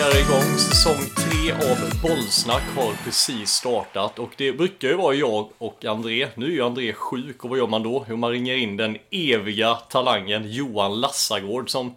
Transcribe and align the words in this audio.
Är 0.00 0.20
igång. 0.20 0.58
Säsong 0.58 1.00
3 1.30 1.52
av 1.52 2.00
Bollsnack 2.02 2.62
har 2.76 3.04
precis 3.04 3.50
startat 3.50 4.18
och 4.18 4.30
det 4.36 4.52
brukar 4.52 4.88
ju 4.88 4.94
vara 4.94 5.14
jag 5.14 5.48
och 5.58 5.84
André. 5.84 6.28
Nu 6.34 6.46
är 6.46 6.50
ju 6.50 6.62
André 6.62 6.92
sjuk 6.92 7.44
och 7.44 7.50
vad 7.50 7.58
gör 7.58 7.66
man 7.66 7.82
då? 7.82 8.06
Jo, 8.08 8.16
man 8.16 8.30
ringer 8.30 8.54
in 8.54 8.76
den 8.76 8.98
eviga 9.10 9.74
talangen 9.74 10.50
Johan 10.50 11.00
Lassagård 11.00 11.70
som 11.70 11.94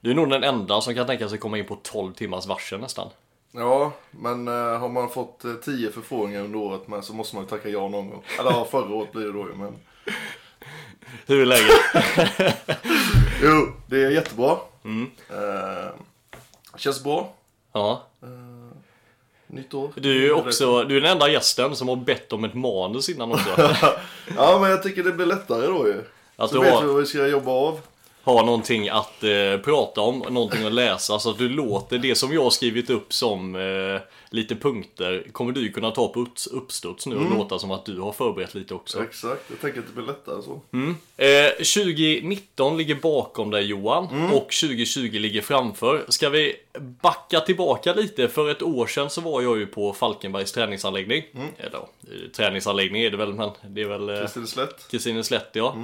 du 0.00 0.10
är 0.10 0.14
nog 0.14 0.30
den 0.30 0.44
enda 0.44 0.80
som 0.80 0.94
kan 0.94 1.06
tänka 1.06 1.28
sig 1.28 1.38
komma 1.38 1.58
in 1.58 1.64
på 1.64 1.78
12 1.82 2.12
timmars 2.12 2.46
varsel 2.46 2.80
nästan. 2.80 3.08
Ja, 3.50 3.92
men 4.10 4.48
eh, 4.48 4.78
har 4.78 4.88
man 4.88 5.10
fått 5.10 5.44
eh, 5.44 5.54
10 5.54 5.90
förfrågningar 5.90 6.40
under 6.40 6.58
året 6.58 6.88
med 6.88 7.04
så 7.04 7.14
måste 7.14 7.36
man 7.36 7.44
ju 7.44 7.50
tacka 7.50 7.68
ja 7.68 7.88
någon 7.88 8.10
gång. 8.10 8.22
Eller 8.38 8.50
ja, 8.50 8.66
förra 8.70 8.94
året 8.94 9.12
blir 9.12 9.24
det 9.24 9.32
då 9.32 9.48
ju 9.48 9.54
men. 9.54 9.74
Hur 11.26 11.40
är 11.40 11.46
läget? 11.46 12.56
Jo, 13.42 13.72
det 13.86 14.04
är 14.04 14.10
jättebra. 14.10 14.56
Eh, 15.30 15.94
känns 16.76 17.04
bra. 17.04 17.34
Ja. 17.72 18.02
Nytt 19.46 19.74
år. 19.74 19.90
Du 19.94 20.26
är 20.26 20.32
också, 20.32 20.84
du 20.84 20.96
är 20.96 21.00
den 21.00 21.10
enda 21.12 21.28
gästen 21.28 21.76
som 21.76 21.88
har 21.88 21.96
bett 21.96 22.32
om 22.32 22.44
ett 22.44 22.54
manus 22.54 23.08
innan 23.08 23.32
också. 23.32 23.50
Ja, 24.36 24.58
men 24.60 24.70
jag 24.70 24.82
tycker 24.82 25.04
det 25.04 25.12
blir 25.12 25.26
lättare 25.26 25.66
då 25.66 25.86
ju. 25.88 26.04
Att 26.36 26.50
så 26.50 26.60
vet 26.60 26.72
har- 26.74 26.80
vi 26.82 26.86
vad 26.88 26.96
vi 26.96 27.06
ska 27.06 27.26
jobba 27.26 27.50
av. 27.50 27.80
ha 28.24 28.44
någonting 28.44 28.88
att 28.88 29.24
eh, 29.24 29.56
prata 29.64 30.00
om, 30.00 30.18
någonting 30.18 30.64
att 30.66 30.72
läsa 30.72 31.18
så 31.18 31.30
att 31.30 31.38
du 31.38 31.48
låter 31.48 31.98
det 31.98 32.14
som 32.14 32.32
jag 32.32 32.42
har 32.42 32.50
skrivit 32.50 32.90
upp 32.90 33.12
som 33.12 33.54
eh, 33.56 34.00
lite 34.30 34.56
punkter 34.56 35.26
kommer 35.32 35.52
du 35.52 35.72
kunna 35.72 35.90
ta 35.90 36.08
på 36.08 36.20
upps- 36.24 36.48
uppstuds 36.52 37.06
nu 37.06 37.16
och 37.16 37.36
låta 37.38 37.58
som 37.58 37.70
att 37.70 37.84
du 37.84 38.00
har 38.00 38.12
förberett 38.12 38.54
lite 38.54 38.74
också. 38.74 39.02
Exakt, 39.02 39.42
jag 39.50 39.60
tänker 39.60 39.80
att 39.80 39.86
det 39.86 39.92
blir 39.92 40.04
lättare 40.06 40.42
så. 40.42 40.60
Eh, 41.16 41.50
2019 41.50 42.76
ligger 42.76 42.94
bakom 42.94 43.50
dig 43.50 43.64
Johan 43.64 44.04
och 44.32 44.48
2020 44.52 45.18
ligger 45.18 45.42
framför. 45.42 46.04
Ska 46.08 46.28
vi 46.28 46.56
backa 47.02 47.40
tillbaka 47.40 47.94
lite? 47.94 48.28
För 48.28 48.50
ett 48.50 48.62
år 48.62 48.86
sedan 48.86 49.10
så 49.10 49.20
var 49.20 49.42
jag 49.42 49.58
ju 49.58 49.66
på 49.66 49.92
Falkenbergs 49.92 50.52
träningsanläggning. 50.52 51.22
Eller 51.58 51.70
ja, 51.72 51.88
eh, 52.02 52.30
träningsanläggning 52.36 53.02
är 53.02 53.10
det 53.10 53.16
väl 53.16 53.34
men 53.34 53.50
det 53.68 53.80
är 53.82 53.86
väl... 53.88 54.08
eh, 54.08 54.18
Kristineslätt. 54.20 54.88
Kristineslätt 54.90 55.50
ja. 55.52 55.76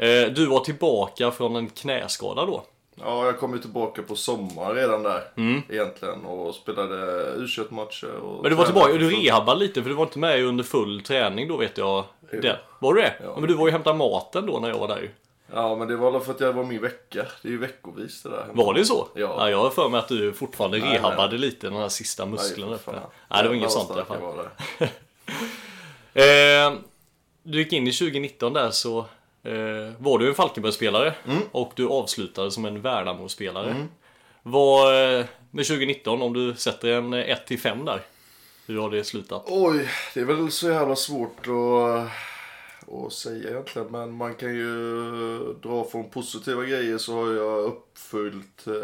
Eh, 0.00 0.32
du 0.32 0.46
var 0.46 0.60
tillbaka 0.60 1.30
från 1.30 1.56
en 1.56 1.68
knäskada 1.68 2.44
då. 2.46 2.64
Ja, 2.94 3.24
jag 3.26 3.38
kom 3.38 3.52
ju 3.54 3.58
tillbaka 3.58 4.02
på 4.02 4.16
sommar 4.16 4.74
redan 4.74 5.02
där. 5.02 5.22
Mm. 5.36 5.62
Egentligen. 5.68 6.24
Och 6.24 6.54
spelade 6.54 6.96
U21-matcher. 7.36 8.10
och 8.16 8.42
Men 8.42 8.50
du 8.50 8.56
var 8.56 8.64
tillbaka 8.64 8.92
och 8.92 8.98
du 8.98 9.10
rehabade 9.10 9.60
lite 9.60 9.82
för 9.82 9.88
du 9.90 9.96
var 9.96 10.04
inte 10.04 10.18
med 10.18 10.44
under 10.44 10.64
full 10.64 11.02
träning 11.02 11.48
då 11.48 11.56
vet 11.56 11.78
jag. 11.78 12.04
Det. 12.30 12.58
Var 12.78 12.94
du 12.94 13.00
det? 13.00 13.14
Ja. 13.24 13.34
Men 13.38 13.48
du 13.48 13.54
var 13.54 13.60
ju 13.60 13.66
och 13.66 13.72
hämtade 13.72 13.98
maten 13.98 14.46
då 14.46 14.58
när 14.58 14.68
jag 14.68 14.78
var 14.78 14.88
där 14.88 15.00
ju. 15.00 15.10
Ja, 15.54 15.76
men 15.76 15.88
det 15.88 15.96
var 15.96 16.10
väl 16.10 16.20
för 16.20 16.32
att 16.32 16.40
jag 16.40 16.52
var 16.52 16.64
min 16.64 16.80
vecka. 16.82 17.26
Det 17.42 17.48
är 17.48 17.52
ju 17.52 17.58
veckovis 17.58 18.22
det 18.22 18.28
där. 18.28 18.46
Var 18.52 18.74
det 18.74 18.84
så? 18.84 19.08
Ja. 19.14 19.50
jag 19.50 19.58
har 19.58 19.70
för 19.70 19.88
mig 19.88 19.98
att 19.98 20.08
du 20.08 20.32
fortfarande 20.32 20.78
Nej, 20.78 20.94
rehabade 20.94 21.30
nej. 21.30 21.38
lite 21.38 21.66
den 21.66 21.76
här 21.76 21.88
sista 21.88 22.26
muskeln 22.26 22.68
uppe. 22.72 22.82
fan. 22.82 22.94
Nej, 23.28 23.42
det 23.42 23.48
var 23.48 23.56
inget 23.56 23.70
sånt 23.70 23.90
i 23.90 23.92
alla 23.92 24.04
fall. 24.04 24.18
Eh, 26.14 26.72
du 27.42 27.58
gick 27.58 27.72
in 27.72 27.86
i 27.86 27.92
2019 27.92 28.52
där 28.52 28.70
så 28.70 29.06
var 29.98 30.18
du 30.18 30.28
en 30.28 30.34
Falkenbergsspelare 30.34 31.14
Mm. 31.26 31.42
och 31.52 31.72
du 31.76 31.88
avslutade 31.88 32.50
som 32.50 32.64
en 32.64 32.80
Värnamo-spelare. 32.82 33.86
Vad, 34.42 35.18
eh, 35.18 35.24
med 35.50 35.66
2019, 35.66 36.22
om 36.22 36.32
du 36.32 36.54
sätter 36.54 36.88
en 36.88 37.14
1-5 37.14 37.84
där, 37.84 38.00
hur 38.66 38.80
har 38.80 38.90
det 38.90 39.04
slutat? 39.04 39.44
Oj, 39.46 39.88
det 40.14 40.20
är 40.20 40.24
väl 40.24 40.50
så 40.50 40.68
jävla 40.68 40.96
svårt 40.96 41.38
att, 41.46 42.08
att 43.06 43.12
säga 43.12 43.50
egentligen. 43.50 43.88
Men 43.90 44.12
man 44.12 44.34
kan 44.34 44.54
ju 44.54 45.54
dra 45.62 45.84
från 45.84 46.10
positiva 46.10 46.64
grejer 46.64 46.98
så 46.98 47.14
har 47.14 47.32
jag 47.32 47.58
uppfyllt 47.64 48.66
eh, 48.66 48.74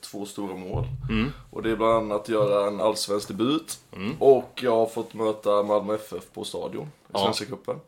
två 0.00 0.26
stora 0.26 0.54
mål. 0.54 0.84
Och 1.50 1.62
det 1.62 1.70
är 1.70 1.76
bland 1.76 1.92
annat 2.12 2.20
att 2.22 2.28
göra 2.28 2.66
en 2.68 2.80
allsvensk 2.80 3.28
debut. 3.28 3.78
Och 4.18 4.60
jag 4.62 4.76
har 4.76 4.86
fått 4.86 5.14
möta 5.14 5.62
Malmö 5.62 5.94
FF 5.94 6.22
på 6.34 6.44
stadion 6.44 6.84
i 6.86 6.88
Ja. 7.12 7.18
Svenska 7.18 7.44
cupen. 7.44 7.80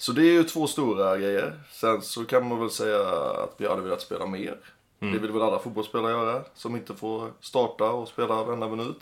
Så 0.00 0.12
det 0.12 0.22
är 0.22 0.32
ju 0.32 0.44
två 0.44 0.66
stora 0.66 1.18
grejer. 1.18 1.52
Sen 1.72 2.02
så 2.02 2.24
kan 2.24 2.48
man 2.48 2.60
väl 2.60 2.70
säga 2.70 3.08
att 3.44 3.54
vi 3.56 3.68
hade 3.68 3.82
velat 3.82 4.00
spela 4.00 4.26
mer. 4.26 4.56
Det 4.98 5.18
vill 5.18 5.30
väl 5.32 5.42
alla 5.42 5.58
fotbollsspelare 5.58 6.12
göra 6.12 6.42
som 6.54 6.76
inte 6.76 6.94
får 6.94 7.28
starta 7.40 7.90
och 7.90 8.08
spela 8.08 8.42
varenda 8.44 8.68
minut. 8.68 9.00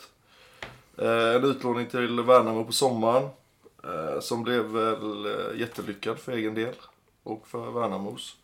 Eh, 0.98 1.34
en 1.34 1.44
utlåning 1.44 1.86
till 1.86 2.20
Värnamo 2.20 2.64
på 2.64 2.72
sommaren. 2.72 3.28
Eh, 3.84 4.20
som 4.20 4.42
blev 4.42 4.64
väl 4.64 5.26
eh, 5.26 5.60
jättelyckad 5.60 6.18
för 6.18 6.32
egen 6.32 6.54
del. 6.54 6.74
Och 7.22 7.44
för 7.48 7.70
Värnamos. 7.70 8.36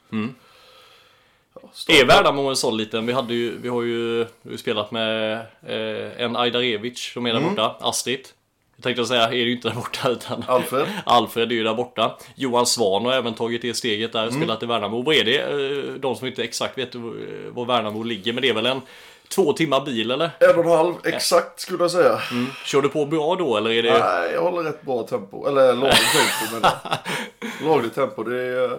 Ja, 1.55 1.61
starta- 1.73 2.01
Är 2.01 2.07
Värnamo 2.07 2.49
en 2.49 2.57
sån 2.57 2.77
liten? 2.77 3.07
Vi, 3.07 3.13
hade 3.13 3.35
ju, 3.35 3.59
vi 3.59 3.69
har 3.69 3.83
ju 3.83 4.27
vi 4.43 4.59
spelat 4.59 4.91
med 4.91 5.33
eh, 5.63 6.21
en 6.23 6.37
Ajdarevic 6.37 6.99
som 7.13 7.27
är 7.27 7.33
där 7.35 7.41
borta, 7.51 7.77
Astrid. 7.81 8.29
Jag 8.77 8.83
tänkte 8.83 9.05
säga, 9.07 9.23
är 9.25 9.31
det 9.31 9.37
ju 9.37 9.53
inte 9.53 9.69
där 9.69 9.75
borta 9.75 10.09
utan 10.09 10.45
Alfred? 10.49 10.87
Alfred 11.07 11.53
är 11.53 11.57
ju 11.57 11.63
där 11.65 11.75
borta. 11.75 12.19
Johan 12.35 12.67
Svan 12.67 13.05
har 13.05 13.13
även 13.13 13.35
tagit 13.35 13.63
det 13.63 13.75
steget 13.75 14.13
där, 14.13 14.31
spelat 14.31 14.63
i 14.63 14.67
Värnamo. 14.67 15.03
Vad 15.03 15.15
är 15.15 15.25
det? 15.25 15.39
Eh, 15.39 15.95
De 15.95 16.17
som 16.17 16.27
inte 16.27 16.43
exakt 16.45 16.79
vet 16.79 16.95
eh, 16.95 17.01
var 17.53 17.65
Värnamo 17.65 18.03
ligger, 18.03 18.33
men 18.33 18.43
det 18.43 18.49
är 18.49 18.55
väl 18.55 18.67
en 18.67 18.81
två 19.29 19.53
timmar 19.53 19.85
bil 19.85 20.11
eller? 20.11 20.31
En 20.41 20.59
och 20.59 20.65
en 20.65 20.71
halv 20.71 20.95
exakt 21.05 21.61
skulle 21.61 21.79
jag 21.85 21.91
säga. 21.91 22.21
Kör 22.65 22.83
du 22.83 22.89
på 22.89 23.07
bra 23.07 23.35
då 23.37 23.57
eller 23.57 23.71
är 23.71 23.83
det? 23.83 23.99
Nej, 23.99 24.33
jag 24.33 24.43
håller 24.43 24.63
rätt 24.63 24.83
bra 24.83 25.03
tempo. 25.03 25.47
Eller 25.49 25.67
lagligt 25.75 26.13
tempo 26.51 26.61
men 26.61 27.69
Lagligt 27.69 27.95
tempo. 27.95 28.23
Det, 28.23 28.37
är, 28.43 28.79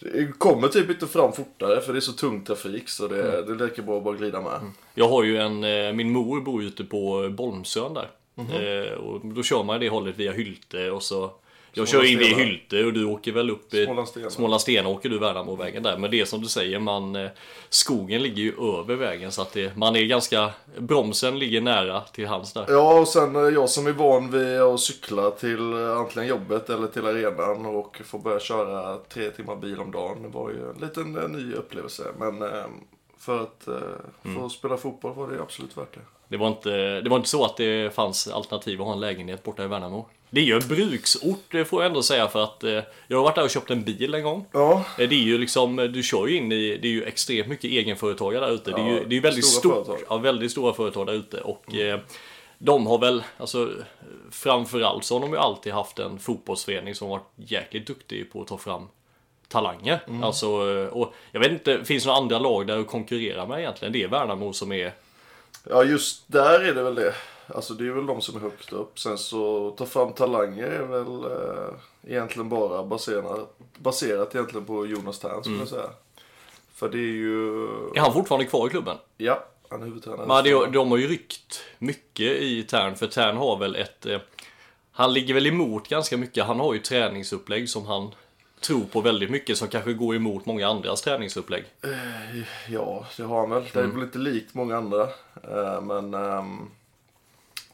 det 0.00 0.38
kommer 0.38 0.68
typ 0.68 0.90
inte 0.90 1.06
fram 1.06 1.32
fortare 1.32 1.80
för 1.80 1.92
det 1.92 1.98
är 1.98 2.00
så 2.00 2.12
tung 2.12 2.44
trafik 2.44 2.88
så 2.88 3.08
det, 3.08 3.22
det 3.22 3.52
är 3.52 3.66
lika 3.68 3.82
bra 3.82 3.98
att 3.98 4.04
bara 4.04 4.14
glida 4.14 4.40
med. 4.40 4.60
Jag 4.94 5.08
har 5.08 5.22
ju 5.22 5.38
en, 5.38 5.64
eh, 5.64 5.92
min 5.92 6.12
mor 6.12 6.40
bor 6.40 6.62
ute 6.62 6.84
på 6.84 7.28
Bolmsön 7.36 7.94
där. 7.94 8.08
Mhm. 8.38 8.50
Eh, 8.52 8.92
och 8.92 9.20
då 9.26 9.42
kör 9.42 9.62
man 9.64 9.80
det 9.80 9.88
hållet 9.88 10.16
via 10.18 10.32
Hylte 10.32 10.90
och 10.90 11.02
så 11.02 11.30
jag 11.72 11.88
Smålandsstenar. 11.88 12.04
kör 12.04 12.32
in 12.32 12.38
via 12.38 12.46
Hylte 12.46 12.84
och 12.84 12.92
du 12.92 13.04
åker 13.04 13.32
väl 13.32 13.50
upp 13.50 13.74
i 13.74 13.84
Smålandsstenar. 13.84 14.28
Smålandsstenar 14.28 14.90
åker 14.90 15.08
du 15.08 15.18
Värnamovägen 15.18 15.82
där. 15.82 15.98
Men 15.98 16.10
det 16.10 16.20
är 16.20 16.24
som 16.24 16.40
du 16.40 16.48
säger, 16.48 16.78
man, 16.78 17.16
eh, 17.16 17.30
skogen 17.68 18.22
ligger 18.22 18.42
ju 18.42 18.78
över 18.78 18.94
vägen 18.94 19.32
så 19.32 19.42
att 19.42 19.52
det, 19.52 19.76
man 19.76 19.96
är 19.96 20.04
ganska, 20.04 20.50
bromsen 20.78 21.38
ligger 21.38 21.60
nära 21.60 22.00
till 22.00 22.26
hands 22.26 22.52
där. 22.52 22.64
Ja, 22.68 23.00
och 23.00 23.08
sen 23.08 23.36
eh, 23.36 23.42
jag 23.42 23.70
som 23.70 23.86
är 23.86 23.92
van 23.92 24.30
vid 24.30 24.60
att 24.60 24.80
cykla 24.80 25.30
till 25.30 25.74
antingen 25.74 26.28
jobbet 26.28 26.70
eller 26.70 26.86
till 26.86 27.06
arenan 27.06 27.66
och 27.66 28.00
få 28.04 28.18
börja 28.18 28.40
köra 28.40 28.96
tre 28.96 29.30
timmar 29.30 29.56
bil 29.56 29.80
om 29.80 29.90
dagen. 29.90 30.22
Det 30.22 30.28
var 30.28 30.50
ju 30.50 30.70
en 30.70 30.80
liten 30.80 31.12
ny 31.12 31.54
upplevelse. 31.54 32.04
Men 32.18 32.44
för 33.18 33.42
att 33.42 33.68
eh, 33.68 34.34
få 34.36 34.48
spela 34.48 34.76
fotboll 34.76 35.14
var 35.14 35.28
det 35.28 35.42
absolut 35.42 35.76
värt 35.76 35.94
det. 35.94 36.00
Det 36.28 36.36
var, 36.36 36.48
inte, 36.48 37.00
det 37.00 37.10
var 37.10 37.16
inte 37.16 37.28
så 37.28 37.44
att 37.44 37.56
det 37.56 37.94
fanns 37.94 38.28
alternativ 38.28 38.80
att 38.80 38.86
ha 38.86 38.94
en 38.94 39.00
lägenhet 39.00 39.42
borta 39.42 39.64
i 39.64 39.66
Värnamo. 39.66 40.06
Det 40.30 40.40
är 40.40 40.44
ju 40.44 40.54
en 40.54 40.68
bruksort, 40.68 41.44
det 41.50 41.64
får 41.64 41.82
jag 41.82 41.88
ändå 41.88 42.02
säga 42.02 42.28
för 42.28 42.42
att 42.44 42.64
eh, 42.64 42.80
jag 43.06 43.16
har 43.16 43.24
varit 43.24 43.34
där 43.34 43.44
och 43.44 43.50
köpt 43.50 43.70
en 43.70 43.84
bil 43.84 44.14
en 44.14 44.22
gång. 44.22 44.46
Ja, 44.52 44.84
Eh, 44.98 45.08
Det 45.08 45.14
är 45.14 45.22
ju 45.22 45.38
liksom, 45.38 45.78
eh, 45.78 45.84
du 45.84 46.02
kör 46.02 46.26
ju 46.26 46.36
in 46.36 46.52
i, 46.52 46.78
det 46.82 46.88
är 46.88 46.92
ju 46.92 47.04
extremt 47.04 47.48
mycket 47.48 47.70
egenföretagare 47.70 48.46
där 48.46 48.52
ute. 48.52 48.70
det 48.70 48.80
är 48.80 48.86
ju, 48.88 48.94
Ja, 48.96 49.02
det 49.06 49.16
är 49.16 49.20
väldigt 49.20 49.44
stora 49.46 49.74
stort, 49.74 49.86
företag. 49.86 50.06
ja, 50.10 50.16
väldigt 50.18 50.50
stora 50.50 50.72
företag 50.74 51.06
där 51.06 51.12
ute 51.12 51.40
och 51.40 51.74
eh, 51.74 52.00
de 52.58 52.86
har 52.86 52.98
väl, 52.98 53.22
alltså 53.36 53.70
framförallt 54.30 55.04
så 55.04 55.14
har 55.14 55.20
de 55.20 55.30
ju 55.32 55.38
alltid 55.38 55.72
haft 55.72 55.98
en 55.98 56.18
fotbollsförening 56.18 56.94
som 56.94 57.08
varit 57.08 57.28
jäkligt 57.36 57.86
duktig 57.86 58.32
på 58.32 58.40
att 58.42 58.46
ta 58.48 58.58
fram 58.58 58.88
talanger. 59.48 60.00
Mm. 60.08 60.24
Alltså, 60.24 60.48
och 60.90 61.14
jag 61.32 61.40
vet 61.40 61.52
inte, 61.52 61.84
finns 61.84 62.02
det 62.04 62.08
några 62.08 62.20
andra 62.20 62.38
lag 62.38 62.66
där 62.66 62.78
att 62.78 62.86
konkurrera 62.86 63.46
med 63.46 63.58
egentligen? 63.60 63.92
Det 63.92 64.02
är 64.02 64.08
Värnamo 64.08 64.52
som 64.52 64.72
är 64.72 64.92
Ja, 65.70 65.84
just 65.84 66.24
där 66.26 66.60
är 66.60 66.74
det 66.74 66.82
väl 66.82 66.94
det. 66.94 67.14
Alltså 67.46 67.74
det 67.74 67.86
är 67.86 67.90
väl 67.90 68.06
de 68.06 68.20
som 68.20 68.36
är 68.36 68.40
högt 68.40 68.72
upp. 68.72 68.98
Sen 68.98 69.18
så 69.18 69.70
ta 69.70 69.86
fram 69.86 70.12
talanger 70.12 70.66
är 70.66 70.82
väl 70.86 71.24
eh, 71.24 71.74
egentligen 72.12 72.48
bara 72.48 72.82
baserat, 72.84 73.58
baserat 73.78 74.34
egentligen 74.34 74.66
på 74.66 74.86
Jonas 74.86 75.18
Tern 75.18 75.42
skulle 75.42 75.58
jag 75.58 75.68
säga. 75.68 75.90
För 76.74 76.88
det 76.88 76.98
är 76.98 77.12
ju, 77.12 77.64
Är 77.94 78.00
han 78.00 78.12
fortfarande 78.12 78.46
kvar 78.46 78.66
i 78.66 78.70
klubben? 78.70 78.96
ja, 79.16 79.44
han 79.70 79.80
är 79.82 79.86
huvudtränare. 79.86 80.26
Men 80.26 80.44
det, 80.44 80.66
de 80.78 80.90
har 80.90 80.98
ju 80.98 81.08
ryckt 81.08 81.60
mycket 81.78 82.36
i 82.36 82.62
Tern, 82.62 82.96
för 82.96 83.06
Tern 83.06 83.36
har 83.36 83.56
väl 83.58 83.76
ett... 83.76 84.06
Eh, 84.06 84.18
han 84.92 85.12
ligger 85.12 85.34
väl 85.34 85.46
emot 85.46 85.88
ganska 85.88 86.16
mycket. 86.16 86.44
Han 86.44 86.60
har 86.60 86.74
ju 86.74 86.80
träningsupplägg 86.80 87.68
som 87.70 87.86
han 87.86 88.10
tror 88.60 88.84
på 88.84 89.00
väldigt 89.00 89.30
mycket, 89.30 89.58
som 89.58 89.68
kanske 89.68 89.92
går 89.92 90.16
emot 90.16 90.46
många 90.46 90.68
andras 90.68 91.02
träningsupplägg. 91.02 91.64
Ja, 92.68 93.06
det 93.16 93.22
har 93.22 93.40
han 93.40 93.50
väl. 93.50 93.64
Det 93.72 93.80
är 93.80 93.86
väl 93.86 94.02
inte 94.02 94.18
likt 94.18 94.54
många 94.54 94.76
andra. 94.76 95.02
Eh, 95.42 95.80
men 95.82 96.14
ehm, 96.14 96.70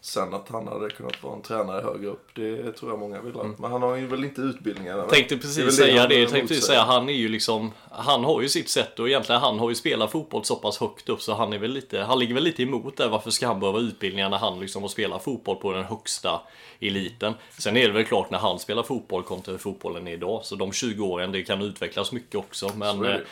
sen 0.05 0.35
att 0.35 0.49
han 0.49 0.69
hade 0.69 0.91
kunnat 0.91 1.23
vara 1.23 1.35
en 1.35 1.43
tränare 1.43 1.83
högre 1.83 2.07
upp, 2.07 2.29
det 2.35 2.73
tror 2.73 2.91
jag 2.91 2.99
många 2.99 3.21
vill 3.21 3.35
ha. 3.35 3.45
Men 3.59 3.73
han 3.73 3.83
har 3.83 3.97
ju 3.97 4.07
väl 4.07 4.25
inte 4.25 4.41
utbildningarna. 4.41 4.99
Mm. 4.99 5.11
Tänkte 5.11 5.37
precis 5.37 5.77
säga 5.77 6.07
det. 6.07 6.27
Tänkte 6.27 6.49
precis 6.49 6.65
säga, 6.65 6.83
han 6.83 7.09
är 7.09 7.13
ju 7.13 7.29
liksom... 7.29 7.73
Han 7.91 8.25
har 8.25 8.43
ju 8.43 8.49
sitt 8.49 8.69
sätt 8.69 8.99
och 8.99 9.09
egentligen 9.09 9.41
han 9.41 9.59
har 9.59 9.69
ju 9.69 9.75
spelat 9.75 10.13
fotboll 10.13 10.45
så 10.45 10.57
pass 10.57 10.79
högt 10.79 11.09
upp 11.09 11.23
så 11.23 11.35
han 11.35 11.53
är 11.53 11.59
väl 11.59 11.71
lite... 11.71 12.01
Han 12.01 12.19
ligger 12.19 12.35
väl 12.35 12.45
lite 12.45 12.63
emot 12.63 12.97
där. 12.97 13.09
Varför 13.09 13.31
ska 13.31 13.47
han 13.47 13.61
behöva 13.61 13.79
utbildningar 13.79 14.31
när 14.31 14.39
han 14.39 14.61
liksom 14.61 14.83
har 14.83 14.89
spelat 14.89 15.25
fotboll 15.25 15.57
på 15.57 15.73
den 15.73 15.85
högsta 15.85 16.41
eliten? 16.81 17.35
Sen 17.59 17.77
är 17.77 17.87
det 17.87 17.93
väl 17.93 18.05
klart 18.05 18.31
när 18.31 18.39
han 18.39 18.59
spelar 18.59 18.83
fotboll 18.83 19.23
kontra 19.23 19.53
hur 19.53 19.59
fotbollen 19.59 20.09
är 20.09 20.13
idag. 20.13 20.41
Så 20.45 20.55
de 20.57 20.73
20 20.73 21.07
åren, 21.07 21.33
det 21.33 21.43
kan 21.43 21.63
utvecklas 21.63 22.13
mycket 22.13 22.35
också. 22.35 22.71
Men 22.77 23.05
är 23.05 23.25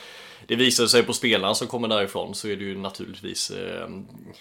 det. 0.47 0.56
visar 0.56 0.87
sig 0.87 1.03
på 1.03 1.12
spelarna 1.12 1.55
som 1.55 1.69
kommer 1.69 1.89
därifrån 1.89 2.35
så 2.35 2.49
är 2.49 2.56
det 2.56 2.65
ju 2.65 2.79
naturligtvis... 2.79 3.50
Eh, 3.50 3.89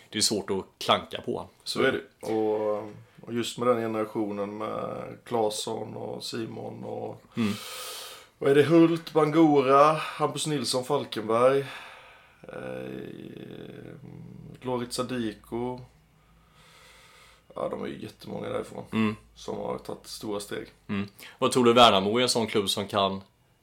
det 0.10 0.18
är 0.18 0.22
svårt 0.22 0.50
att 0.50 0.66
klanka 0.78 1.22
på. 1.22 1.50
Så 1.64 1.82
är 1.82 1.92
det. 1.92 2.28
Och, 2.28 2.78
och 3.22 3.34
just 3.34 3.58
med 3.58 3.68
den 3.68 3.78
generationen 3.78 4.58
med 4.58 5.04
Claesson 5.26 5.96
och 5.96 6.24
Simon 6.24 6.84
och 6.84 7.24
vad 8.38 8.52
är 8.52 8.56
det? 8.56 8.64
Hult, 8.64 9.14
Bangora, 9.14 9.94
Hampus 9.94 10.48
Nilsson, 10.48 10.84
Falkenberg. 10.86 11.66
Eh, 12.42 13.62
Lorit 14.62 14.94
Sadiko. 14.94 15.80
Ja, 17.56 17.70
de 17.70 17.84
är 17.84 17.88
ju 17.88 18.02
jättemånga 18.02 18.50
därifrån. 18.50 19.16
Som 19.36 19.58
har 19.58 19.78
tagit 19.78 20.08
stora 20.08 20.40
steg. 20.40 20.68
Vad 21.40 21.52
tror 21.52 21.66
du 21.66 21.74
Värnamo 21.74 22.18
är 22.18 22.22
en 22.22 22.30
sån 22.30 22.48
klubb 22.48 22.70
som 22.70 22.88
kan 22.88 23.22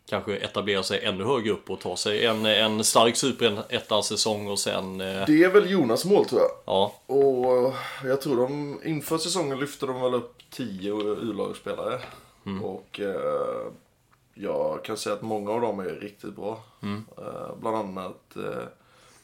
kanske 0.09 0.37
etablera 0.37 0.83
sig 0.83 1.05
ännu 1.05 1.25
högre 1.25 1.53
upp 1.53 1.71
och 1.71 1.81
ta 1.81 1.97
sig 1.97 2.27
en, 2.27 2.47
en 2.47 2.85
stark 2.85 3.17
superettan-säsong 3.17 4.49
och 4.51 4.59
sen... 4.59 5.01
Eh, 5.01 5.27
Det 5.27 5.45
är 5.45 5.53
väl 5.53 5.71
Jonas 5.71 6.05
mål 6.05 6.25
tror 6.27 6.41
jag. 6.41 6.51
ja, 6.67 6.95
Och 7.07 7.75
jag 8.05 8.21
tror 8.21 8.37
de 8.37 8.81
inför 8.85 9.19
säsongen 9.19 9.59
lyfte 9.61 9.87
de 9.87 10.01
väl 10.01 10.15
upp 10.15 10.35
10 10.51 10.93
U-lagsspelare. 11.03 12.01
Och 12.63 13.01
eh, 13.01 13.73
jag 14.35 14.85
kan 14.85 14.97
säga 14.97 15.15
att 15.15 15.23
många 15.23 15.51
av 15.51 15.61
dem 15.61 15.81
är 15.81 15.85
riktigt 15.85 16.37
bra. 16.37 16.61
Eh, 17.19 17.57
bland 17.61 17.77
annat 17.77 18.37
eh, 18.37 18.63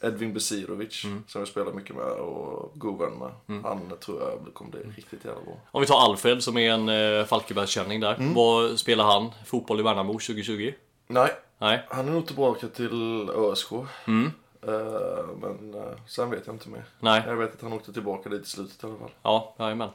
Edvin 0.07 0.33
Besirovic 0.33 1.01
som 1.27 1.41
jag 1.41 1.49
spelar 1.49 1.73
mycket 1.73 1.97
med 1.97 2.05
och 2.05 2.73
god 2.75 2.99
vän 2.99 3.13
med. 3.19 3.63
Han 3.63 3.93
tror 4.01 4.21
jag 4.23 4.55
kommer 4.55 4.71
bli 4.71 4.81
riktigt 4.97 5.25
jävla 5.25 5.41
bra. 5.43 5.55
Om 5.71 5.81
vi 5.81 5.87
tar 5.87 6.01
Alfred 6.01 6.43
som 6.43 6.59
är 6.59 6.71
en 6.71 6.89
eh, 6.89 7.25
Falkenbergskänning 7.25 8.01
där. 8.01 8.17
Vad 8.35 8.79
spelar 8.79 9.05
han? 9.05 9.31
Fotboll 9.47 9.81
i 9.81 9.83
Värnamo 9.83 10.13
2020? 10.13 10.73
Nej, 11.07 11.31
Nej. 11.59 11.87
han 11.89 12.09
är 12.09 12.13
nog 12.13 12.27
tillbaka 12.27 12.67
till 12.69 13.31
ÖSK. 13.31 13.73
Eh, 13.73 15.27
men 15.41 15.75
eh, 15.75 15.83
sen 16.07 16.31
vet 16.31 16.43
jag 16.47 16.55
inte 16.55 16.69
mer. 16.69 16.85
Nej. 17.01 17.23
Jag 17.27 17.37
vet 17.37 17.55
att 17.55 17.63
han 17.63 17.73
åkte 17.73 17.93
tillbaka 17.93 18.29
dit 18.29 18.43
i 18.47 18.51
slutet 18.51 18.85
i 18.85 18.87
alla 18.87 18.97
fall. 18.97 19.11
Ja, 19.23 19.55
jajamän. 19.59 19.89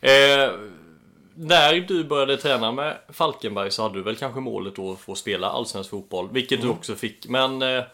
Eh, 0.00 0.50
när 1.34 1.80
du 1.80 2.04
började 2.04 2.36
träna 2.36 2.72
med 2.72 2.96
Falkenberg 3.08 3.70
så 3.70 3.82
hade 3.82 3.94
du 3.94 4.02
väl 4.02 4.16
kanske 4.16 4.40
målet 4.40 4.76
då 4.76 4.92
att 4.92 4.98
få 4.98 5.14
spela 5.14 5.50
allsvensk 5.50 5.90
fotboll, 5.90 6.28
vilket 6.32 6.62
du 6.62 6.68
också 6.68 6.94
fick. 6.94 7.28
Men 7.28 7.62
eh, 7.62 7.84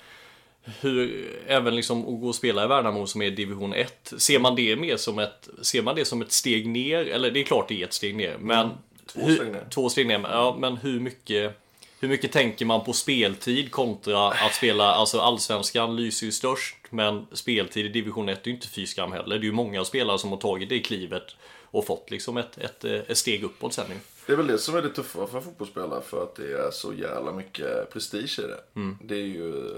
hur, 0.80 1.30
även 1.46 1.76
liksom 1.76 2.00
att 2.14 2.20
gå 2.20 2.28
och 2.28 2.34
spela 2.34 2.64
i 2.64 2.66
Värnamo 2.66 3.06
som 3.06 3.22
är 3.22 3.30
division 3.30 3.74
1, 3.74 4.12
ser 4.18 4.38
man 4.38 4.56
det 4.56 4.76
mer 4.76 4.96
som 4.96 5.18
ett, 5.18 5.48
ser 5.62 5.82
man 5.82 5.96
det 5.96 6.04
som 6.04 6.22
ett 6.22 6.32
steg 6.32 6.68
ner? 6.68 7.06
Eller 7.06 7.30
det 7.30 7.40
är 7.40 7.44
klart 7.44 7.68
det 7.68 7.80
är 7.82 7.84
ett 7.84 7.92
steg 7.92 8.16
ner, 8.16 8.36
men 8.40 8.70
Två 9.06 9.20
hur, 9.20 9.36
steg 9.36 9.52
ner. 9.52 9.66
Två 9.70 9.88
steg 9.88 10.06
ner, 10.06 10.18
men- 10.18 10.30
ja, 10.30 10.56
men 10.58 10.76
hur 10.76 11.00
mycket 11.00 11.58
hur 12.00 12.08
mycket 12.08 12.32
tänker 12.32 12.64
man 12.64 12.84
på 12.84 12.92
speltid 12.92 13.70
kontra 13.70 14.28
att 14.28 14.54
spela, 14.54 14.84
alltså 14.84 15.20
allsvenskan 15.20 15.96
lyser 15.96 16.26
ju 16.26 16.32
störst, 16.32 16.76
men 16.90 17.26
speltid 17.32 17.86
i 17.86 17.88
division 17.88 18.28
1 18.28 18.46
är 18.46 18.48
ju 18.50 18.54
inte 18.54 18.68
fy 18.68 18.86
skam 18.86 19.12
heller. 19.12 19.38
Det 19.38 19.42
är 19.42 19.46
ju 19.46 19.52
många 19.52 19.84
spelare 19.84 20.18
som 20.18 20.30
har 20.30 20.36
tagit 20.36 20.68
det 20.68 20.78
klivet 20.80 21.36
och 21.70 21.86
fått 21.86 22.10
liksom 22.10 22.36
ett, 22.36 22.58
ett, 22.58 22.84
ett 22.84 23.18
steg 23.18 23.44
uppåt 23.44 23.72
sen. 23.72 23.86
Det 24.26 24.32
är 24.32 24.36
väl 24.36 24.46
det 24.46 24.58
som 24.58 24.76
är 24.76 24.82
det 24.82 24.88
tuffa 24.88 25.26
för 25.26 25.40
fotbollsspelare 25.40 26.02
för 26.02 26.22
att 26.22 26.34
det 26.34 26.52
är 26.52 26.70
så 26.70 26.94
jävla 26.94 27.32
mycket 27.32 27.92
prestige 27.92 28.38
i 28.38 28.42
det. 28.42 28.60
Det 29.04 29.14
är 29.14 29.26
ju 29.26 29.68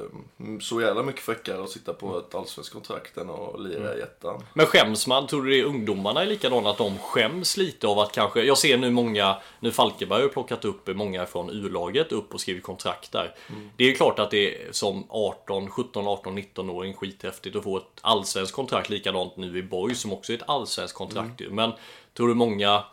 mm, 0.40 0.60
så 0.60 0.80
jävla 0.80 1.02
mycket 1.02 1.22
fräckare 1.22 1.64
att 1.64 1.70
sitta 1.70 1.94
på 1.94 2.18
ett 2.18 2.34
allsvenskt 2.34 2.72
kontrakt 2.72 3.16
än 3.16 3.30
att 3.30 3.60
lira 3.60 3.96
i 3.96 4.00
ettan. 4.00 4.42
Men 4.54 4.66
skäms 4.66 5.06
man? 5.06 5.26
Tror 5.26 5.42
du 5.42 5.50
det 5.50 5.60
är 5.60 5.64
ungdomarna 5.64 6.22
är 6.22 6.26
likadana? 6.26 6.70
Att 6.70 6.78
de 6.78 6.98
skäms 6.98 7.56
lite 7.56 7.86
av 7.86 7.98
att 7.98 8.12
kanske... 8.12 8.42
Jag 8.42 8.58
ser 8.58 8.78
nu 8.78 8.90
många... 8.90 9.36
Nu 9.60 9.72
Falkenberg 9.72 10.22
har 10.22 10.28
plockat 10.28 10.64
upp 10.64 10.96
många 10.96 11.26
från 11.26 11.50
U-laget 11.50 12.12
upp 12.12 12.34
och 12.34 12.40
skrivit 12.40 12.62
kontrakt 12.62 13.12
där. 13.12 13.34
Det 13.76 13.84
är 13.84 13.88
ju 13.88 13.94
klart 13.94 14.18
att 14.18 14.30
det 14.30 14.66
är 14.66 14.72
som 14.72 15.06
18, 15.08 15.70
17, 15.70 16.06
18, 16.06 16.38
19-åring 16.38 16.94
skithäftigt 16.94 17.56
att 17.56 17.64
få 17.64 17.76
ett 17.76 17.84
allsvenskt 18.00 18.54
kontrakt. 18.54 18.90
Likadant 18.90 19.36
nu 19.36 19.58
i 19.58 19.62
Borg 19.62 19.94
som 19.94 20.12
också 20.12 20.32
är 20.32 20.36
ett 20.36 20.48
allsvenskt 20.48 20.96
kontrakt 20.96 21.40
ju. 21.40 21.50
Men 21.50 21.72
tror 22.14 22.28
du 22.28 22.34
många 22.34 22.84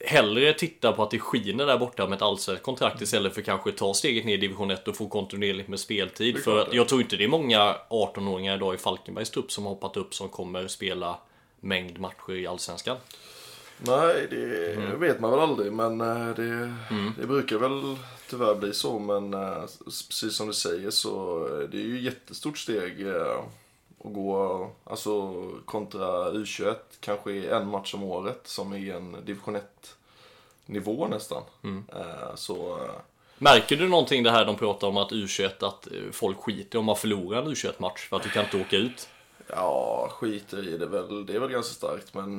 hellre 0.00 0.52
tittar 0.52 0.92
på 0.92 1.02
att 1.02 1.10
det 1.10 1.18
skiner 1.18 1.66
där 1.66 1.78
borta 1.78 2.06
med 2.06 2.16
ett 2.16 2.22
allsvenskt 2.22 2.64
kontrakt 2.64 3.02
istället 3.02 3.34
för 3.34 3.42
kanske 3.42 3.72
ta 3.72 3.94
steget 3.94 4.24
ner 4.24 4.34
i 4.34 4.36
division 4.36 4.70
1 4.70 4.88
och 4.88 4.96
få 4.96 5.08
kontinuerligt 5.08 5.68
med 5.68 5.80
speltid. 5.80 6.38
För 6.38 6.58
att 6.58 6.74
jag 6.74 6.88
tror 6.88 7.00
inte 7.00 7.16
det 7.16 7.24
är 7.24 7.28
många 7.28 7.76
18-åringar 7.88 8.56
idag 8.56 8.74
i 8.74 8.78
Falkenbergs 8.78 9.30
trupp 9.30 9.52
som 9.52 9.64
har 9.64 9.70
hoppat 9.70 9.96
upp 9.96 10.14
som 10.14 10.28
kommer 10.28 10.68
spela 10.68 11.18
mängd 11.60 12.00
matcher 12.00 12.32
i 12.32 12.46
allsvenskan. 12.46 12.96
Nej, 13.80 14.26
det 14.30 14.96
vet 14.96 15.20
man 15.20 15.30
väl 15.30 15.40
aldrig 15.40 15.72
men 15.72 16.00
eh, 16.00 16.34
det, 16.36 16.74
det 17.18 17.26
brukar 17.26 17.58
väl 17.58 17.96
tyvärr 18.30 18.54
bli 18.54 18.72
så. 18.72 18.98
Men 18.98 19.34
eh, 19.34 19.60
precis 19.84 20.36
som 20.36 20.46
du 20.46 20.52
säger 20.52 20.90
så 20.90 21.44
eh, 21.46 21.68
det 21.68 21.78
är 21.78 21.82
ju 21.82 21.96
ett 21.96 22.04
jättestort 22.04 22.58
steg 22.58 23.06
att 24.04 24.12
gå 24.12 24.70
alltså, 24.84 25.32
kontra 25.64 26.30
U21 26.32 26.74
kanske 27.00 27.46
en 27.50 27.68
match 27.68 27.94
om 27.94 28.02
året 28.02 28.40
som 28.44 28.74
i 28.74 28.90
en 28.90 29.16
division 29.24 29.56
1 29.56 29.64
nivå 30.66 31.06
nästan. 31.06 31.42
Eh, 31.92 32.34
Så 32.34 32.76
eh, 32.84 32.90
Märker 33.38 33.76
du 33.76 33.88
någonting 33.88 34.22
det 34.22 34.30
här 34.30 34.44
de 34.44 34.56
pratar 34.56 34.88
om 34.88 34.96
att 34.96 35.10
U21, 35.12 35.48
att 35.66 35.86
eh, 35.86 35.92
folk 36.12 36.38
skiter 36.38 36.78
om 36.78 36.84
man 36.84 36.96
förlorar 36.96 37.42
en 37.42 37.48
U21-match 37.48 38.08
för 38.08 38.16
att 38.16 38.22
du 38.22 38.28
kan 38.28 38.44
inte 38.44 38.60
åka 38.60 38.76
ut? 38.76 39.08
ja, 39.50 40.08
skiter 40.12 40.68
i 40.68 40.78
det 40.78 40.86
väl. 40.86 41.26
Det 41.26 41.34
är 41.34 41.38
väl 41.40 41.48
ganska 41.50 41.74
starkt 41.74 42.14
men 42.14 42.36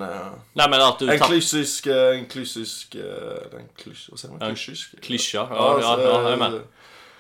Nej 0.54 0.70
men 0.70 0.82
att 0.82 1.00
du 1.00 1.12
En 1.12 1.20
tapp- 1.20 1.28
klysisk, 1.28 1.88
en 1.88 2.26
klysisk, 2.26 2.96
en 2.96 3.68
klys, 3.76 4.10
vad 4.10 4.20
säger 4.20 4.34
man? 4.34 4.50
En 4.50 4.56
Klysisk? 4.56 5.02
klyscha, 5.02 5.48
ja, 5.52 5.80
ja, 5.82 6.02
ja, 6.02 6.22
jag 6.24 6.32
är 6.34 6.38
med. 6.38 6.54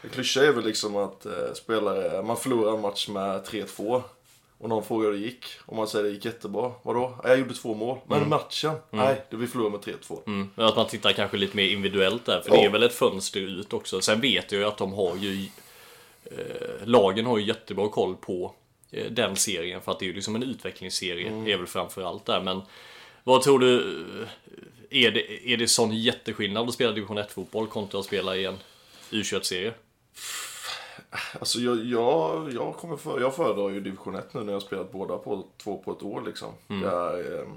En 0.02 0.10
klyscha 0.10 0.44
är 0.44 0.52
väl 0.52 0.66
liksom 0.66 0.96
att 0.96 1.26
eh, 1.26 1.54
spelare, 1.54 2.22
man 2.22 2.38
förlorar 2.38 2.74
en 2.76 2.82
match 2.82 3.08
med 3.08 3.44
3-2 3.46 4.02
och 4.60 4.70
någon 4.70 4.84
frågar 4.84 5.06
hur 5.12 5.18
det 5.18 5.24
gick 5.26 5.46
och 5.66 5.76
man 5.76 5.88
säger 5.88 6.06
det 6.06 6.12
gick 6.12 6.26
jättebra. 6.26 6.72
Vadå? 6.84 7.20
"Ja, 7.24 7.30
Jag 7.30 7.40
gjorde 7.40 7.54
två 7.54 7.74
mål. 7.76 7.98
Men 8.08 8.30
matchen? 8.30 8.74
Nej, 8.90 9.22
det 9.30 9.36
vi 9.38 9.48
förlorade 9.48 9.72
med 9.72 9.82
3-2. 9.82 10.22
Mm, 10.28 10.50
men 10.56 10.66
att 10.66 10.76
man 10.76 10.88
tittar 10.88 11.12
kanske 11.14 11.38
lite 11.38 11.56
mer 11.58 11.64
individuellt 11.68 12.26
där, 12.26 12.42
för 12.42 12.50
det 12.50 12.58
Ja. 12.58 12.64
är 12.64 12.70
väl 12.70 12.84
ett 12.84 12.94
fönster 12.94 13.40
ut 13.40 13.74
också. 13.74 14.02
Sen 14.02 14.22
vet 14.22 14.52
jag 14.52 14.62
ju 14.62 14.68
att 14.68 14.78
de 14.78 14.94
har 14.94 15.16
ju... 15.16 15.48
Eh, 16.26 16.38
lagen 16.88 17.26
har 17.26 17.38
ju 17.38 17.46
jättebra 17.46 17.90
koll 17.90 18.16
på 18.16 18.54
eh, 18.92 19.12
den 19.12 19.36
serien, 19.36 19.82
för 19.82 19.92
att 19.92 20.00
det 20.00 20.06
är 20.06 20.08
ju 20.08 20.14
liksom 20.14 20.36
en 20.36 20.44
utvecklingsserie, 20.44 21.54
är 21.54 21.58
väl 21.58 21.68
framför 21.68 22.02
allt 22.04 22.26
där. 22.26 22.42
Men 22.42 22.62
vad 23.24 23.42
tror 23.42 23.60
du? 23.60 23.80
eh, 24.22 24.28
Är 24.92 25.12
det, 25.12 25.50
är 25.54 25.58
det 25.58 25.68
sån 25.68 25.98
jätteskillnad 25.98 26.68
att 26.68 26.74
spela 26.74 26.92
division 26.92 27.18
1-fotboll 27.20 27.68
kontra 27.68 28.00
att 28.00 28.06
spela 28.06 28.36
i 28.36 28.46
en 28.46 28.58
U21-serie? 29.12 29.74
Alltså 31.40 31.60
jag, 31.60 31.86
jag, 31.86 32.54
jag, 32.54 32.76
kommer 32.76 32.98
för, 32.98 33.20
jag 33.20 33.36
föredrar 33.36 33.70
ju 33.70 33.82
division 33.82 34.16
1 34.16 34.34
nu 34.34 34.40
när 34.40 34.48
jag 34.48 34.54
har 34.54 34.60
spelat 34.60 34.92
båda 34.92 35.18
på 35.18 35.46
två 35.58 35.78
på 35.78 35.92
ett 35.92 36.04
år 36.04 36.22
liksom. 36.26 36.54
Där, 36.68 37.40
eh, 37.40 37.48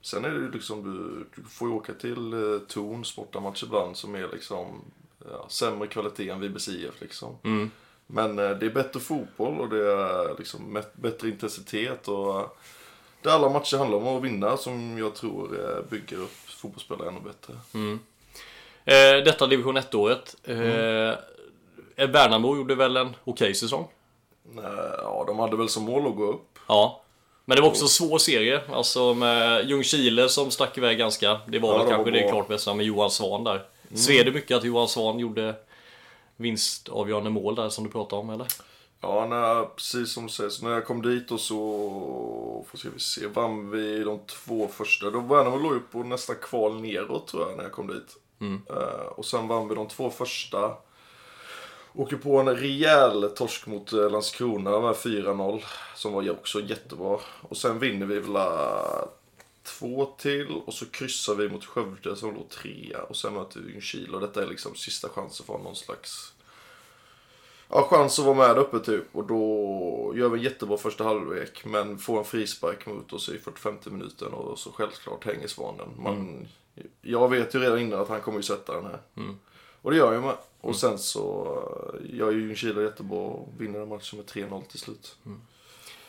sen 0.00 0.24
är 0.24 0.30
det 0.30 0.36
ju 0.36 0.50
liksom, 0.50 0.84
du, 0.84 1.26
du 1.42 1.48
får 1.48 1.68
ju 1.68 1.74
åka 1.74 1.92
till 1.92 2.32
eh, 2.32 2.58
Torn 2.68 3.04
sportamatch 3.04 3.62
ibland 3.62 3.96
som 3.96 4.14
är 4.14 4.28
liksom 4.32 4.66
ja, 5.30 5.46
sämre 5.48 5.88
kvalitet 5.88 6.30
än 6.30 6.40
VBC 6.40 6.68
IF 6.68 7.00
liksom. 7.00 7.36
Men 8.06 8.38
eh, 8.38 8.50
det 8.50 8.66
är 8.66 8.70
bättre 8.70 9.00
fotboll 9.00 9.60
och 9.60 9.68
det 9.68 9.92
är 9.92 10.38
liksom 10.38 10.82
bättre 10.92 11.28
intensitet 11.28 12.08
och 12.08 12.58
där 13.22 13.30
alla 13.30 13.48
matcher 13.48 13.76
handlar 13.76 13.98
om 13.98 14.16
att 14.16 14.22
vinna 14.22 14.56
som 14.56 14.98
jag 14.98 15.14
tror 15.14 15.60
eh, 15.60 15.90
bygger 15.90 16.16
upp 16.16 16.36
fotbollsspelare 16.46 17.08
ännu 17.08 17.20
bättre. 17.20 17.54
Eh, 18.84 19.24
detta 19.24 19.46
division 19.46 19.78
1-året. 19.78 20.36
Eh, 20.44 21.14
Värnamo 22.06 22.56
gjorde 22.56 22.74
väl 22.74 22.96
en 22.96 23.16
okej 23.24 23.54
säsong? 23.54 23.88
Eh, 24.56 24.62
Ja, 25.02 25.24
de 25.26 25.38
hade 25.38 25.56
väl 25.56 25.68
som 25.68 25.82
mål 25.82 26.06
att 26.06 26.16
gå 26.16 26.24
upp. 26.26 26.58
Ja. 26.68 27.00
Men 27.44 27.56
det 27.56 27.62
var 27.62 27.68
också 27.68 27.82
en 27.84 27.88
svår 27.88 28.18
serie. 28.18 28.60
Alltså 28.72 29.14
med 29.14 29.68
Ljungskile 29.68 30.28
som 30.28 30.50
stack 30.50 30.78
iväg 30.78 30.98
ganska. 30.98 31.40
Det 31.48 31.58
var 31.58 31.68
Ja, 31.68 31.76
väl 31.78 31.86
de 31.86 31.90
kanske 31.92 32.10
var 32.10 32.18
det 32.18 32.28
klart 32.28 32.48
bästa 32.48 32.74
med 32.74 32.86
Johan 32.86 33.10
Svan 33.10 33.44
där. 33.44 33.64
Sved 33.94 34.26
det 34.26 34.32
mycket 34.32 34.56
att 34.56 34.64
Johan 34.64 34.88
Svan 34.88 35.18
gjorde 35.18 35.54
vinstavgörande 36.36 37.30
mål 37.30 37.54
där 37.54 37.68
som 37.68 37.84
du 37.84 37.90
pratade 37.90 38.20
om 38.22 38.30
eller? 38.30 38.46
Ja, 39.00 39.26
när, 39.26 39.64
precis 39.64 40.12
som 40.12 40.26
du 40.26 40.32
säger, 40.32 40.50
så 40.50 40.64
när 40.66 40.72
jag 40.72 40.84
kom 40.86 41.02
dit 41.02 41.30
och 41.30 41.40
så, 41.40 42.64
får 42.70 42.78
ska 42.78 42.88
vi 42.94 43.00
se, 43.00 43.26
vann 43.26 43.70
vi 43.70 44.04
de 44.04 44.18
två 44.26 44.68
första. 44.68 45.10
Då 45.10 45.20
Värnamo 45.20 45.56
låg 45.56 45.72
ju 45.74 45.80
på 45.80 45.98
nästan 45.98 46.36
kval 46.42 46.80
neråt 46.80 47.26
tror 47.28 47.48
jag 47.48 47.56
när 47.56 47.62
jag 47.64 47.72
kom 47.72 47.86
dit. 47.86 48.16
Eh, 48.70 49.06
och 49.16 49.24
sen 49.24 49.48
vann 49.48 49.68
vi 49.68 49.74
de 49.74 49.88
två 49.88 50.10
första. 50.10 50.72
Åker 51.94 52.16
på 52.16 52.38
en 52.38 52.56
rejäl 52.56 53.30
torsk 53.30 53.66
mot 53.66 53.92
eh, 53.92 54.10
Landskrona 54.10 54.80
med 54.80 54.94
4-0. 54.94 55.62
Som 55.94 56.12
var 56.12 56.30
också 56.30 56.60
jättebra. 56.60 57.18
Och 57.42 57.56
sen 57.56 57.78
vinner 57.78 58.06
vi 58.06 58.20
väl 58.20 58.36
eh, 58.36 59.04
två 59.62 60.14
till 60.18 60.62
och 60.66 60.74
så 60.74 60.86
kryssar 60.86 61.34
vi 61.34 61.48
mot 61.48 61.64
Skövde 61.64 62.16
som 62.16 62.34
låg 62.34 62.48
trea. 62.48 63.02
Och 63.02 63.16
sen 63.16 63.34
möter 63.34 63.60
vi 63.60 63.72
Ljungskile 63.72 64.14
och 64.14 64.20
detta 64.20 64.42
är 64.42 64.46
liksom 64.46 64.74
sista 64.74 65.08
chansen 65.08 65.46
för 65.46 65.58
någon 65.58 65.76
slags 65.76 66.32
ja, 67.68 67.88
chans 67.90 68.18
att 68.18 68.24
vara 68.24 68.36
med 68.36 68.58
uppe 68.58 68.78
typ. 68.78 69.04
Och 69.12 69.24
då 69.24 70.12
gör 70.16 70.28
vi 70.28 70.38
en 70.38 70.44
jättebra 70.44 70.76
första 70.76 71.04
halvlek. 71.04 71.64
Men 71.64 71.98
får 71.98 72.18
en 72.18 72.24
frispark 72.24 72.86
mot 72.86 73.12
oss 73.12 73.28
i 73.28 73.38
45 73.38 73.74
minuten 73.84 74.32
och 74.32 74.58
så 74.58 74.72
självklart 74.72 75.24
hänger 75.24 75.48
Svanen. 75.48 75.88
Man, 75.98 76.48
Jag 77.02 77.28
vet 77.28 77.54
ju 77.54 77.58
redan 77.58 77.78
innan 77.78 78.00
att 78.00 78.08
han 78.08 78.20
kommer 78.20 78.38
ju 78.38 78.42
sätta 78.42 78.74
den 78.74 78.84
här. 78.84 79.00
Och 79.82 79.90
det 79.90 79.96
gör 79.96 80.12
jag 80.12 80.22
med. 80.22 80.36
Och 80.60 80.76
sen 80.76 80.98
så 80.98 81.58
gör 82.12 82.30
ju 82.30 82.40
Ljungskile 82.40 82.82
jättebra 82.82 83.18
och 83.18 83.48
vinner 83.58 83.78
den 83.78 83.88
matchen 83.88 84.18
med 84.18 84.26
3-0 84.26 84.62
till 84.64 84.80
slut. 84.80 85.16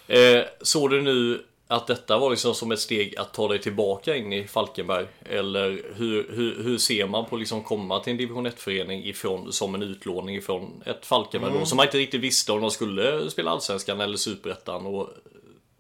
Eh, 0.08 0.44
såg 0.62 0.90
du 0.90 1.02
nu 1.02 1.46
att 1.68 1.88
detta 1.88 2.18
var 2.18 2.30
liksom 2.30 2.54
som 2.54 2.72
ett 2.72 2.80
steg 2.80 3.18
att 3.18 3.34
ta 3.34 3.48
dig 3.48 3.62
tillbaka 3.62 4.16
in 4.16 4.34
i 4.34 4.48
Falkenberg? 4.48 5.08
Eller 5.20 5.94
hur, 5.96 6.32
hur, 6.32 6.64
hur 6.64 6.78
ser 6.78 7.08
man 7.08 7.26
på 7.26 7.38
liksom 7.38 7.64
komma 7.64 8.00
till 8.00 8.12
en 8.12 8.18
division 8.18 8.48
1-förening 8.48 9.06
ifrån, 9.06 9.54
som 9.54 9.76
en 9.76 9.84
utlåning 9.84 10.36
ifrån 10.36 10.84
ett 10.86 11.06
Falkenberg 11.06 11.54
då, 11.60 11.66
som 11.66 11.78
man 11.78 11.86
inte 11.86 11.98
riktigt 11.98 12.22
visste 12.22 12.52
om 12.52 12.62
de 12.62 12.72
skulle 12.72 13.32
spela 13.32 13.52
Allsvenskan 13.52 14.02
eller 14.02 14.18
Superettan? 14.18 14.86
Och 14.86 15.10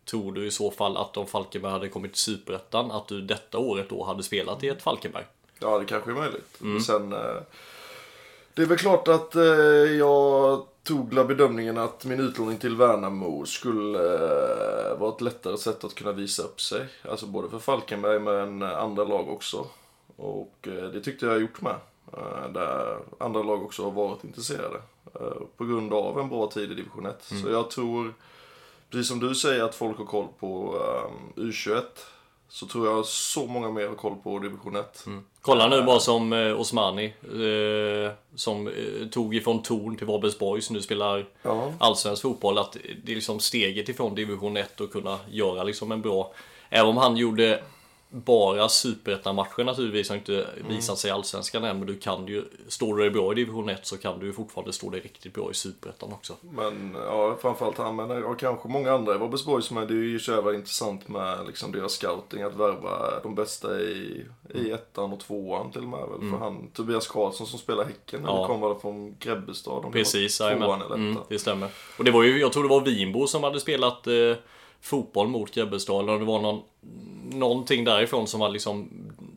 tror 0.06 0.32
du 0.32 0.48
i 0.48 0.52
så 0.52 0.72
fall 0.72 0.98
att 0.98 1.18
om 1.18 1.28
Falkenberg 1.28 1.72
hade 1.72 1.90
kommit 1.90 2.14
till 2.14 2.22
Superettan, 2.22 2.92
att 2.92 3.08
du 3.08 3.22
detta 3.22 3.58
året 3.58 3.90
då 3.90 4.04
hade 4.04 4.24
spelat 4.24 4.64
i 4.64 4.68
ett 4.68 4.82
Falkenberg? 4.82 5.26
Ja, 5.60 5.80
det 5.80 5.86
kanske 5.86 6.12
är 6.12 6.16
möjligt. 6.16 6.56
Men 6.60 6.82
sen... 6.82 7.14
Eh, 7.14 7.42
det 8.54 8.62
är 8.62 8.66
väl 8.66 8.78
klart 8.78 9.08
att 9.08 9.36
eh, 9.36 9.44
jag 9.98 10.66
tog 10.84 11.14
la 11.14 11.24
bedömningen 11.24 11.78
att 11.78 12.06
min 12.06 12.20
utlåning 12.20 12.58
till 12.58 12.76
Värnamo 12.76 13.46
skulle 13.46 14.00
eh, 14.00 14.98
vara 14.98 15.16
ett 15.16 15.22
lättare 15.22 15.58
sätt 15.58 15.84
att 15.84 15.96
kunna 15.96 16.12
visa 16.12 16.44
upp 16.44 16.62
sig. 16.62 16.86
Alltså 17.10 17.26
både 17.26 17.50
för 17.50 17.60
Falkenberg 17.60 18.20
men 18.20 18.64
andra 18.64 19.04
lag 19.04 19.30
också. 19.30 19.68
Och 20.16 20.68
eh, 20.68 20.84
det 20.84 21.02
tyckte 21.02 21.26
jag 21.26 21.42
gjort 21.42 21.62
med. 21.62 21.76
Eh, 22.14 22.52
där 22.54 22.98
andra 23.18 23.44
lag 23.44 23.64
också 23.64 23.84
har 23.84 23.92
varit 23.92 24.24
intresserade. 24.24 24.82
Eh, 25.16 25.42
på 25.58 25.66
grund 25.66 25.94
av 25.94 26.20
en 26.20 26.30
bra 26.30 26.48
tid 26.48 26.72
i 26.72 26.76
division 26.76 27.06
1. 27.06 27.24
Så 27.44 27.50
jag 27.50 27.70
tror, 27.70 28.14
precis 28.90 29.08
som 29.08 29.20
du 29.20 29.36
säger 29.36 29.64
att 29.64 29.76
folk 29.76 29.98
har 29.98 30.06
koll 30.06 30.28
på 30.40 30.76
eh, 30.80 31.42
U21. 31.42 31.84
Så 32.54 32.66
tror 32.68 32.88
jag 32.88 33.06
så 33.06 33.48
många 33.48 33.72
mer 33.72 33.88
har 33.88 33.96
koll 33.96 34.16
på 34.16 34.40
division 34.40 34.76
1. 34.76 35.06
Kolla 35.42 35.68
nu 35.68 35.82
bara 35.84 36.00
som 36.00 36.34
eh, 36.34 36.60
Osmani 36.60 37.06
eh, 37.24 38.12
som 38.36 38.68
eh, 38.68 39.08
tog 39.12 39.36
ifrån 39.36 39.62
Torn 39.64 39.98
till 39.98 40.08
Varbergsborg 40.08 40.62
som 40.62 40.76
nu 40.76 40.82
spelar 40.82 41.26
Ja. 41.44 41.74
allsvensk 41.80 42.22
fotboll. 42.22 42.58
Att 42.58 42.78
det 43.04 43.12
är 43.12 43.16
liksom 43.16 43.40
steget 43.40 43.90
ifrån 43.90 44.16
division 44.16 44.58
1 44.58 44.82
och 44.82 44.92
kunna 44.92 45.20
göra 45.30 45.64
liksom 45.64 45.92
en 45.92 46.02
bra... 46.02 46.34
Även 46.70 46.90
om 46.90 46.98
han 46.98 47.18
gjorde 47.18 47.64
bara 48.14 48.70
superettan-matcher 48.70 49.64
naturligtvis 49.64 50.10
har 50.10 50.16
inte 50.16 50.48
visat 50.70 50.98
sig 50.98 51.10
i 51.10 51.12
allsvenskan 51.12 51.64
än. 51.64 51.78
Men 51.78 51.88
du 51.88 51.98
kan 51.98 52.28
ju, 52.28 52.44
står 52.68 52.96
du 52.96 53.02
dig 53.02 53.12
bra 53.12 53.32
i 53.32 53.36
division 53.36 53.70
1 53.70 53.86
så 53.86 53.98
kan 53.98 54.20
du 54.20 54.26
ju 54.26 54.34
fortfarande 54.34 54.74
stå 54.74 54.90
dig 54.90 55.02
riktigt 55.02 55.34
bra 55.34 55.52
i 55.52 55.54
superettan 55.54 56.14
också. 56.14 56.34
Men 56.42 56.96
ja, 57.06 57.38
framförallt 57.42 57.78
han, 57.78 57.96
men 57.96 58.10
ja, 58.10 58.34
kanske 58.34 58.68
många 58.70 58.92
andra 58.92 59.16
i 59.16 59.18
Varbergsborg 59.18 59.64
som 59.64 59.78
är, 59.78 59.86
det 59.86 59.94
är 59.94 59.98
ju 59.98 60.20
så 60.20 60.32
jävla 60.32 60.54
intressant 60.54 61.08
med 61.08 61.38
liksom 61.48 61.72
deras 61.72 61.92
scouting, 61.94 62.42
att 62.42 62.56
värva 62.56 63.20
de 63.24 63.36
bästa 63.36 63.80
i, 63.82 64.26
i 64.54 64.72
ettan 64.72 65.14
och 65.14 65.20
tvåan 65.20 65.72
till 65.72 65.82
och 65.82 65.88
med 65.88 66.00
väl. 66.00 66.30
För 66.32 66.38
han, 66.38 66.68
Tobias 66.74 67.08
Karlsson 67.08 67.48
som 67.48 67.60
spelar 67.60 67.86
Häcken, 67.86 68.22
Ja. 68.26 68.42
ja. 68.42 68.48
kom 68.48 68.62
väl 68.62 68.76
från 68.76 69.16
Grebbestad. 69.20 69.92
Precis, 69.92 70.38
tvåan 70.38 70.82
eller 70.82 70.96
mm, 70.96 71.18
det 71.30 71.40
stämmer. 71.40 71.70
Och 71.98 72.04
det 72.04 72.12
var 72.12 72.24
ju, 72.24 72.40
jag 72.40 72.54
tror 72.54 72.64
det 72.64 72.70
var 72.70 72.82
Vinbo 72.82 73.28
som 73.28 73.44
hade 73.44 73.60
spelat 73.60 74.08
eh, 74.08 74.14
fotboll 74.82 75.28
mot 75.28 75.52
Grebbestad. 75.52 76.04
Eller 76.04 76.20
det 76.20 76.26
var 76.26 76.40
någon, 76.40 76.62
någonting 77.34 77.84
därifrån 77.84 78.28
som 78.28 78.40
var 78.40 78.50
liksom 78.50 78.90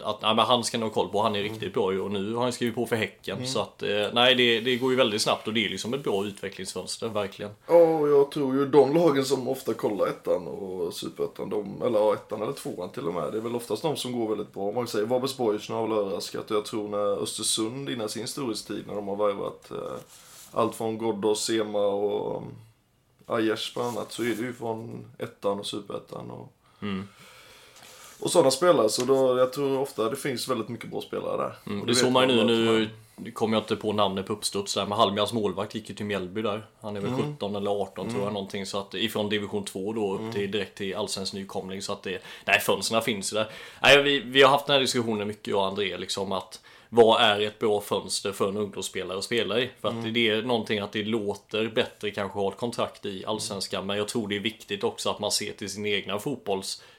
att 0.02 0.22
nej, 0.22 0.34
men 0.34 0.44
han 0.44 0.64
ska 0.64 0.78
nog 0.78 0.88
ha 0.88 0.94
koll 0.94 1.08
på. 1.08 1.22
Han 1.22 1.36
är 1.36 1.42
riktigt 1.42 1.74
bra 1.74 1.92
ju 1.92 2.00
och 2.00 2.10
nu 2.10 2.34
har 2.34 2.42
han 2.42 2.52
skrivit 2.52 2.74
på 2.74 2.86
för 2.86 2.96
Häcken. 2.96 3.46
Så 3.46 3.60
att 3.60 3.82
eh, 3.82 4.06
nej, 4.12 4.34
det, 4.34 4.60
det 4.60 4.76
går 4.76 4.90
ju 4.90 4.96
väldigt 4.96 5.22
snabbt 5.22 5.48
och 5.48 5.54
det 5.54 5.66
är 5.66 5.68
liksom 5.68 5.94
ett 5.94 6.04
bra 6.04 6.24
utvecklingsfönster, 6.24 7.08
verkligen. 7.08 7.50
Ja, 7.66 7.74
och 7.74 8.08
jag 8.08 8.30
tror 8.30 8.54
ju 8.54 8.66
de 8.66 8.94
lagen 8.94 9.24
som 9.24 9.48
ofta 9.48 9.74
kollar 9.74 10.06
ettan 10.06 10.46
och 10.46 10.94
superettan, 10.94 11.50
de, 11.50 11.82
eller 11.82 11.98
ja, 11.98 12.14
ettan 12.14 12.42
eller 12.42 12.52
tvåan 12.52 12.88
till 12.88 13.08
och 13.08 13.14
med, 13.14 13.32
det 13.32 13.38
är 13.38 13.42
väl 13.42 13.56
oftast 13.56 13.82
de 13.82 13.96
som 13.96 14.12
går 14.12 14.28
väldigt 14.28 14.52
bra. 14.52 14.72
Man 14.72 14.86
säga 14.86 15.06
Varbergsborg 15.06 15.58
har 15.68 15.88
väl 15.88 15.98
överraskat 15.98 16.50
och 16.50 16.56
jag 16.56 16.64
tror 16.64 16.88
när 16.88 17.22
Östersund 17.22 17.90
innan 17.90 18.08
sin 18.08 18.28
storhetstid 18.28 18.84
när 18.86 18.94
de 18.94 19.08
har 19.08 19.16
värvat 19.16 19.70
eh, 19.70 20.00
allt 20.52 20.74
från 20.74 20.98
Ghoddos, 20.98 21.44
Sema 21.44 21.86
och 21.86 22.36
um, 22.36 22.44
Aiesh 23.26 23.74
bland 23.74 23.88
annat 23.88 24.12
så 24.12 24.22
är 24.22 24.26
det 24.26 24.42
ju 24.42 24.52
från 24.52 25.04
ettan 25.18 25.60
och 25.60 25.66
superettan 25.66 26.30
och, 26.30 26.52
och 28.24 28.30
sådana 28.30 28.50
spelare. 28.50 28.88
Så 28.88 29.04
då, 29.04 29.38
jag 29.38 29.52
tror 29.52 29.78
ofta 29.80 30.08
det 30.10 30.16
finns 30.16 30.48
väldigt 30.48 30.68
mycket 30.68 30.90
bra 30.90 31.00
spelare 31.00 31.36
där. 31.36 31.56
Mm, 31.66 31.80
Och 31.80 31.86
det 31.86 31.94
såg 31.94 32.12
man 32.12 32.30
ju 32.30 32.44
nu, 32.44 32.88
nu 33.16 33.30
kommer 33.30 33.56
jag 33.56 33.62
inte 33.62 33.76
på 33.76 33.92
namnet 33.92 34.26
på 34.26 34.32
uppstuds 34.32 34.74
där, 34.74 34.86
men 34.86 34.98
Halmjads 34.98 35.32
målvakt 35.32 35.74
gick 35.74 35.88
ju 35.88 35.94
till 35.94 36.06
Mjällby 36.06 36.42
där. 36.42 36.66
Han 36.80 36.96
är 36.96 37.00
väl 37.00 37.10
17 37.34 37.56
eller 37.56 37.70
18 37.70 38.10
tror 38.10 38.22
jag 38.24 38.32
någonting. 38.32 38.66
Så 38.66 38.78
att 38.78 38.94
ifrån 38.94 39.28
division 39.28 39.64
2 39.64 39.92
då 39.92 40.14
upp 40.14 40.32
till 40.34 40.50
direkt 40.50 40.78
till 40.78 40.96
allsvensk 40.96 41.32
nykomling. 41.32 41.82
Så 41.82 41.92
att 41.92 42.02
det, 42.02 42.22
nej 42.44 42.60
fönstren 42.60 43.02
finns 43.02 43.32
ju 43.32 43.36
där. 43.36 43.50
Nej, 43.82 44.02
vi, 44.02 44.20
vi 44.20 44.42
har 44.42 44.50
haft 44.50 44.66
den 44.66 44.74
här 44.74 44.80
diskussionen 44.80 45.28
mycket 45.28 45.46
jag 45.46 45.58
och 45.60 45.66
André 45.66 45.96
liksom 45.98 46.32
att 46.32 46.60
vad 46.88 47.22
är 47.22 47.40
ett 47.40 47.58
bra 47.58 47.80
fönster 47.80 48.32
för 48.32 48.48
en 48.48 48.56
ungdomsspelare 48.56 49.18
att 49.18 49.24
spela 49.24 49.60
i? 49.60 49.70
För 49.80 49.88
att 49.88 50.14
det 50.14 50.28
är 50.28 50.42
någonting 50.42 50.78
att 50.78 50.92
det 50.92 51.04
låter 51.04 51.68
bättre 51.68 52.10
kanske 52.10 52.38
att 52.38 52.42
ha 52.44 52.52
ett 52.52 52.58
kontrakt 52.58 53.06
i 53.06 53.24
Allsvenskan. 53.26 53.86
Men 53.86 53.96
jag 53.96 54.08
tror 54.08 54.28
det 54.28 54.36
är 54.36 54.40
viktigt 54.40 54.84
också 54.84 55.10
att 55.10 55.18
man 55.18 55.30
ser 55.30 55.52
till 55.52 55.70
sin 55.70 55.86
egna 55.86 56.18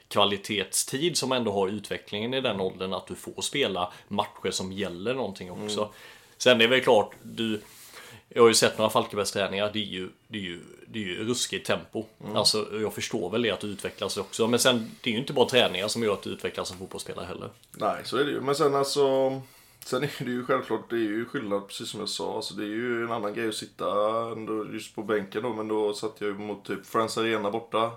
fotbollskvalitetstid 0.06 1.18
som 1.18 1.32
ändå 1.32 1.52
har 1.52 1.68
utvecklingen 1.68 2.34
i 2.34 2.42
den 2.42 2.60
åldern. 2.60 2.94
Att 2.94 3.08
du 3.08 3.16
får 3.16 3.42
spela 3.42 3.94
matcher 4.08 4.52
som 4.52 4.72
gäller 4.72 5.14
någonting 5.14 5.52
också. 5.52 5.90
Sen 6.38 6.56
är 6.56 6.60
det 6.60 6.68
väl 6.68 6.82
klart, 6.82 7.12
du, 7.24 7.62
jag 8.30 8.42
har 8.42 8.48
ju 8.48 8.54
sett 8.54 8.78
några 8.78 8.90
Falkenbergs 8.90 9.32
träningar, 9.32 9.70
det 9.74 9.80
är 9.80 9.86
ju, 9.86 10.10
det 10.28 10.38
är 10.38 10.42
ju, 10.42 10.60
det 10.88 11.00
är 11.00 11.04
ju 11.04 11.24
ruskigt 11.24 11.68
tempo. 11.68 12.06
Alltså, 12.36 12.68
jag 12.82 12.94
förstår 12.94 13.30
väl 13.30 13.42
det 13.42 13.52
att 13.52 13.60
du 13.60 13.68
utvecklas 13.68 14.18
också. 14.18 14.48
Men 14.48 14.60
sen, 14.60 14.92
det 15.02 15.10
är 15.10 15.12
ju 15.14 15.20
inte 15.20 15.34
bara 15.34 15.50
träningar 15.50 15.88
som 15.88 16.04
gör 16.04 16.14
att 16.14 16.24
du 16.24 16.30
utvecklas 16.30 16.68
som 16.68 16.78
fotbollsspelare 16.78 17.26
heller. 17.26 17.50
Nej, 17.72 18.02
så 18.04 18.18
är 18.18 18.26
det 18.26 18.32
ju. 18.32 18.42
Men 18.42 18.56
sen 18.56 18.76
alltså, 18.76 19.42
sen 19.86 20.04
är 20.04 20.26
det 20.26 20.32
ju 20.32 20.46
självklart, 20.46 20.90
det 20.90 20.96
är 20.96 21.00
ju 21.00 21.26
skillnad 21.26 21.68
precis 21.68 21.90
som 21.90 22.00
jag 22.00 22.10
sa. 22.10 22.36
Alltså 22.36 22.54
det 22.54 22.64
är 22.64 22.68
ju 22.68 23.04
en 23.04 23.12
annan 23.12 23.34
grej 23.34 23.50
att 23.50 23.56
sitta 23.56 23.86
just 24.74 24.96
på 24.96 25.04
bänken 25.04 25.44
då, 25.44 25.54
men 25.54 25.68
då 25.68 25.94
satt 25.94 26.16
jag 26.20 26.28
ju 26.28 26.38
mot 26.38 26.66
typ 26.66 26.86
Friends 26.86 27.18
Arena 27.18 27.52
borta. 27.52 27.92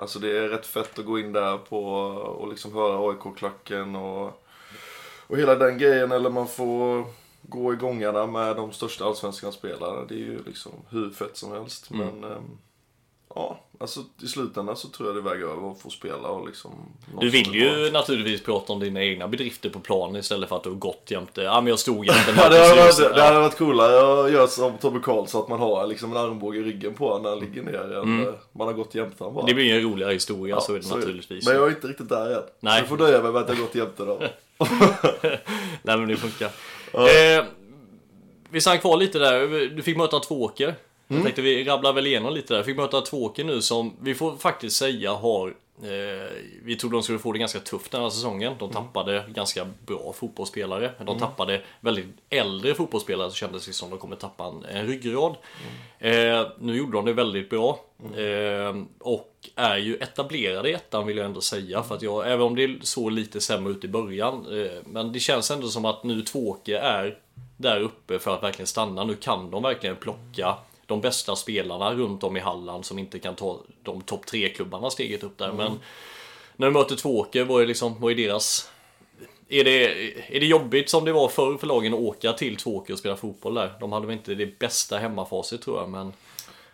Alltså 0.00 0.18
det 0.18 0.38
är 0.38 0.48
rätt 0.48 0.66
fett 0.66 0.98
att 0.98 1.04
gå 1.04 1.18
in 1.18 1.32
där 1.32 1.58
på 1.58 1.84
och 2.38 2.48
liksom 2.48 2.74
höra 2.74 3.10
AIK-klacken 3.10 3.96
och, 3.96 4.44
och 5.26 5.38
hela 5.38 5.54
den 5.54 5.78
grejen. 5.78 6.12
Eller 6.12 6.30
man 6.30 6.48
får 6.48 7.04
gå 7.42 7.72
i 7.72 7.76
gångarna 7.76 8.26
med 8.26 8.56
de 8.56 8.72
största 8.72 9.04
allsvenskan 9.04 9.52
spelarna. 9.52 10.04
Det 10.04 10.14
är 10.14 10.18
ju 10.18 10.42
liksom 10.42 10.72
hur 10.90 11.10
fett 11.10 11.36
som 11.36 11.52
helst. 11.52 11.90
Men 11.90 12.24
ehm, 12.24 12.58
ja, 13.34 13.60
alltså 13.80 14.00
i 14.22 14.26
slutändan 14.26 14.76
så 14.76 14.88
tror 14.88 15.08
jag 15.08 15.16
det 15.16 15.30
väger 15.30 15.44
över 15.46 15.70
att 15.70 15.80
få 15.80 15.90
spela 15.90 16.28
och 16.28 16.46
liksom... 16.46 16.70
Du 17.20 17.30
vill 17.30 17.54
ju 17.54 17.90
naturligtvis 17.90 18.42
prata 18.42 18.72
om 18.72 18.80
dina 18.80 19.02
egna 19.04 19.28
bedrifter 19.28 19.70
på 19.70 19.80
planen 19.80 20.16
istället 20.16 20.48
för 20.48 20.56
att 20.56 20.62
du 20.62 20.68
har 20.70 20.76
gått 20.76 21.10
jämte, 21.10 21.42
ja 21.42 21.60
men 21.60 21.70
jag 21.70 21.78
stod 21.78 22.06
jämte 22.06 22.30
Ja, 22.36 22.48
det, 22.48 22.58
hade 22.58 22.80
varit, 22.82 23.14
det 23.14 23.22
hade 23.22 23.40
varit 23.40 23.58
coolare 23.58 24.24
att 24.24 24.32
göra 24.32 24.46
som 24.46 24.78
Tobbe 24.78 25.00
Karlsson, 25.00 25.42
att 25.42 25.48
man 25.48 25.58
har 25.58 25.86
liksom 25.86 26.10
en 26.12 26.16
armbåge 26.16 26.58
i 26.58 26.62
ryggen 26.62 26.94
på 26.94 27.08
honom 27.08 27.22
när 27.22 27.30
han 27.30 27.38
ligger 27.40 27.62
ner. 27.62 27.96
än, 27.98 28.26
eh, 28.26 28.34
Man 28.52 28.66
har 28.66 28.74
gått 28.74 28.94
jämte 28.94 29.24
honom 29.24 29.34
bara. 29.34 29.46
Det 29.46 29.54
blir 29.54 29.64
ju 29.64 29.72
en 29.72 29.82
roligare 29.92 30.12
historia, 30.12 30.54
Ja, 30.54 30.60
så 30.60 30.74
är 30.74 30.80
det 30.80 30.94
naturligtvis. 30.94 31.46
Men 31.46 31.54
jag 31.54 31.66
är 31.66 31.70
inte 31.70 31.86
riktigt 31.86 32.08
där 32.08 32.36
än. 32.36 32.42
Nej. 32.60 32.76
Så 32.76 32.82
du 32.82 32.88
får 32.88 33.06
nöja 33.06 33.22
mig 33.22 33.32
med 33.32 33.42
att 33.42 33.48
jag 33.48 33.56
har 33.56 33.62
gått 33.62 33.74
jämte 33.74 34.04
dem. 34.04 34.18
Nej 35.82 35.96
men 35.98 36.08
det 36.08 36.16
funkar. 36.16 36.50
Eh, 36.92 37.44
vi 38.50 38.60
stannar 38.60 38.76
kvar 38.78 38.96
lite 38.96 39.18
där. 39.18 39.68
Du 39.76 39.82
fick 39.82 39.96
möta 39.96 40.20
Tvååker. 40.20 40.74
Jag 41.08 41.22
tänkte 41.22 41.42
vi 41.42 41.64
rabblar 41.64 41.92
väl 41.92 42.06
igenom 42.06 42.34
lite 42.34 42.54
där. 42.54 42.62
Fick 42.62 42.76
möta 42.76 43.00
Tvååker 43.00 43.44
nu 43.44 43.62
som 43.62 43.96
vi 44.00 44.14
får 44.14 44.36
faktiskt 44.36 44.76
säga 44.76 45.12
har 45.12 45.54
Eh, 45.82 46.32
vi 46.62 46.76
trodde 46.76 46.96
de 46.96 47.02
skulle 47.02 47.18
få 47.18 47.32
det 47.32 47.38
ganska 47.38 47.60
tufft 47.60 47.92
den 47.92 48.02
här 48.02 48.10
säsongen. 48.10 48.54
De 48.58 48.70
tappade 48.70 49.24
ganska 49.28 49.66
bra 49.86 50.12
fotbollsspelare. 50.12 50.92
De 51.06 51.18
tappade 51.18 51.62
väldigt 51.80 52.06
äldre 52.30 52.74
fotbollsspelare 52.74 53.30
så 53.30 53.36
kändes 53.36 53.66
det 53.66 53.72
som 53.72 53.90
de 53.90 53.98
kommer 53.98 54.16
tappa 54.16 54.44
en, 54.44 54.64
en 54.64 54.86
ryggrad. 54.86 55.34
Eh, 55.98 56.46
nu 56.58 56.76
gjorde 56.76 56.92
de 56.92 57.04
det 57.04 57.12
väldigt 57.12 57.50
bra. 57.50 57.80
Eh, 58.16 58.76
och 58.98 59.34
är 59.54 59.76
ju 59.76 59.96
etablerade 59.96 60.70
i 60.70 60.72
ettan 60.72 61.06
vill 61.06 61.16
jag 61.16 61.26
ändå 61.26 61.40
säga. 61.40 61.82
För 61.82 61.94
att 61.94 62.02
jag, 62.02 62.32
även 62.32 62.46
om 62.46 62.56
det 62.56 62.86
såg 62.86 63.12
lite 63.12 63.40
sämre 63.40 63.72
ut 63.72 63.84
i 63.84 63.88
början. 63.88 64.46
Eh, 64.60 64.72
men 64.86 65.12
det 65.12 65.20
känns 65.20 65.50
ändå 65.50 65.68
som 65.68 65.84
att 65.84 66.04
nu 66.04 66.22
Tvååker 66.22 66.76
är 66.76 67.18
där 67.56 67.80
uppe 67.80 68.18
för 68.18 68.34
att 68.34 68.42
verkligen 68.42 68.66
stanna. 68.66 69.04
Nu 69.04 69.14
kan 69.14 69.50
de 69.50 69.62
verkligen 69.62 69.96
plocka 69.96 70.54
de 70.88 71.00
bästa 71.00 71.36
spelarna 71.36 71.94
runt 71.94 72.24
om 72.24 72.36
i 72.36 72.40
Halland 72.40 72.84
som 72.84 72.98
inte 72.98 73.18
kan 73.18 73.34
ta 73.34 73.60
de 73.82 74.00
topp 74.00 74.26
tre 74.26 74.48
klubbarna 74.48 74.90
steget 74.90 75.22
upp 75.22 75.38
där. 75.38 75.52
Men 75.52 75.78
när 76.56 76.66
de 76.66 76.72
möter 76.72 76.96
Tvååker, 76.96 77.44
vad 77.44 77.62
är, 77.62 77.66
liksom, 77.66 78.00
vad 78.00 78.12
är 78.12 78.16
deras... 78.16 78.70
Är 79.48 79.64
det, 79.64 79.84
är 80.36 80.40
det 80.40 80.46
jobbigt 80.46 80.90
som 80.90 81.04
det 81.04 81.12
var 81.12 81.28
förr 81.28 81.56
för 81.56 81.66
lagen 81.66 81.94
att 81.94 82.00
åka 82.00 82.32
till 82.32 82.56
Tvååker 82.56 82.92
och 82.92 82.98
spela 82.98 83.16
fotboll 83.16 83.54
där? 83.54 83.74
De 83.80 83.92
hade 83.92 84.06
väl 84.06 84.16
inte 84.16 84.34
det 84.34 84.58
bästa 84.58 84.98
hemmafacit 84.98 85.62
tror 85.62 85.80
jag, 85.80 85.88
men... 85.88 86.12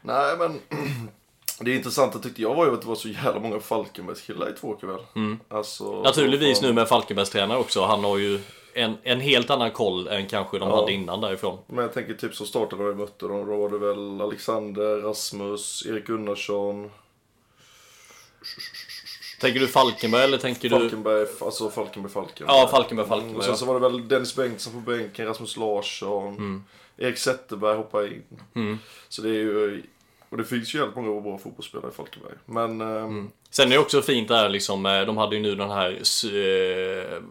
Nej, 0.00 0.36
men 0.38 0.60
det 1.60 1.74
intressanta 1.74 2.18
tyckte 2.18 2.42
jag 2.42 2.54
var 2.54 2.66
ju 2.66 2.72
att 2.72 2.82
det 2.82 2.88
var 2.88 2.94
så 2.94 3.08
jävla 3.08 3.40
många 3.40 3.60
Falkenbergskillar 3.60 4.50
i 4.50 4.52
Tvååker 4.52 4.86
väl. 4.86 5.00
Mm. 5.16 5.40
Alltså, 5.48 6.02
Naturligtvis 6.02 6.62
nu 6.62 6.72
med 6.72 6.88
Falkenbergs 6.88 7.30
tränare 7.30 7.58
också. 7.58 7.84
Han 7.84 8.04
har 8.04 8.18
ju 8.18 8.40
en, 8.74 8.96
en 9.02 9.20
helt 9.20 9.50
annan 9.50 9.70
koll 9.70 10.08
än 10.08 10.26
kanske 10.26 10.58
de 10.58 10.68
Ja. 10.68 10.76
hade 10.80 10.92
innan 10.92 11.20
därifrån. 11.20 11.58
Men 11.66 11.78
jag 11.84 11.92
tänker 11.94 12.14
typ 12.14 12.34
så 12.34 12.44
startade 12.46 12.82
de 12.82 12.90
och 12.90 12.96
mötte 12.96 13.26
dem. 13.28 13.46
Då 13.46 13.56
var 13.56 13.68
det 13.70 13.78
väl 13.78 14.20
Alexander, 14.20 14.96
Rasmus, 15.02 15.86
Erik 15.86 16.06
Gunnarsson, 16.06 16.90
Tänker 19.40 19.60
du 19.60 19.68
Falkenberg 19.68 20.24
eller 20.24 20.38
tänker 20.38 20.68
du... 20.68 20.78
Falkenberg, 20.78 21.26
alltså 21.40 21.70
Falkenberg, 21.70 22.12
Falkenberg. 22.12 22.56
Ja, 22.58 22.68
Falkenberg, 22.70 23.06
Falkenberg, 23.08 23.28
Mm, 23.30 23.36
och 23.38 23.44
sen 23.44 23.56
så 23.56 23.66
var 23.66 23.74
det 23.74 23.80
väl 23.88 24.08
Dennis 24.08 24.36
Bengtsson 24.36 24.72
på 24.72 24.90
bänken, 24.90 25.26
Rasmus 25.26 25.56
Larsson, 25.56 26.36
Mm. 26.36 26.64
Erik 26.96 27.18
Zetterberg 27.18 27.76
hoppade 27.76 28.06
in. 28.08 28.78
Så 29.08 29.22
det 29.22 29.28
är 29.28 29.32
ju, 29.32 29.82
och 30.28 30.36
det 30.36 30.44
finns 30.44 30.74
ju 30.74 30.78
jävligt 30.78 30.96
många 30.96 31.20
bra 31.20 31.38
fotbollsspelare 31.38 31.90
i 31.90 31.94
Falkenberg. 31.94 32.32
Men, 32.46 32.80
ehm, 32.80 33.30
Sen 33.56 33.68
är 33.68 33.70
det 33.70 33.78
också 33.78 34.02
fint 34.02 34.28
där 34.28 34.48
liksom, 34.48 34.86
eh, 34.86 35.00
de 35.00 35.16
hade 35.16 35.36
ju 35.36 35.42
nu 35.42 35.54
den 35.54 35.70
här 35.70 35.90
eh, 35.90 37.22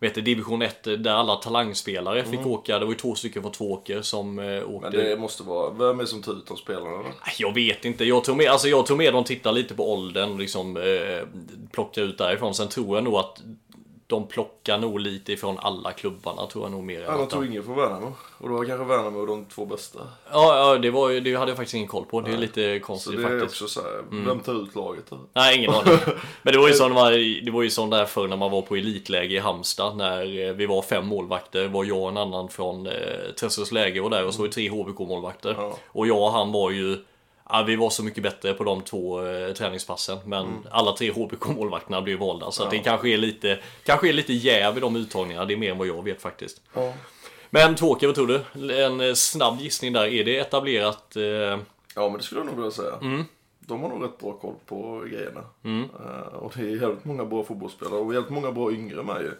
vet 0.00 0.14
du, 0.14 0.20
division 0.20 0.62
1 0.62 0.84
där 0.84 1.10
alla 1.10 1.36
talangspelare 1.36 2.24
fick 2.24 2.46
åka. 2.46 2.78
Det 2.78 2.84
var 2.84 2.92
ju 2.92 2.98
två 2.98 3.14
stycken 3.14 3.42
från 3.42 3.52
Tvååker 3.52 4.02
som 4.02 4.38
eh, 4.38 4.44
åkte. 4.44 4.88
Mm. 4.88 5.00
men 5.00 5.10
det 5.10 5.16
måste 5.16 5.42
vara, 5.42 5.70
vem 5.70 6.00
är 6.00 6.04
som 6.04 6.22
tar 6.22 6.32
ut 6.32 6.46
de 6.46 6.56
spelarna 6.56 6.96
då? 6.96 7.04
Jag 7.38 7.54
vet 7.54 7.84
inte. 7.84 8.04
Jag 8.04 8.24
tror 8.24 8.36
med, 8.36 8.48
alltså 8.48 8.68
jag 8.68 8.96
med 8.96 9.12
de 9.12 9.24
tittar 9.24 9.52
lite 9.52 9.74
på 9.74 9.92
åldern 9.92 10.30
och 10.32 10.38
liksom 10.38 10.76
eh, 10.76 11.28
plockar 11.72 12.02
ut 12.02 12.18
därifrån. 12.18 12.54
Sen 12.54 12.68
tror 12.68 12.96
jag 12.96 13.04
nog 13.04 13.14
att 13.14 13.42
de 14.10 14.26
plockar 14.26 14.78
nog 14.78 15.00
lite 15.00 15.32
ifrån 15.32 15.58
alla 15.58 15.92
klubbarna 15.92 16.46
tror 16.46 16.64
jag 16.64 16.72
nog 16.72 16.84
mer. 16.84 17.00
Ja, 17.00 17.16
de 17.16 17.26
tog 17.28 17.46
ingen 17.46 17.62
från 17.64 17.76
Värnamo. 17.76 18.12
Och 18.38 18.48
då 18.48 18.54
var 18.56 18.64
kanske 18.64 18.84
Värnamo 18.84 19.26
de 19.26 19.44
två 19.44 19.64
bästa. 19.66 19.98
Ja, 20.32 20.56
ja 20.72 20.78
det, 20.78 20.90
var, 20.90 21.10
det 21.20 21.34
hade 21.34 21.50
jag 21.50 21.56
faktiskt 21.56 21.74
ingen 21.74 21.88
koll 21.88 22.04
på. 22.04 22.20
Det 22.20 22.32
är 22.32 22.36
lite 22.36 22.78
Så 22.80 22.86
konstigt 22.86 23.16
det 23.16 23.22
är 23.22 23.40
faktiskt. 23.40 23.62
också 23.62 23.80
så 23.80 23.80
här, 23.86 23.98
Mm. 24.10 24.24
vem 24.26 24.40
tar 24.40 24.62
ut 24.62 24.74
laget 24.74 25.04
då? 25.10 25.16
Nej, 25.32 25.58
ingen 25.58 25.70
aning. 25.74 25.98
Men 26.42 26.52
det 26.52 26.58
var 26.58 26.68
ju 26.68 26.74
sån, 26.74 26.94
det 27.44 27.50
var 27.50 27.62
ju 27.62 27.70
sån 27.70 27.90
där 27.90 28.04
förr 28.04 28.28
när 28.28 28.36
man 28.36 28.50
var 28.50 28.62
på 28.62 28.76
elitläge 28.76 29.34
i 29.34 29.38
Halmstad 29.38 29.96
när 29.96 30.46
eh, 30.48 30.52
vi 30.52 30.66
var 30.66 30.82
fem 30.82 31.06
målvakter. 31.06 31.68
var 31.68 31.84
jag 31.84 31.98
och 32.02 32.08
en 32.08 32.16
annan 32.16 32.48
från 32.48 32.86
eh, 32.86 32.92
Träskås 33.40 33.72
läge 33.72 34.00
var 34.00 34.10
där 34.10 34.26
och 34.26 34.34
så 34.34 34.40
var 34.40 34.46
det 34.46 34.52
tre 34.54 34.68
HBK-målvakter. 34.70 35.54
Ja. 35.58 35.76
Och 35.86 36.06
jag 36.06 36.22
och 36.22 36.32
han 36.32 36.52
var 36.52 36.70
ju 36.70 36.98
Ja, 37.52 37.62
vi 37.66 37.76
var 37.76 37.90
så 37.90 38.02
mycket 38.04 38.22
bättre 38.22 38.54
på 38.54 38.64
de 38.64 38.82
två 38.82 39.26
eh, 39.26 39.52
träningspassen 39.52 40.18
men 40.24 40.46
alla 40.70 40.92
tre 40.92 41.10
HBK-målvakterna 41.12 42.02
blev 42.02 42.18
valda 42.18 42.50
så 42.50 42.62
att 42.62 42.70
det 42.70 42.78
kanske 42.78 43.08
är 43.08 43.16
lite 43.18 43.58
Kanske 43.84 44.08
är 44.08 44.12
lite 44.12 44.32
jäv 44.32 44.76
i 44.76 44.80
de 44.80 44.96
uttagningarna, 44.96 45.44
det 45.46 45.54
är 45.54 45.56
mer 45.58 45.70
än 45.70 45.78
vad 45.78 45.86
jag 45.86 46.04
vet 46.04 46.22
faktiskt. 46.22 46.60
Ja. 46.74 46.92
Men 47.50 47.74
Tvååker, 47.74 48.06
vad 48.06 48.16
tror 48.16 48.26
du? 48.26 48.74
En 48.84 49.00
eh, 49.00 49.14
snabb 49.14 49.60
gissning 49.60 49.92
där, 49.92 50.04
är 50.06 50.24
det 50.24 50.36
etablerat? 50.38 51.16
Eh, 51.16 51.58
Ja, 51.94 52.08
men 52.08 52.12
det 52.12 52.22
skulle 52.22 52.40
jag 52.40 52.46
nog 52.46 52.56
vilja 52.56 52.70
säga. 52.70 52.94
Mm. 53.02 53.24
De 53.60 53.82
har 53.82 53.88
nog 53.88 54.04
rätt 54.04 54.18
bra 54.18 54.32
koll 54.32 54.54
på 54.66 55.04
grejerna. 55.10 55.40
Eh, 55.64 56.34
och 56.34 56.52
det 56.56 56.62
är 56.62 56.66
jävligt 56.66 57.04
många 57.04 57.24
bra 57.24 57.44
fotbollsspelare 57.44 58.00
och 58.00 58.14
jävligt 58.14 58.30
många 58.30 58.52
bra 58.52 58.72
yngre 58.72 59.02
med 59.02 59.22
ju. 59.22 59.30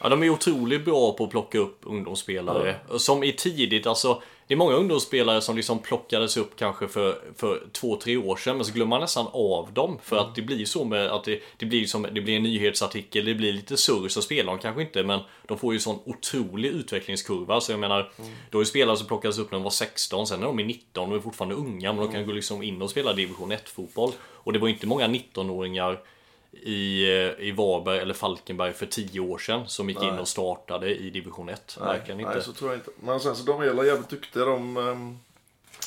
Ja, 0.00 0.08
de 0.08 0.22
är 0.22 0.30
otroligt 0.30 0.84
bra 0.84 1.12
på 1.12 1.24
att 1.24 1.30
plocka 1.30 1.58
upp 1.58 1.78
ungdomsspelare. 1.82 2.76
Som 2.96 3.22
är 3.22 3.32
tidigt, 3.32 3.86
alltså 3.86 4.22
det 4.48 4.54
är 4.54 4.58
många 4.58 4.74
ungdomsspelare 4.74 5.40
som 5.40 5.56
liksom 5.56 5.78
plockades 5.78 6.36
upp 6.36 6.56
kanske 6.56 6.88
för, 6.88 7.18
för 7.36 7.62
två, 7.72 7.96
tre 7.96 8.16
år 8.16 8.36
sedan. 8.36 8.56
Men 8.56 8.64
så 8.64 8.72
glömmer 8.72 8.90
man 8.90 9.00
nästan 9.00 9.26
av 9.32 9.72
dem. 9.72 9.98
För 10.02 10.16
att 10.16 10.34
det 10.34 10.42
blir 10.42 10.64
så 10.64 10.84
med 10.84 11.06
att 11.06 11.24
det, 11.24 11.40
det, 11.56 11.66
blir 11.66 11.86
som, 11.86 12.02
det 12.12 12.20
blir 12.20 12.36
en 12.36 12.42
nyhetsartikel, 12.42 13.24
det 13.24 13.34
blir 13.34 13.52
lite 13.52 13.76
surr 13.76 14.08
så 14.08 14.22
spelar 14.22 14.52
de 14.52 14.58
kanske 14.58 14.82
inte. 14.82 15.02
Men 15.02 15.20
de 15.46 15.58
får 15.58 15.72
ju 15.74 15.80
sån 15.80 15.98
otrolig 16.04 16.68
utvecklingskurva. 16.68 17.60
Så 17.60 17.72
jag 17.72 17.80
menar, 17.80 18.10
då 18.50 18.60
är 18.60 18.64
spelare 18.64 18.96
som 18.96 19.06
plockades 19.06 19.38
upp 19.38 19.50
när 19.50 19.58
de 19.58 19.62
var 19.62 19.70
16, 19.70 20.26
sen 20.26 20.40
när 20.40 20.46
de 20.46 20.58
är 20.58 20.64
19, 20.64 21.10
de 21.10 21.16
är 21.16 21.20
fortfarande 21.20 21.54
unga. 21.54 21.92
Men 21.92 22.04
de 22.04 22.12
kan 22.12 22.26
gå 22.26 22.32
liksom 22.32 22.62
in 22.62 22.82
och 22.82 22.90
spela 22.90 23.12
division 23.12 23.52
1-fotboll. 23.52 24.12
Och 24.20 24.52
det 24.52 24.58
var 24.58 24.68
inte 24.68 24.86
många 24.86 25.06
19-åringar 25.06 25.98
i, 26.52 27.04
eh, 27.04 27.46
i 27.48 27.52
Varberg 27.52 27.98
eller 27.98 28.14
Falkenberg 28.14 28.72
för 28.72 28.86
10 28.86 29.20
år 29.20 29.38
sedan 29.38 29.68
som 29.68 29.88
gick 29.88 30.02
in 30.02 30.18
och 30.18 30.28
startade 30.28 30.94
i 30.96 31.10
division 31.10 31.48
1. 31.48 31.78
Verkligen 31.80 32.20
inte. 32.20 32.32
nej, 32.32 32.42
så 32.42 32.52
tror 32.52 32.70
jag 32.70 32.78
inte. 32.78 32.90
Men 33.00 33.20
sen 33.20 33.36
så 33.36 33.44
de 33.44 33.60
är 33.60 33.84
jävligt 33.84 34.08
duktiga 34.08 34.44
de. 34.44 34.76
ehm, 34.76 35.18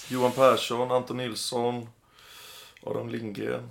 Johan 0.10 0.32
Persson, 0.32 0.92
Anton 0.92 1.18
Nilsson, 1.18 1.88
Adam 2.84 3.10
Lindgren. 3.10 3.70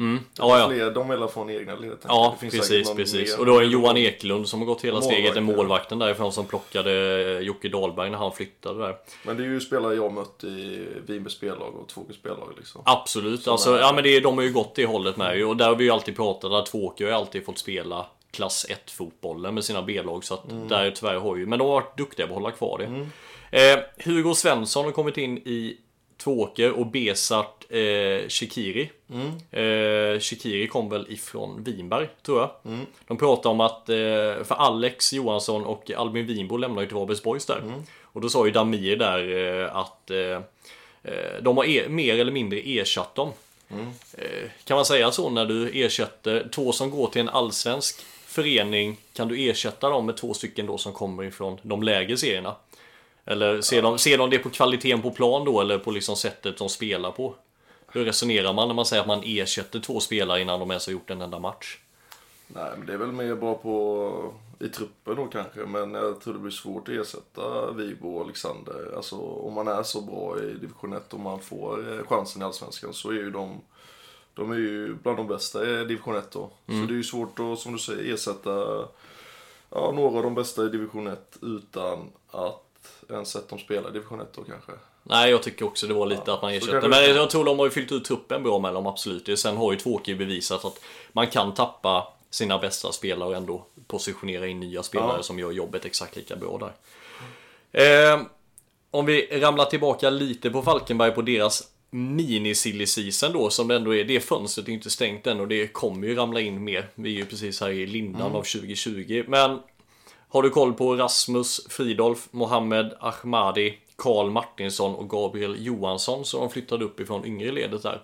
Mm. 0.00 0.20
Ja, 0.38 0.58
ja. 0.58 0.68
Fler, 0.68 0.90
de 0.90 1.10
är 1.10 1.14
alla 1.14 1.28
från 1.28 1.50
egna 1.50 1.72
led. 1.74 1.90
tänker 1.90 2.08
jag. 2.08 2.16
Ja, 2.16 2.36
precis, 2.40 2.94
precis. 2.94 3.38
Och 3.38 3.46
då 3.46 3.58
är 3.58 3.62
Johan 3.62 3.96
Eklund 3.96 4.48
som 4.48 4.60
har 4.60 4.66
gått 4.66 4.84
hela 4.84 4.94
Målvakt, 4.94 5.14
steget, 5.14 5.36
en 5.36 5.48
ja. 5.48 5.56
målvakten 5.56 5.98
därifrån 5.98 6.32
som 6.32 6.46
plockade 6.46 7.40
Jocke 7.42 7.68
Dahlberg 7.68 8.10
när 8.10 8.18
han 8.18 8.32
flyttade 8.32 8.78
där. 8.78 8.96
Men 9.26 9.36
det 9.36 9.42
är 9.42 9.46
ju 9.46 9.60
spelare 9.60 9.94
jag 9.94 10.12
mött 10.12 10.44
i 10.44 10.86
Vinbergs 11.06 11.34
spellag 11.34 11.74
och 11.74 11.88
Tvååkers 11.88 12.16
spellag 12.16 12.52
liksom. 12.56 12.82
Absolut, 12.84 13.48
alltså, 13.48 13.78
ja 13.78 13.92
men 13.92 14.04
det, 14.04 14.20
de 14.20 14.36
har 14.38 14.44
ju 14.44 14.52
gått 14.52 14.74
det 14.74 14.86
hållet 14.86 15.16
med. 15.16 15.46
Och 15.46 15.56
där 15.56 15.68
har 15.68 15.76
vi 15.76 15.84
ju 15.84 15.90
alltid 15.90 16.16
pratat 16.16 16.52
att 16.52 16.66
Tvååker 16.66 17.06
har 17.06 17.12
alltid 17.12 17.44
fått 17.44 17.58
spela 17.58 18.06
klass 18.30 18.66
1 18.68 18.90
fotbollen 18.90 19.54
med 19.54 19.64
sina 19.64 19.82
B-lag. 19.82 20.24
Så 20.24 20.34
att 20.34 20.68
där 20.68 20.90
tyvärr 20.90 21.14
har 21.16 21.36
ju, 21.36 21.46
men 21.46 21.58
de 21.58 21.68
har 21.68 21.74
varit 21.74 21.96
duktiga 21.96 22.26
på 22.26 22.32
att 22.32 22.40
hålla 22.40 22.50
kvar 22.50 22.78
det. 22.78 23.06
Eh, 23.52 23.78
Hugo 24.04 24.34
Svensson 24.34 24.84
har 24.84 24.92
kommit 24.92 25.16
in 25.16 25.38
i 25.38 25.76
Tvååker 26.22 26.70
och 26.72 26.86
Besart 26.86 27.64
eh, 27.68 28.28
Shikiri. 28.28 28.90
Eh, 29.50 30.20
Shikiri 30.20 30.66
kom 30.68 30.88
väl 30.88 31.06
ifrån 31.12 31.64
Vinberg, 31.64 32.08
tror 32.22 32.40
jag. 32.40 32.50
De 33.08 33.16
pratar 33.16 33.50
om 33.50 33.60
att, 33.60 33.88
eh, 33.88 33.96
för 34.44 34.54
Alex 34.54 35.12
Johansson 35.12 35.64
och 35.64 35.90
Albin 35.96 36.26
Winbo 36.26 36.56
lämnar 36.56 36.82
ju 36.82 36.88
till 36.88 36.96
Varbergs 36.96 37.22
Boys 37.22 37.46
där. 37.46 37.62
Och 38.02 38.20
då 38.20 38.28
sa 38.28 38.46
ju 38.46 38.52
Damir 38.52 38.96
där 38.96 39.36
eh, 39.64 39.76
att 39.76 40.10
eh, 40.10 40.18
eh, 41.02 41.42
de 41.42 41.56
har 41.56 41.64
e- 41.64 41.88
mer 41.88 42.18
eller 42.18 42.32
mindre 42.32 42.58
ersatt 42.60 43.14
dem. 43.14 43.32
Eh, 44.18 44.50
Kan 44.64 44.74
man 44.74 44.84
säga 44.84 45.10
så 45.10 45.30
när 45.30 45.46
du 45.46 45.70
ersätter 45.84 46.48
två 46.52 46.72
som 46.72 46.90
går 46.90 47.06
till 47.10 47.20
en 47.20 47.28
allsvensk 47.28 48.00
förening 48.26 48.96
kan 49.12 49.28
du 49.28 49.50
ersätta 49.50 49.88
dem 49.90 50.06
med 50.06 50.16
två 50.16 50.34
stycken 50.34 50.66
då 50.66 50.78
som 50.78 50.92
kommer 50.92 51.24
ifrån 51.24 51.58
de 51.62 51.82
lägre 51.82 52.16
serierna? 52.16 52.54
Eller 53.24 53.60
ser, 53.60 53.82
de, 53.82 53.98
ser 53.98 54.18
de 54.18 54.30
det 54.30 54.38
på 54.38 54.50
kvaliteten 54.50 55.02
på 55.02 55.10
plan 55.10 55.44
då 55.44 55.60
eller 55.60 55.78
på 55.78 55.90
liksom 55.90 56.16
sättet 56.16 56.58
de 56.58 56.68
spelar 56.68 57.10
på? 57.10 57.34
Hur 57.92 58.04
resonerar 58.04 58.52
man 58.52 58.68
när 58.68 58.74
man 58.74 58.86
säger 58.86 59.00
att 59.02 59.08
man 59.08 59.22
ersätter 59.24 59.80
två 59.80 60.00
spelare 60.00 60.40
innan 60.40 60.60
de 60.60 60.70
ens 60.70 60.86
har 60.86 60.92
gjort 60.92 61.10
en 61.10 61.22
enda 61.22 61.38
match? 61.38 61.78
Nej, 62.46 62.70
men 62.76 62.86
det 62.86 62.92
är 62.92 62.96
väl 62.96 63.12
mer 63.12 63.34
bra 63.34 63.54
på 63.54 64.32
i 64.58 64.68
truppen 64.68 65.16
då 65.16 65.26
kanske. 65.26 65.60
Men 65.60 65.94
jag 65.94 66.20
tror 66.20 66.34
det 66.34 66.40
blir 66.40 66.52
svårt 66.52 66.88
att 66.88 66.94
ersätta 66.94 67.72
Vibo 67.72 68.14
och 68.14 68.24
Alexander. 68.24 68.96
Alltså 68.96 69.16
om 69.16 69.54
man 69.54 69.68
är 69.68 69.82
så 69.82 70.00
bra 70.00 70.38
i 70.38 70.54
division 70.54 70.92
1 70.92 71.14
och 71.14 71.20
man 71.20 71.40
får 71.40 71.92
eh, 71.92 72.06
chansen 72.06 72.42
i 72.42 72.44
Allsvenskan 72.44 72.92
så 72.92 73.10
är 73.10 73.14
ju 73.14 73.30
de 73.30 73.60
de 74.34 74.52
är 74.52 74.56
ju 74.56 74.94
bland 74.94 75.18
de 75.18 75.26
bästa 75.26 75.70
i 75.70 75.84
division 75.84 76.16
1 76.16 76.30
då. 76.30 76.50
Så 76.66 76.72
det 76.72 76.94
är 76.94 76.96
ju 76.96 77.04
svårt 77.04 77.38
att, 77.38 77.58
som 77.58 77.72
du 77.72 77.78
säger, 77.78 78.14
ersätta 78.14 78.50
ja, 79.70 79.92
några 79.94 80.16
av 80.16 80.22
de 80.22 80.34
bästa 80.34 80.64
i 80.64 80.68
division 80.68 81.06
1 81.06 81.38
utan 81.42 82.08
att 82.30 82.69
ens 83.08 83.30
sett 83.30 83.48
dem 83.48 83.58
spela 83.58 83.88
i 83.88 83.92
division 83.92 84.20
1 84.20 84.28
då 84.34 84.42
kanske. 84.44 84.72
Nej, 85.02 85.30
jag 85.30 85.42
tycker 85.42 85.64
också 85.64 85.86
det 85.86 85.94
var 85.94 86.06
lite 86.06 86.32
att 86.32 86.42
man 86.42 86.60
kanske- 86.60 86.88
Men 86.88 87.04
jag 87.16 87.30
tror 87.30 87.44
de 87.44 87.58
har 87.58 87.66
ju 87.66 87.70
fyllt 87.70 87.92
ut 87.92 88.04
truppen 88.04 88.42
bra 88.42 88.58
med 88.58 88.74
dem, 88.74 88.86
absolut. 88.86 89.38
Sen 89.38 89.56
har 89.56 89.72
ju 89.72 89.78
Tvååker 89.78 90.14
bevisat 90.14 90.64
att 90.64 90.80
man 91.12 91.26
kan 91.26 91.54
tappa 91.54 92.12
sina 92.30 92.58
bästa 92.58 92.92
spelare 92.92 93.28
och 93.28 93.36
ändå 93.36 93.66
positionera 93.86 94.46
in 94.46 94.60
nya 94.60 94.82
spelare 94.82 95.16
Ja. 95.16 95.22
som 95.22 95.38
gör 95.38 95.50
jobbet 95.52 95.84
exakt 95.84 96.16
lika 96.16 96.36
bra 96.36 96.58
där. 96.58 96.72
Eh, 98.12 98.20
om 98.90 99.06
vi 99.06 99.40
ramlar 99.40 99.64
tillbaka 99.64 100.10
lite 100.10 100.50
på 100.50 100.62
Falkenberg 100.62 101.10
på 101.12 101.22
deras 101.22 101.68
mini 101.90 102.54
silly 102.54 102.86
season 102.86 103.32
då 103.32 103.50
som 103.50 103.68
det 103.68 103.76
ändå 103.76 103.94
är. 103.94 104.04
Det 104.04 104.20
fönstret 104.20 104.68
är 104.68 104.72
inte 104.72 104.90
stängt 104.90 105.26
än 105.26 105.40
och 105.40 105.48
det 105.48 105.66
kommer 105.66 106.06
ju 106.08 106.14
ramla 106.14 106.40
in 106.40 106.64
mer. 106.64 106.88
Vi 106.94 107.14
är 107.14 107.18
ju 107.18 107.26
precis 107.26 107.60
här 107.60 107.70
i 107.70 107.86
lindan 107.86 108.32
av 108.32 108.42
2020. 108.42 109.24
Men 109.28 109.58
har 110.30 110.42
du 110.42 110.50
koll 110.50 110.72
på 110.72 110.96
Rasmus 110.96 111.66
Fridolf, 111.68 112.28
Mohammed 112.30 112.92
Ahmadi, 113.00 113.78
Karl 113.96 114.30
Martinsson 114.30 114.94
och 114.94 115.10
Gabriel 115.10 115.66
Johansson 115.66 116.24
som 116.24 116.40
de 116.40 116.50
flyttade 116.50 116.84
upp 116.84 117.00
ifrån 117.00 117.24
yngre 117.24 117.52
ledet 117.52 117.82
där? 117.82 118.00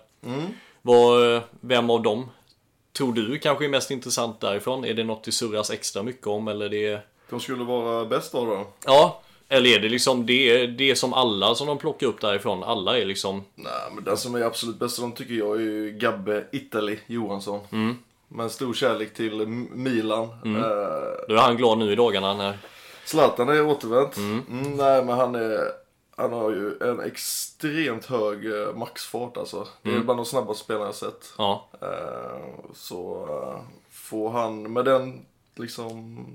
Vad, 0.81 1.41
vem 1.61 1.89
av 1.89 2.03
dem 2.03 2.29
tror 2.97 3.13
du 3.13 3.39
kanske 3.39 3.65
är 3.65 3.69
mest 3.69 3.91
intressant 3.91 4.39
därifrån? 4.39 4.85
Är 4.85 4.93
det 4.93 5.03
något 5.03 5.23
det 5.23 5.31
surras 5.31 5.71
extra 5.71 6.03
mycket 6.03 6.27
om 6.27 6.47
eller 6.47 6.69
det 6.69 7.01
De 7.29 7.39
skulle 7.39 7.63
vara 7.63 8.05
bäst 8.05 8.35
av 8.35 8.47
dem. 8.47 8.65
Ja, 8.85 9.21
eller 9.49 9.69
är 9.69 9.79
det 9.79 9.89
liksom 9.89 10.25
det, 10.25 10.67
det 10.67 10.95
som 10.95 11.13
alla 11.13 11.55
som 11.55 11.67
de 11.67 11.77
plockar 11.77 12.07
upp 12.07 12.21
därifrån, 12.21 12.63
alla 12.63 12.97
är 12.97 13.05
liksom 13.05 13.43
Nej, 13.55 13.73
men 13.95 14.03
den 14.03 14.17
som 14.17 14.35
är 14.35 14.41
absolut 14.41 14.79
bäst 14.79 14.99
av 14.99 15.03
dem 15.03 15.11
tycker 15.11 15.33
jag 15.33 15.55
är 15.55 15.61
ju 15.61 15.91
Gabbe 15.91 16.45
Italy 16.51 16.97
Johansson. 17.07 17.59
Mm. 17.71 17.97
Men 18.27 18.49
stor 18.49 18.73
kärlek 18.73 19.13
till 19.13 19.47
Milan. 19.47 20.23
Eh, 20.23 21.25
Då 21.27 21.35
är 21.35 21.41
han 21.41 21.57
glad 21.57 21.77
nu 21.77 21.91
i 21.91 21.95
dagarna 21.95 22.33
när 22.33 22.57
Zlatan 23.05 23.49
är 23.49 23.65
återvänt. 23.65 24.17
Mm, 24.17 24.43
nej, 24.77 25.03
men 25.05 25.17
han 25.17 25.35
är... 25.35 25.59
Han 26.19 26.33
har 26.33 26.49
ju 26.51 26.77
en 26.81 26.99
extremt 26.99 28.05
hög 28.05 28.45
eh, 28.45 28.73
maxfart 28.75 29.37
alltså. 29.37 29.67
Det 29.81 29.89
är 29.91 29.99
bland 29.99 30.19
de 30.19 30.25
snabbaste 30.25 30.63
spelarna 30.63 30.85
jag 30.85 30.95
sett. 30.95 31.33
Ja, 31.37 31.69
Eh, 31.81 32.49
så 32.75 33.27
eh, 33.29 33.61
får 33.91 34.29
han 34.31 34.73
med 34.73 34.85
den 34.85 35.25
liksom... 35.55 36.25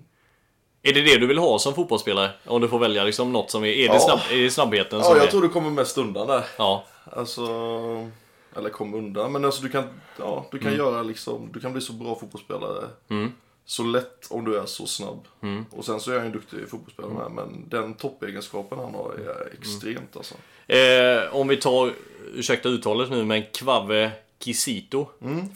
Är 0.83 0.93
det 0.93 1.01
det 1.03 1.19
du 1.19 1.27
vill 1.27 1.39
ha 1.39 1.59
som 1.59 1.75
fotbollsspelare? 1.75 2.31
Om 2.47 2.61
du 2.61 2.69
får 2.69 2.79
välja 2.79 3.05
liksom 3.05 3.33
något 3.33 3.51
som 3.51 3.65
är... 3.65 3.69
Är 3.69 3.89
det, 3.89 3.95
Ja. 3.95 4.01
snabb, 4.01 4.21
är 4.31 4.37
det 4.43 4.51
snabbheten 4.51 5.03
som 5.03 5.11
Ja, 5.13 5.17
jag 5.17 5.27
är... 5.27 5.31
tror 5.31 5.43
du 5.43 5.49
kommer 5.49 5.71
mest 5.71 5.99
undan 5.99 6.27
där. 6.27 6.45
Ja, 6.59 6.85
Alltså... 7.13 7.47
Eller 8.57 8.71
kom 8.71 8.95
undan. 8.95 9.33
Men 9.33 9.45
alltså 9.45 9.63
du 9.63 9.69
kan, 9.69 9.85
ja, 10.19 10.47
du 10.51 10.59
kan 10.59 10.69
Mm. 10.69 10.79
göra 10.79 11.03
liksom... 11.03 11.51
Du 11.53 11.61
kan 11.61 11.73
bli 11.73 11.81
så 11.81 11.93
bra 11.93 12.15
fotbollsspelare. 12.21 12.89
Så 13.65 13.83
lätt 13.85 14.27
om 14.31 14.45
du 14.45 14.57
är 14.59 14.67
så 14.67 14.87
snabb. 14.87 15.29
Mm. 15.43 15.65
Och 15.71 15.85
sen 15.85 16.01
så 16.01 16.11
är 16.11 16.15
han 16.15 16.25
ju 16.25 16.27
en 16.27 16.33
duktig 16.33 16.69
fotbollsspelare 16.71 17.13
med. 17.15 17.31
Men 17.31 17.69
den 17.69 17.95
toppegenskapen 17.95 18.79
han 18.79 18.95
har 18.95 19.15
Mm. 19.15 19.27
är 19.29 19.53
extremt 19.61 20.17
alltså. 20.17 20.35
Eh, 20.67 21.37
om 21.37 21.49
vi 21.49 21.57
tar, 21.57 21.93
ursäkta 22.35 22.69
uttalet 22.69 23.11
nu, 23.11 23.25
men 23.25 23.43
Kvave 23.55 24.11
Kisito 24.39 25.07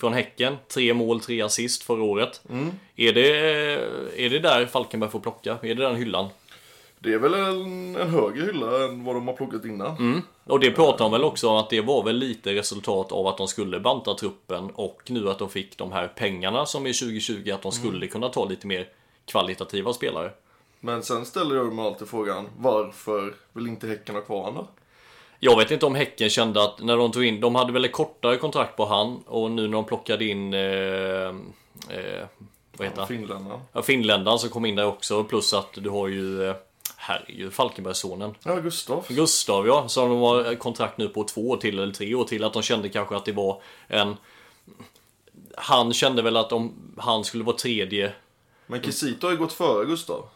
från 0.00 0.12
Häcken. 0.12 0.56
Tre 0.68 0.94
mål, 0.94 1.20
tre 1.20 1.42
assist 1.42 1.82
förra 1.82 2.02
året. 2.02 2.40
Är, 2.96 3.12
det, 3.12 3.28
är 4.24 4.30
det 4.30 4.38
där 4.38 4.66
Falkenberg 4.66 5.10
får 5.10 5.20
plocka? 5.20 5.58
Är 5.62 5.74
det 5.74 5.82
den 5.82 5.96
hyllan? 5.96 6.28
Det 6.98 7.12
är 7.12 7.18
väl 7.18 7.34
en, 7.34 7.96
en 7.96 8.10
högre 8.10 8.46
hylla 8.46 8.84
än 8.84 9.04
vad 9.04 9.14
de 9.16 9.28
har 9.28 9.34
plockat 9.34 9.64
innan. 9.64 9.96
Mm. 9.96 10.22
Och 10.44 10.60
det 10.60 10.70
pratar 10.70 11.04
de 11.04 11.12
väl 11.12 11.24
också 11.24 11.48
om 11.48 11.56
att 11.56 11.70
det 11.70 11.80
var 11.80 12.04
väl 12.04 12.16
lite 12.16 12.54
resultat 12.54 13.12
av 13.12 13.26
att 13.26 13.38
de 13.38 13.48
skulle 13.48 13.80
banta 13.80 14.14
truppen 14.14 14.70
och 14.74 15.02
nu 15.06 15.30
att 15.30 15.38
de 15.38 15.48
fick 15.48 15.78
de 15.78 15.92
här 15.92 16.08
pengarna 16.08 16.66
som 16.66 16.86
är 16.86 16.92
2020 16.92 17.50
att 17.50 17.62
de 17.62 17.72
skulle 17.72 18.06
kunna 18.06 18.28
ta 18.28 18.44
lite 18.44 18.66
mer 18.66 18.88
kvalitativa 19.24 19.92
spelare. 19.92 20.30
Men 20.80 21.02
sen 21.02 21.26
ställer 21.26 21.56
jag 21.56 21.74
mig 21.74 21.86
alltid 21.86 22.08
frågan, 22.08 22.48
varför 22.58 23.34
vill 23.52 23.66
inte 23.66 23.86
Häcken 23.86 24.14
ha 24.14 24.22
kvar 24.22 24.42
honom? 24.42 24.66
Jag 25.40 25.56
vet 25.56 25.70
inte 25.70 25.86
om 25.86 25.94
Häcken 25.94 26.30
kände 26.30 26.62
att 26.62 26.82
när 26.82 26.96
de 26.96 27.12
tog 27.12 27.24
in, 27.24 27.40
de 27.40 27.54
hade 27.54 27.72
väl 27.72 27.84
ett 27.84 27.92
kortare 27.92 28.36
kontrakt 28.36 28.76
på 28.76 28.84
han 28.84 29.22
och 29.26 29.50
nu 29.50 29.62
när 29.62 29.72
de 29.72 29.84
plockade 29.84 30.24
in 30.24 30.54
eh, 30.54 30.60
eh, 30.60 32.26
vad 32.76 32.88
heter 32.88 32.98
han? 32.98 33.08
Finländarna. 33.08 33.60
Ja, 33.72 33.82
finländaren 33.82 34.38
som 34.38 34.50
kom 34.50 34.64
in 34.64 34.76
där 34.76 34.86
också 34.86 35.24
plus 35.24 35.54
att 35.54 35.72
du 35.74 35.90
har 35.90 36.08
ju 36.08 36.48
eh, 36.48 36.56
herregud 37.06 37.52
Falkenbergssonen. 37.52 38.34
Ja, 38.42 38.56
Gustav. 38.56 39.04
Gustav 39.08 39.66
ja, 39.66 39.88
som 39.88 40.08
de 40.08 40.20
har 40.20 40.54
kontrakt 40.54 40.98
nu 40.98 41.08
på 41.08 41.24
två 41.24 41.50
år 41.50 41.56
till 41.56 41.78
eller 41.78 41.92
tre 41.92 42.14
år 42.14 42.24
till. 42.24 42.44
Att 42.44 42.52
de 42.52 42.62
kände 42.62 42.88
kanske 42.88 43.16
att 43.16 43.24
det 43.24 43.32
var 43.32 43.62
en... 43.88 44.16
Han 45.56 45.92
kände 45.92 46.22
väl 46.22 46.36
att 46.36 46.52
om 46.52 46.74
han 46.98 47.24
skulle 47.24 47.44
vara 47.44 47.56
tredje... 47.56 48.12
Men 48.66 48.82
Kisito 48.82 49.26
har 49.26 49.32
ju 49.32 49.38
gått 49.38 49.52
före 49.52 49.84
Gustav. 49.84 50.28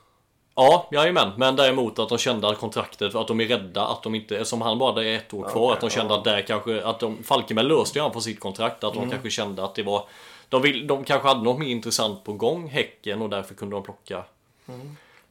Ja, 0.55 0.89
jajamän. 0.93 1.33
Men 1.37 1.57
däremot 1.57 1.99
att 1.99 2.09
de 2.09 2.19
kände 2.19 2.49
att 2.49 2.59
kontraktet, 2.59 3.15
att 3.15 3.29
de 3.29 3.41
är 3.41 3.49
rädda 3.49 3.87
att 3.87 4.03
de 4.03 4.15
inte, 4.15 4.45
som 4.45 4.63
han 4.63 4.79
bara 4.79 5.05
är 5.05 5.17
ett 5.17 5.35
år 5.35 5.49
kvar, 5.49 5.63
Okej, 5.63 5.75
att 5.75 5.81
de 5.81 5.91
kände 5.91 6.15
ja. 6.15 6.19
att 6.19 6.25
där 6.25 6.41
kanske, 6.41 6.85
att 6.85 7.01
de, 7.01 7.23
Falkenberg 7.23 7.67
löste 7.67 7.99
ju 7.99 8.03
han 8.03 8.13
på 8.13 8.21
sitt 8.21 8.41
kontrakt, 8.41 8.85
att 8.85 8.95
de 8.95 9.11
kanske 9.11 9.31
kände 9.31 9.65
att 9.65 9.75
det 9.75 9.83
var, 9.83 10.09
de, 10.49 10.63
vill, 10.63 10.87
de 10.87 11.05
kanske 11.05 11.29
hade 11.29 11.43
något 11.43 11.59
mer 11.59 11.69
intressant 11.69 12.25
på 12.25 12.33
gång, 12.33 12.69
Häcken, 12.69 13.23
och 13.23 13.31
därför 13.31 13.55
kunde 13.55 13.77
de 13.77 13.83
plocka. 13.83 14.25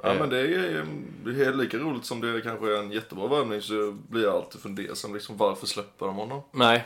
Ja 0.04 0.14
men 0.14 0.30
det 0.30 0.40
är, 0.40 0.86
det 1.26 1.46
är 1.46 1.54
lika 1.54 1.78
roligt 1.78 2.06
som 2.06 2.22
det 2.22 2.42
kanske 2.42 2.66
är 2.68 2.80
en 2.80 2.92
jättebra 2.92 3.28
värvning 3.28 3.62
så 3.62 3.92
blir 3.92 4.24
jag 4.24 4.36
alltid 4.36 4.62
fundersam 4.62 5.14
liksom 5.14 5.38
varför 5.38 5.68
släpper 5.68 6.06
de 6.06 6.16
honom? 6.16 6.42
Nej. 6.52 6.84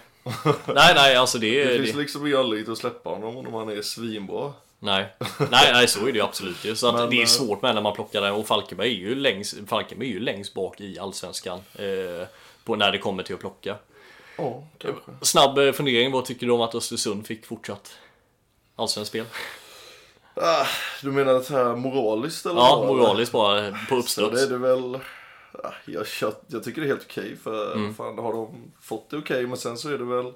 nej, 0.65 0.93
nej, 0.95 1.15
alltså 1.15 1.38
det, 1.38 1.63
Det 1.63 1.78
det, 1.78 1.84
finns 1.84 1.95
liksom 1.95 2.28
ingen 2.28 2.39
anledning 2.39 2.71
att 2.71 2.78
släppa 2.78 3.10
honom 3.10 3.38
om 3.38 3.54
han 3.54 3.69
är 3.69 3.82
svinbra. 3.82 4.54
Nej. 4.80 5.15
nej, 5.52 5.73
nej 5.73 5.88
så 5.88 6.08
är 6.08 6.12
det 6.12 6.17
ju 6.17 6.23
absolut 6.23 6.65
ju. 6.65 6.76
Så 6.76 6.88
att 6.88 6.95
Men, 6.95 7.10
det 7.10 7.15
är 7.15 7.21
eh, 7.21 7.26
svårt 7.26 7.62
med 7.62 7.76
när 7.76 7.82
man 7.82 7.93
plockar 7.93 8.21
den 8.21 8.34
och 8.34 8.47
Falkenberg 8.47 8.88
är 8.88 9.10
ju 9.10 9.15
längst, 9.15 9.56
Falkenberg 9.67 10.10
är 10.10 10.13
ju 10.13 10.19
längst 10.19 10.54
bak 10.54 10.82
i 10.82 10.99
Allsvenskan. 10.99 11.60
Eh, 11.76 12.28
på 12.63 12.76
när 12.76 12.91
det 12.91 12.97
kommer 12.97 13.23
till 13.23 13.36
att 13.36 13.41
plocka. 13.41 13.76
Ja, 14.38 14.63
kanske. 14.78 15.02
Snabb 15.21 15.58
eh, 15.58 15.71
fundering, 15.71 16.12
vad 16.12 16.26
tycker 16.26 16.45
du 16.45 16.52
om 16.52 16.62
att 16.62 16.76
Östersund 16.76 17.28
fick 17.28 17.45
fortsatt 17.45 17.97
allsvenskt 18.76 19.10
spel? 19.10 19.26
Ah, 20.35 20.65
du 21.01 21.11
menar 21.11 21.33
det 21.33 21.49
här 21.49 21.75
moraliskt 21.75 22.45
eller? 22.45 22.55
Ja, 22.61 22.75
vad, 22.87 22.97
moraliskt 22.97 23.31
bara 23.31 23.71
på 23.71 23.75
Så 23.89 23.95
uppstuds. 23.95 24.31
det 24.41 24.43
är 24.47 24.49
det 24.49 24.57
väl... 24.57 24.95
ah, 25.63 25.71
Jag, 25.85 26.05
jag, 26.47 26.63
tycker 26.63 26.81
det 26.81 26.87
är 26.87 26.89
helt 26.89 27.05
okej 27.09 27.37
för 27.43 27.73
Mm. 27.75 27.95
fan 27.95 28.17
har 28.17 28.33
de 28.33 28.71
fått 28.81 29.09
det 29.09 29.17
okej 29.17 29.47
men 29.47 29.57
sen 29.57 29.77
så 29.77 29.89
är 29.89 29.97
det 29.97 30.03
väl... 30.05 30.33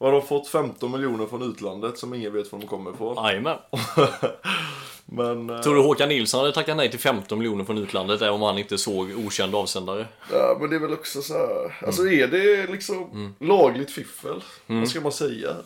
Har 0.00 0.12
de 0.12 0.22
fått 0.22 0.48
15 0.48 0.90
miljoner 0.92 1.26
från 1.26 1.42
utlandet 1.42 1.98
som 1.98 2.14
ingen 2.14 2.32
vet 2.32 2.52
var 2.52 2.58
de 2.58 2.66
kommer 2.66 2.90
ifrån. 2.90 3.24
Jajamän. 3.24 3.56
Men... 5.06 5.50
eh, 5.50 5.60
Tror 5.60 5.74
du 5.74 5.80
Håkan 5.82 6.08
Nilsson 6.08 6.40
hade 6.40 6.52
tackat 6.52 6.76
nej 6.76 6.90
till 6.90 6.98
15 7.00 7.38
miljoner 7.38 7.64
från 7.64 7.78
utlandet 7.78 8.22
om 8.22 8.42
han 8.42 8.58
inte 8.58 8.78
såg 8.78 9.10
okänd 9.26 9.54
avsändare? 9.54 10.06
Ja, 10.32 10.56
men 10.60 10.70
det 10.70 10.76
är 10.76 10.80
väl 10.80 10.92
också 10.92 11.22
så 11.22 11.34
här. 11.34 11.78
Alltså 11.86 12.08
är 12.08 12.26
det 12.26 12.66
liksom 12.72 13.34
lagligt 13.40 13.90
fiffel? 13.90 14.42
Vad 14.66 14.88
ska 14.88 15.00
man 15.00 15.12
säga? 15.12 15.56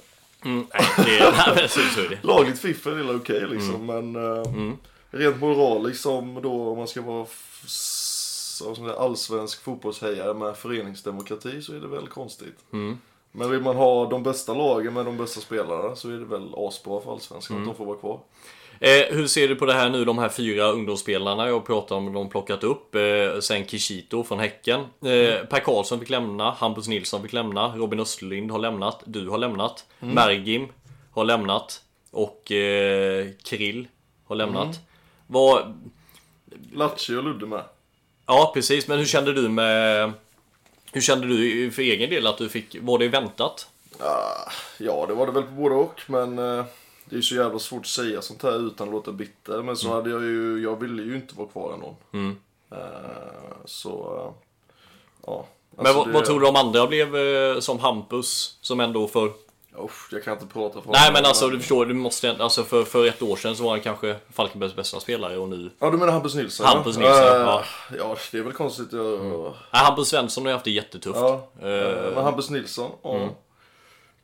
Mm, 0.44 0.66
nej, 0.74 0.86
det, 0.96 1.34
nej, 1.56 1.68
så, 1.68 1.80
är 1.80 2.08
det. 2.08 2.18
Lagligt 2.22 2.58
fiffel 2.58 3.08
är 3.08 3.16
okej 3.16 3.46
liksom, 3.48 3.86
men 3.86 4.16
eh, 4.16 4.44
rent 5.10 5.40
moraliskt 5.40 6.02
som 6.02 6.42
då 6.42 6.68
om 6.68 6.78
man 6.78 6.88
ska 6.88 7.02
vara 7.02 7.26
allsvensk 8.98 9.62
fotbollshejare 9.62 10.34
med 10.34 10.56
föreningsdemokrati 10.56 11.62
så 11.62 11.72
är 11.74 11.80
det 11.80 11.88
väl 11.88 12.08
konstigt. 12.08 12.58
Men 13.32 13.50
vill 13.50 13.60
man 13.60 13.76
ha 13.76 14.06
de 14.10 14.22
bästa 14.22 14.54
lagen 14.54 14.94
med 14.94 15.04
de 15.04 15.16
bästa 15.16 15.40
spelarna 15.40 15.96
så 15.96 16.08
är 16.08 16.12
det 16.12 16.24
väl 16.24 16.54
asbra 16.56 17.00
för 17.00 17.12
allsvenskan 17.12 17.56
att 17.56 17.66
de 17.66 17.74
får 17.74 17.86
vara 17.86 17.98
kvar. 17.98 18.20
Eh, 18.82 19.16
hur 19.16 19.26
ser 19.26 19.48
du 19.48 19.56
på 19.56 19.66
det 19.66 19.72
här 19.72 19.90
nu, 19.90 20.04
de 20.04 20.18
här 20.18 20.28
fyra 20.28 20.64
ungdomsspelarna 20.64 21.48
jag 21.48 21.66
pratar 21.66 21.96
om, 21.96 22.12
de 22.12 22.28
plockat 22.28 22.64
upp. 22.64 22.94
Eh, 22.94 23.40
sen 23.40 23.66
Kishito 23.66 24.24
från 24.24 24.38
Häcken. 24.38 24.80
Eh, 24.80 25.46
per 25.46 25.60
Karlsson 25.60 26.00
fick 26.00 26.10
lämna, 26.10 26.50
Hampus 26.50 26.88
Nilsson 26.88 27.22
fick 27.22 27.32
lämna, 27.32 27.76
Robin 27.76 28.00
Österlind 28.00 28.50
har 28.50 28.58
lämnat, 28.58 29.02
du 29.04 29.28
har 29.28 29.38
lämnat, 29.38 29.86
Mergim 29.98 30.68
har 31.10 31.24
lämnat 31.24 31.82
och 32.10 32.52
eh, 32.52 33.26
Krill 33.44 33.88
har 34.24 34.36
lämnat. 34.36 34.80
Vad, 35.26 35.80
Lattjo 36.72 37.18
och 37.18 37.24
Ludde 37.24 37.46
med. 37.46 37.64
ja 38.26 38.50
precis, 38.54 38.88
men 38.88 38.98
hur 38.98 39.06
kände 39.06 39.32
du 39.32 39.48
med 39.48 40.12
hur 40.92 41.00
kände 41.00 41.26
du 41.26 41.70
för 41.70 41.82
egen 41.82 42.10
del 42.10 42.26
att 42.26 42.38
du 42.38 42.48
fick, 42.48 42.76
var 42.80 42.98
det 42.98 43.08
väntat? 43.08 43.68
Ah, 43.98 44.50
ja, 44.78 45.06
det 45.08 45.14
var 45.14 45.26
det 45.26 45.32
väl 45.32 45.42
på 45.42 45.50
både 45.50 45.74
och, 45.74 46.00
men 46.06 46.38
eh, 46.38 46.64
det 47.12 47.18
är 47.18 47.22
så 47.22 47.34
jävla 47.34 47.58
svårt 47.58 47.80
att 47.80 47.86
säga 47.86 48.22
sånt 48.22 48.42
här 48.42 48.66
utan 48.66 48.88
att 48.88 48.92
låta 48.94 49.12
bitter. 49.12 49.62
Men 49.62 49.76
så 49.76 49.92
hade 49.94 50.10
jag 50.10 50.22
ju, 50.22 50.62
jag 50.62 50.80
ville 50.80 51.02
ju 51.02 51.14
inte 51.16 51.34
vara 51.36 51.48
kvar 51.48 51.76
någon. 51.76 52.36
Eh, 52.70 52.78
så, 53.64 53.90
eh, 54.16 54.32
ja. 55.26 55.46
Men 55.70 55.86
Alltså, 55.86 55.98
vad, 55.98 56.08
det- 56.08 56.12
vad 56.12 56.24
tror 56.24 56.40
du 56.40 56.46
om 56.46 56.56
andra 56.56 56.86
blev 56.86 57.16
eh, 57.16 57.58
som 57.60 57.78
Hampus, 57.78 58.58
som 58.60 58.80
ändå 58.80 59.08
för 59.08 59.32
Usch, 59.84 60.08
jag 60.12 60.24
kan 60.24 60.32
inte 60.32 60.46
prata 60.46 60.80
för 60.82 60.90
Nej 60.92 61.12
men 61.12 61.24
alltså 61.24 61.48
du 61.48 61.58
förstår, 61.58 61.86
du 61.86 61.94
måste, 61.94 62.36
alltså 62.38 62.62
för, 62.64 62.84
för 62.84 63.06
ett 63.06 63.22
år 63.22 63.36
sedan 63.36 63.56
så 63.56 63.62
var 63.64 63.70
han 63.70 63.80
kanske 63.80 64.16
Falkenbergs 64.32 64.74
bästa 64.76 65.00
spelare 65.00 65.38
och 65.38 65.48
nu... 65.48 65.70
Ja, 65.78 65.90
du 65.90 65.96
menar 65.98 66.12
Hampus 66.12 66.34
Nilsson? 66.34 66.66
Hampus 66.66 66.96
ja? 66.96 67.00
Nilsson, 67.02 67.24
Eh, 67.26 67.42
ja. 67.42 67.64
Ja, 67.98 68.16
det 68.32 68.38
är 68.38 68.42
väl 68.42 68.52
konstigt. 68.52 68.92
Jag, 68.92 69.20
Nej, 69.22 69.52
Hampus 69.70 70.08
Svensson 70.08 70.44
har 70.44 70.50
ju 70.50 70.54
haft 70.54 70.64
det 70.64 70.70
jättetufft. 70.70 71.18
ja. 71.20 71.48
Mm. 71.62 72.14
Men 72.14 72.24
Hampus 72.24 72.50
Nilsson, 72.50 72.90
ja. 73.02 73.28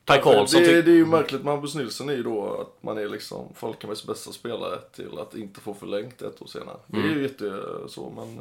Per 0.09 0.21
Karlsson 0.21 0.63
det, 0.63 0.83
det 0.83 0.91
är 0.91 0.95
ju 0.95 1.07
märkligt 1.07 1.45
med 1.45 1.53
Hampus 1.53 1.75
Nilsson 1.75 2.09
är 2.09 2.13
ju 2.13 2.23
då 2.23 2.61
att 2.61 2.83
man 2.83 2.99
är 2.99 3.09
liksom 3.09 3.55
Falkenbergs 3.55 4.07
bästa 4.07 4.33
spelare 4.33 4.79
till 4.97 5.19
att 5.19 5.35
inte 5.35 5.61
få 5.61 5.75
förlängt 5.75 6.23
ett 6.23 6.43
år 6.43 6.47
senare. 6.47 6.77
Det 6.87 6.97
är 6.99 7.03
Mm. 7.03 7.17
ju 7.17 7.23
jätte 7.23 7.63
så, 7.89 8.13
men 8.17 8.37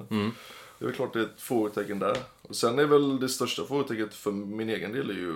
det 0.80 0.86
är 0.86 0.86
väl 0.86 0.96
klart 0.96 1.14
det 1.14 1.20
är 1.20 1.24
ett 1.24 1.42
frågetecken 1.42 2.00
där. 2.00 2.18
Och 2.42 2.56
sen 2.56 2.80
är 2.80 2.86
väl 2.86 3.20
det 3.20 3.30
största 3.30 3.64
frågetecknet 3.66 4.14
för 4.14 4.32
min 4.32 4.70
egen 4.70 4.92
del 4.94 5.10
är 5.10 5.14
ju 5.14 5.36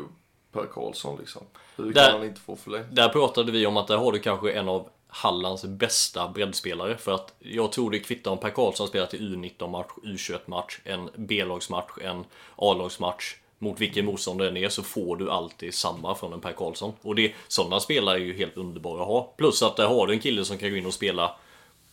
Per 0.52 0.66
Karlsson 0.74 1.18
liksom. 1.20 1.42
Hur 1.78 1.94
Där- 1.94 2.06
kan 2.10 2.18
han 2.20 2.28
inte 2.28 2.42
få 2.42 2.56
förlängt? 2.56 2.96
Där 2.96 3.10
pratade 3.10 3.52
vi 3.52 3.66
om 3.66 3.78
att 3.78 3.88
där 3.88 3.98
har 3.98 4.12
du 4.12 4.20
kanske 4.20 4.52
en 4.52 4.70
av 4.70 4.90
Hallands 5.08 5.66
bästa 5.66 6.28
breddspelare. 6.30 6.98
För 6.98 7.12
att 7.12 7.34
jag 7.40 7.72
tror 7.72 7.92
det 7.92 8.00
kvittar 8.00 8.32
om 8.32 8.38
Per 8.38 8.50
Karlsson 8.50 8.88
spelar 8.88 9.06
till 9.08 9.36
U19-match, 9.36 9.88
U21-match, 10.04 10.80
en 10.84 11.10
B-lagsmatch, 11.16 11.92
en 12.02 12.24
A-lagsmatch. 12.56 13.36
Mot 13.64 13.82
vilken 13.82 14.06
motståndare 14.06 14.48
den 14.48 14.58
är 14.58 14.70
så 14.70 14.84
får 14.84 15.16
du 15.16 15.32
alltid 15.32 15.74
samma 15.74 16.16
från 16.16 16.34
en 16.34 16.42
Per 16.42 16.52
Karlsson. 16.52 16.94
Och 17.02 17.16
det, 17.16 17.32
sådana 17.48 17.80
spelare 17.80 18.16
är 18.18 18.20
ju 18.22 18.34
helt 18.34 18.58
underbara 18.58 19.02
att 19.02 19.08
ha. 19.08 19.34
Plus 19.38 19.64
att 19.64 19.76
där 19.78 19.88
har 19.88 20.08
du 20.08 20.14
en 20.14 20.20
kille 20.20 20.46
som 20.46 20.58
kan 20.58 20.70
gå 20.70 20.76
in 20.76 20.86
och 20.86 20.94
spela 20.94 21.32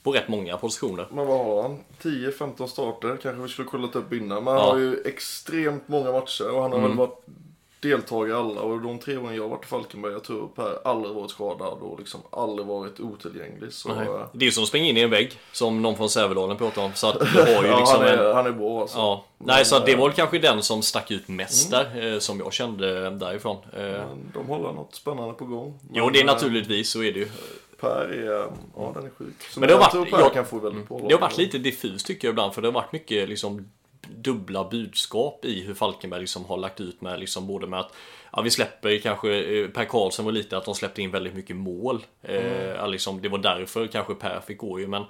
på 0.02 0.12
rätt 0.12 0.28
många 0.28 0.56
positioner. 0.56 1.06
Men 1.10 1.26
vad 1.26 1.38
har 1.46 1.62
han? 1.62 1.78
10-15 2.02 2.66
starter? 2.66 3.18
Kanske 3.22 3.42
vi 3.42 3.48
skulle 3.48 3.68
kollat 3.68 3.96
upp 3.96 4.12
innan. 4.12 4.44
Men 4.44 4.54
Ja. 4.54 4.60
han 4.60 4.70
har 4.70 4.78
ju 4.78 5.02
extremt 5.04 5.88
många 5.88 6.12
matcher 6.12 6.50
och 6.50 6.62
han 6.62 6.72
har 6.72 6.80
väl 6.80 6.96
varit 6.96 7.24
deltagare 7.80 8.38
alla 8.38 8.60
och 8.60 8.80
de 8.80 8.98
tre 8.98 9.16
åren 9.16 9.34
jag 9.36 9.42
har 9.42 9.48
varit 9.50 9.64
i 9.64 9.68
Falkenberg, 9.68 10.12
jag 10.12 10.24
tror 10.24 10.48
Per 10.48 10.78
aldrig 10.88 11.14
varit 11.14 11.30
skadad 11.30 11.78
och 11.80 11.98
liksom 11.98 12.20
aldrig 12.30 12.66
varit 12.68 13.00
otillgänglig. 13.00 13.72
Så, 13.72 13.94
Nej. 13.94 14.06
eh, 14.06 14.26
Det 14.32 14.44
är 14.44 14.46
ju 14.46 14.50
som 14.52 14.62
att 14.62 14.68
springa 14.68 14.86
in 14.86 14.96
i 14.96 15.00
en 15.00 15.10
vägg, 15.10 15.32
som 15.52 15.82
någon 15.82 15.96
från 15.96 16.10
Sävedalen 16.10 16.56
pratar 16.56 16.82
om. 16.84 16.90
Så 16.94 17.08
att 17.08 17.20
du 17.20 17.40
har 17.42 17.62
ju 17.62 17.68
ja, 17.68 17.78
liksom 17.78 17.98
han, 18.00 18.08
är, 18.08 18.28
en... 18.28 18.36
han 18.36 18.46
är 18.46 18.52
bra 18.52 18.80
alltså. 18.80 18.98
Ja, 18.98 19.24
nej 19.38 19.64
så 19.64 19.76
att 19.76 19.86
det 19.86 19.96
var 19.96 20.06
väl 20.08 20.16
kanske 20.16 20.38
den 20.38 20.62
som 20.62 20.82
stack 20.82 21.10
ut 21.10 21.28
mest 21.28 21.70
där, 21.70 22.12
eh, 22.12 22.18
som 22.18 22.38
jag 22.40 22.52
kände 22.52 23.10
därifrån. 23.10 23.56
Eh, 23.72 23.80
Men 23.82 24.30
De 24.34 24.46
håller 24.46 24.72
något 24.72 24.94
spännande 24.94 25.34
på 25.34 25.44
gång. 25.44 25.78
Jo, 25.92 26.04
Men, 26.04 26.12
det 26.12 26.18
är 26.18 26.22
eh, 26.22 26.26
naturligtvis, 26.26 26.90
så 26.90 27.02
är 27.02 27.12
det 27.12 27.18
ju. 27.18 27.28
Per 27.80 28.08
är, 28.08 28.50
ja 28.76 28.92
den 28.94 29.04
är 29.06 29.10
sjuk. 29.18 29.42
Så 29.50 29.60
Men 29.60 29.68
det 29.68 29.74
har 29.74 29.80
varit- 29.80 30.10
jag- 30.10 30.32
kan 30.32 30.44
få 30.46 30.58
väldigt 30.58 30.88
bra 30.88 30.98
Det 31.08 31.14
har 31.14 31.20
varit 31.20 31.38
lite 31.38 31.58
diffust 31.58 32.06
tycker 32.06 32.28
jag 32.28 32.32
ibland, 32.32 32.54
för 32.54 32.62
det 32.62 32.68
har 32.68 32.72
varit 32.72 32.92
mycket 32.92 33.28
liksom 33.28 33.70
dubbla 34.16 34.64
budskap 34.68 35.44
i 35.44 35.60
hur 35.62 35.74
Falkenberg 35.74 36.20
liksom 36.20 36.44
har 36.44 36.56
lagt 36.56 36.80
ut 36.80 37.00
med 37.00 37.20
liksom 37.20 37.46
både 37.46 37.66
med 37.66 37.80
att 37.80 37.92
Ja, 38.32 38.42
vi 38.42 38.50
släpper 38.50 38.98
kanske, 38.98 39.42
eh, 39.44 39.68
Per 39.68 39.84
Karlsson 39.84 40.24
var 40.24 40.32
lite 40.32 40.56
att 40.56 40.64
de 40.64 40.74
släppte 40.74 41.02
in 41.02 41.10
väldigt 41.10 41.34
mycket 41.34 41.56
mål. 41.56 42.06
Eh, 42.22 42.66
ja, 42.68 42.86
liksom, 42.86 43.22
det 43.22 43.28
var 43.28 43.38
därför 43.38 43.86
kanske 43.86 44.14
Per 44.14 44.40
fick 44.46 44.58
gå 44.58 44.80
ju, 44.80 44.86
men 44.86 45.04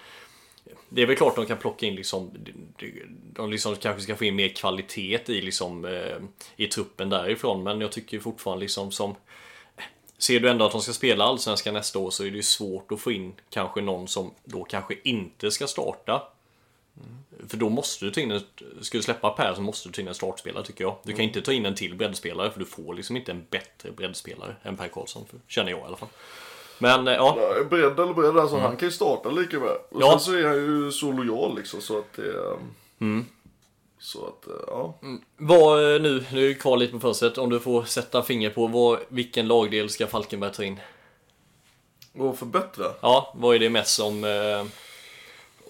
det 0.89 1.03
är 1.03 1.07
väl 1.07 1.17
klart 1.17 1.37
de 1.37 1.47
kan 1.47 1.59
plocka 1.59 1.87
in 1.87 1.95
liksom, 1.95 2.31
de- 2.79 3.03
de 3.33 3.51
liksom 3.51 3.77
kanske 3.77 4.03
ska 4.03 4.17
få 4.17 4.25
in 4.25 4.37
mer 4.37 4.49
kvalitet 4.49 5.21
i 5.27 5.41
liksom 5.41 5.85
eh, 5.85 6.17
i 6.57 6.67
truppen 6.67 7.09
därifrån, 7.11 7.63
men 7.63 7.81
jag 7.81 7.93
tycker 7.93 8.21
fortfarande 8.21 8.61
liksom 8.63 8.91
som 8.91 9.15
Ser 10.21 10.41
du 10.41 10.51
ändå 10.51 10.65
att 10.65 10.73
de 10.73 10.81
ska 10.81 10.93
spela 10.93 11.25
Allsvenskan 11.25 11.75
nästa 11.75 11.99
år 11.99 12.11
så 12.11 12.25
är 12.25 12.31
det 12.31 12.37
ju 12.37 12.43
svårt 12.43 12.93
att 12.93 13.01
få 13.01 13.13
in 13.13 13.35
kanske 13.51 13.81
någon 13.81 14.09
som 14.09 14.35
då 14.45 14.65
kanske 14.65 14.95
inte 15.05 15.51
ska 15.51 15.67
starta. 15.67 16.23
För 17.49 17.57
då 17.57 17.69
måste 17.69 18.05
du 18.05 18.11
ta 18.11 18.21
in 18.21 18.31
en, 18.31 18.41
ska 18.81 18.99
du 18.99 19.03
släppa 19.03 19.31
Per 19.31 19.55
så 19.55 19.61
måste 19.61 19.89
du 19.89 19.93
ta 19.93 20.01
in 20.01 20.09
en 20.09 20.15
startspelare 20.15 20.65
tycker 20.65 20.85
jag. 20.85 20.97
Du 21.03 21.13
kan 21.13 21.21
inte 21.21 21.43
ta 21.43 21.53
in 21.53 21.67
en 21.67 21.75
till 21.75 21.95
breddspelare 21.95 22.51
för 22.51 22.59
du 22.61 22.67
får 22.67 22.95
liksom 22.95 23.17
inte 23.17 23.33
en 23.33 23.47
bättre 23.51 23.91
breddspelare 23.91 24.57
än 24.63 24.77
Per 24.77 24.89
Karlsson. 24.89 25.27
För, 25.31 25.39
känner 25.49 25.71
jag 25.71 25.81
i 25.81 25.83
alla 25.83 25.97
fall. 25.97 26.09
Men 26.79 27.09
eh, 27.09 27.15
ja, 27.15 27.37
Ja, 27.57 27.65
Bredd 27.65 28.01
eller 28.01 28.15
bredd, 28.15 28.37
alltså 28.39 28.57
han 28.59 28.77
kan 28.77 28.89
ju 28.89 28.93
starta 28.93 29.31
lika 29.31 29.59
bra. 29.61 29.71
Och 29.91 30.03
Ja. 30.03 30.11
sen 30.11 30.21
så 30.21 30.33
är 30.33 30.45
han 30.45 30.57
ju 30.57 30.93
så 30.93 31.13
lojal 31.13 31.57
liksom 31.57 31.81
så 31.81 31.99
att 31.99 32.13
det... 32.13 32.35
Mm. 33.01 33.27
Så 34.01 34.27
att, 34.27 34.47
eh, 34.49 34.55
ja. 34.67 34.95
vad 35.37 35.95
eh, 35.95 36.01
nu, 36.01 36.25
nu 36.33 36.45
är 36.45 36.49
det 36.49 36.55
kvar 36.55 36.77
lite 36.77 36.93
på 36.93 37.01
fönstret. 37.01 37.39
Om 37.39 37.51
du 37.51 37.61
får 37.61 37.85
sätta 37.85 38.23
finger 38.23 38.51
på 38.51 38.67
vad, 38.67 38.99
vilken 39.09 39.49
lagdel 39.49 39.89
ska 39.91 40.07
Falkenberg 40.07 40.53
ta 40.53 40.65
in? 40.65 40.81
Och 42.15 42.39
förbättra. 42.39 42.85
Ja, 43.01 43.33
vad 43.37 43.55
är 43.55 43.59
det 43.59 43.71
mest 43.71 43.95
som... 43.95 44.25
Eh, 44.25 44.65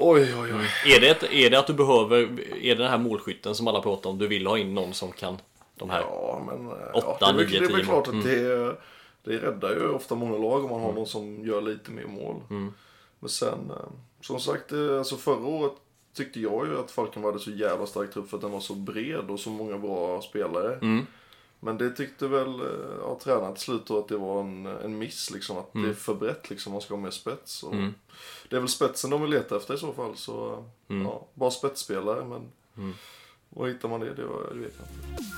Oj, 0.00 0.34
oj, 0.40 0.52
oj. 0.54 0.94
är, 0.96 1.00
det 1.00 1.08
ett, 1.08 1.22
är 1.22 1.50
det 1.50 1.58
att 1.58 1.66
du 1.66 1.72
behöver, 1.74 2.16
är 2.62 2.74
det 2.76 2.82
den 2.82 2.90
här 2.90 2.98
målskytten 2.98 3.54
som 3.54 3.68
alla 3.68 3.80
pratar 3.80 4.10
om? 4.10 4.18
Du 4.18 4.26
vill 4.26 4.46
ha 4.46 4.58
in 4.58 4.74
någon 4.74 4.94
som 4.94 5.12
kan 5.12 5.36
de 5.76 5.90
här? 5.90 6.00
Ja, 6.00 6.42
men... 6.46 6.66
eh, 6.66 6.72
Åtta, 6.94 7.16
ja, 7.20 7.32
det 7.32 7.42
är, 7.42 7.44
väl- 7.44 7.46
nio, 7.46 7.60
det 7.60 7.66
är 7.66 7.72
väl 7.72 7.84
klart 7.84 8.06
mål. 8.06 8.14
Mm. 8.14 8.20
att 8.20 8.24
det, 9.24 9.30
det 9.32 9.38
räddar 9.46 9.70
ju 9.70 9.88
ofta 9.90 10.14
många 10.14 10.38
lag 10.38 10.64
om 10.64 10.70
man 10.70 10.80
har 10.80 10.92
någon 10.92 11.06
som 11.06 11.46
gör 11.46 11.60
lite 11.60 11.90
mer 11.90 12.04
mål. 12.06 12.36
Mm. 12.50 12.72
Men 13.20 13.28
sen, 13.30 13.70
eh, 13.70 13.76
som 14.20 14.40
sagt, 14.40 14.72
eh, 14.72 14.98
alltså 14.98 15.16
förra 15.16 15.46
året 15.46 15.72
tyckte 16.16 16.40
jag 16.40 16.66
ju 16.66 16.78
att 16.80 16.90
Falkenberg 16.90 17.32
hade 17.32 17.44
så 17.44 17.50
jävla 17.50 17.86
stark 17.86 18.12
trupp 18.12 18.30
för 18.30 18.36
att 18.36 18.42
den 18.42 18.50
var 18.50 18.60
så 18.60 18.74
bred 18.74 19.30
och 19.30 19.40
så 19.40 19.50
många 19.50 19.78
bra 19.78 20.20
spelare. 20.22 20.74
Mm. 20.74 21.06
Men 21.60 21.78
det 21.78 21.90
tyckte 21.90 22.28
väl 22.28 22.60
eh, 22.60 22.66
ja, 23.02 23.18
tränaren 23.24 23.54
till 23.54 23.62
slut 23.62 23.86
då 23.86 23.98
att 23.98 24.08
det 24.08 24.16
var 24.16 24.40
en, 24.40 24.66
en 24.66 24.98
miss 24.98 25.30
liksom. 25.30 25.58
Att 25.58 25.74
Mm. 25.74 25.86
det 25.86 25.92
är 25.92 25.94
för 25.94 26.14
brett 26.14 26.50
liksom, 26.50 26.72
man 26.72 26.80
ska 26.82 26.94
ha 26.94 27.00
mer 27.00 27.10
spets. 27.10 27.62
Och 27.62 27.74
Det 28.50 28.56
är 28.56 28.60
väl 28.60 28.68
spetsen 28.68 29.10
de 29.10 29.20
vill 29.22 29.30
leta 29.30 29.56
efter 29.56 29.74
i 29.74 29.78
så 29.78 29.92
fall. 29.92 30.16
Så 30.16 30.64
Mm. 30.90 31.02
ja, 31.06 31.26
bara 31.34 31.50
spetsspelare 31.50 32.24
men 32.24 32.48
var 33.48 33.68
hittar 33.68 33.88
man 33.88 34.00
det? 34.00 34.14
Det, 34.14 34.24
var, 34.26 34.50
det 34.54 34.60
vet 34.60 34.72
jag 34.78 34.86
inte. 34.88 35.28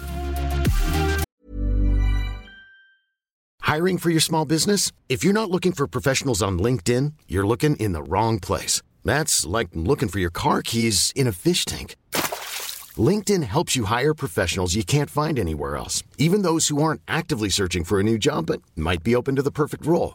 Hiring 3.62 3.98
for 3.98 4.10
your 4.10 4.20
small 4.20 4.46
business? 4.48 4.92
If 5.08 5.24
you're 5.24 5.32
not 5.32 5.50
looking 5.50 5.72
for 5.72 5.86
professionals 5.86 6.42
on 6.42 6.58
LinkedIn, 6.62 7.12
you're 7.28 7.46
looking 7.46 7.76
in 7.76 7.92
the 7.92 8.02
wrong 8.02 8.40
place. 8.40 8.82
That's 9.04 9.46
like 9.58 9.68
looking 9.74 10.08
for 10.08 10.18
your 10.20 10.30
car 10.32 10.62
keys 10.62 11.12
in 11.16 11.28
a 11.28 11.32
fish 11.32 11.64
tank. 11.64 11.94
LinkedIn 13.08 13.42
helps 13.44 13.76
you 13.76 13.84
hire 13.86 14.14
professionals 14.14 14.74
you 14.74 14.82
can't 14.84 15.10
find 15.10 15.38
anywhere 15.38 15.76
else, 15.76 16.02
even 16.18 16.42
those 16.42 16.68
who 16.68 16.82
aren't 16.82 17.00
actively 17.06 17.48
searching 17.48 17.84
for 17.84 18.00
a 18.00 18.02
new 18.02 18.18
job 18.18 18.46
but 18.46 18.60
might 18.76 19.02
be 19.02 19.14
open 19.16 19.36
to 19.36 19.42
the 19.42 19.52
perfect 19.52 19.86
role. 19.86 20.14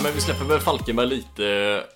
Nej 0.00 0.08
men 0.08 0.14
vi 0.14 0.20
släpper 0.20 0.44
väl 0.44 0.60
Falkenberg 0.60 1.06
lite. 1.06 1.86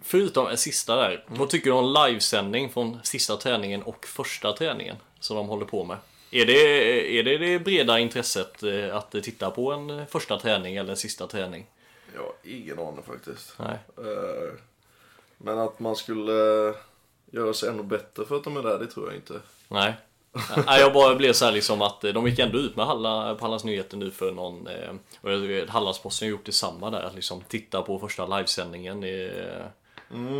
Förutom 0.00 0.46
en 0.46 0.56
sista 0.56 0.96
där. 0.96 1.24
Vad 1.28 1.48
tycker 1.48 1.70
du 1.70 1.76
om 1.76 2.06
livesändning 2.06 2.70
från 2.70 2.98
sista 3.02 3.36
träningen 3.36 3.82
och 3.82 4.06
första 4.06 4.52
träningen 4.52 4.96
som 5.20 5.36
de 5.36 5.48
håller 5.48 5.66
på 5.66 5.84
med? 5.84 5.96
Är 6.30 6.46
det 6.46 7.18
är 7.18 7.22
det, 7.22 7.38
det 7.38 7.58
breda 7.58 7.98
intresset 7.98 8.62
eh, 8.62 8.96
att 8.96 9.10
titta 9.10 9.50
på 9.50 9.72
en 9.72 9.90
eh, 9.90 10.06
första 10.06 10.38
träning 10.38 10.76
eller 10.76 10.90
en 10.90 10.96
sista 10.96 11.26
träning? 11.26 11.66
Jag 12.14 12.22
har 12.22 12.32
ingen 12.42 12.78
aning 12.78 13.02
faktiskt. 13.02 13.54
Nej. 13.58 13.78
Eh, 13.98 14.52
Men 15.38 15.58
att 15.58 15.80
man 15.80 15.96
skulle 15.96 16.74
göra 17.30 17.54
sig 17.54 17.68
ännu 17.68 17.82
bättre 17.82 18.24
för 18.24 18.36
att 18.36 18.44
de 18.44 18.56
är 18.56 18.62
där, 18.62 18.78
det 18.78 18.86
tror 18.86 19.06
jag 19.06 19.16
inte. 19.16 19.34
Nej. 19.68 19.94
Nej, 20.66 20.80
jag 20.80 20.92
bara 20.92 21.14
blev 21.14 21.32
så 21.32 21.44
här 21.44 21.52
liksom 21.52 21.82
att 21.82 22.04
eh, 22.04 22.12
de 22.12 22.26
gick 22.26 22.38
ändå 22.38 22.58
ut 22.58 22.76
med 22.76 22.86
Halla, 22.86 23.34
på 23.34 23.44
Hallands 23.44 23.64
Nyheter 23.64 23.96
nu 23.96 24.10
för 24.10 24.32
någon 24.32 24.66
eh, 24.66 24.90
och 25.20 25.32
jag 25.32 25.38
vet, 25.38 25.70
Hallandsposten 25.70 26.26
har 26.26 26.30
gjort 26.30 26.44
detsamma 26.46 26.90
där, 26.90 27.02
att 27.02 27.14
liksom 27.14 27.42
titta 27.48 27.82
på 27.82 27.98
första 27.98 28.26
livesändningen 28.26 29.04
i, 29.04 29.30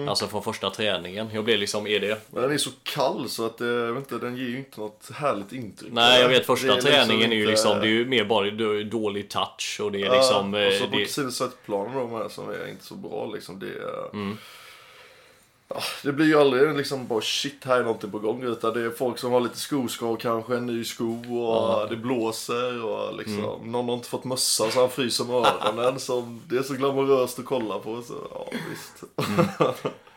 Alltså 0.08 0.26
från 0.26 0.42
första 0.42 0.70
träningen. 0.70 1.28
Jag 1.32 1.44
blev 1.44 1.58
liksom, 1.58 1.86
är 1.86 2.00
det 2.00 2.20
Men 2.30 2.42
den 2.42 2.52
är 2.52 2.58
så 2.58 2.70
kall 2.82 3.28
så 3.28 3.46
att 3.46 3.60
eh, 3.60 3.66
jag 3.66 3.92
vet 3.92 4.12
inte, 4.12 4.26
den 4.26 4.36
ger 4.36 4.44
ju 4.48 4.58
inte 4.58 4.80
något 4.80 5.10
härligt 5.14 5.52
intryck. 5.52 5.92
Nej 5.92 6.20
jag 6.20 6.28
vet 6.28 6.46
första 6.46 6.74
liksom 6.74 6.90
träningen 6.90 7.32
är 7.32 7.36
ju 7.36 7.46
liksom, 7.46 7.78
det 7.78 7.86
är 7.86 7.90
ju 7.90 8.06
mer 8.06 8.24
bara 8.24 8.50
dålig 8.84 9.30
touch 9.30 9.80
och 9.82 9.92
det 9.92 10.00
är 10.02 10.06
Ja, 10.06 10.14
liksom... 10.14 10.54
och 10.54 10.60
eh, 10.60 10.78
så 10.80 10.86
på 10.88 10.96
det, 10.98 11.06
sidsättplanen 11.06 11.94
då 11.94 12.06
med 12.18 12.30
som 12.30 12.48
är 12.50 12.68
inte 12.70 12.84
så 12.84 12.94
bra 12.94 13.30
liksom. 13.34 13.58
Det, 13.58 13.66
är- 13.66 14.10
Mm. 14.12 14.38
Ja, 15.68 15.80
det 16.02 16.12
blir 16.12 16.26
ju 16.26 16.40
aldrig 16.40 16.76
liksom 16.76 17.06
bara 17.06 17.20
shit 17.20 17.64
här 17.64 17.76
är 17.80 17.82
någonting 17.84 18.10
på 18.10 18.18
gång 18.18 18.42
utan 18.42 18.74
det 18.74 18.80
är 18.82 18.90
folk 18.90 19.18
som 19.18 19.32
har 19.32 19.40
lite 19.40 19.58
skoskav 19.58 20.16
kanske, 20.16 20.56
en 20.56 20.66
ny 20.66 20.84
sko 20.84 21.38
och 21.38 21.88
det 21.88 21.96
blåser 21.96 22.84
och 22.84 23.16
liksom 23.16 23.44
Mm. 23.44 23.72
någon 23.72 23.88
har 23.88 23.94
inte 23.94 24.08
fått 24.08 24.24
mössa 24.24 24.70
så 24.70 24.80
han 24.80 24.90
fryser 24.90 25.24
med 25.24 25.34
öronen 25.36 26.00
som 26.00 26.42
det 26.48 26.56
är 26.56 26.62
så 26.62 26.74
glamoröst 26.74 27.38
att 27.38 27.44
kolla 27.44 27.78
på 27.78 28.02
så 28.02 28.14
ja 28.34 28.46
visst. 28.70 29.04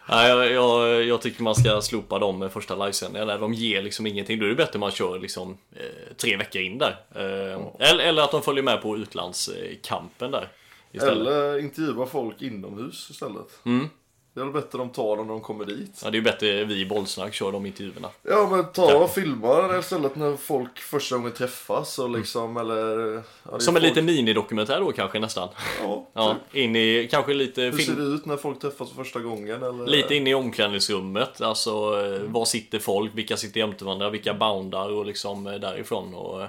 nej, 0.09 0.29
jag, 0.29 0.51
jag, 0.51 1.03
jag 1.03 1.21
tycker 1.21 1.43
man 1.43 1.55
ska 1.55 1.81
slopa 1.81 2.19
de 2.19 2.39
med 2.39 2.51
första 2.51 2.75
livesändningarna. 2.75 3.37
De 3.37 3.53
ger 3.53 3.81
liksom 3.81 4.07
ingenting. 4.07 4.39
Då 4.39 4.45
är 4.45 4.49
det 4.49 4.55
bättre 4.55 4.79
man 4.79 4.91
kör 4.91 5.19
liksom 5.19 5.57
eh, 5.75 6.15
tre 6.17 6.37
veckor 6.37 6.61
in 6.61 6.77
där. 6.77 6.99
Eh, 7.15 7.89
eller, 7.89 8.03
eller 8.03 8.21
att 8.21 8.31
de 8.31 8.41
följer 8.41 8.63
med 8.63 8.81
på 8.81 8.97
utlandskampen 8.97 10.31
där. 10.31 10.49
istället. 10.91 11.17
Eller 11.27 11.59
intervjua 11.59 12.05
folk 12.05 12.41
inomhus 12.41 13.07
istället. 13.09 13.59
Mm. 13.65 13.89
Det 14.33 14.39
är 14.39 14.43
väl 14.45 14.53
bättre 14.53 14.77
de 14.77 14.89
tar 14.89 15.17
dem 15.17 15.27
när 15.27 15.33
de 15.33 15.41
kommer 15.41 15.65
dit. 15.65 16.01
Ja, 16.03 16.09
det 16.09 16.15
är 16.15 16.19
ju 16.19 16.23
bättre 16.23 16.63
vi 16.65 16.79
i 16.81 16.85
Bollsnack 16.85 17.33
kör 17.33 17.51
de 17.51 17.65
intervjuerna. 17.65 18.09
Ja 18.23 18.47
men 18.51 18.71
ta 18.73 18.97
och 18.97 19.09
filma 19.11 19.77
istället 19.79 20.15
när 20.15 20.35
folk 20.37 20.79
första 20.79 21.15
gången 21.17 21.31
träffas 21.31 21.99
och 21.99 22.09
liksom 22.09 22.57
eller... 22.57 23.13
Ja, 23.51 23.59
Som 23.59 23.75
en 23.75 23.81
folk- 23.81 23.83
liten 23.83 24.05
minidokumentär 24.05 24.79
då 24.79 24.91
kanske 24.91 25.19
nästan. 25.19 25.49
Ja, 25.83 26.07
Ja, 26.13 26.33
typ. 26.51 26.55
in 26.55 26.75
i, 26.75 27.07
kanske 27.11 27.33
lite 27.33 27.61
Hur 27.61 27.71
ser 27.71 27.77
film, 27.77 27.97
det 27.97 28.03
ut 28.15 28.25
när 28.25 28.37
folk 28.37 28.59
träffas 28.59 28.89
för 28.89 28.95
första 29.03 29.19
gången 29.19 29.63
eller? 29.63 29.87
Lite 29.87 30.15
in 30.15 30.27
i 30.27 30.33
omklädningsrummet, 30.33 31.41
alltså 31.41 31.71
Mm. 31.93 32.33
var 32.33 32.45
sitter 32.45 32.79
folk, 32.79 33.11
vilka 33.15 33.37
sitter 33.37 33.59
jämte 33.59 33.85
varandra, 33.85 34.09
vilka 34.09 34.33
boundar 34.33 34.89
och 34.91 35.05
liksom 35.05 35.47
eh, 35.47 35.53
därifrån. 35.53 36.13
Och, 36.15 36.41
Ja. 36.41 36.47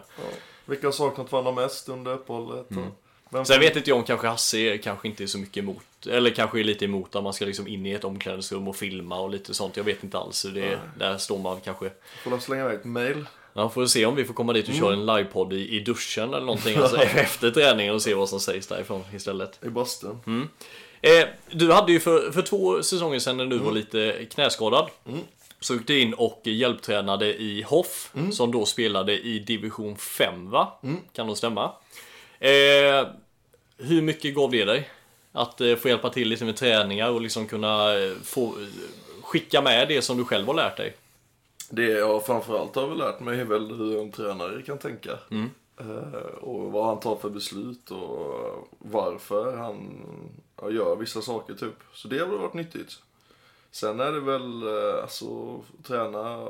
Vilka 0.65 0.87
har 0.87 0.93
saknat 0.93 1.33
varandra 1.33 1.53
mest 1.53 1.89
under 1.89 2.13
uppehållet? 2.13 2.71
Mm. 2.71 2.85
Men 3.31 3.47
Sen 3.47 3.61
vet 3.61 3.77
inte 3.77 3.91
jag 3.91 3.97
om 3.99 4.05
kanske 4.05 4.27
Hasse 4.29 4.59
är 4.59 4.77
kanske 4.77 5.09
inte 5.09 5.23
är 5.23 5.27
så 5.27 5.39
mycket 5.39 5.57
emot, 5.57 6.07
eller 6.11 6.31
kanske 6.31 6.61
är 6.61 6.65
lite 6.65 6.85
emot 6.85 7.17
att 7.17 7.23
man 7.23 7.33
ska 7.33 7.45
liksom 7.45 7.69
in 7.69 7.87
i 7.87 7.93
ett 7.93 8.05
omklädningsrum 8.05 8.69
och 8.69 8.77
filma 8.77 9.21
och 9.21 9.31
lite 9.31 9.55
sånt. 9.55 9.77
Jag 9.77 9.85
vet 9.85 10.05
inte 10.05 10.19
alls. 10.19 10.45
hur 10.45 10.51
Det, 10.53 10.79
där 10.99 11.19
står 11.19 11.39
man 11.39 11.61
kanske. 11.61 11.91
får 12.25 12.31
de 12.31 12.41
slänga 12.41 12.63
iväg 12.65 12.75
ett 12.79 12.85
mail? 12.85 13.27
Ja, 13.53 13.69
får 13.69 13.87
se 13.87 14.07
om 14.07 14.17
vi 14.17 14.25
får 14.25 14.35
komma 14.35 14.53
dit 14.53 14.65
och 14.69 14.75
Mm. 14.75 14.81
köra 14.81 14.93
en 14.93 15.07
livepodd 15.07 15.53
i, 15.53 15.77
i 15.77 15.81
duschen 15.81 16.29
eller 16.29 16.47
någonting 16.47 16.77
alltså, 16.83 16.97
efter 16.97 17.51
träningen 17.51 17.95
och 17.95 18.03
se 18.03 18.15
vad 18.15 18.29
som 18.29 18.41
sägs 18.41 18.67
därifrån 18.67 19.05
istället. 19.15 19.59
I 19.65 19.69
bastun? 19.69 20.21
Mm. 20.27 20.49
Eh, 21.03 21.29
du 21.51 21.73
hade 21.73 21.93
ju 21.93 22.01
för, 22.01 22.31
för 22.33 22.43
två 22.43 22.83
säsonger 22.83 23.19
sedan 23.19 23.37
när 23.37 23.47
du 23.47 23.53
Mm. 23.57 23.65
var 23.67 23.73
lite 23.73 24.27
knäskadad. 24.31 24.89
Så 25.61 25.75
gick 25.75 25.87
du 25.87 26.01
in 26.01 26.15
och 26.15 26.41
hjälptränade 26.45 27.35
i 27.43 27.63
Hoff, 27.63 28.11
Mm. 28.15 28.33
som 28.33 28.53
då 28.53 28.65
spelade 28.67 29.19
i 29.21 29.39
division 29.39 29.97
5 29.97 30.51
va? 30.51 30.79
Kan 31.13 31.27
nog 31.27 31.37
stämma. 31.39 31.73
Eh, 32.41 33.09
hur 33.79 34.03
mycket 34.03 34.35
gav 34.35 34.51
det 34.51 34.65
dig? 34.65 34.91
Att 35.33 35.61
eh, 35.61 35.77
få 35.77 35.89
hjälpa 35.89 36.11
till 36.11 36.29
lite 36.29 36.45
med 36.45 36.57
träningar 36.57 37.11
och 37.11 37.21
liksom 37.21 37.47
kunna 37.47 37.99
eh, 37.99 38.15
få 38.23 38.55
skicka 39.23 39.63
med 39.63 39.89
det 39.89 40.03
som 40.03 40.17
du 40.17 40.25
själv 40.25 40.47
har 40.47 40.55
lärt 40.55 40.77
dig? 40.77 40.97
Det 41.71 41.91
jag 41.91 42.27
framförallt 42.27 42.75
har 42.75 42.89
väl 42.89 42.99
lärt 42.99 43.21
mig 43.21 43.41
är 43.41 43.45
väl 43.45 43.75
hur 43.75 44.01
en 44.01 44.13
tränare 44.13 44.63
kan 44.63 44.79
tänka. 44.79 45.19
Mm. 45.31 45.51
Eh, 45.81 46.35
och 46.41 46.73
vad 46.73 46.87
han 46.87 47.01
tar 47.01 47.17
för 47.17 47.31
beslut 47.31 47.91
och 47.91 48.69
varför 48.79 49.57
han 49.57 50.07
gör 50.71 50.97
vissa 50.97 51.23
saker 51.23 51.55
typ. 51.55 51.75
Så 51.93 52.09
det 52.09 52.19
har 52.19 52.27
väl 52.27 52.39
varit 52.39 52.55
nyttigt. 52.55 52.99
Sen 53.71 54.01
är 54.01 54.13
det 54.13 54.21
väl, 54.21 54.63
eh, 54.63 55.03
alltså 55.03 55.61
träna 55.83 56.49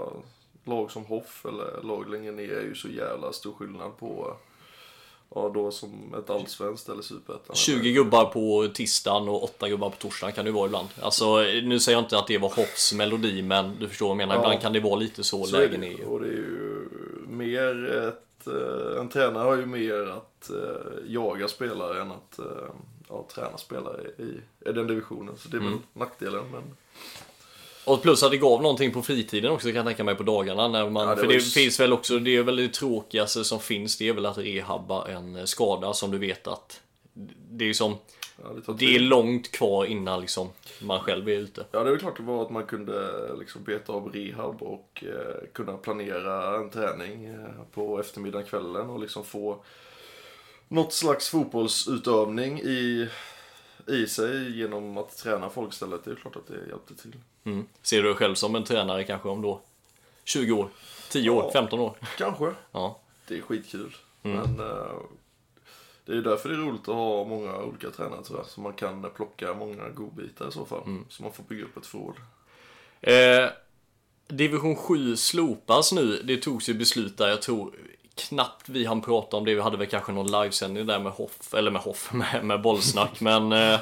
lag 0.64 0.90
som 0.90 1.04
Hoff 1.04 1.46
eller 1.46 1.82
lag 1.82 2.10
längre 2.10 2.32
ner 2.32 2.52
är 2.52 2.62
ju 2.62 2.74
så 2.74 2.88
jävla 2.88 3.32
stor 3.32 3.52
skillnad 3.52 3.96
på 3.98 4.36
Ja 5.34 5.50
då 5.54 5.70
som 5.70 6.14
ett 6.18 6.30
allsvenskt 6.30 6.88
eller 6.88 7.02
superettan. 7.02 7.56
20 7.56 7.92
gubbar 7.92 8.24
på 8.24 8.68
tisdagen 8.74 9.28
och 9.28 9.44
8 9.44 9.68
gubbar 9.68 9.90
på 9.90 9.96
torsdagen 9.96 10.34
kan 10.34 10.44
det 10.44 10.50
vara 10.50 10.66
ibland. 10.66 10.88
Alltså, 11.02 11.36
nu 11.42 11.80
säger 11.80 11.96
jag 11.98 12.04
inte 12.04 12.18
att 12.18 12.26
det 12.26 12.38
var 12.38 12.48
Hoffs 12.48 12.92
melodi, 12.92 13.42
men 13.42 13.76
du 13.80 13.88
förstår 13.88 14.06
vad 14.06 14.10
jag 14.12 14.16
menar. 14.16 14.34
Ja. 14.34 14.40
Ibland 14.40 14.60
kan 14.62 14.72
det 14.72 14.80
vara 14.80 14.96
lite 14.96 15.24
så, 15.24 15.44
Så 15.44 15.56
lägen 15.56 15.84
är. 15.84 16.04
Och 16.08 16.20
det 16.20 16.26
är 16.26 16.30
ju 16.32 16.86
mer 17.28 17.90
ett... 18.08 18.46
eh, 18.46 19.00
En 19.00 19.08
tränare 19.08 19.42
har 19.44 19.56
ju 19.56 19.66
mer 19.66 20.06
att 20.06 20.50
eh, 20.50 20.56
jaga 21.06 21.48
spelare 21.48 22.00
än 22.00 22.10
att 22.12 22.38
eh, 22.38 22.44
ja, 23.08 23.26
träna 23.34 23.58
spelare 23.58 24.00
i, 24.18 24.68
i 24.68 24.72
den 24.72 24.86
divisionen. 24.86 25.34
Så 25.38 25.48
det 25.48 25.56
är 25.56 25.60
väl 25.60 25.68
Mm. 25.68 25.80
nackdelen. 25.92 26.44
Men 26.52 26.62
Och 27.84 28.02
plus 28.02 28.22
att 28.22 28.30
det 28.30 28.36
gav 28.36 28.62
någonting 28.62 28.92
på 28.92 29.02
fritiden 29.02 29.50
också 29.50 29.66
kan 29.68 29.76
jag 29.76 29.86
tänka 29.86 30.04
mig 30.04 30.14
på 30.14 30.22
dagarna. 30.22 30.68
När 30.68 30.90
man, 30.90 31.08
Ja, 31.08 31.14
det 31.14 31.20
för 31.20 31.26
det 31.26 31.32
ju 31.32 31.38
s- 31.38 31.54
finns 31.54 31.80
väl 31.80 31.92
också, 31.92 32.18
det 32.18 32.36
är 32.36 32.42
väl 32.42 32.56
det 32.56 32.68
tråkigaste 32.72 33.44
som 33.44 33.60
finns, 33.60 33.98
det 33.98 34.08
är 34.08 34.12
väl 34.12 34.26
att 34.26 34.38
rehabba 34.38 35.08
en 35.08 35.46
skada 35.46 35.94
som 35.94 36.10
du 36.10 36.18
vet 36.18 36.46
att 36.46 36.80
det 37.50 37.64
är 37.68 37.72
som, 37.72 37.96
ja, 38.42 38.48
det, 38.66 38.72
det 38.74 38.94
är 38.96 39.00
långt 39.00 39.52
kvar 39.52 39.84
innan 39.84 40.20
liksom 40.20 40.48
man 40.82 41.00
själv 41.00 41.28
är 41.28 41.32
ute. 41.36 41.64
ja, 41.72 41.78
det 41.82 41.86
är 41.88 41.90
väl 41.90 42.00
klart 42.00 42.16
det 42.16 42.22
var 42.22 42.42
att 42.42 42.50
man 42.50 42.66
kunde 42.66 43.10
liksom 43.38 43.64
beta 43.64 43.92
av 43.92 44.12
rehab 44.12 44.62
och 44.62 45.04
eh, 45.06 45.48
kunna 45.52 45.72
planera 45.76 46.56
en 46.56 46.70
träning 46.70 47.24
eh, 47.24 47.34
på 47.74 48.00
eftermiddagen, 48.00 48.46
kvällen 48.46 48.90
och 48.90 49.00
liksom 49.00 49.24
få 49.24 49.64
något 50.68 50.92
slags 50.92 51.28
fotbollsutövning 51.28 52.60
i, 52.60 53.08
i 53.88 54.06
sig 54.06 54.58
genom 54.58 54.98
att 54.98 55.16
träna 55.16 55.50
folk 55.50 55.72
istället. 55.72 56.04
Det 56.04 56.10
är 56.10 56.14
klart 56.14 56.36
att 56.36 56.46
det 56.46 56.68
hjälpte 56.68 56.94
till. 56.94 57.16
Mm. 57.44 57.66
Ser 57.82 58.02
du 58.02 58.08
dig 58.08 58.16
själv 58.16 58.34
som 58.34 58.54
en 58.54 58.64
tränare 58.64 59.04
kanske 59.04 59.28
om 59.28 59.42
då 59.42 59.60
20 60.24 60.52
år, 60.52 60.68
10 61.10 61.30
år, 61.30 61.44
Ja. 61.44 61.52
15 61.52 61.80
år? 61.80 61.96
Kanske. 62.18 62.52
Ja. 62.72 62.98
Det 63.28 63.38
är 63.38 63.42
skitkul. 63.42 63.96
Mm. 64.22 64.36
Men 64.36 64.66
eh, 64.66 64.92
det 66.04 66.12
är 66.12 66.16
ju 66.16 66.22
därför 66.22 66.48
det 66.48 66.54
är 66.54 66.58
roligt 66.58 66.88
att 66.88 66.94
ha 66.94 67.24
många 67.24 67.56
olika 67.56 67.90
tränare 67.90 68.24
tror 68.24 68.38
jag. 68.38 68.46
Så 68.46 68.60
man 68.60 68.72
kan 68.72 69.10
plocka 69.10 69.54
många 69.54 69.88
godbitar 69.88 70.48
i 70.48 70.52
så 70.52 70.64
fall. 70.64 70.82
Mm. 70.86 71.04
Så 71.08 71.22
man 71.22 71.32
får 71.32 71.42
bygga 71.42 71.64
upp 71.64 71.76
ett 71.76 71.86
förråd. 71.86 72.14
Eh, 73.00 73.50
Division 74.28 74.76
7 74.76 75.16
slopas 75.16 75.92
nu. 75.92 76.22
Det 76.24 76.36
togs 76.36 76.68
ju 76.68 76.74
beslut 76.74 77.18
där, 77.18 77.28
jag 77.28 77.42
tror 77.42 77.74
knappt 78.14 78.68
vi 78.68 78.84
hann 78.84 79.00
prata 79.02 79.36
om 79.36 79.44
det. 79.44 79.54
Vi 79.54 79.60
hade 79.60 79.76
väl 79.76 79.86
kanske 79.86 80.12
någon 80.12 80.42
livesändning 80.42 80.86
där 80.86 80.98
med 80.98 81.12
Hoff, 81.12 81.54
eller 81.54 81.70
med 81.70 81.82
Hoff, 81.82 82.12
med, 82.12 82.44
med 82.44 82.62
bollsnack. 82.62 83.20
Men 83.20 83.52
eh, 83.52 83.80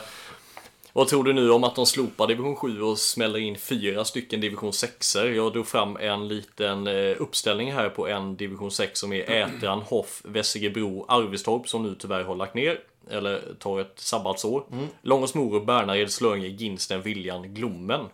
vad 0.93 1.09
tror 1.09 1.25
du 1.25 1.33
nu 1.33 1.51
om 1.51 1.65
att 1.65 1.75
de 1.75 1.87
slopar 1.87 2.27
Division 2.27 2.57
7 2.57 2.83
och 2.83 2.99
smäller 2.99 3.39
in 3.39 3.57
fyra 3.59 4.05
stycken 4.05 4.41
Division 4.41 4.73
6 4.73 5.17
Jag 5.17 5.53
drog 5.53 5.67
fram 5.67 5.97
en 5.97 6.29
liten 6.29 6.87
eh, 6.87 7.17
uppställning 7.19 7.73
här 7.73 7.89
på 7.89 8.09
en 8.09 8.37
Division 8.37 8.71
6 8.71 9.01
som 9.01 9.13
är 9.13 9.31
Ätran, 9.31 9.83
Hoff, 9.83 10.23
Vessigebro, 10.25 11.05
Arvistorp 11.09 11.69
som 11.69 11.83
nu 11.83 11.95
tyvärr 11.99 12.25
har 12.25 12.37
lagt 12.37 12.55
ner. 12.55 12.81
Eller 13.11 13.43
tar 13.59 13.81
ett 13.81 13.93
sabbatsår. 13.97 14.65
Långas 15.03 15.35
Morup, 15.35 15.67
Bärnared, 15.67 16.11
Slöinge, 16.11 16.47
Ginsten, 16.47 17.03
Viljan, 17.03 17.55
Glommen. 17.55 18.07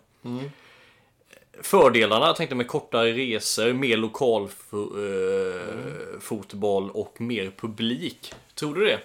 Fördelarna 1.61 2.25
jag 2.25 2.35
tänkte 2.35 2.55
med 2.55 2.67
kortare 2.67 3.11
resor, 3.11 3.73
mer 3.73 3.97
lokal 3.97 4.43
eh, 4.43 6.19
fotboll 6.19 6.89
och 6.89 7.21
mer 7.21 7.51
publik. 7.57 8.33
Tror 8.55 8.75
du 8.75 8.85
det? 8.85 8.99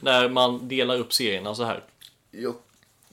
När 0.00 0.28
man 0.28 0.68
delar 0.68 0.98
upp 0.98 1.12
serierna 1.12 1.54
så 1.54 1.64
här. 1.64 1.84
Ja, 2.30 2.54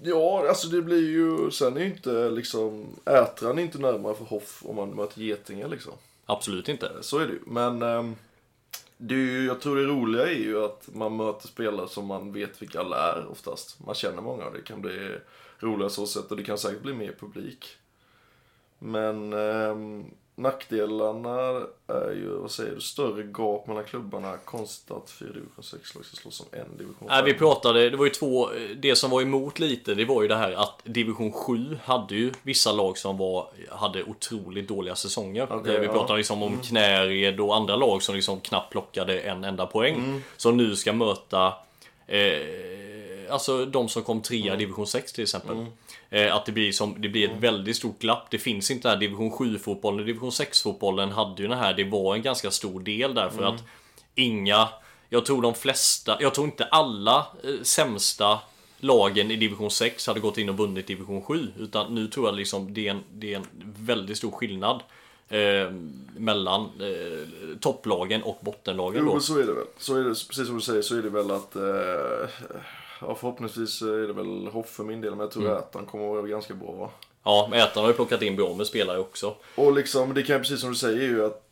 ja, 0.03 0.47
alltså 0.49 0.67
det 0.67 0.81
blir 0.81 1.09
ju... 1.09 1.51
Sen 1.51 1.77
är 1.77 1.81
ju 1.81 1.87
inte 1.87 2.29
liksom... 2.29 2.85
Ätran 3.05 3.57
är 3.57 3.61
inte 3.61 3.77
närmare 3.77 4.15
för 4.15 4.25
Hoff 4.25 4.63
om 4.65 4.75
man 4.75 4.89
möter 4.89 5.21
Getinge 5.21 5.67
liksom. 5.67 5.93
Absolut 6.25 6.69
inte. 6.69 6.91
Så 7.01 7.19
är 7.19 7.27
det 7.27 7.33
ju. 7.33 7.39
Men 7.45 7.81
ehm, 7.81 8.15
det 8.97 9.15
är 9.15 9.19
ju, 9.19 9.45
jag 9.45 9.61
tror 9.61 9.75
det 9.75 9.83
roliga 9.83 10.27
är 10.27 10.39
ju 10.39 10.63
att 10.63 10.89
man 10.93 11.15
möter 11.15 11.47
spelare 11.47 11.87
som 11.87 12.05
man 12.05 12.33
vet 12.33 12.61
vilka 12.61 12.79
alla 12.79 13.13
är 13.13 13.27
oftast. 13.31 13.85
Man 13.85 13.95
känner 13.95 14.21
många 14.21 14.45
och 14.45 14.53
det 14.53 14.61
kan 14.61 14.81
bli 14.81 15.17
roligare 15.59 15.89
så 15.89 16.07
sätt 16.07 16.31
och 16.31 16.37
det 16.37 16.43
kan 16.43 16.57
säkert 16.57 16.81
bli 16.81 16.93
mer 16.93 17.15
publik. 17.19 17.65
Men 18.79 19.33
ehm, 19.33 20.05
nackdelarna 20.35 21.61
är 21.87 22.11
ju, 22.11 22.29
vad 22.41 22.51
säger 22.51 22.75
du, 22.75 22.81
större 22.81 23.23
gap 23.23 23.67
mellan 23.67 23.83
klubbarna. 23.83 24.37
Konstigt 24.37 24.91
att 24.91 25.09
fyra 25.09 25.33
division 25.33 25.63
6 25.63 25.95
lag 25.95 26.05
ska 26.05 26.17
slåss 26.17 26.35
som 26.35 26.45
en 26.51 26.77
division 26.77 26.95
5. 26.99 27.07
Nej, 27.07 27.23
vi 27.23 27.33
pratade, 27.33 27.89
det 27.89 27.97
var 27.97 28.05
ju 28.05 28.11
två, 28.11 28.49
det 28.77 28.95
som 28.95 29.11
var 29.11 29.21
emot 29.21 29.59
lite, 29.59 29.95
det 29.95 30.05
var 30.05 30.21
ju 30.21 30.27
det 30.27 30.35
här 30.35 30.51
att 30.51 30.81
division 30.83 31.31
7 31.31 31.77
hade 31.83 32.15
ju 32.15 32.31
vissa 32.43 32.71
lag 32.71 32.97
som 32.97 33.17
var, 33.17 33.47
hade 33.69 34.03
otroligt 34.03 34.67
dåliga 34.67 34.95
säsonger. 34.95 35.43
Eh, 35.51 35.79
vi 35.79 35.85
ja. 35.85 35.93
pratade 35.93 36.17
liksom 36.17 36.43
om 36.43 36.57
Knäred 36.57 37.39
och 37.39 37.55
andra 37.55 37.75
lag 37.75 38.03
som 38.03 38.15
liksom 38.15 38.39
knappt 38.39 38.71
plockade 38.71 39.19
en 39.19 39.43
enda 39.43 39.65
poäng. 39.65 40.23
Som 40.37 40.57
nu 40.57 40.75
ska 40.75 40.93
möta 40.93 41.53
eh, 42.07 42.71
Alltså 43.31 43.65
de 43.65 43.89
som 43.89 44.03
kom 44.03 44.21
trea 44.21 44.53
i 44.53 44.57
division 44.57 44.87
6 44.87 45.13
till 45.13 45.23
exempel. 45.23 45.57
Eh, 45.57 45.65
att 46.11 46.45
det 46.45 46.51
blir, 46.51 46.71
som, 46.71 46.95
det 47.01 47.09
blir 47.09 47.29
ett 47.29 47.37
väldigt 47.39 47.75
stort 47.75 47.99
glapp. 47.99 48.27
Det 48.31 48.37
finns 48.37 48.71
inte 48.71 48.89
här 48.89 48.97
division 48.97 49.31
7-fotbollen 49.31 49.99
och 49.99 50.05
division 50.05 50.29
6-fotbollen 50.29 51.11
hade 51.11 51.41
ju 51.41 51.47
den 51.47 51.57
här, 51.57 51.73
det 51.73 51.83
var 51.83 52.15
en 52.15 52.21
ganska 52.21 52.51
stor 52.51 52.79
del 52.79 53.13
därför 53.13 53.43
att 53.43 53.63
inga 54.15 54.67
jag 55.13 55.25
tror 55.25 55.41
de 55.41 55.53
flesta, 55.53 56.17
jag 56.19 56.33
tror 56.33 56.45
inte 56.45 56.65
alla 56.65 57.27
eh, 57.43 57.61
sämsta 57.61 58.39
lagen 58.79 59.31
i 59.31 59.35
division 59.35 59.71
6 59.71 60.07
hade 60.07 60.19
gått 60.19 60.37
in 60.37 60.49
och 60.49 60.57
vunnit 60.57 60.87
division 60.87 61.21
7. 61.21 61.47
Utan 61.59 61.95
nu 61.95 62.07
tror 62.07 62.27
jag 62.27 62.35
liksom 62.35 62.73
det 62.73 62.87
är 62.87 62.91
en, 62.91 63.03
det 63.13 63.33
är 63.33 63.37
en 63.37 63.45
väldigt 63.77 64.17
stor 64.17 64.31
skillnad 64.31 64.83
eh, 65.29 65.71
mellan 66.17 66.61
eh, 66.61 67.27
topplagen 67.59 68.23
och 68.23 68.39
bottenlagen 68.41 68.99
Jo, 68.99 69.05
då. 69.05 69.11
men 69.11 69.21
så 69.21 69.39
är 69.39 69.43
det 69.45 69.53
väl. 69.53 69.65
Så 69.77 69.95
är 69.95 70.03
det, 70.03 70.09
precis 70.09 70.47
som 70.47 70.55
du 70.55 70.61
säger 70.61 70.81
så 70.81 70.95
är 70.97 71.01
det 71.01 71.09
väl 71.09 71.31
att 71.31 71.55
eh, 71.55 72.29
ja, 73.01 73.15
förhoppningsvis 73.15 73.81
är 73.81 74.07
det 74.07 74.13
väl 74.13 74.47
hopp 74.47 74.69
för 74.69 74.83
min 74.83 75.01
del, 75.01 75.11
men 75.11 75.19
jag 75.19 75.31
tror 75.31 75.45
Mm. 75.45 75.57
att 75.57 75.73
han 75.73 75.85
kommer 75.85 76.05
att 76.05 76.15
vara 76.15 76.27
ganska 76.27 76.53
bra. 76.53 76.71
Va? 76.71 76.89
Ja, 77.23 77.47
men 77.51 77.59
Ätan 77.59 77.83
har 77.83 77.89
ju 77.89 77.95
plockat 77.95 78.21
in 78.21 78.35
bra 78.35 78.53
med 78.53 78.67
spelare 78.67 78.99
också. 78.99 79.35
Och 79.55 79.73
liksom, 79.73 80.13
det 80.13 80.23
kan 80.23 80.39
precis 80.39 80.59
som 80.61 80.69
du 80.69 80.75
säger 80.75 81.01
ju 81.01 81.25
att, 81.25 81.43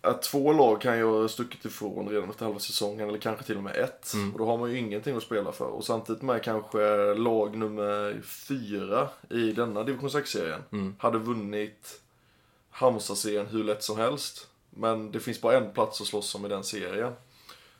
att 0.00 0.22
två 0.22 0.52
lag 0.52 0.80
kan 0.80 0.98
ju 0.98 1.04
ha 1.04 1.28
stuckit 1.28 1.64
ifrån 1.64 2.08
redan 2.08 2.30
efter 2.30 2.44
halva 2.44 2.60
säsongen, 2.60 3.08
eller 3.08 3.18
kanske 3.18 3.44
till 3.44 3.56
och 3.56 3.62
med 3.62 3.76
ett. 3.76 4.12
Mm. 4.14 4.32
Och 4.32 4.38
då 4.38 4.46
har 4.46 4.56
man 4.58 4.70
ju 4.70 4.78
ingenting 4.78 5.16
att 5.16 5.22
spela 5.22 5.52
för. 5.52 5.64
Och 5.66 5.84
samtidigt 5.84 6.22
med 6.22 6.42
kanske 6.42 7.14
lag 7.14 7.56
nummer 7.56 8.20
fyra 8.24 9.08
i 9.30 9.52
denna 9.52 9.82
division 9.84 10.08
6-serien 10.10 10.62
Mm. 10.72 10.94
hade 10.98 11.18
vunnit 11.18 12.00
Halmstad-serien 12.70 13.46
hur 13.46 13.64
lätt 13.64 13.82
som 13.82 13.98
helst. 13.98 14.46
Men 14.70 15.12
det 15.12 15.20
finns 15.20 15.40
bara 15.40 15.56
en 15.56 15.72
plats 15.72 16.00
att 16.00 16.06
slåss 16.06 16.34
om 16.34 16.46
i 16.46 16.48
den 16.48 16.64
serien. 16.64 17.12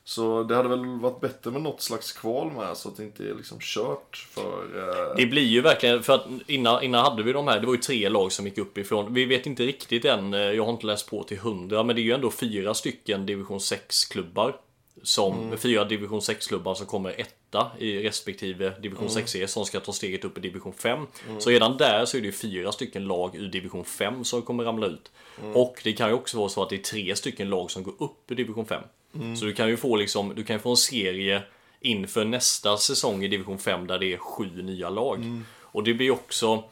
Så 0.08 0.42
det 0.42 0.54
hade 0.54 0.68
väl 0.68 0.86
varit 0.86 1.20
bättre 1.20 1.50
med 1.50 1.62
något 1.62 1.80
slags 1.80 2.12
kval 2.12 2.52
med 2.52 2.76
så 2.76 2.88
att 2.88 2.96
det 2.96 3.04
inte 3.04 3.24
är 3.24 3.34
liksom 3.34 3.58
kört 3.60 4.26
för... 4.30 4.62
Eh... 4.78 5.16
Det 5.16 5.26
blir 5.26 5.42
ju 5.42 5.60
verkligen, 5.60 6.02
för 6.02 6.14
att 6.14 6.26
innan, 6.46 6.82
innan 6.82 7.04
hade 7.04 7.22
vi 7.22 7.32
de 7.32 7.48
här, 7.48 7.60
det 7.60 7.66
var 7.66 7.74
ju 7.74 7.80
tre 7.80 8.08
lag 8.08 8.32
som 8.32 8.46
gick 8.46 8.58
uppifrån. 8.58 9.14
Vi 9.14 9.24
vet 9.24 9.46
inte 9.46 9.62
riktigt 9.62 10.04
än, 10.04 10.34
eh, 10.34 10.40
jag 10.40 10.64
har 10.64 10.72
inte 10.72 10.86
läst 10.86 11.10
på 11.10 11.22
till 11.22 11.38
hundra, 11.38 11.82
men 11.82 11.96
det 11.96 12.02
är 12.02 12.04
ju 12.04 12.12
ändå 12.12 12.30
fyra 12.30 12.74
stycken 12.74 13.26
division 13.26 13.58
6-klubbar. 13.58 14.56
Som, 15.02 15.38
Mm. 15.38 15.58
Fyra 15.58 15.84
division 15.84 16.20
6-klubbar 16.20 16.74
som 16.74 16.86
kommer 16.86 17.20
etta 17.20 17.70
i 17.78 18.02
respektive 18.02 18.70
division 18.80 19.04
Mm. 19.04 19.14
6 19.14 19.30
serie 19.32 19.48
som 19.48 19.66
ska 19.66 19.80
ta 19.80 19.92
steget 19.92 20.24
upp 20.24 20.38
i 20.38 20.40
division 20.40 20.72
5. 20.72 21.06
Så 21.38 21.50
redan 21.50 21.76
där 21.76 22.04
så 22.04 22.16
är 22.16 22.20
det 22.20 22.26
ju 22.26 22.32
fyra 22.32 22.72
stycken 22.72 23.04
lag 23.04 23.36
ur 23.36 23.48
division 23.48 23.84
5 23.84 24.24
som 24.24 24.42
kommer 24.42 24.64
ramla 24.64 24.86
ut. 24.86 25.10
Mm. 25.42 25.56
Och 25.56 25.80
det 25.84 25.92
kan 25.92 26.08
ju 26.08 26.14
också 26.14 26.38
vara 26.38 26.48
så 26.48 26.62
att 26.62 26.70
det 26.70 26.76
är 26.76 26.82
tre 26.82 27.16
stycken 27.16 27.50
lag 27.50 27.70
som 27.70 27.82
går 27.82 27.94
upp 27.98 28.30
i 28.30 28.34
division 28.34 28.66
5. 28.66 28.82
Mm. 29.14 29.36
Så 29.36 29.44
du 29.44 29.52
kan 29.52 29.68
ju 29.68 29.76
få 29.76 29.96
liksom, 29.96 30.32
du 30.36 30.44
kan 30.44 30.60
få 30.60 30.70
en 30.70 30.76
serie 30.76 31.42
inför 31.80 32.24
nästa 32.24 32.76
säsong 32.76 33.24
i 33.24 33.28
division 33.28 33.58
5 33.58 33.86
där 33.86 33.98
det 33.98 34.12
är 34.12 34.16
sju 34.18 34.62
nya 34.62 34.90
lag. 34.90 35.18
Mm. 35.18 35.44
Och 35.62 35.82
det 35.82 35.94
blir 35.94 36.10
också 36.10 36.64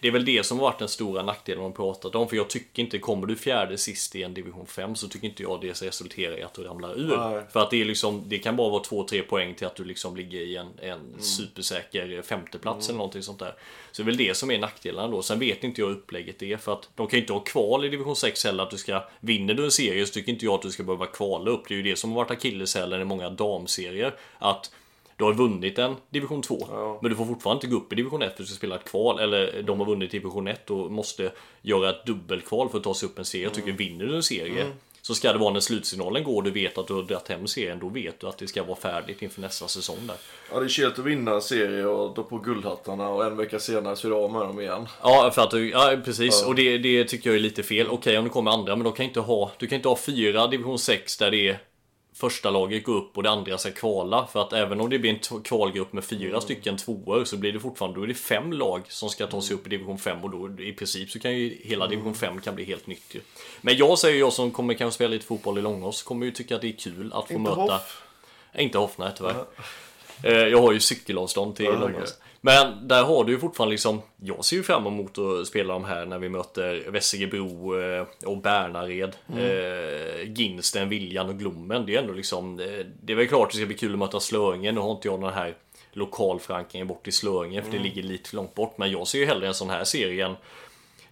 det 0.00 0.08
är 0.08 0.12
väl 0.12 0.24
det 0.24 0.46
som 0.46 0.58
varit 0.58 0.78
den 0.78 0.88
stora 0.88 1.22
nackdelen 1.22 1.62
man 1.62 1.72
pratat 1.72 2.14
om. 2.14 2.28
För 2.28 2.36
jag 2.36 2.50
tycker 2.50 2.82
inte, 2.82 2.98
kommer 2.98 3.26
du 3.26 3.36
fjärde 3.36 3.78
sist 3.78 4.16
i 4.16 4.22
en 4.22 4.34
division 4.34 4.66
5 4.66 4.94
så 4.96 5.08
tycker 5.08 5.28
inte 5.28 5.42
jag 5.42 5.60
det 5.60 5.82
resulterar 5.82 6.38
i 6.38 6.42
att 6.42 6.54
du 6.54 6.62
ramlar 6.62 6.98
ur. 6.98 7.16
Nej. 7.16 7.42
För 7.52 7.60
att 7.60 7.70
det 7.70 7.80
är 7.80 7.84
liksom, 7.84 8.22
det 8.26 8.38
kan 8.38 8.56
bara 8.56 8.70
vara 8.70 8.82
2-3 8.82 9.22
poäng 9.22 9.54
till 9.54 9.66
att 9.66 9.76
du 9.76 9.84
liksom 9.84 10.16
ligger 10.16 10.40
i 10.40 10.56
en, 10.56 10.66
en 10.78 11.00
Mm. 11.16 11.20
supersäker 11.20 12.22
femteplats 12.22 12.88
eller 12.88 12.96
någonting 12.98 13.22
sånt 13.22 13.38
där. 13.38 13.54
Så 13.92 14.02
det 14.02 14.04
är 14.04 14.06
väl 14.06 14.16
det 14.16 14.36
som 14.36 14.50
är 14.50 14.58
nackdelen 14.58 15.10
då. 15.10 15.22
Sen 15.22 15.38
vet 15.38 15.64
inte 15.64 15.80
jag 15.80 15.88
hur 15.88 15.94
upplägget 15.94 16.42
är 16.42 16.56
för 16.56 16.72
att 16.72 16.88
de 16.94 17.06
kan 17.06 17.16
ju 17.16 17.20
inte 17.22 17.32
ha 17.32 17.40
kval 17.40 17.84
i 17.84 17.88
division 17.88 18.16
6 18.16 18.44
heller 18.44 18.62
att 18.62 18.70
du 18.70 18.78
ska, 18.78 19.04
vinner 19.20 19.54
du 19.54 19.64
en 19.64 19.70
serie 19.70 20.06
så 20.06 20.12
tycker 20.12 20.32
inte 20.32 20.44
jag 20.44 20.54
att 20.54 20.62
du 20.62 20.70
ska 20.70 20.82
behöva 20.82 21.06
kvala 21.06 21.50
upp. 21.50 21.68
Det 21.68 21.74
är 21.74 21.76
ju 21.76 21.82
det 21.82 21.96
som 21.96 22.10
har 22.10 22.16
varit 22.16 22.30
akilleshälen 22.30 23.00
i 23.00 23.04
många 23.04 23.30
damserier. 23.30 24.14
Att 24.38 24.70
du 25.16 25.24
har 25.24 25.32
vunnit 25.32 25.78
en 25.78 25.96
division 26.10 26.42
2, 26.42 26.98
men 27.02 27.10
du 27.10 27.16
får 27.16 27.24
fortfarande 27.24 27.56
inte 27.56 27.74
gå 27.74 27.82
upp 27.82 27.92
i 27.92 27.96
division 27.96 28.22
1 28.22 28.28
för 28.28 28.32
att 28.32 28.36
du 28.36 28.46
ska 28.46 28.56
spela 28.56 28.74
ett 28.74 28.84
kval. 28.84 29.18
Eller 29.18 29.62
de 29.62 29.78
har 29.78 29.86
vunnit 29.86 30.10
division 30.10 30.48
1 30.48 30.70
och 30.70 30.92
måste 30.92 31.32
göra 31.62 31.90
ett 31.90 32.06
dubbelkval 32.06 32.68
för 32.68 32.78
att 32.78 32.84
ta 32.84 32.94
sig 32.94 33.08
upp 33.08 33.18
en 33.18 33.24
serie. 33.24 33.44
Jag 33.44 33.54
tycker 33.54 33.72
vinner 33.72 34.06
du 34.06 34.16
en 34.16 34.22
serie 34.22 34.66
så 35.06 35.14
ska 35.14 35.32
det 35.32 35.38
vara 35.38 35.52
när 35.52 35.60
slutsignalen 35.60 36.24
går 36.24 36.36
och 36.36 36.42
du 36.42 36.50
vet 36.50 36.78
att 36.78 36.86
du 36.86 36.94
har 36.94 37.02
dragit 37.02 37.28
hem 37.28 37.46
serien. 37.46 37.78
Då 37.78 37.88
vet 37.88 38.20
du 38.20 38.26
att 38.26 38.38
det 38.38 38.46
ska 38.46 38.62
vara 38.62 38.76
färdigt 38.76 39.22
inför 39.22 39.40
nästa 39.40 39.68
säsong 39.68 39.96
där. 40.06 40.16
Ja, 40.52 40.60
det 40.60 40.66
är 40.66 40.68
chilt 40.68 40.98
att 40.98 41.04
vinna 41.04 41.30
en 41.34 41.42
serie 41.42 41.84
och 41.84 42.14
dra 42.14 42.22
på 42.22 42.38
guldhattarna 42.38 43.08
och 43.08 43.24
en 43.24 43.36
vecka 43.36 43.58
senare 43.58 43.96
så 43.96 44.06
är 44.06 44.10
du 44.10 44.16
av 44.16 44.32
med 44.32 44.40
dem 44.40 44.60
igen. 44.60 44.88
Ja, 45.02 45.30
för 45.34 45.42
att 45.42 45.50
du, 45.50 45.70
ja 45.70 45.96
precis. 46.04 46.44
Och 46.44 46.54
det, 46.54 46.78
det 46.78 47.04
tycker 47.04 47.30
jag 47.30 47.36
är 47.36 47.40
lite 47.40 47.62
fel. 47.62 47.88
Okej, 47.88 48.18
om 48.18 48.24
det 48.24 48.30
kommer 48.30 48.50
andra, 48.50 48.76
men 48.76 48.84
då 48.84 48.92
kan 48.92 49.06
inte 49.06 49.20
ha, 49.20 49.50
du 49.58 49.66
kan 49.66 49.76
inte 49.76 49.88
ha 49.88 49.96
fyra 49.96 50.46
division 50.46 50.78
6 50.78 51.16
där 51.16 51.30
det 51.30 51.48
är 51.48 51.58
första 52.16 52.50
laget 52.50 52.84
går 52.84 52.94
upp 52.94 53.16
och 53.16 53.22
det 53.22 53.30
andra 53.30 53.58
ska 53.58 53.70
kvala. 53.70 54.26
För 54.32 54.42
att 54.42 54.52
även 54.52 54.80
om 54.80 54.90
det 54.90 54.98
blir 54.98 55.10
en 55.10 55.40
kvalgrupp 55.42 55.92
med 55.92 56.04
fyra 56.04 56.40
stycken 56.40 56.76
tvåor 56.76 57.24
så 57.24 57.36
blir 57.36 57.52
det 57.52 57.60
fortfarande, 57.60 57.98
då 57.98 58.02
är 58.02 58.06
det 58.06 58.14
fem 58.14 58.52
lag 58.52 58.82
som 58.88 59.08
ska 59.08 59.26
ta 59.26 59.42
sig 59.42 59.54
upp 59.56 59.66
i 59.66 59.70
division 59.70 59.98
5 59.98 60.24
och 60.24 60.30
då 60.30 60.62
i 60.62 60.72
princip 60.72 61.10
så 61.10 61.18
kan 61.20 61.34
ju 61.36 61.58
hela 61.64 61.86
division 61.86 62.14
5 62.14 62.40
kan 62.40 62.54
bli 62.54 62.64
helt 62.64 62.86
nytt 62.86 63.14
ju. 63.14 63.20
Men 63.60 63.76
jag 63.76 63.98
säger 63.98 64.18
jag 64.20 64.32
som 64.32 64.50
kommer 64.50 64.74
kanske 64.74 64.94
spela 64.94 65.10
lite 65.10 65.26
fotboll 65.26 65.58
i 65.58 65.62
Långås 65.62 66.02
kommer 66.02 66.26
ju 66.26 66.32
tycka 66.32 66.54
att 66.54 66.60
det 66.60 66.68
är 66.68 66.72
kul 66.72 67.12
att 67.12 67.26
få 67.28 67.34
Inte 67.34 67.50
möta 67.50 67.60
Hoff. 67.60 68.02
Inte 68.58 68.78
Hoff, 68.78 68.98
nej 68.98 69.12
tyvärr. 69.16 69.44
Eh, 70.22 70.32
Jag 70.32 70.62
har 70.62 70.72
ju 70.72 70.80
cykelavstånd 70.80 71.56
till 71.56 71.64
Ja, 71.66 71.72
Långås. 71.78 72.14
Men 72.46 72.88
där 72.88 73.02
har 73.04 73.24
du 73.24 73.32
ju 73.32 73.38
fortfarande 73.38 73.70
liksom, 73.70 74.02
jag 74.22 74.44
ser 74.44 74.56
ju 74.56 74.62
fram 74.62 74.86
emot 74.86 75.18
att 75.18 75.46
spela 75.46 75.72
de 75.74 75.84
här 75.84 76.06
när 76.06 76.18
vi 76.18 76.28
möter 76.28 76.84
Vessigebro 76.90 77.80
eh, 77.80 78.06
och 78.24 78.38
Bärnared, 78.38 79.16
Mm. 79.32 79.40
eh, 79.44 80.32
Ginsten, 80.32 80.88
Viljan 80.88 81.28
och 81.28 81.38
Glommen. 81.38 81.86
Det 81.86 81.94
är 81.96 82.00
ändå 82.00 82.12
liksom, 82.12 82.60
eh, 82.60 82.66
det 83.02 83.12
är 83.12 83.16
väl 83.16 83.28
klart 83.28 83.50
det 83.50 83.56
ska 83.56 83.66
bli 83.66 83.76
kul 83.76 83.92
att 83.92 83.98
möta 83.98 84.20
Slöingen. 84.20 84.74
Nu 84.74 84.80
har 84.80 84.90
inte 84.90 85.08
jag 85.08 85.20
den 85.20 85.32
här 85.32 85.54
lokalförankringen 85.92 86.86
bort 86.86 87.08
i 87.08 87.12
Slöingen 87.12 87.62
för 87.64 87.70
det 87.70 87.76
Mm. 87.76 87.88
ligger 87.88 88.02
lite 88.02 88.28
för 88.28 88.36
långt 88.36 88.54
bort. 88.54 88.78
Men 88.78 88.90
jag 88.90 89.06
ser 89.08 89.18
ju 89.18 89.26
hellre 89.26 89.46
en 89.46 89.54
sån 89.54 89.70
här 89.70 89.84
serie 89.84 90.26
än 90.26 90.36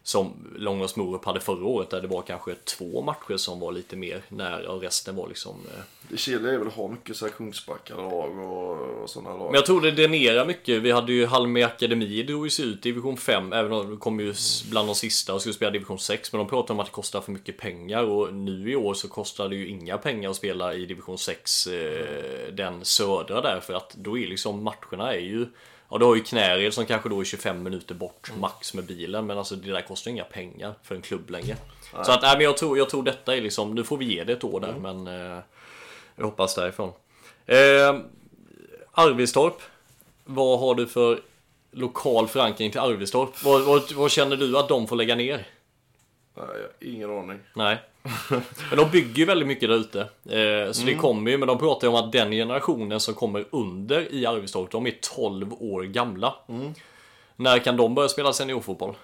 som 0.07 0.33
Långås 0.57 0.97
Morup 0.97 1.25
hade 1.25 1.41
förra 1.41 1.67
året 1.67 1.91
där 1.91 2.01
det 2.01 2.09
var 2.09 2.23
kanske 2.23 2.55
två 2.55 3.03
matcher 3.03 3.37
som 3.37 3.61
var 3.61 3.73
lite 3.73 3.97
mer 3.97 4.23
nära 4.29 4.71
och 4.71 4.83
resten 4.83 5.17
var 5.17 5.29
liksom 5.29 5.55
eh, 5.75 5.81
Det 6.09 6.17
chiliga 6.17 6.53
är 6.53 6.59
väl 6.59 6.69
att 6.69 6.75
ha 6.75 6.89
mycket 6.89 7.17
så 7.17 7.25
här 7.25 7.33
Kungsbacka 7.33 7.97
lag 7.97 8.39
och, 8.39 9.03
och 9.03 9.11
sådana 9.11 9.37
lag. 9.37 9.47
Men 9.47 9.55
jag 9.55 9.67
tror 9.67 9.81
det 9.81 9.91
dränerar 9.91 10.47
mycket. 10.47 10.83
Vi 10.83 10.91
hade 10.91 11.13
ju 11.13 11.27
Halmstad 11.27 11.71
Akademi 11.71 12.23
drog 12.23 12.47
ju 12.47 12.51
sig 12.51 12.65
ut 12.65 12.87
i 12.87 12.91
division 12.91 13.17
5, 13.17 13.53
även 13.53 13.73
om 13.73 13.91
de 13.91 13.99
kom 13.99 14.21
ju 14.21 14.35
bland 14.71 14.89
de 14.89 14.95
sista 14.95 15.35
och 15.35 15.41
skulle 15.41 15.55
spela 15.55 15.71
division 15.71 15.99
6. 15.99 16.33
Men 16.33 16.39
de 16.39 16.49
pratade 16.49 16.73
om 16.73 16.81
att 16.81 16.87
det 16.87 16.93
kostar 16.93 17.21
för 17.21 17.33
mycket 17.33 17.59
pengar 17.59 18.03
och 18.03 18.35
nu 18.35 18.71
i 18.71 18.77
år 18.77 18.95
så 18.95 19.09
kostar 19.09 19.49
det 19.49 19.57
ju 19.57 19.69
inga 19.69 19.99
pengar 19.99 20.31
att 20.31 20.37
spela 20.37 20.75
i 20.75 20.87
division 20.87 21.19
6, 21.19 21.67
eh, 21.67 22.53
den 22.53 22.85
södra 22.85 23.41
där, 23.41 23.61
för 23.61 23.75
att 23.75 23.95
då 23.95 24.19
är 24.19 24.27
liksom 24.27 24.65
matcherna 24.65 25.15
är 25.15 25.21
ju 25.21 25.47
Ja, 25.95 25.99
du 25.99 26.05
har 26.05 26.15
ju 26.15 26.23
Knäred 26.23 26.75
som 26.75 26.87
kanske 26.87 27.09
då 27.09 27.21
är 27.21 27.25
25 27.25 27.63
minuter 27.63 27.95
bort 27.95 28.33
max 28.41 28.75
med 28.75 28.85
bilen, 28.85 29.27
men 29.27 29.39
alltså 29.39 29.57
det 29.57 29.73
där 29.73 29.81
kostar 29.81 30.11
inga 30.11 30.25
pengar 30.25 30.75
för 30.83 30.95
en 30.95 31.03
klubb 31.03 31.31
längre. 31.31 31.57
Så 32.05 32.13
att, 32.13 32.23
nej, 32.23 32.37
men 32.37 32.45
jag 32.45 32.57
tror, 32.57 32.79
jag 32.79 32.91
tror 32.91 33.03
detta 33.03 33.37
är 33.37 33.41
liksom, 33.41 33.75
nu 33.75 33.85
får 33.85 33.97
vi 33.97 34.05
ge 34.05 34.25
det 34.25 34.33
ett 34.33 34.45
år 34.45 34.61
där, 34.61 34.75
men 34.81 35.07
eh, 35.07 35.43
jag 36.17 36.25
hoppas 36.25 36.55
därifrån. 36.55 36.93
Eh, 37.47 38.01
Arvidstorp. 38.93 39.63
Vad 40.25 40.61
har 40.61 40.75
du 40.75 40.87
för 40.87 41.21
lokal 41.71 42.29
förankring 42.29 42.71
till 42.71 42.81
Arvidstorp? 42.81 43.45
Vad, 43.45 43.63
vad, 43.65 43.93
vad 43.93 44.11
känner 44.11 44.37
du 44.37 44.59
att 44.59 44.69
de 44.69 44.87
får 44.87 44.97
lägga 44.97 45.15
ner? 45.15 45.47
Nej, 46.37 46.47
ingen 46.81 47.11
aning. 47.11 47.39
Nej. 47.55 47.79
Men 48.69 48.79
de 48.79 48.91
bygger 48.91 49.15
ju 49.19 49.25
väldigt 49.25 49.49
mycket 49.49 49.69
där 49.69 49.77
ute. 49.77 50.01
Eh, 50.01 50.73
så 50.73 50.87
det 50.87 50.95
kommer 50.95 51.31
ju, 51.31 51.39
men 51.39 51.49
de 51.49 51.59
pratar 51.59 51.87
ju 51.87 51.95
om 51.95 52.05
att 52.05 52.13
den 52.13 52.31
generationen 52.31 53.01
som 53.01 53.15
kommer 53.15 53.45
under 53.51 54.15
i 54.15 54.27
Arvidstorp, 54.27 54.71
de 54.71 54.87
är 54.87 54.95
12 55.01 55.53
år 55.53 55.83
gamla. 55.83 56.35
När 57.37 57.59
kan 57.59 57.77
de 57.77 57.95
börja 57.95 58.09
spela 58.09 58.33
seniorfotboll? 58.33 58.95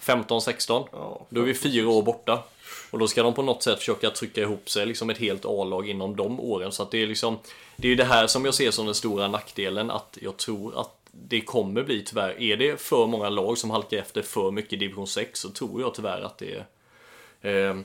15, 0.00 0.40
16? 0.40 0.88
Ja, 0.92 1.26
Då 1.28 1.40
är 1.40 1.44
vi 1.44 1.54
fyra 1.54 1.88
år 1.88 2.02
borta. 2.02 2.42
Och 2.90 2.98
då 2.98 3.08
ska 3.08 3.22
de 3.22 3.34
på 3.34 3.42
något 3.42 3.62
sätt 3.62 3.78
försöka 3.78 4.10
trycka 4.10 4.40
ihop 4.40 4.70
sig, 4.70 4.86
liksom 4.86 5.10
ett 5.10 5.18
helt 5.18 5.44
A-lag 5.44 5.88
inom 5.88 6.16
de 6.16 6.40
åren. 6.40 6.72
Så 6.72 6.82
att 6.82 6.90
det 6.90 7.02
är 7.02 7.06
liksom, 7.06 7.38
det 7.76 7.88
är 7.88 7.90
ju 7.90 7.96
det 7.96 8.04
här 8.04 8.26
som 8.26 8.44
jag 8.44 8.54
ser 8.54 8.70
som 8.70 8.86
den 8.86 8.94
stora 8.94 9.28
nackdelen, 9.28 9.90
att 9.90 10.18
jag 10.20 10.36
tror 10.36 10.80
att 10.80 10.94
det 11.10 11.40
kommer 11.40 11.82
bli 11.82 12.02
tyvärr, 12.02 12.40
är 12.40 12.56
det 12.56 12.80
för 12.80 13.06
många 13.06 13.28
lag 13.28 13.58
som 13.58 13.70
halkar 13.70 13.98
efter 13.98 14.22
för 14.22 14.50
mycket 14.50 14.72
i 14.72 14.76
division 14.76 15.06
6 15.06 15.40
så 15.40 15.48
tror 15.50 15.80
jag 15.80 15.94
tyvärr 15.94 16.20
att 16.20 16.38
det 16.38 16.54
är 16.54 16.66
Ehm, 17.42 17.84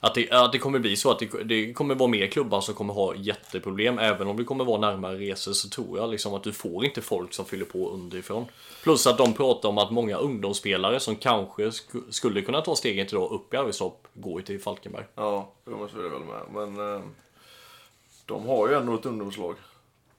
att 0.00 0.14
det, 0.14 0.30
att 0.30 0.52
det 0.52 0.58
kommer 0.58 0.78
bli 0.78 0.96
så 0.96 1.10
att 1.10 1.18
det, 1.18 1.44
det 1.44 1.72
kommer 1.72 1.94
vara 1.94 2.08
mer 2.10 2.26
klubbar 2.26 2.60
som 2.60 2.74
kommer 2.74 2.94
ha 2.94 3.14
jätteproblem. 3.14 3.98
Även 3.98 4.28
om 4.28 4.36
det 4.36 4.44
kommer 4.44 4.64
vara 4.64 4.80
närmare 4.80 5.16
resor 5.18 5.52
så 5.52 5.68
tror 5.68 5.98
jag 5.98 6.10
liksom 6.10 6.34
att 6.34 6.42
du 6.44 6.52
får 6.52 6.84
inte 6.84 7.02
folk 7.02 7.32
som 7.32 7.44
fyller 7.44 7.64
på 7.64 7.90
underifrån. 7.90 8.44
Plus 8.82 9.06
att 9.06 9.18
de 9.18 9.32
pratar 9.34 9.68
om 9.68 9.78
att 9.78 9.90
många 9.90 10.16
ungdomsspelare 10.16 11.00
som 11.00 11.16
kanske 11.16 11.62
sk- 11.68 12.10
skulle 12.10 12.42
kunna 12.42 12.60
ta 12.60 12.76
steget 12.76 13.12
idag 13.12 13.30
upp 13.32 13.54
i 13.54 13.56
Arvidstorp 13.56 14.06
går 14.14 14.40
ju 14.40 14.46
till 14.46 14.60
Falkenberg. 14.60 15.04
Ja, 15.14 15.52
det 15.64 15.70
måste 15.70 15.94
så 15.96 16.00
är 16.00 16.04
det 16.04 16.10
väl 16.10 16.20
med. 16.24 16.42
Men 16.74 16.94
eh, 16.96 17.02
de 18.26 18.46
har 18.46 18.68
ju 18.68 18.74
ändå 18.74 18.94
ett 18.94 19.06
ungdomslag. 19.06 19.54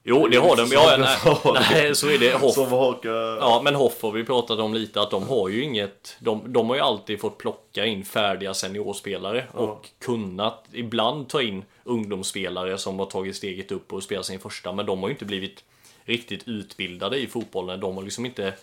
Jo, 0.10 0.28
det 0.28 0.38
har 0.38 0.56
de. 0.56 0.68
Ja, 0.72 0.96
nej, 1.00 1.18
Ja, 1.26 1.58
nej, 1.72 1.96
så 1.96 2.10
är 2.10 2.18
det. 2.18 2.34
Hoff. 2.34 2.54
Som 2.54 2.72
hakar... 2.72 3.38
Ja, 3.38 3.62
men 3.64 3.76
Hoff 3.76 4.02
har 4.02 4.12
vi 4.12 4.24
pratat 4.24 4.60
om 4.60 4.74
lite 4.74 5.02
att 5.02 5.12
de 5.12 5.28
har 5.28 5.50
ju 5.50 5.64
inget. 5.64 6.16
De, 6.20 6.54
de 6.54 6.70
har 6.70 6.76
ju 6.76 6.82
alltid 6.82 7.22
fått 7.22 7.38
plocka 7.38 7.86
in 7.86 8.06
färdiga 8.06 8.54
seniorspelare 8.54 9.46
och 9.52 9.90
kunnat 10.00 10.66
ibland 10.72 11.30
ta 11.30 11.42
in 11.42 11.64
ungdomsspelare 11.84 12.78
som 12.78 13.00
har 13.00 13.06
tagit 13.06 13.36
steget 13.36 13.72
upp 13.72 13.94
och 13.94 14.04
spelat 14.04 14.26
sin 14.26 14.40
första. 14.40 14.72
Men 14.72 14.86
de 14.86 15.00
har 15.00 15.08
ju 15.08 15.14
inte 15.14 15.26
blivit 15.26 15.64
riktigt 16.06 16.48
utbildade 16.48 17.18
i 17.18 17.28
fotbollen. 17.28 17.80
De 17.80 17.96
har 17.96 18.04
liksom 18.04 18.26
inte. 18.26 18.54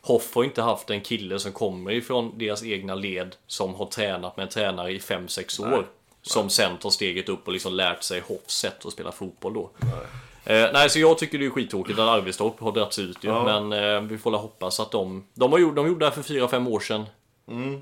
Hoff 0.00 0.34
har 0.34 0.44
inte 0.44 0.62
haft 0.62 0.90
en 0.90 1.00
kille 1.00 1.38
som 1.38 1.52
kommer 1.52 1.90
ifrån 1.90 2.32
deras 2.38 2.64
egna 2.64 2.94
led 2.94 3.36
som 3.46 3.74
har 3.74 3.86
tränat 3.86 4.36
med 4.36 4.44
en 4.44 4.50
tränare 4.50 4.92
i 4.92 4.98
5-6 4.98 5.74
år. 5.74 5.86
Som 6.22 6.50
sen 6.50 6.76
tar 6.76 6.90
steget 6.90 7.28
upp 7.28 7.46
och 7.46 7.52
liksom 7.52 7.74
lärt 7.74 8.02
sig 8.02 8.20
Hoffs 8.20 8.58
sätt 8.58 8.86
att 8.86 8.92
spela 8.92 9.12
fotboll 9.12 9.54
då. 9.54 9.70
Eh, 10.46 10.70
nej, 10.72 10.90
så 10.90 10.98
jag 10.98 11.18
tycker 11.18 11.38
det 11.38 11.46
är 11.46 11.50
skittråkigt 11.50 11.98
att 11.98 12.08
Arvidstorp 12.08 12.60
har 12.60 12.72
dragits 12.72 12.98
ut 12.98 13.24
ju, 13.24 13.32
men 13.32 13.72
eh, 13.72 14.00
vi 14.00 14.18
får 14.18 14.30
väl 14.30 14.40
hoppas 14.40 14.80
att 14.80 14.90
de... 14.90 15.26
De, 15.34 15.52
har 15.52 15.58
gjort, 15.58 15.76
de 15.76 15.86
gjorde 15.86 15.98
det 15.98 16.04
här 16.10 16.22
för 16.22 16.34
4-5 16.34 16.68
år 16.68 16.80
sedan. 16.80 17.04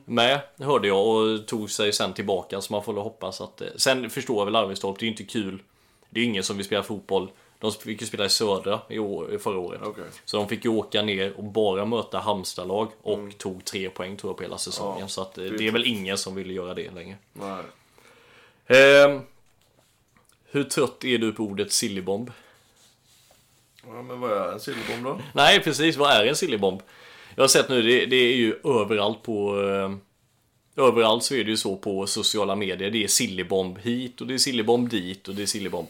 Med, 0.05 0.41
hörde 0.59 0.89
jag, 0.89 1.07
och 1.07 1.47
tog 1.47 1.71
sig 1.71 1.93
sen 1.93 2.13
tillbaka, 2.13 2.61
så 2.61 2.73
man 2.73 2.85
får 2.85 2.93
väl 2.93 3.03
hoppas 3.03 3.41
att... 3.41 3.61
Eh, 3.61 3.69
sen 3.77 4.11
förstår 4.11 4.39
jag 4.39 4.45
väl 4.45 4.57
Arvidstorp, 4.57 4.99
det 4.99 5.03
är 5.03 5.07
ju 5.07 5.11
inte 5.11 5.25
kul. 5.25 5.63
Det 6.11 6.21
är 6.21 6.25
ingen 6.25 6.43
som 6.43 6.57
vill 6.57 6.67
spela 6.67 6.83
fotboll. 6.83 7.29
De 7.59 7.73
fick 7.73 8.01
ju 8.01 8.07
spela 8.07 8.25
i 8.25 8.29
södra 8.29 8.81
i 8.89 8.99
år, 8.99 9.39
förra 9.39 9.59
året. 9.59 9.81
Okej. 9.85 10.05
Så 10.25 10.37
de 10.37 10.49
fick 10.49 10.65
ju 10.65 10.71
åka 10.71 11.03
ner 11.03 11.33
och 11.37 11.45
bara 11.45 11.85
möta 11.85 12.19
Halmstad-lag 12.19 12.89
och 13.03 13.39
tog 13.39 13.65
tre 13.65 13.91
poäng 13.91 14.17
tror 14.17 14.31
jag 14.31 14.37
på 14.37 14.43
hela 14.43 14.59
säsongen. 14.59 15.01
Ja, 15.01 15.09
så 15.09 15.23
att, 15.23 15.39
eh, 15.39 15.45
det 15.45 15.67
är 15.67 15.73
väl 15.73 15.85
ingen 15.85 16.19
som 16.19 16.35
vill 16.35 16.51
göra 16.51 16.75
det 16.75 16.91
längre. 16.91 17.17
Nej. 17.33 17.65
Eh, 18.67 19.21
hur 20.51 20.65
trött 20.65 21.05
är 21.05 21.19
du 21.19 21.33
på 21.33 21.43
ordet 21.43 21.73
sillybomb? 21.73 22.31
Ja, 23.89 24.03
men 24.03 24.21
vad 24.21 24.33
är 24.33 24.53
en 24.53 24.61
silverbomb 24.61 25.05
då? 25.05 25.21
Nej, 25.33 25.61
precis. 25.61 25.97
Vad 25.97 26.11
är 26.11 26.27
en 26.27 26.37
sillybomb? 26.37 26.83
Jag 27.35 27.43
har 27.43 27.49
sett 27.49 27.69
nu, 27.69 27.83
det, 27.83 28.07
det 28.07 28.17
är 28.17 28.37
ju 28.37 28.55
överallt 28.65 29.23
på, 29.23 29.61
eh, 29.61 29.97
Överallt 30.77 31.25
så 31.25 31.35
är 31.35 31.45
det 31.45 31.51
ju 31.51 31.57
så 31.57 31.77
på 31.77 32.07
sociala 32.07 32.55
medier. 32.55 32.91
Det 32.91 33.05
är 33.05 33.09
sillybomb 33.09 33.79
hit 33.79 34.21
och 34.21 34.27
det 34.27 34.35
är 34.35 34.39
sillybomb 34.39 34.89
dit 34.89 35.29
och 35.29 35.35
det 35.35 35.43
är 35.43 35.47
sillybomb. 35.47 35.89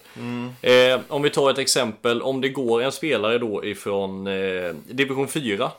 Eh, 0.63 1.01
om 1.09 1.23
vi 1.23 1.31
tar 1.31 1.51
ett 1.51 1.59
exempel. 1.59 2.23
Om 2.23 2.41
det 2.41 2.49
går 2.49 2.83
en 2.83 2.93
spelare 2.93 3.39
då 3.39 3.65
ifrån 3.65 4.27
eh, 4.27 4.75
division 4.91 5.29
4 5.29 5.71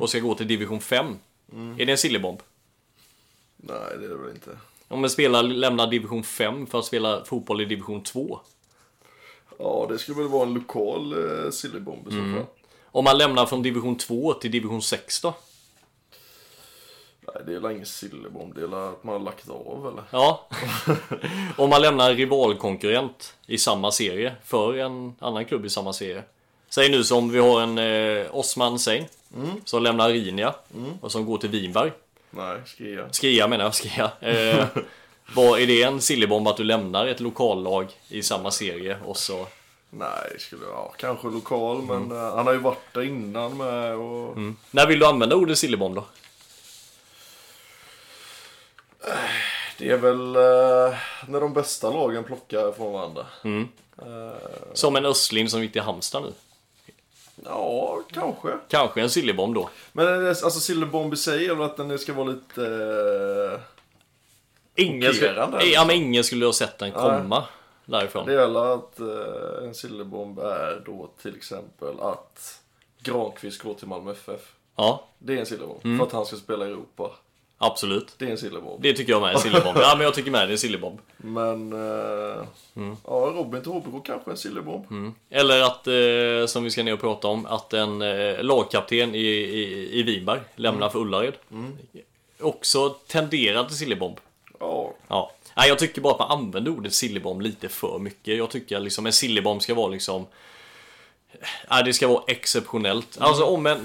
och 0.00 0.10
ska 0.10 0.18
gå 0.18 0.34
till 0.34 0.46
division 0.48 0.80
5. 0.80 1.06
Är 1.78 1.86
det 1.86 1.92
en 1.92 1.98
sillybomb? 1.98 2.38
Nej, 3.56 3.76
det 3.98 4.04
är 4.04 4.08
det 4.08 4.16
väl 4.16 4.30
inte. 4.34 4.50
Om 4.88 5.04
en 5.04 5.10
spelare 5.10 5.42
lämnar 5.42 5.86
division 5.86 6.24
5 6.24 6.66
för 6.66 6.78
att 6.78 6.84
spela 6.84 7.24
fotboll 7.24 7.60
i 7.60 7.64
division 7.64 8.02
2. 8.02 8.40
Ja, 9.58 9.86
det 9.90 9.98
skulle 9.98 10.18
väl 10.18 10.28
vara 10.28 10.42
en 10.46 10.54
lokal 10.54 11.12
eh, 11.12 11.50
sillybomb 11.50 12.08
i 12.08 12.10
så 12.10 12.16
fall. 12.16 12.44
Om 12.84 13.04
man 13.04 13.18
lämnar 13.18 13.46
från 13.46 13.62
division 13.62 13.96
2 13.96 14.34
till 14.34 14.50
division 14.50 14.82
6 14.82 15.20
då? 15.20 15.34
Nej, 17.20 17.42
det 17.46 17.54
är 17.54 17.60
väl 17.60 17.72
ingen 17.72 17.86
sillybomb. 17.86 18.54
Det 18.54 18.60
är 18.60 18.66
väl 18.66 18.78
att 18.78 19.04
man 19.04 19.12
har 19.12 19.20
lagt 19.20 19.50
av 19.50 19.88
eller? 19.92 20.04
Ja. 20.10 20.48
Om 21.56 21.70
man 21.70 21.82
lämnar 21.82 22.10
en 22.10 22.16
rivalkonkurrent 22.16 23.34
i 23.46 23.58
samma 23.58 23.90
serie 23.90 24.34
för 24.44 24.76
en 24.76 25.14
annan 25.18 25.44
klubb 25.44 25.64
i 25.64 25.70
samma 25.70 25.92
serie. 25.92 26.22
Säg 26.68 26.90
nu 26.90 27.04
som 27.04 27.30
vi 27.30 27.38
har 27.38 27.60
en 27.60 27.78
eh, 27.78 28.26
Osman 28.36 28.78
Sein 28.78 29.04
som 29.64 29.82
lämnar 29.82 30.08
Rinia 30.08 30.54
och 31.00 31.12
som 31.12 31.26
går 31.26 31.38
till 31.38 31.50
Vinberg. 31.50 31.92
Nej, 32.30 32.60
Skia. 32.66 33.08
Skia 33.12 33.48
menar 33.48 33.64
jag, 33.64 33.74
Skia. 33.74 34.10
Eh, 34.20 34.66
vad, 35.34 35.60
är 35.60 35.66
det 35.66 35.82
en 35.82 36.00
sillybomb 36.00 36.48
att 36.48 36.56
du 36.56 36.64
lämnar 36.64 37.06
ett 37.06 37.20
lokallag 37.20 37.86
i 38.08 38.22
samma 38.22 38.50
serie 38.50 38.98
och 39.04 39.16
så... 39.16 39.46
Nej, 39.90 40.36
skulle 40.38 40.66
ja, 40.66 40.94
kanske 40.96 41.28
lokal, 41.28 41.82
men 41.82 42.10
eh, 42.10 42.34
han 42.34 42.46
har 42.46 42.52
ju 42.52 42.58
varit 42.58 42.94
där 42.94 43.02
innan 43.02 43.56
med 43.56 43.94
och... 43.94 44.36
När 44.70 44.86
vill 44.86 44.98
du 44.98 45.06
använda 45.06 45.36
ordet 45.36 45.58
sillybomb 45.58 45.94
då? 45.94 46.04
Det 49.78 49.88
är 49.90 49.98
väl 49.98 50.36
eh, 50.36 50.98
när 51.28 51.40
de 51.40 51.52
bästa 51.52 51.90
lagen 51.90 52.24
plockar 52.24 52.72
från 52.72 52.92
varandra. 52.92 53.26
Som 54.72 54.96
en 54.96 55.06
Östling 55.06 55.48
som 55.48 55.62
gick 55.62 55.72
till 55.72 55.82
Halmstad 55.82 56.22
nu. 56.22 56.32
Ja, 57.44 58.00
kanske. 58.12 58.48
Kanske 58.68 59.00
en 59.00 59.10
sillybomb 59.10 59.54
då. 59.54 59.70
Men 59.92 60.26
eh, 60.26 60.28
alltså 60.28 60.50
sillybomb 60.50 61.14
i 61.14 61.16
sig 61.16 61.46
är 61.46 61.54
väl 61.54 61.64
att 61.64 61.76
den 61.76 61.98
ska 61.98 62.12
vara 62.12 62.26
lite... 62.26 62.64
Eh, 63.52 63.60
Ingen, 64.78 65.14
skulle, 65.14 65.48
ja, 65.74 65.84
men 65.86 65.96
ingen 65.96 66.24
skulle 66.24 66.46
ha 66.46 66.52
sett 66.52 66.78
den 66.78 66.92
komma 66.92 67.44
därifrån. 67.84 68.26
det 68.26 68.32
gäller 68.32 68.74
att 68.74 69.00
eh, 69.00 69.64
en 69.68 69.74
sillybomb 69.74 70.38
är 70.38 70.82
då 70.86 71.10
till 71.22 71.36
exempel 71.36 72.00
att 72.00 72.60
Granqvist 73.02 73.62
går 73.62 73.74
till 73.74 73.88
Malmö 73.88 74.12
FF. 74.12 74.40
Ja, 74.76 75.04
Det 75.18 75.34
är 75.34 75.38
en 75.38 75.46
sillybomb. 75.46 75.98
För 75.98 76.06
att 76.06 76.12
han 76.12 76.26
ska 76.26 76.36
spela 76.36 76.66
i 76.66 76.70
Europa. 76.70 77.10
absolut. 77.58 78.14
Det 78.18 78.24
är 78.26 78.30
en 78.30 78.38
sillybomb. 78.38 78.82
Det 78.82 78.92
tycker 78.92 79.12
jag 79.12 79.20
med 79.22 79.30
är 79.30 79.34
en 79.34 79.40
sillybomb. 79.40 79.78
Ja, 79.80 79.94
men 79.96 80.04
jag 80.04 80.14
tycker 80.14 80.30
med 80.30 80.40
det 80.40 80.50
är 80.50 80.52
en 80.52 80.58
sillybomb. 80.58 80.98
Men... 81.16 81.72
Eh, 81.72 82.42
Ja, 83.04 83.32
Robin 83.34 83.62
till 83.62 83.72
HBK 83.72 84.06
kanske 84.06 84.30
en 84.30 84.36
sillybomb. 84.36 85.12
Eller 85.30 85.62
att, 85.62 85.86
eh, 85.86 86.46
som 86.46 86.64
vi 86.64 86.70
ska 86.70 86.82
ner 86.82 86.92
och 86.92 87.00
prata 87.00 87.28
om, 87.28 87.46
att 87.46 87.72
en 87.72 88.02
eh, 88.02 88.42
lagkapten 88.42 89.14
i, 89.14 89.18
i, 89.18 89.98
i 89.98 90.02
Vinberg 90.02 90.40
lämnar 90.56 90.88
för 90.88 90.98
Ullared. 90.98 91.34
Också 92.40 92.88
tenderar 92.88 93.64
till 93.64 93.76
sillybomb. 93.76 94.16
Ja, 94.58 94.94
Ja. 95.08 95.32
Nej, 95.56 95.68
jag 95.68 95.78
tycker 95.78 96.00
bara 96.00 96.12
att 96.12 96.18
man 96.18 96.30
använder 96.30 96.70
ordet 96.70 96.94
sillybomb 96.94 97.40
lite 97.40 97.68
för 97.68 97.98
mycket. 97.98 98.36
Jag 98.36 98.50
tycker 98.50 98.80
liksom 98.80 99.06
en 99.06 99.12
sillybomb 99.12 99.62
ska 99.62 99.74
vara 99.74 99.88
liksom 99.88 100.26
Nej, 101.70 101.84
det 101.84 101.92
ska 101.92 102.08
vara 102.08 102.22
exceptionellt. 102.26 103.18
Alltså 103.20 103.44
om 103.44 103.66
en, 103.66 103.78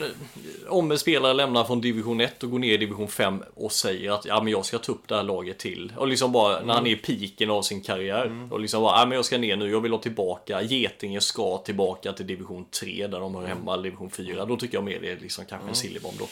om 0.69 0.91
en 0.91 0.99
spelare 0.99 1.33
lämnar 1.33 1.63
från 1.63 1.81
division 1.81 2.21
1 2.21 2.43
och 2.43 2.51
går 2.51 2.59
ner 2.59 2.73
i 2.73 2.77
division 2.77 3.07
5 3.07 3.43
och 3.55 3.71
säger 3.71 4.11
att 4.11 4.25
ja, 4.25 4.43
men 4.43 4.51
jag 4.51 4.65
ska 4.65 4.77
ta 4.77 4.91
upp 4.91 5.07
det 5.07 5.15
här 5.15 5.23
laget 5.23 5.57
till. 5.57 5.93
Och 5.97 6.07
liksom 6.07 6.31
bara 6.31 6.61
när 6.63 6.73
han 6.73 6.87
är 6.87 6.91
i 6.91 6.95
piken 6.95 7.49
av 7.49 7.61
sin 7.61 7.81
karriär. 7.81 8.47
Och 8.51 8.59
liksom 8.59 8.81
bara, 8.81 8.99
ja, 8.99 9.05
men 9.05 9.15
jag 9.15 9.25
ska 9.25 9.37
ner 9.37 9.55
nu, 9.55 9.71
jag 9.71 9.81
vill 9.81 9.91
ha 9.91 9.99
tillbaka. 9.99 10.61
Getinge 10.61 11.21
ska 11.21 11.57
tillbaka 11.57 12.13
till 12.13 12.27
division 12.27 12.65
3 12.81 13.07
där 13.07 13.19
de 13.19 13.35
hör 13.35 13.45
hemma, 13.45 13.77
division 13.77 14.09
4. 14.09 14.45
Då 14.45 14.57
tycker 14.57 14.77
jag 14.77 14.83
mer 14.83 14.99
det 14.99 15.11
är 15.11 15.17
liksom 15.17 15.45
kanske 15.45 15.69
en 15.69 15.75
sillybomb 15.75 16.15
då. 16.19 16.27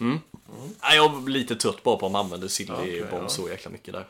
Mm. 0.00 0.20
Nej, 0.82 0.96
jag 0.96 1.04
är 1.04 1.28
lite 1.28 1.56
trött 1.56 1.82
bara 1.82 1.96
på 1.96 2.06
att 2.06 2.12
man 2.12 2.24
använder 2.24 2.48
sillybomb 2.48 2.82
Okej, 2.82 3.04
ja. 3.12 3.28
så 3.28 3.48
jäkla 3.48 3.70
mycket 3.70 3.94
där. 3.94 4.04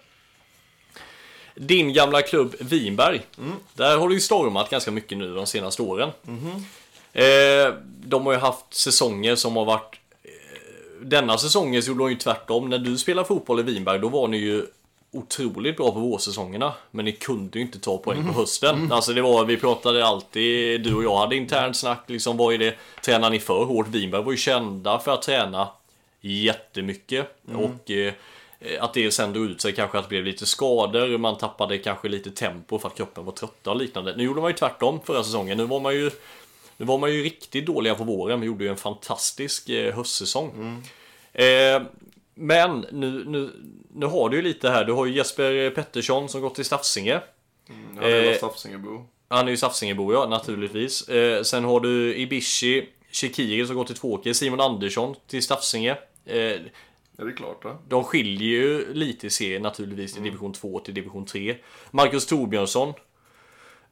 Din 1.55 1.93
gamla 1.93 2.22
klubb 2.22 2.55
Vinberg. 2.61 3.26
Där 3.74 3.99
har 3.99 4.09
du 4.09 4.14
ju 4.14 4.20
stormat 4.20 4.70
ganska 4.70 4.91
mycket 4.91 5.18
nu 5.18 5.34
de 5.34 5.47
senaste 5.47 5.82
åren. 5.82 6.11
Eh, 7.12 7.74
de 7.84 8.26
har 8.26 8.32
ju 8.32 8.39
haft 8.39 8.74
säsonger 8.74 9.37
som 9.37 9.57
har 9.57 9.64
varit... 9.64 10.01
Eh, 10.22 10.30
denna 11.03 11.39
säsongen 11.39 11.82
så 11.82 11.89
gjorde 11.89 12.05
de 12.05 12.11
ju 12.11 12.16
tvärtom. 12.16 12.68
När 12.68 12.78
du 12.78 12.99
spelade 12.99 13.28
fotboll 13.28 13.61
i 13.61 13.62
Vinberg 13.62 13.99
då 13.99 14.09
var 14.09 14.28
ni 14.28 14.37
ju 14.37 14.66
otroligt 15.16 15.76
bra 15.76 15.92
på 15.92 16.00
vårsäsongerna. 16.00 16.72
Men 16.90 17.04
ni 17.04 17.12
kunde 17.12 17.58
ju 17.58 17.64
inte 17.64 17.78
ta 17.78 17.98
poäng 17.98 18.26
på 18.26 18.32
hösten. 18.32 18.92
Alltså 18.92 19.12
det 19.12 19.22
var, 19.22 19.44
vi 19.44 19.56
pratade 19.56 20.06
alltid, 20.06 20.82
du 20.82 20.94
och 20.94 21.04
jag 21.04 21.16
hade 21.16 21.36
internt 21.36 21.76
snack 21.76 22.04
liksom, 22.06 22.36
vad 22.36 22.54
är 22.54 22.58
det, 22.58 22.74
tränar 23.04 23.30
ni 23.30 23.40
för 23.40 23.64
hårt? 23.64 23.88
Vinberg 23.88 24.22
var 24.22 24.32
ju 24.32 24.38
kända 24.38 24.98
för 24.98 25.14
att 25.14 25.22
träna 25.22 25.68
jättemycket. 26.20 27.26
Och 27.54 27.90
eh, 27.90 28.12
att 28.80 28.94
det 28.94 29.10
sen 29.10 29.32
drog 29.32 29.46
ut 29.46 29.60
sig 29.60 29.72
kanske 29.72 29.98
att 29.98 30.04
det 30.04 30.08
blev 30.08 30.24
lite 30.24 30.46
skador, 30.46 31.18
man 31.18 31.38
tappade 31.38 31.78
kanske 31.78 32.08
lite 32.08 32.30
tempo 32.30 32.78
för 32.78 32.88
att 32.88 32.96
kroppen 32.96 33.24
var 33.24 33.32
trötta 33.32 33.70
och 33.70 33.76
liknande. 33.76 34.14
Nu 34.16 34.24
gjorde 34.24 34.40
man 34.40 34.50
ju 34.50 34.56
tvärtom 34.56 35.00
förra 35.04 35.24
säsongen. 35.24 35.58
Nu 35.58 35.64
var 35.64 35.80
man 35.80 35.94
ju, 35.94 36.10
nu 36.76 36.86
var 36.86 36.98
man 36.98 37.12
ju 37.12 37.22
riktigt 37.22 37.66
dåliga 37.66 37.94
på 37.94 38.04
våren, 38.04 38.38
men 38.38 38.46
gjorde 38.46 38.64
ju 38.64 38.70
en 38.70 38.76
fantastisk 38.76 39.68
eh, 39.68 39.94
höstsäsong. 39.94 40.82
Eh, 41.32 41.82
men 42.39 42.87
nu, 42.93 43.24
nu, 43.26 43.51
nu 43.95 44.07
har 44.07 44.28
du 44.28 44.37
ju 44.37 44.43
lite 44.43 44.70
här, 44.70 44.84
du 44.84 44.93
har 44.93 45.07
ju 45.07 45.12
Jesper 45.12 45.70
Pettersson 45.70 46.28
som 46.28 46.41
gått 46.41 46.55
till 46.55 46.64
Stafsinge. 46.64 47.20
han 47.68 48.05
är 48.05 48.24
Eh, 48.24 48.37
Stafsingebo. 48.37 49.05
Han 49.28 49.47
är 49.47 49.51
ju 49.51 49.57
Safsingebo 49.57 50.12
ja, 50.12 50.26
naturligtvis. 50.26 51.09
Eh, 51.09 51.43
sen 51.43 51.64
har 51.64 51.80
du 51.80 52.16
Ibishi, 52.16 52.89
Shekiri 53.12 53.66
som 53.66 53.76
går 53.76 53.84
till 53.84 53.97
Tvååker, 53.97 54.32
Simon 54.32 54.61
Andersson 54.61 55.14
till 55.26 55.43
Stafsinge. 55.43 55.97
Eh, 56.24 56.37
Är 57.18 57.24
det 57.24 57.32
klart 57.32 57.64
va? 57.64 57.78
de 57.89 58.05
skiljer 58.05 58.49
ju 58.49 58.95
lite 58.95 59.26
i 59.26 59.30
serien 59.30 59.62
naturligtvis 59.62 60.16
i 60.16 60.20
division 60.20 60.53
2 60.53 60.78
till 60.80 60.95
division 60.95 61.26
3. 61.26 61.57
Marcus 61.91 62.26
Torbjörnsson 62.26 62.93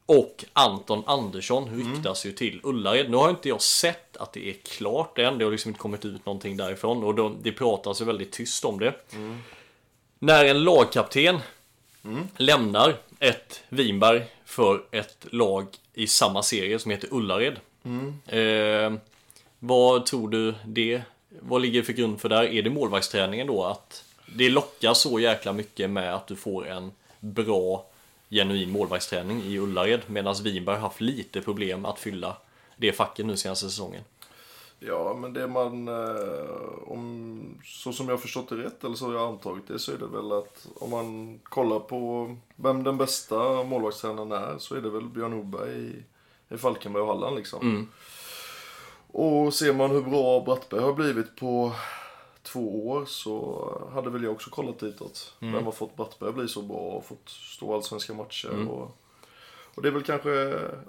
och 0.05 0.45
Anton 0.53 1.03
Andersson 1.05 1.69
ryktas 1.77 2.25
ju 2.25 2.31
till 2.31 2.59
Ullared. 2.63 3.09
Nu 3.09 3.17
har 3.17 3.29
inte 3.29 3.49
jag 3.49 3.61
sett 3.61 4.17
att 4.17 4.33
det 4.33 4.49
är 4.49 4.53
klart 4.53 5.17
än. 5.17 5.37
Det 5.37 5.45
har 5.45 5.51
liksom 5.51 5.69
inte 5.69 5.79
kommit 5.79 6.05
ut 6.05 6.25
någonting 6.25 6.57
därifrån 6.57 7.03
och 7.03 7.15
de, 7.15 7.37
det 7.41 7.51
pratas 7.51 8.01
ju 8.01 8.05
väldigt 8.05 8.31
tyst 8.31 8.65
om 8.65 8.79
det. 8.79 8.93
När 10.19 10.45
en 10.45 10.63
lagkapten 10.63 11.39
lämnar 12.37 12.95
ett 13.19 13.63
Vinberg 13.69 14.25
för 14.45 14.83
ett 14.91 15.25
lag 15.29 15.67
i 15.93 16.07
samma 16.07 16.43
serie 16.43 16.79
som 16.79 16.91
heter 16.91 17.09
Ullared. 17.11 17.59
Eh, 18.27 18.93
vad 19.59 20.05
tror 20.05 20.29
du 20.29 20.55
det 20.65 21.01
Vad 21.39 21.61
ligger 21.61 21.81
för 21.81 21.93
grund 21.93 22.21
för 22.21 22.29
där? 22.29 22.43
Är 22.43 22.61
det 22.61 22.69
målvaktsträningen 22.69 23.47
då? 23.47 23.63
Att 23.63 24.03
det 24.35 24.49
lockar 24.49 24.93
så 24.93 25.19
jäkla 25.19 25.53
mycket 25.53 25.89
med 25.89 26.15
att 26.15 26.27
du 26.27 26.35
får 26.35 26.67
en 26.67 26.91
bra 27.19 27.85
genuin 28.35 28.71
målvaktsträning 28.71 29.41
i 29.43 29.59
Ullared 29.59 30.01
medan 30.07 30.35
Vinberg 30.43 30.75
har 30.75 30.81
haft 30.81 31.01
lite 31.01 31.41
problem 31.41 31.85
att 31.85 31.99
fylla 31.99 32.37
det 32.77 32.91
facket 32.91 33.25
nu 33.25 33.37
senaste 33.37 33.65
säsongen. 33.65 34.03
Ja, 34.79 35.17
men 35.21 35.33
det 35.33 35.47
man, 35.47 35.87
eh, 35.87 36.87
om, 36.87 37.59
så 37.63 37.93
som 37.93 38.09
jag 38.09 38.21
förstått 38.21 38.49
det 38.49 38.55
rätt, 38.55 38.83
eller 38.83 38.95
så 38.95 39.05
har 39.05 39.13
jag 39.13 39.27
antagit 39.27 39.67
det, 39.67 39.79
så 39.79 39.91
är 39.91 39.97
det 39.97 40.07
väl 40.07 40.31
att 40.31 40.67
om 40.75 40.89
man 40.89 41.39
kollar 41.43 41.79
på 41.79 42.35
vem 42.55 42.83
den 42.83 42.97
bästa 42.97 43.63
målvaktstränaren 43.63 44.31
är, 44.31 44.57
så 44.57 44.75
är 44.75 44.81
det 44.81 44.89
väl 44.89 45.09
Björn 45.09 45.31
Norberg 45.31 45.71
i, 45.71 46.03
i 46.49 46.57
Falkenberg 46.57 47.01
och 47.01 47.07
Halland 47.07 47.35
liksom. 47.35 47.89
Och 49.07 49.53
ser 49.53 49.73
man 49.73 49.91
hur 49.91 50.01
bra 50.01 50.41
Brattberg 50.41 50.81
har 50.81 50.93
blivit 50.93 51.35
på 51.35 51.71
två 52.45 52.87
år 52.87 53.05
så 53.05 53.71
hade 53.93 54.09
väl 54.09 54.23
jag 54.23 54.33
också 54.33 54.49
kollat 54.49 54.79
ditåt. 54.79 55.33
Vem 55.39 55.65
har 55.65 55.71
fått 55.71 55.95
Brattberg 55.95 56.29
att 56.29 56.35
bli 56.35 56.47
så 56.47 56.61
bra 56.61 56.77
och 56.77 57.05
fått 57.05 57.29
stå 57.29 57.75
allsvenska 57.75 58.13
matcher 58.13 58.67
och, 58.69 58.97
och 59.75 59.81
det 59.81 59.87
är 59.87 59.91
väl 59.91 60.03
kanske, 60.03 60.29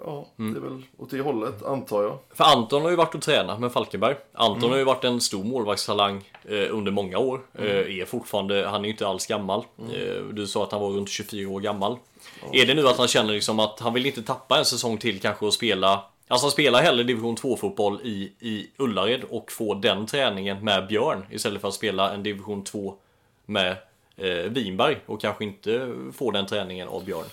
ja, 0.05 0.27
det 0.35 0.43
är 0.43 0.61
väl 0.61 0.83
åt 0.97 1.09
det 1.09 1.21
hållet, 1.21 1.63
antar 1.63 2.03
jag. 2.03 2.17
För 2.33 2.43
Anton 2.43 2.81
har 2.81 2.89
ju 2.89 2.95
varit 2.95 3.15
och 3.15 3.21
tränat 3.21 3.59
med 3.59 3.71
Falkenberg. 3.71 4.15
Anton 4.33 4.69
har 4.69 4.77
ju 4.77 4.83
varit 4.83 5.03
en 5.03 5.21
stor 5.21 5.43
målvaktstalang 5.43 6.31
eh, 6.43 6.75
under 6.75 6.91
många 6.91 7.17
år. 7.17 7.41
Eh, 7.53 7.99
är 7.99 8.05
fortfarande, 8.05 8.67
han 8.67 8.81
är 8.81 8.85
ju 8.85 8.91
inte 8.91 9.07
alls 9.07 9.27
gammal. 9.27 9.65
Eh, 9.79 10.23
du 10.31 10.47
sa 10.47 10.63
att 10.63 10.71
han 10.71 10.81
var 10.81 10.89
runt 10.89 11.09
24 11.09 11.49
år 11.49 11.59
gammal. 11.59 11.97
Är 12.51 12.65
det 12.65 12.73
nu 12.73 12.87
att 12.87 12.97
han 12.97 13.07
känner 13.07 13.33
liksom 13.33 13.59
att 13.59 13.79
han 13.79 13.93
vill 13.93 14.05
inte 14.05 14.23
tappa 14.23 14.57
en 14.57 14.65
säsong 14.65 14.97
till 14.97 15.19
kanske 15.19 15.45
och 15.45 15.53
spela 15.53 16.03
Alltså 16.27 16.45
han 16.45 16.51
spelar 16.51 16.81
hellre 16.81 17.03
division 17.03 17.35
2 17.35 17.57
fotboll 17.57 17.99
i, 18.03 18.33
i 18.39 18.69
Ullared 18.77 19.23
och 19.23 19.51
få 19.51 19.73
den 19.73 20.05
träningen 20.05 20.63
med 20.65 20.87
Björn 20.87 21.25
istället 21.31 21.61
för 21.61 21.67
att 21.67 21.73
spela 21.73 22.13
en 22.13 22.23
division 22.23 22.63
2 22.63 22.95
med 23.45 23.77
eh, 24.15 24.27
Vinberg 24.51 24.99
och 25.05 25.21
kanske 25.21 25.43
inte 25.43 25.93
få 26.13 26.31
den 26.31 26.45
träningen 26.45 26.87
av 26.87 27.05
Björn. 27.05 27.25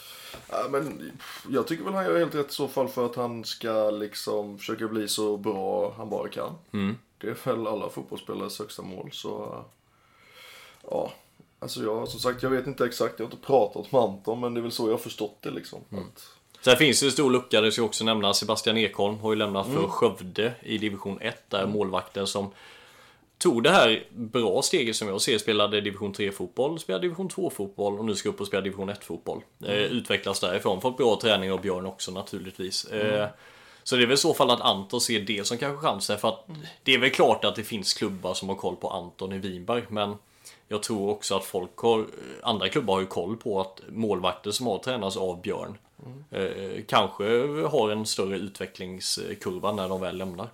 Ja, 0.50 0.66
men 0.70 1.12
jag 1.48 1.66
tycker 1.66 1.84
väl 1.84 1.94
han 1.94 2.04
gör 2.04 2.18
helt 2.18 2.34
rätt 2.34 2.50
i 2.50 2.54
så 2.54 2.68
fall 2.68 2.88
för 2.88 3.06
att 3.06 3.16
han 3.16 3.44
ska 3.44 3.90
liksom 3.90 4.58
försöka 4.58 4.88
bli 4.88 5.08
så 5.08 5.36
bra 5.36 5.94
han 5.96 6.10
bara 6.10 6.28
kan. 6.28 6.52
Det 7.18 7.28
är 7.28 7.36
väl 7.44 7.66
alla 7.66 7.88
fotbollsspelares 7.88 8.58
högsta 8.58 8.82
mål 8.82 9.08
så 9.12 9.64
ja. 10.90 11.12
Alltså 11.58 11.82
jag, 11.82 12.08
som 12.08 12.20
sagt, 12.20 12.42
jag 12.42 12.50
vet 12.50 12.66
inte 12.66 12.84
exakt, 12.84 13.18
jag 13.18 13.26
har 13.26 13.32
inte 13.32 13.46
pratat 13.46 13.92
med 13.92 14.00
Anton, 14.00 14.40
men 14.40 14.54
det 14.54 14.60
är 14.60 14.62
väl 14.62 14.72
så 14.72 14.86
jag 14.86 14.92
har 14.92 14.98
förstått 14.98 15.36
det 15.40 15.50
liksom. 15.50 15.80
Att, 15.90 16.28
Sen 16.64 16.76
finns 16.76 17.00
det 17.00 17.06
en 17.06 17.12
stor 17.12 17.30
lucka, 17.30 17.60
det 17.60 17.72
ska 17.72 17.80
jag 17.80 17.86
också 17.86 18.04
nämna. 18.04 18.34
Sebastian 18.34 18.76
Ekholm 18.78 19.18
har 19.18 19.32
ju 19.32 19.36
lämnat 19.38 19.66
Mm. 19.66 19.80
för 19.82 19.88
Skövde 19.88 20.52
i 20.62 20.78
division 20.78 21.18
1. 21.20 21.50
Där 21.50 21.66
målvakten 21.66 22.26
som 22.26 22.50
tog 23.38 23.62
det 23.62 23.70
här 23.70 24.04
bra 24.10 24.62
steget 24.62 24.96
som 24.96 25.08
jag 25.08 25.20
ser. 25.20 25.38
Spelade 25.38 25.80
division 25.80 26.12
3 26.12 26.32
fotboll, 26.32 26.78
spelade 26.78 27.04
division 27.04 27.28
2 27.28 27.50
fotboll 27.50 27.98
och 27.98 28.04
nu 28.04 28.14
ska 28.14 28.28
upp 28.28 28.40
och 28.40 28.46
spela 28.46 28.60
division 28.60 28.88
1 28.88 29.04
fotboll. 29.04 29.40
Eh, 29.64 29.70
Mm. 29.70 29.84
utvecklas 29.84 30.40
därifrån. 30.40 30.80
Fått 30.80 30.96
bra 30.96 31.18
träning 31.22 31.52
av 31.52 31.60
Björn 31.60 31.86
också 31.86 32.10
naturligtvis. 32.12 32.86
Mm. 32.92 33.06
Eh, 33.20 33.26
så 33.82 33.96
det 33.96 34.02
är 34.02 34.06
väl 34.06 34.14
i 34.14 34.16
så 34.16 34.34
fall 34.34 34.50
att 34.50 34.60
Anton 34.60 35.00
ser 35.00 35.20
det 35.20 35.46
som 35.46 35.58
kanske 35.58 35.86
chansen. 35.86 36.18
För 36.18 36.28
att 36.28 36.46
det 36.82 36.94
är 36.94 36.98
väl 36.98 37.10
klart 37.10 37.44
att 37.44 37.56
det 37.56 37.64
finns 37.64 37.94
klubbar 37.94 38.34
som 38.34 38.48
har 38.48 38.56
koll 38.56 38.76
på 38.76 38.88
Anton 38.90 39.32
i 39.32 39.38
Vinberg. 39.38 39.82
Men 39.88 40.14
jag 40.68 40.82
tror 40.82 41.10
också 41.10 41.36
att 41.36 41.44
folk 41.44 41.76
har, 41.76 42.06
andra 42.42 42.68
klubbar 42.68 42.94
har 42.94 43.00
ju 43.00 43.06
koll 43.06 43.36
på 43.36 43.60
att 43.60 43.80
målvakter 43.88 44.50
som 44.50 44.66
har 44.66 44.78
tränats 44.78 45.16
av 45.16 45.40
Björn 45.42 45.78
eh, 46.30 46.84
kanske 46.88 47.24
har 47.66 47.90
en 47.90 48.06
större 48.06 48.36
utvecklingskurva 48.36 49.72
när 49.72 49.88
de 49.88 50.00
väl 50.00 50.16
lämnar. 50.16 50.48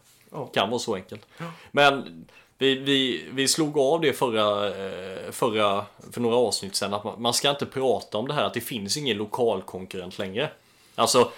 Kan 0.54 0.70
vara 0.70 0.78
så 0.78 0.94
enkelt. 0.94 1.26
Men 1.70 2.26
vi, 2.58 2.74
vi, 2.74 3.24
vi 3.32 3.48
slog 3.48 3.78
av 3.78 4.00
det 4.00 4.12
förra, 4.12 4.68
eh, 4.68 5.30
förra, 5.30 5.84
för 6.12 6.20
några 6.20 6.36
avsnitt 6.36 6.74
sedan 6.74 6.94
att 6.94 7.04
man, 7.04 7.22
man 7.22 7.34
ska 7.34 7.50
inte 7.50 7.66
prata 7.66 8.18
om 8.18 8.28
det 8.28 8.34
här 8.34 8.44
att 8.44 8.54
det 8.54 8.60
finns 8.60 8.96
ingen 8.96 9.16
lokal 9.16 9.62
konkurrent 9.62 10.18
längre. 10.18 10.50
Alltså 10.94 11.32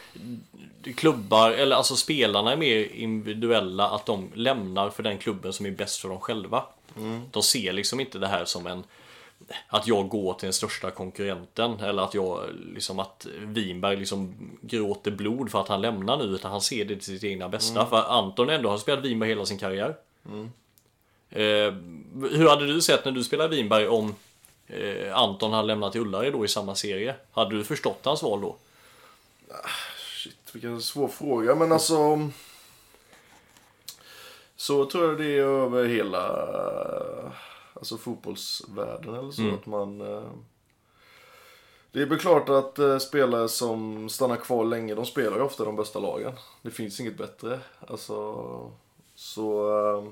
klubbar, 0.96 1.50
eller 1.50 1.76
alltså 1.76 1.96
spelarna 1.96 2.52
är 2.52 2.56
mer 2.56 2.92
individuella 2.94 3.88
att 3.88 4.06
de 4.06 4.30
lämnar 4.34 4.90
för 4.90 5.02
den 5.02 5.18
klubben 5.18 5.52
som 5.52 5.66
är 5.66 5.70
bäst 5.70 6.00
för 6.00 6.08
dem 6.08 6.20
själva. 6.20 6.64
De 7.30 7.42
ser 7.42 7.72
liksom 7.72 8.00
inte 8.00 8.18
det 8.18 8.28
här 8.28 8.44
som 8.44 8.66
en 8.66 8.84
att 9.68 9.86
jag 9.86 10.08
går 10.08 10.34
till 10.34 10.46
den 10.46 10.52
största 10.52 10.90
konkurrenten 10.90 11.80
eller 11.80 12.02
att 12.02 12.14
jag 12.14 12.40
liksom 12.74 12.98
att 12.98 13.26
Winberg 13.40 13.96
liksom 13.96 14.34
gråter 14.60 15.10
blod 15.10 15.50
för 15.50 15.60
att 15.60 15.68
han 15.68 15.80
lämnar 15.80 16.16
nu 16.16 16.24
utan 16.24 16.50
han 16.50 16.60
ser 16.60 16.84
det 16.84 16.94
till 16.94 17.04
sitt 17.04 17.24
egna 17.24 17.48
bästa. 17.48 17.86
För 17.86 18.18
Anton 18.18 18.50
ändå 18.50 18.68
har 18.68 18.78
spelat 18.78 19.04
Winberg 19.04 19.28
hela 19.28 19.46
sin 19.46 19.58
karriär. 19.58 19.96
Eh, 21.30 21.72
hur 22.30 22.48
hade 22.48 22.66
du 22.66 22.80
sett 22.80 23.04
när 23.04 23.12
du 23.12 23.24
spelade 23.24 23.56
Winberg 23.56 23.88
om 23.88 24.14
eh, 24.66 25.16
Anton 25.16 25.52
hade 25.52 25.66
lämnat 25.66 25.92
till 25.92 26.00
Ullared 26.00 26.32
då 26.32 26.44
i 26.44 26.48
samma 26.48 26.74
serie? 26.74 27.14
Hade 27.32 27.56
du 27.56 27.64
förstått 27.64 28.00
hans 28.04 28.22
val 28.22 28.40
då? 28.40 28.56
shit, 30.22 30.36
vilken 30.52 30.82
svår 30.82 31.08
fråga, 31.08 31.54
men 31.54 31.72
alltså. 31.72 32.30
Så 34.56 34.84
tror 34.84 35.08
jag 35.08 35.18
det 35.18 35.38
är 35.38 35.42
över 35.42 35.84
hela 35.84 36.22
alltså 37.82 37.96
fotbollsvärlden 37.98 39.14
eller 39.14 39.30
så. 39.30 39.42
Att 39.54 39.66
man, 39.66 40.00
eh, 40.00 40.30
det 41.92 42.02
är 42.02 42.06
väl 42.06 42.18
klart 42.18 42.48
att 42.48 42.78
eh, 42.78 42.98
spelare 42.98 43.48
som 43.48 44.08
stannar 44.08 44.36
kvar 44.36 44.64
länge, 44.64 44.94
de 44.94 45.06
spelar 45.06 45.36
ju 45.36 45.42
ofta 45.42 45.64
de 45.64 45.76
bästa 45.76 45.98
lagen. 45.98 46.32
Det 46.62 46.70
finns 46.70 47.00
inget 47.00 47.18
bättre. 47.18 47.60
Alltså, 47.80 48.70
så, 49.14 49.78
eh, 49.78 50.04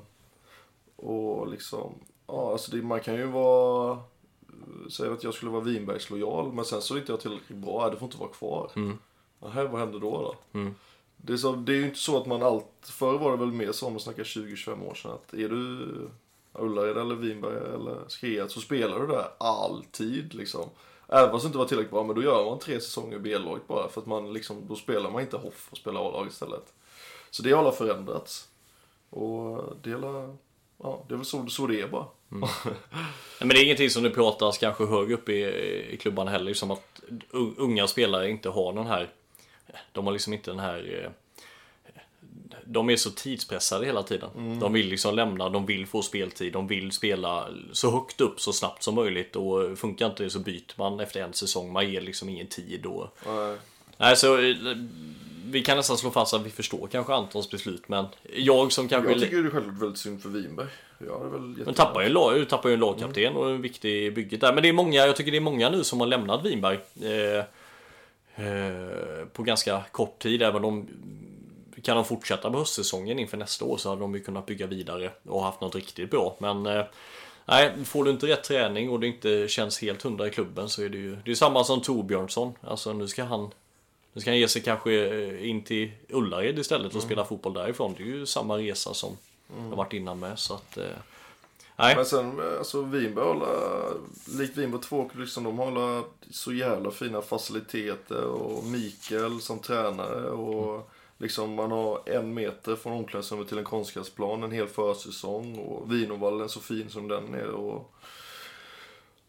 och 0.96 1.48
liksom, 1.48 1.94
ja 2.26 2.52
alltså 2.52 2.70
det, 2.76 2.82
man 2.82 3.00
kan 3.00 3.14
ju 3.14 3.26
vara, 3.26 3.98
säga 4.90 5.12
att 5.12 5.24
jag 5.24 5.34
skulle 5.34 5.50
vara 5.50 5.64
Winbergs 5.64 6.10
lojal, 6.10 6.52
men 6.52 6.64
sen 6.64 6.82
så 6.82 6.94
är 6.94 6.98
inte 6.98 7.12
jag 7.12 7.20
tillräckligt 7.20 7.58
bra, 7.58 7.90
det 7.90 7.96
får 7.96 8.06
inte 8.06 8.18
vara 8.18 8.30
kvar. 8.30 8.70
Nähä, 9.38 9.64
vad 9.64 9.80
händer 9.80 9.98
då 10.00 10.10
då? 10.10 10.60
Det, 11.16 11.32
är 11.32 11.36
så, 11.36 11.52
det 11.52 11.72
är 11.72 11.76
ju 11.76 11.86
inte 11.86 11.98
så 11.98 12.16
att 12.20 12.26
man 12.26 12.42
allt, 12.42 12.66
förr 12.82 13.18
var 13.18 13.30
det 13.30 13.36
väl 13.36 13.52
mer 13.52 13.72
så 13.72 13.86
om 13.86 13.92
man 13.92 14.00
snackar 14.00 14.24
20-25 14.24 14.88
år 14.90 14.94
sedan 14.94 15.10
att 15.10 15.34
är 15.34 15.48
du 15.48 16.08
Ullared 16.52 16.98
eller 16.98 17.14
Vinberg 17.14 17.74
eller 17.74 18.08
Skriat 18.08 18.50
så 18.50 18.60
spelar 18.60 19.00
du 19.00 19.06
där 19.06 19.28
alltid 19.38 20.34
liksom. 20.34 20.70
Även 21.08 21.30
fast 21.30 21.44
det 21.44 21.46
inte 21.46 21.58
var 21.58 21.64
tillräckligt 21.64 21.92
bra, 21.92 22.04
men 22.04 22.16
då 22.16 22.22
gör 22.22 22.44
man 22.44 22.58
tre 22.58 22.80
säsonger 22.80 23.16
i 23.16 23.20
B-laget 23.20 23.68
bara 23.68 23.88
för 23.88 24.00
att 24.00 24.06
man 24.06 24.32
liksom, 24.32 24.66
då 24.68 24.76
spelar 24.76 25.10
man 25.10 25.22
inte 25.22 25.36
Hoff 25.36 25.68
och 25.70 25.76
spelar 25.76 26.08
A-lag 26.08 26.26
istället. 26.26 26.72
Så 27.30 27.42
det 27.42 27.52
har 27.52 27.58
alla 27.58 27.72
förändrats. 27.72 28.48
Och 29.10 29.76
det 29.82 29.90
är, 29.90 30.36
ja, 30.82 31.04
det 31.08 31.14
är 31.14 31.16
väl 31.16 31.26
så, 31.26 31.46
så 31.46 31.66
det 31.66 31.80
är 31.80 31.88
bara. 31.88 32.06
Mm. 32.32 32.48
Nej, 32.64 32.74
men 33.38 33.48
det 33.48 33.58
är 33.58 33.64
ingenting 33.64 33.90
som 33.90 34.02
det 34.02 34.10
pratas 34.10 34.58
kanske 34.58 34.86
högre 34.86 35.14
upp 35.14 35.28
i, 35.28 35.44
i 35.90 35.96
klubbarna 35.96 36.30
heller. 36.30 36.54
Som 36.54 36.70
att 36.70 37.00
unga 37.56 37.86
spelare 37.86 38.30
inte 38.30 38.48
har 38.48 38.72
den 38.72 38.86
här... 38.86 39.08
De 39.92 40.06
har 40.06 40.12
liksom 40.12 40.32
inte 40.32 40.50
den 40.50 40.60
här... 40.60 41.04
Eh, 41.04 41.10
eh, 42.52 42.58
De 42.64 42.90
är 42.90 42.96
så 42.96 43.10
tidspressade 43.10 43.86
hela 43.86 44.02
tiden. 44.02 44.58
De 44.60 44.72
vill 44.72 44.88
liksom 44.88 45.14
lämna, 45.14 45.48
de 45.48 45.66
vill 45.66 45.86
få 45.86 46.02
speltid, 46.02 46.52
de 46.52 46.66
vill 46.66 46.92
spela 46.92 47.48
så 47.72 47.90
högt 47.90 48.20
upp 48.20 48.40
så 48.40 48.52
snabbt 48.52 48.82
som 48.82 48.94
möjligt. 48.94 49.36
Och 49.36 49.78
funkar 49.78 50.06
inte 50.06 50.22
det 50.22 50.30
så 50.30 50.38
byter 50.38 50.74
man 50.76 51.00
efter 51.00 51.22
en 51.22 51.32
säsong. 51.32 51.72
Man 51.72 51.90
ger 51.90 52.00
liksom 52.00 52.28
ingen 52.28 52.46
tid. 52.46 52.86
Och... 52.86 53.16
Nej. 53.26 53.56
Nej, 53.96 54.16
så 54.16 54.38
eh, 54.38 54.56
vi 55.46 55.62
kan 55.62 55.76
nästan 55.76 55.98
slå 55.98 56.10
fast 56.10 56.34
att 56.34 56.46
vi 56.46 56.50
förstår 56.50 56.88
kanske 56.92 57.14
Antons 57.14 57.50
beslut. 57.50 57.88
Men 57.88 58.06
jag 58.36 58.72
som 58.72 58.88
kanske... 58.88 59.10
Jag 59.12 59.20
tycker 59.20 59.36
det 59.36 59.48
är 59.48 59.50
självklart 59.50 59.82
väldigt 59.82 59.98
synd 59.98 60.22
för 60.22 60.28
Winberg. 60.28 60.68
Jag 60.98 61.26
är 61.26 61.28
väl 61.28 61.64
Men 61.64 61.74
tappar 61.74 62.00
ju 62.00 62.06
en, 62.06 62.12
lag, 62.12 62.48
tappar 62.48 62.68
ju 62.68 62.74
en 62.74 62.80
lagkapten 62.80 63.36
och 63.36 63.50
en 63.50 63.62
viktig 63.62 64.14
bygget 64.14 64.40
där. 64.40 64.52
Men 64.52 64.62
det 64.62 64.68
är 64.68 64.72
många, 64.72 65.06
jag 65.06 65.16
tycker 65.16 65.30
det 65.30 65.36
är 65.36 65.40
många 65.40 65.70
nu 65.70 65.84
som 65.84 66.00
har 66.00 66.06
lämnat 66.06 66.44
Vinberg. 66.44 66.78
Eh, 67.02 67.44
eh, 68.46 69.26
på 69.32 69.42
ganska 69.42 69.82
kort 69.92 70.18
tid. 70.18 70.42
Även 70.42 70.64
om 70.64 70.88
kan 71.82 71.96
de 71.96 72.04
fortsätta 72.04 72.50
på 72.50 72.58
höstsäsongen 72.58 73.18
inför 73.18 73.36
nästa 73.36 73.64
år 73.64 73.76
så 73.76 73.88
hade 73.88 74.00
de 74.00 74.14
ju 74.14 74.20
kunnat 74.20 74.46
bygga 74.46 74.66
vidare 74.66 75.12
och 75.28 75.42
haft 75.42 75.60
något 75.60 75.74
riktigt 75.74 76.10
bra. 76.10 76.36
Men 76.38 76.66
eh, 76.66 76.84
nej, 77.46 77.72
får 77.84 78.04
du 78.04 78.10
inte 78.10 78.26
rätt 78.26 78.44
träning 78.44 78.90
och 78.90 79.00
det 79.00 79.06
inte 79.06 79.48
känns 79.48 79.80
helt 79.80 80.02
hundra 80.02 80.26
i 80.26 80.30
klubben 80.30 80.68
så 80.68 80.82
är 80.82 80.88
det 80.88 80.98
ju 80.98 81.16
det 81.24 81.30
är 81.30 81.34
samma 81.34 81.64
som 81.64 81.80
Torbjörnsson. 81.80 82.52
Alltså 82.60 82.92
nu 82.92 83.08
ska 83.08 83.24
han 83.24 83.50
nu 84.12 84.20
ska 84.20 84.30
han 84.30 84.38
ge 84.38 84.48
sig 84.48 84.62
kanske 84.62 84.92
eh, 84.92 85.48
in 85.48 85.62
till 85.62 85.92
Ullared 86.08 86.58
istället 86.58 86.94
och 86.94 87.02
spela 87.02 87.24
fotboll 87.24 87.54
därifrån. 87.54 87.94
Det 87.96 88.02
är 88.02 88.06
ju 88.06 88.26
samma 88.26 88.58
resa 88.58 88.94
som 88.94 89.16
jag 89.70 89.76
varit 89.76 89.92
innan 89.92 90.18
med. 90.18 90.38
Så 90.38 90.54
att, 90.54 90.76
eh, 90.76 90.84
nej. 91.76 91.96
Men 91.96 92.06
sen, 92.06 92.40
alltså 92.58 92.82
Vinberg 92.82 93.24
håller, 93.24 93.92
likt 94.38 94.56
Vinberg 94.56 94.82
2, 94.82 95.10
liksom, 95.14 95.44
de 95.44 95.58
håller 95.58 96.02
så 96.30 96.52
jävla 96.52 96.90
fina 96.90 97.22
faciliteter 97.22 98.24
och 98.24 98.64
Mikael 98.64 99.40
som 99.40 99.58
tränare 99.58 100.30
och 100.30 100.90
liksom 101.20 101.54
man 101.54 101.70
har 101.70 102.02
en 102.06 102.34
meter 102.34 102.76
från 102.76 102.92
omklädningsrummet 102.92 103.48
till 103.48 103.58
en 103.58 103.64
konstgräsplan 103.64 104.42
en 104.42 104.52
hel 104.52 104.66
försäsong 104.66 105.58
och 105.58 105.92
Vinovallen 105.92 106.48
så 106.48 106.60
fin 106.60 106.90
som 106.90 107.08
den 107.08 107.34
är 107.34 107.50
och 107.50 107.94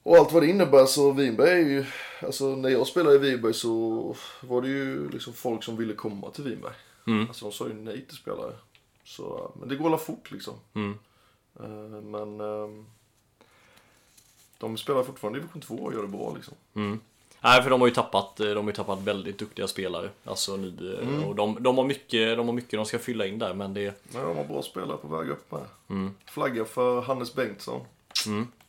och 0.04 0.16
allt 0.18 0.32
vad 0.32 0.44
det 0.44 0.48
innebär 0.50 0.86
så 0.86 1.12
Vinberg 1.12 1.50
är 1.52 1.58
ju, 1.70 1.86
alltså 2.22 2.56
när 2.56 2.70
jag 2.70 2.88
spelade 2.88 3.16
i 3.16 3.20
Vinberg 3.20 3.54
så 3.54 4.16
var 4.42 4.62
det 4.62 4.68
ju 4.68 5.10
liksom 5.10 5.34
folk 5.34 5.64
som 5.64 5.78
ville 5.78 5.94
komma 5.94 6.30
till 6.32 6.44
Vinberg. 6.44 6.74
Alltså 7.28 7.46
de 7.46 7.52
sa 7.52 7.68
ju 7.68 7.74
nej 7.74 8.06
till 8.06 8.18
spelare. 8.18 8.54
Så, 9.04 9.52
men 9.60 9.70
det 9.70 9.76
går 9.76 9.86
alla 9.88 9.98
fort 9.98 10.32
liksom. 10.32 10.54
Eh, 11.60 12.02
Men 12.02 12.40
ehm, 12.42 12.86
de 14.58 14.78
spelar 14.78 15.04
fortfarande 15.04 15.40
i 15.40 15.42
division 15.42 15.62
2 15.62 15.76
och 15.76 15.94
gör 15.94 16.02
det 16.02 16.08
bra 16.08 16.34
liksom. 16.36 16.54
Nej, 17.44 17.64
för 17.64 17.70
de 17.70 17.82
har 17.82 17.88
ju 17.88 17.94
tappat, 17.94 18.40
eh, 18.40 18.48
de 18.48 18.58
har 18.58 18.66
ju 18.66 18.72
tappat 18.72 19.00
väldigt 19.00 19.38
duktiga 19.38 19.68
spelare. 19.68 20.10
Alltså 20.24 20.56
nu, 20.56 21.00
eh, 21.02 21.28
och 21.28 21.36
de, 21.36 21.64
de, 21.64 21.78
har 21.78 21.86
mycket, 21.86 22.38
de 22.38 22.48
har 22.48 22.54
mycket 22.54 22.72
de 22.72 22.86
ska 22.86 23.00
fylla 23.00 23.26
in 23.26 23.40
där, 23.40 23.54
men 23.54 23.74
det... 23.74 24.04
Men 24.14 24.28
de 24.28 24.38
har 24.38 24.44
bra 24.44 24.62
spelare 24.62 24.98
på 24.98 25.08
väg 25.08 25.30
upp 25.30 25.52
med. 25.52 25.62
Flagga 26.26 26.66
för 26.66 27.02
Hannes 27.02 27.34
Bengtsson. 27.34 27.82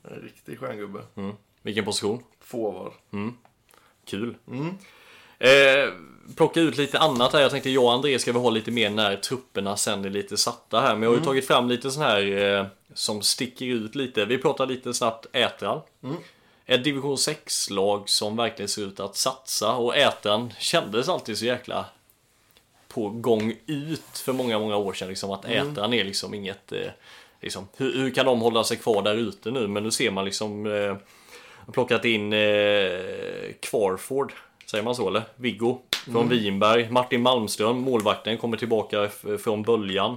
En 0.02 0.20
riktig 0.22 0.58
stjärngubbe. 0.58 1.00
Mm. 1.14 1.32
Vilken 1.62 1.84
position? 1.84 2.22
Forward. 2.40 2.92
Kul. 4.04 4.36
Eh, 5.38 5.92
plocka 6.36 6.60
ut 6.60 6.78
lite 6.78 6.98
annat 6.98 7.32
här. 7.32 7.40
Jag 7.40 7.50
tänkte 7.50 7.70
jag 7.70 7.84
och 7.84 7.92
André 7.92 8.18
ska 8.18 8.32
vi 8.32 8.38
ha 8.38 8.50
lite 8.50 8.70
mer 8.70 8.90
när 8.90 9.16
trupperna 9.16 9.76
sen 9.76 10.04
är 10.04 10.10
lite 10.10 10.36
satta 10.36 10.80
här. 10.80 10.94
Men 10.94 11.02
jag 11.02 11.10
har 11.10 11.16
ju 11.16 11.24
tagit 11.24 11.46
fram 11.46 11.68
lite 11.68 11.90
sån 11.90 12.02
här 12.02 12.36
eh, 12.36 12.66
som 12.94 13.22
sticker 13.22 13.66
ut 13.66 13.94
lite. 13.94 14.24
Vi 14.24 14.38
pratar 14.38 14.66
lite 14.66 14.94
snabbt 14.94 15.26
Ätran. 15.32 15.80
Ett 16.72 16.84
division 16.84 17.16
6-lag 17.16 18.08
som 18.08 18.36
verkligen 18.36 18.68
ser 18.68 18.82
ut 18.82 19.00
att 19.00 19.16
satsa. 19.16 19.76
Och 19.76 19.96
Ätran 19.96 20.52
kändes 20.58 21.08
alltid 21.08 21.38
så 21.38 21.44
jäkla 21.44 21.86
på 22.88 23.08
gång 23.08 23.54
ut 23.66 24.18
för 24.24 24.32
många, 24.32 24.58
många 24.58 24.76
år 24.76 24.92
sedan. 24.92 25.08
Liksom, 25.08 25.30
att 25.30 25.44
Ätran 25.44 25.92
är 25.92 26.04
liksom 26.04 26.34
inget... 26.34 26.72
Eh, 26.72 26.90
liksom, 27.40 27.68
hur, 27.76 27.98
hur 27.98 28.10
kan 28.10 28.26
de 28.26 28.40
hålla 28.40 28.64
sig 28.64 28.76
kvar 28.76 29.02
där 29.02 29.14
ute 29.14 29.50
nu? 29.50 29.68
Men 29.68 29.82
nu 29.82 29.90
ser 29.90 30.10
man 30.10 30.24
liksom... 30.24 30.66
Eh, 30.66 30.96
plockat 31.72 32.04
in 32.04 32.32
eh, 32.32 32.38
Kvarford, 33.60 34.32
säger 34.66 34.84
man 34.84 34.94
så 34.94 35.08
eller? 35.08 35.22
Viggo 35.36 35.78
från 36.12 36.28
Vinberg. 36.28 36.90
Martin 36.90 37.22
Malmström, 37.22 37.76
målvakten, 37.80 38.38
kommer 38.38 38.56
tillbaka 38.56 39.08
från 39.38 39.62
böljan. 39.62 40.16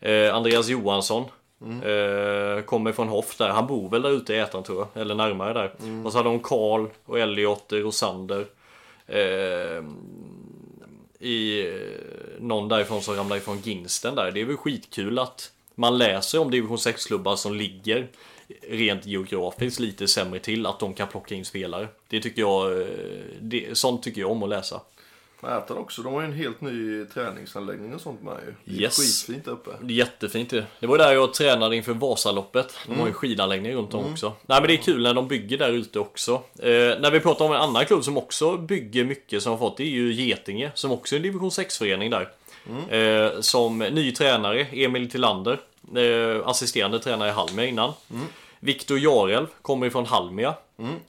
Eh, 0.00 0.34
Andreas 0.34 0.68
Johansson. 0.68 1.24
Eh, 1.62 2.62
kommer 2.62 2.92
från 2.92 3.08
Hoff 3.08 3.36
där. 3.36 3.48
Han 3.48 3.66
bor 3.66 3.90
väl 3.90 4.02
där 4.02 4.10
ute 4.10 4.34
i 4.34 4.38
Ätan 4.38 4.62
tror 4.62 4.78
jag. 4.78 5.02
Eller 5.02 5.14
närmare 5.14 5.52
där. 5.52 5.72
Och 6.04 6.12
så 6.12 6.18
hade 6.18 6.28
de 6.28 6.40
Karl 6.40 6.86
och 7.04 7.18
Elliot 7.18 7.72
Rosander. 7.72 8.46
Eh, 9.06 9.84
i 11.18 11.68
eh, 11.68 12.40
någon 12.40 12.68
därifrån 12.68 13.02
som 13.02 13.16
ramlar 13.16 13.36
ifrån 13.36 13.60
Ginsten 13.62 14.14
där. 14.14 14.30
Det 14.30 14.40
är 14.40 14.44
väl 14.44 14.56
skitkul 14.56 15.18
att 15.18 15.52
man 15.74 15.98
läser 15.98 16.40
om 16.40 16.50
division 16.50 16.76
6-klubbar 16.76 17.36
som 17.36 17.54
ligger 17.54 18.08
rent 18.68 19.06
geografiskt 19.06 19.80
lite 19.80 20.08
sämre 20.08 20.38
till 20.38 20.66
att 20.66 20.80
de 20.80 20.94
kan 20.94 21.08
plocka 21.08 21.34
in 21.34 21.44
spelare. 21.44 21.88
Det 22.08 22.20
tycker 22.20 22.40
jag, 22.40 22.80
eh, 22.80 22.86
det, 23.40 23.78
sånt 23.78 24.02
tycker 24.02 24.20
jag 24.20 24.30
om 24.30 24.42
att 24.42 24.48
läsa. 24.48 24.80
Ätan 25.46 25.76
också, 25.78 26.02
de 26.02 26.12
har 26.14 26.20
ju 26.20 26.26
en 26.26 26.32
helt 26.32 26.60
ny 26.60 27.04
träningsanläggning 27.04 27.94
och 27.94 28.00
sånt 28.00 28.22
med 28.22 28.34
ju. 28.46 28.54
Det 28.64 28.78
är 28.78 28.82
Yes. 28.82 28.96
skitfint 29.26 29.48
uppe. 29.48 29.70
Det 29.82 29.92
är 29.92 29.96
jättefint 29.96 30.50
det. 30.50 30.66
Det 30.80 30.86
var 30.86 30.98
där 30.98 31.12
jag 31.12 31.34
tränade 31.34 31.76
inför 31.76 31.92
Vasaloppet. 31.94 32.74
De 32.86 33.00
har 33.00 33.06
ju 33.06 33.12
skidanläggning 33.12 33.74
runt 33.74 33.94
om 33.94 34.12
också. 34.12 34.32
Nej 34.46 34.60
men 34.60 34.68
det 34.68 34.74
är 34.74 34.82
kul 34.82 35.02
när 35.02 35.14
de 35.14 35.28
bygger 35.28 35.58
där 35.58 35.70
ute 35.72 35.98
också. 35.98 36.32
Eh, 36.58 36.68
när 37.00 37.10
vi 37.10 37.20
pratar 37.20 37.44
om 37.44 37.52
en 37.52 37.60
annan 37.60 37.86
klubb 37.86 38.04
som 38.04 38.16
också 38.18 38.56
bygger 38.56 39.04
mycket 39.04 39.42
som 39.42 39.52
har 39.52 39.58
fått, 39.58 39.76
det 39.76 39.82
är 39.82 39.88
ju 39.90 40.12
Getinge. 40.12 40.70
Som 40.74 40.92
också 40.92 41.14
är 41.14 41.16
en 41.16 41.22
division 41.22 41.50
6-förening 41.50 42.10
där. 42.10 42.28
Eh, 42.90 43.40
som 43.40 43.78
ny 43.78 44.12
tränare, 44.12 44.60
Emil 44.72 45.10
Tillander. 45.10 45.60
Eh, 45.96 46.48
assisterande 46.48 46.98
tränare 46.98 47.28
i 47.28 47.32
Halmia 47.32 47.64
innan. 47.66 47.92
Viktor 48.64 48.98
Jarelv 48.98 49.46
kommer 49.62 49.86
ifrån 49.86 50.06
Halmia. 50.06 50.54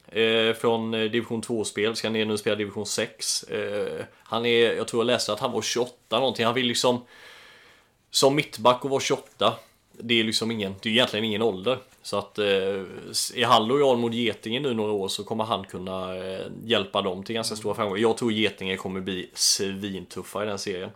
Eh, 0.08 0.54
från 0.56 0.94
eh, 0.94 1.00
division 1.00 1.42
2-spel, 1.42 1.96
ska 1.96 2.10
ner 2.10 2.26
nu 2.26 2.34
och 2.34 2.40
spela 2.40 2.56
division 2.56 2.86
6. 2.86 3.44
Eh, 3.44 4.06
han 4.24 4.46
är, 4.46 4.74
jag 4.74 4.88
tror 4.88 5.00
jag 5.00 5.08
läste 5.08 5.34
att 5.34 5.40
han 5.40 5.52
var 5.52 5.62
28 5.62 6.20
någonting. 6.20 6.46
Han 6.46 6.56
vill 6.56 6.66
liksom 6.66 7.06
som 8.12 8.36
mittback 8.36 8.86
och 8.86 8.90
vara 8.90 9.02
28 9.02 9.54
det 10.00 10.20
är 10.20 10.24
liksom 10.24 10.52
ingen, 10.52 10.76
det 10.82 10.90
är 10.90 10.94
egentligen 10.94 11.26
ingen 11.26 11.42
ålder. 11.42 11.78
Så 12.02 12.18
att 12.18 12.40
eh, 12.40 12.46
är 13.36 13.46
han 13.46 13.68
lojal 13.68 13.98
mot 13.98 14.14
Getinge 14.14 14.60
nu 14.60 14.74
några 14.74 14.92
år 14.92 15.08
så 15.08 15.24
kommer 15.24 15.44
han 15.44 15.64
kunna 15.64 16.16
eh, 16.16 16.46
hjälpa 16.64 17.02
dem 17.02 17.24
till 17.24 17.36
ganska 17.36 17.56
stora 17.56 17.76
framgångar. 17.76 18.02
Jag 18.02 18.18
tror 18.18 18.32
Getinge 18.32 18.78
kommer 18.78 19.02
bli 19.02 19.30
svintuffa 19.34 20.44
i 20.44 20.48
den 20.48 20.60
serien. 20.60 20.90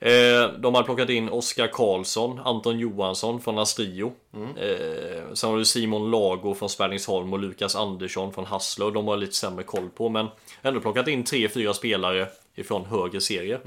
Eh, 0.00 0.50
De 0.60 0.74
har 0.74 0.82
plockat 0.82 1.10
in 1.10 1.28
Oskar 1.28 1.66
Karlsson, 1.66 2.40
Anton 2.44 2.78
Johansson 2.78 3.40
från 3.40 3.58
Astrio. 3.58 4.12
Eh, 4.56 5.22
Sen 5.34 5.50
har 5.50 5.58
du 5.58 5.64
Simon 5.64 6.10
Lago 6.10 6.54
från 6.54 6.68
Spärlingsholm 6.68 7.32
och 7.32 7.38
Lukas 7.38 7.76
Andersson 7.76 8.32
från 8.32 8.44
Hassler 8.46 8.90
De 8.90 9.08
har 9.08 9.16
lite 9.16 9.32
sämre 9.36 9.64
koll 9.64 9.88
på 9.96 10.08
men 10.08 10.26
ändå 10.62 10.80
plockat 10.80 11.08
in 11.08 11.24
3-4 11.24 11.72
spelare 11.72 12.26
ifrån 12.54 12.84
högre 12.84 13.20
serier 13.20 13.60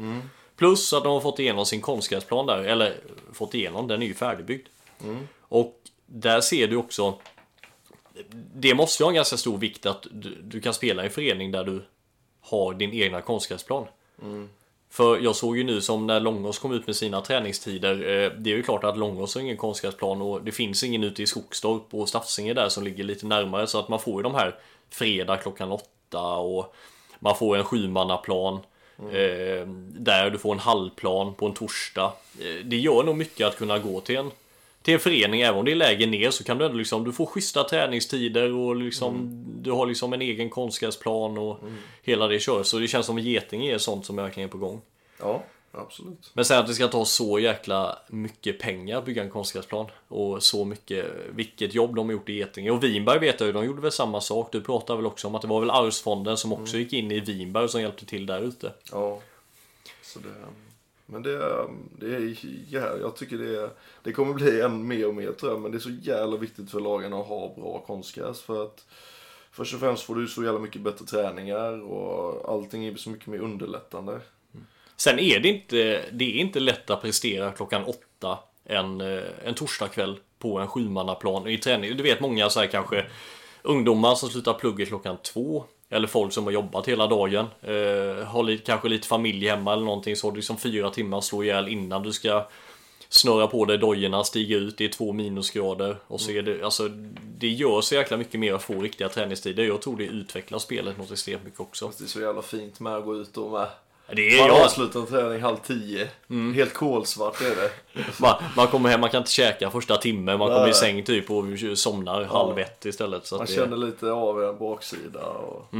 Plus 0.59 0.93
att 0.93 1.03
de 1.03 1.13
har 1.13 1.21
fått 1.21 1.39
igenom 1.39 1.65
sin 1.65 1.81
konstgräsplan 1.81 2.45
där, 2.45 2.63
eller 2.63 2.95
fått 3.33 3.53
igenom, 3.53 3.87
den 3.87 4.01
är 4.01 4.05
ju 4.05 4.13
färdigbyggd. 4.13 4.67
Och 5.41 5.81
där 6.05 6.41
ser 6.41 6.67
du 6.67 6.75
också, 6.75 7.13
det 8.55 8.75
måste 8.75 9.03
ju 9.03 9.05
ha 9.05 9.11
en 9.11 9.15
ganska 9.15 9.37
stor 9.37 9.57
vikt 9.57 9.85
att 9.85 10.07
du, 10.11 10.35
du 10.41 10.61
kan 10.61 10.73
spela 10.73 11.03
i 11.03 11.05
en 11.05 11.11
förening 11.11 11.51
där 11.51 11.63
du 11.63 11.85
har 12.41 12.73
din 12.73 12.93
egna 12.93 13.21
konstgräsplan. 13.21 13.85
För 14.89 15.17
jag 15.17 15.35
såg 15.35 15.57
ju 15.57 15.63
nu 15.63 15.81
som 15.81 16.07
när 16.07 16.19
Långås 16.19 16.59
kom 16.59 16.71
ut 16.71 16.87
med 16.87 16.95
sina 16.95 17.21
träningstider, 17.21 17.93
eh, 17.93 18.31
det 18.31 18.51
är 18.51 18.55
ju 18.55 18.63
klart 18.63 18.83
att 18.83 18.97
Långås 18.97 19.35
har 19.35 19.41
ingen 19.41 19.57
konstgräsplan 19.57 20.21
och 20.21 20.43
det 20.43 20.51
finns 20.51 20.83
ingen 20.83 21.03
ute 21.03 21.23
i 21.23 21.27
Skogstorp 21.27 21.93
och 21.93 22.09
Stafsinge 22.09 22.53
där 22.53 22.69
som 22.69 22.83
ligger 22.83 23.03
lite 23.03 23.25
närmare 23.25 23.67
så 23.67 23.79
att 23.79 23.89
man 23.89 23.99
får 23.99 24.15
ju 24.19 24.23
de 24.23 24.35
här 24.35 24.55
fredag 24.89 25.37
klockan 25.37 25.71
åtta 25.71 26.35
och 26.35 26.75
man 27.19 27.35
får 27.35 27.57
en 27.57 27.63
sjumannaplan. 27.63 28.59
Eh, 28.99 29.67
där 29.99 30.29
du 30.29 30.37
får 30.37 30.53
en 30.53 30.59
halvplan 30.59 31.33
på 31.33 31.45
en 31.45 31.53
torsdag. 31.53 32.13
Eh, 32.39 32.65
det 32.65 32.77
gör 32.77 33.03
nog 33.03 33.17
mycket 33.17 33.47
att 33.47 33.57
kunna 33.57 33.79
gå 33.79 34.01
till 34.01 34.17
en, 34.17 34.31
till 34.81 34.93
en 34.93 34.99
förening, 34.99 35.41
även 35.41 35.59
om 35.59 35.65
det 35.65 35.71
är 35.71 35.75
läge 35.75 36.05
ner 36.05 36.31
så 36.31 36.43
kan 36.43 36.57
du 36.57 36.65
ändå 36.65 36.77
liksom, 36.77 37.03
du 37.03 37.11
får 37.11 37.25
schyssta 37.25 37.63
träningstider 37.63 38.53
och 38.53 38.75
liksom, 38.75 39.43
du 39.61 39.71
har 39.71 39.85
liksom 39.85 40.13
en 40.13 40.21
egen 40.21 40.49
konstgräsplan 40.49 41.37
och 41.37 41.59
hela 42.03 42.27
det 42.27 42.39
kör. 42.39 42.63
Så 42.63 42.79
det 42.79 42.87
känns 42.87 43.05
som 43.05 43.19
Getinge 43.19 43.73
är 43.73 43.77
sånt 43.77 44.05
som 44.05 44.15
verkligen 44.15 44.49
är 44.49 44.51
på 44.51 44.57
gång. 44.57 44.81
Ja, 45.19 45.43
absolut. 45.71 46.31
Men 46.33 46.45
sen 46.45 46.59
att 46.59 46.67
det 46.67 46.73
ska 46.73 46.87
ta 46.87 47.05
så 47.05 47.39
jäkla 47.39 47.99
mycket 48.07 48.59
pengar 48.59 48.97
att 48.97 49.05
bygga 49.05 49.23
en 49.23 49.29
konstgräsplan 49.29 49.85
och 50.07 50.43
så 50.43 50.65
mycket, 50.65 51.05
vilket 51.29 51.73
jobb 51.73 51.95
de 51.95 52.05
har 52.05 52.13
gjort 52.13 52.29
i 52.29 52.33
Getinge. 52.33 52.71
Och 52.71 52.83
Vinberg 52.83 53.19
vet 53.19 53.39
jag 53.39 53.47
ju, 53.47 53.53
de 53.53 53.65
gjorde 53.65 53.81
väl 53.81 53.91
samma 53.91 54.21
sak. 54.21 54.51
Du 54.51 54.61
pratade 54.61 54.97
väl 54.97 55.05
också 55.05 55.27
om 55.27 55.35
att 55.35 55.41
det 55.41 55.47
var 55.47 55.59
väl 55.59 55.69
Arvsfonden 55.69 56.37
som 56.37 56.53
också 56.53 56.77
gick 56.77 56.93
in 56.93 57.11
i 57.11 57.19
Vinberg 57.19 57.69
som 57.69 57.81
hjälpte 57.81 58.05
till 58.05 58.25
där 58.25 58.41
ute. 58.41 58.73
Ja. 58.91 59.21
Så 60.01 60.19
det, 60.19 60.29
men 61.05 61.23
det, 61.23 61.67
det 61.99 62.15
är 62.15 62.37
ja, 62.69 62.97
jag 63.01 63.15
tycker 63.15 63.37
det, 63.37 63.69
det 64.03 64.11
kommer 64.11 64.33
bli 64.33 64.61
än 64.61 64.87
mer 64.87 65.07
och 65.07 65.15
mer 65.15 65.31
tror 65.31 65.51
jag. 65.51 65.61
Men 65.61 65.71
det 65.71 65.77
är 65.77 65.79
så 65.79 65.89
jävla 66.01 66.37
viktigt 66.37 66.71
för 66.71 66.79
lagen 66.79 67.13
att 67.13 67.27
ha 67.27 67.53
bra 67.55 67.83
konstgräs. 67.87 68.41
För 68.41 68.63
att 68.63 68.85
först 69.51 69.73
och 69.73 69.79
främst 69.79 70.03
får 70.03 70.15
du 70.15 70.27
så 70.27 70.43
jävla 70.43 70.59
mycket 70.59 70.81
bättre 70.81 71.05
träningar 71.05 71.81
och 71.81 72.53
allting 72.53 72.85
är 72.85 72.95
så 72.95 73.09
mycket 73.09 73.27
mer 73.27 73.39
underlättande. 73.39 74.21
Sen 74.99 75.19
är 75.19 75.39
det 75.39 75.49
inte, 75.49 76.05
det 76.11 76.25
är 76.25 76.39
inte 76.39 76.59
lätt 76.59 76.89
att 76.89 77.01
prestera 77.01 77.51
klockan 77.51 77.83
åtta 77.83 78.39
en, 78.65 79.01
eh, 79.01 79.23
en 79.45 79.53
torsdagkväll 79.53 80.19
på 80.39 80.59
en 80.59 80.67
sjumannaplan 80.67 81.47
i 81.47 81.57
träning. 81.57 81.97
Du 81.97 82.03
vet 82.03 82.19
många 82.19 82.49
så 82.49 82.59
här 82.59 82.67
kanske 82.67 83.05
ungdomar 83.61 84.15
som 84.15 84.29
slutar 84.29 84.53
plugga 84.53 84.85
klockan 84.85 85.17
två. 85.23 85.63
Eller 85.89 86.07
folk 86.07 86.33
som 86.33 86.43
har 86.43 86.51
jobbat 86.51 86.87
hela 86.87 87.07
dagen. 87.07 87.45
Eh, 87.61 88.25
har 88.25 88.43
lite, 88.43 88.63
kanske 88.63 88.89
lite 88.89 89.07
familj 89.07 89.47
hemma 89.47 89.73
eller 89.73 89.85
någonting. 89.85 90.15
Så 90.15 90.27
har 90.27 90.31
du 90.31 90.35
liksom 90.35 90.57
fyra 90.57 90.89
timmar 90.89 91.17
att 91.17 91.23
slå 91.23 91.43
ihjäl 91.43 91.67
innan 91.67 92.03
du 92.03 92.13
ska 92.13 92.47
snurra 93.09 93.47
på 93.47 93.65
dig 93.65 93.77
dojorna, 93.77 94.23
stiga 94.23 94.57
ut, 94.57 94.77
det 94.77 94.85
är 94.85 94.89
två 94.89 95.13
minusgrader. 95.13 95.97
Och 96.07 96.21
så 96.21 96.31
är 96.31 96.41
det, 96.41 96.63
alltså, 96.63 96.87
det 97.37 97.47
gör 97.47 97.81
så 97.81 97.95
jäkla 97.95 98.17
mycket 98.17 98.39
mer 98.39 98.53
att 98.53 98.63
få 98.63 98.81
riktiga 98.81 99.09
träningstider. 99.09 99.63
Jag 99.63 99.81
tror 99.81 99.97
det 99.97 100.03
utvecklar 100.03 100.59
spelet 100.59 100.97
något 100.97 101.11
extremt 101.11 101.43
mycket 101.43 101.59
också. 101.59 101.91
Det 101.97 102.03
är 102.03 102.07
så 102.07 102.21
jävla 102.21 102.41
fint 102.41 102.79
med 102.79 102.95
att 102.95 103.05
gå 103.05 103.15
ut 103.15 103.37
och 103.37 103.51
med. 103.51 103.67
Det 104.15 104.21
är, 104.21 104.39
Man 104.39 104.47
jag, 104.47 104.65
avslutar 104.65 105.05
träning 105.05 105.41
halv 105.41 105.57
tio. 105.57 106.07
Helt 106.55 106.73
kolsvart 106.73 107.41
är 107.41 107.55
det. 107.55 107.71
Man, 108.21 108.35
man 108.55 108.67
kommer 108.67 108.89
hem, 108.89 109.01
man 109.01 109.09
kan 109.09 109.17
inte 109.17 109.31
käka 109.31 109.71
första 109.71 109.97
timmen, 109.97 110.39
man 110.39 110.47
kommer 110.47 110.61
i 110.61 110.63
Nej. 110.63 110.73
säng 110.73 111.03
typ 111.03 111.31
och 111.31 111.43
somnar 111.75 112.23
halv 112.23 112.59
ett 112.59 112.85
istället. 112.85 113.25
Så 113.25 113.37
Man 113.37 113.45
det, 113.45 113.53
känner 113.53 113.77
lite 113.77 114.11
av 114.11 114.43
en 114.43 114.57
baksida. 114.57 115.25
Och... 115.25 115.73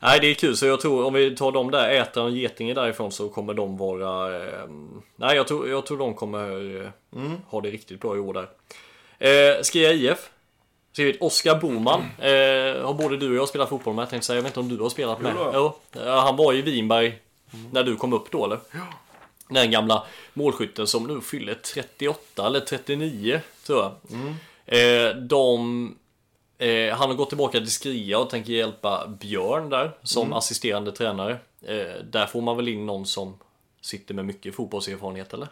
Nej 0.00 0.20
det 0.20 0.30
är 0.30 0.34
kul, 0.34 0.56
så 0.56 0.66
jag 0.66 0.80
tror 0.80 1.04
om 1.04 1.14
vi 1.14 1.36
tar 1.36 1.52
de 1.52 1.70
där 1.70 1.90
Ätran 1.90 2.24
och 2.24 2.30
Getinge 2.30 2.74
därifrån 2.74 3.12
så 3.12 3.28
kommer 3.28 3.54
de 3.54 3.76
vara... 3.76 4.36
Eh, 4.36 4.68
nej 5.16 5.36
jag 5.36 5.48
tror, 5.48 5.68
jag 5.68 5.86
tror 5.86 5.98
de 5.98 6.14
kommer 6.14 6.80
eh, 6.82 7.30
ha 7.46 7.60
det 7.60 7.70
riktigt 7.70 8.00
bra 8.00 8.16
i 8.16 8.18
år 8.18 8.34
där. 8.34 8.48
Eh, 9.18 9.62
Skia 9.62 9.92
IF. 9.92 10.30
Skrivit 10.94 11.22
Oskar 11.22 11.60
Boman. 11.60 12.00
Eh, 12.00 12.86
har 12.86 12.94
både 12.94 13.16
du 13.16 13.30
och 13.30 13.36
jag 13.36 13.48
spelat 13.48 13.68
fotboll 13.68 13.94
med. 13.94 14.02
Jag 14.02 14.10
tänkte 14.10 14.26
säga, 14.26 14.36
jag 14.36 14.42
vet 14.42 14.50
inte 14.50 14.60
om 14.60 14.68
du 14.68 14.82
har 14.82 14.88
spelat 14.88 15.20
med? 15.20 15.34
Jo. 15.54 15.76
Ja, 15.92 16.20
han 16.20 16.36
var 16.36 16.52
i 16.52 16.62
Vinberg 16.62 17.18
när 17.72 17.82
du 17.82 17.96
kom 17.96 18.12
upp 18.12 18.30
då 18.30 18.44
eller? 18.44 18.58
Den 19.48 19.70
gamla 19.70 20.06
målskytten 20.34 20.86
som 20.86 21.06
nu 21.06 21.20
fyller 21.20 21.54
38 21.54 22.46
eller 22.46 22.60
39 22.60 23.40
tror 23.66 23.82
jag. 23.82 23.92
Eh, 24.66 25.16
de, 25.16 25.96
eh, 26.58 26.96
han 26.96 27.08
har 27.08 27.14
gått 27.14 27.28
tillbaka 27.28 27.58
till 27.58 27.70
Skria 27.70 28.18
och 28.18 28.30
tänker 28.30 28.52
hjälpa 28.52 29.06
Björn 29.20 29.70
där 29.70 29.90
som 30.02 30.32
assisterande 30.32 30.92
tränare. 30.92 31.38
Eh, 31.62 32.04
där 32.10 32.26
får 32.26 32.40
man 32.40 32.56
väl 32.56 32.68
in 32.68 32.86
någon 32.86 33.06
som 33.06 33.34
sitter 33.80 34.14
med 34.14 34.24
mycket 34.24 34.54
fotbollserfarenhet 34.54 35.34
eller? 35.34 35.48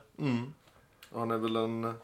Han 1.14 1.30
är 1.30 1.38
väl 1.38 1.56
en, 1.56 1.94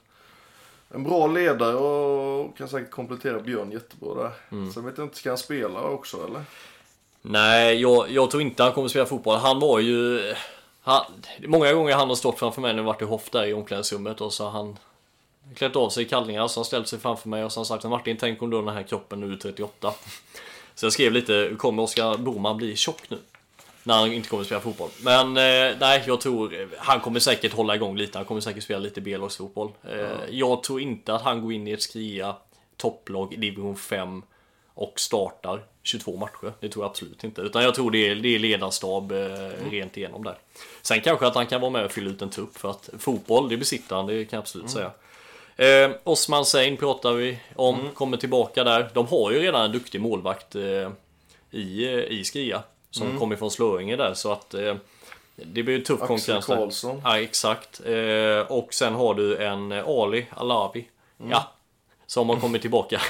en 0.95 1.05
bra 1.05 1.27
ledare 1.27 1.75
och 1.75 2.57
kan 2.57 2.69
säkert 2.69 2.91
komplettera 2.91 3.41
Björn 3.41 3.73
jättebra 3.73 4.15
där. 4.15 4.33
Sen 4.73 4.85
vet 4.85 4.99
jag 4.99 5.07
inte, 5.07 5.17
ska 5.17 5.31
han 5.31 5.39
spela 5.39 5.81
också 5.83 6.27
eller? 6.27 6.45
Nej, 7.23 7.81
jag, 7.81 8.11
jag 8.11 8.31
tror 8.31 8.43
inte 8.43 8.63
han 8.63 8.73
kommer 8.73 8.89
spela 8.89 9.07
fotboll. 9.07 9.39
Han 9.39 9.61
var 9.61 9.79
ju... 9.79 10.35
Han, 10.83 11.05
många 11.47 11.73
gånger 11.73 11.95
han 11.95 12.09
har 12.09 12.17
stått 12.17 12.39
framför 12.39 12.61
mig 12.61 12.73
när 12.73 12.79
jag 12.79 12.87
varit 12.87 13.03
i 13.03 13.05
Hoff 13.05 13.31
där 13.31 13.47
i 13.47 13.53
omklädningsrummet 13.53 14.21
och 14.21 14.33
så 14.33 14.45
har 14.45 14.51
han 14.51 14.79
klätt 15.55 15.77
av 15.77 15.91
sig 15.91 16.05
kallningar 16.05 16.49
så 16.49 16.59
har 16.59 16.65
han 16.65 16.67
ställt 16.67 16.89
sig 16.89 16.99
framför 16.99 17.29
mig 17.29 17.45
och 17.45 17.53
så 17.53 17.61
har 17.61 17.65
han 17.65 17.81
sagt 17.81 17.91
Martin 17.91 18.17
tänk 18.21 18.43
om 18.43 18.51
du 18.51 18.57
har 18.57 18.65
den 18.65 18.75
här 18.75 18.83
kroppen 18.83 19.21
nu 19.21 19.37
38. 19.37 19.95
Så 20.75 20.87
jag 20.87 20.93
skrev 20.93 21.13
lite, 21.13 21.55
kommer 21.59 21.83
Oskar 21.83 22.17
Boman 22.17 22.57
bli 22.57 22.77
tjock 22.77 23.11
nu? 23.11 23.19
När 23.89 23.95
han 23.95 24.13
inte 24.13 24.29
kommer 24.29 24.45
spela 24.45 24.61
fotboll. 24.61 24.91
Men 25.03 25.27
eh, 25.37 25.77
nej, 25.81 26.05
jag 26.07 26.21
tror 26.21 26.69
han 26.79 27.01
kommer 27.01 27.21
säkert 27.21 27.53
hålla 27.53 27.75
igång 27.75 27.97
lite. 27.97 28.19
Han 28.19 28.25
kommer 28.25 28.41
säkert 28.41 28.63
spela 28.65 28.79
lite 28.79 29.01
B-lagsfotboll. 29.01 29.71
Eh, 29.91 30.09
Jag 30.31 30.63
tror 30.63 30.81
inte 30.81 31.15
att 31.15 31.23
han 31.23 31.43
går 31.43 31.53
in 31.53 31.69
i 31.69 31.73
ett 31.73 31.83
Skria 31.83 32.37
topplag 32.77 33.33
i 33.35 33.37
division 33.37 33.77
5 33.77 34.23
och 34.75 35.01
startar 35.01 35.63
22 35.83 36.17
matcher. 36.17 36.53
Det 36.61 36.69
tror 36.69 36.85
jag 36.85 36.91
absolut 36.91 37.25
inte. 37.25 37.41
Utan 37.41 37.63
jag 37.63 37.75
tror 37.75 37.91
det 37.91 38.09
är, 38.09 38.15
det 38.15 38.29
är 38.35 38.39
ledarstab 38.39 39.13
eh, 39.13 39.19
rent 39.71 39.97
igenom 39.97 40.25
där. 40.25 40.39
Sen 40.83 41.01
kanske 41.01 41.27
att 41.27 41.35
han 41.35 41.47
kan 41.47 41.61
vara 41.61 41.71
med 41.71 41.85
och 41.85 41.93
fylla 41.93 42.11
ut 42.11 42.23
en 42.23 42.31
trupp 42.31 42.57
för 42.59 42.71
att 42.71 42.91
fotboll, 42.99 43.49
det 43.49 43.57
besitter 43.57 43.97
han, 43.97 44.07
det 44.07 44.25
kan 44.25 44.37
jag 44.37 44.43
absolut 44.43 44.71
säga. 44.71 44.91
Eh, 45.57 45.91
Osman 46.05 46.45
Sein 46.45 46.77
pratar 46.77 47.13
vi 47.13 47.39
om, 47.57 47.91
kommer 47.95 48.17
tillbaka 48.17 48.65
där. 48.65 48.91
De 48.95 49.07
har 49.07 49.31
ju 49.33 49.39
redan 49.39 49.65
en 49.65 49.73
duktig 49.73 50.01
målvakt 50.01 50.55
eh, 50.55 50.91
i, 51.51 51.85
eh, 51.85 52.19
i 52.19 52.25
Skria. 52.25 52.63
Som 52.91 53.19
kommer 53.19 53.37
från 53.37 53.51
Slöinge 53.51 53.97
där 53.97 54.15
så 54.15 54.33
att 54.33 54.55
eh, 54.55 54.77
det 55.37 55.63
blir 55.63 55.77
ju 55.77 55.85
tuff 55.85 56.03
Axel 56.03 56.09
konkurrens 56.09 56.47
där. 56.47 56.57
Karlsson. 56.57 57.01
Ja 57.05 57.21
exakt. 57.21 57.81
Eh, 57.87 58.53
och 58.53 58.75
sen 58.75 58.95
har 58.95 59.15
du 59.15 59.37
en 59.37 59.73
eh, 59.73 59.89
Ali 59.89 60.27
Alavi. 60.31 60.89
Ja. 61.31 61.53
Som 62.07 62.29
har 62.29 62.37
kommit 62.37 62.63
tillbaka. 62.63 63.01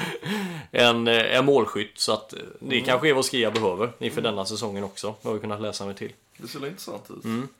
en, 0.70 1.08
eh, 1.08 1.36
en 1.36 1.44
målskytt 1.44 1.98
så 1.98 2.12
att 2.12 2.32
eh, 2.32 2.38
det 2.60 2.80
kanske 2.80 3.08
är 3.08 3.12
vad 3.12 3.24
Skria 3.24 3.50
behöver 3.50 3.92
inför 3.98 4.20
denna 4.20 4.44
säsongen 4.44 4.84
också. 4.84 5.14
Har 5.22 5.34
vi 5.34 5.40
kunnat 5.40 5.60
läsa 5.60 5.86
mig 5.86 5.94
till. 5.94 6.12
Det 6.36 6.48
ser 6.48 6.66
intressant 6.66 7.10
ut. 7.10 7.50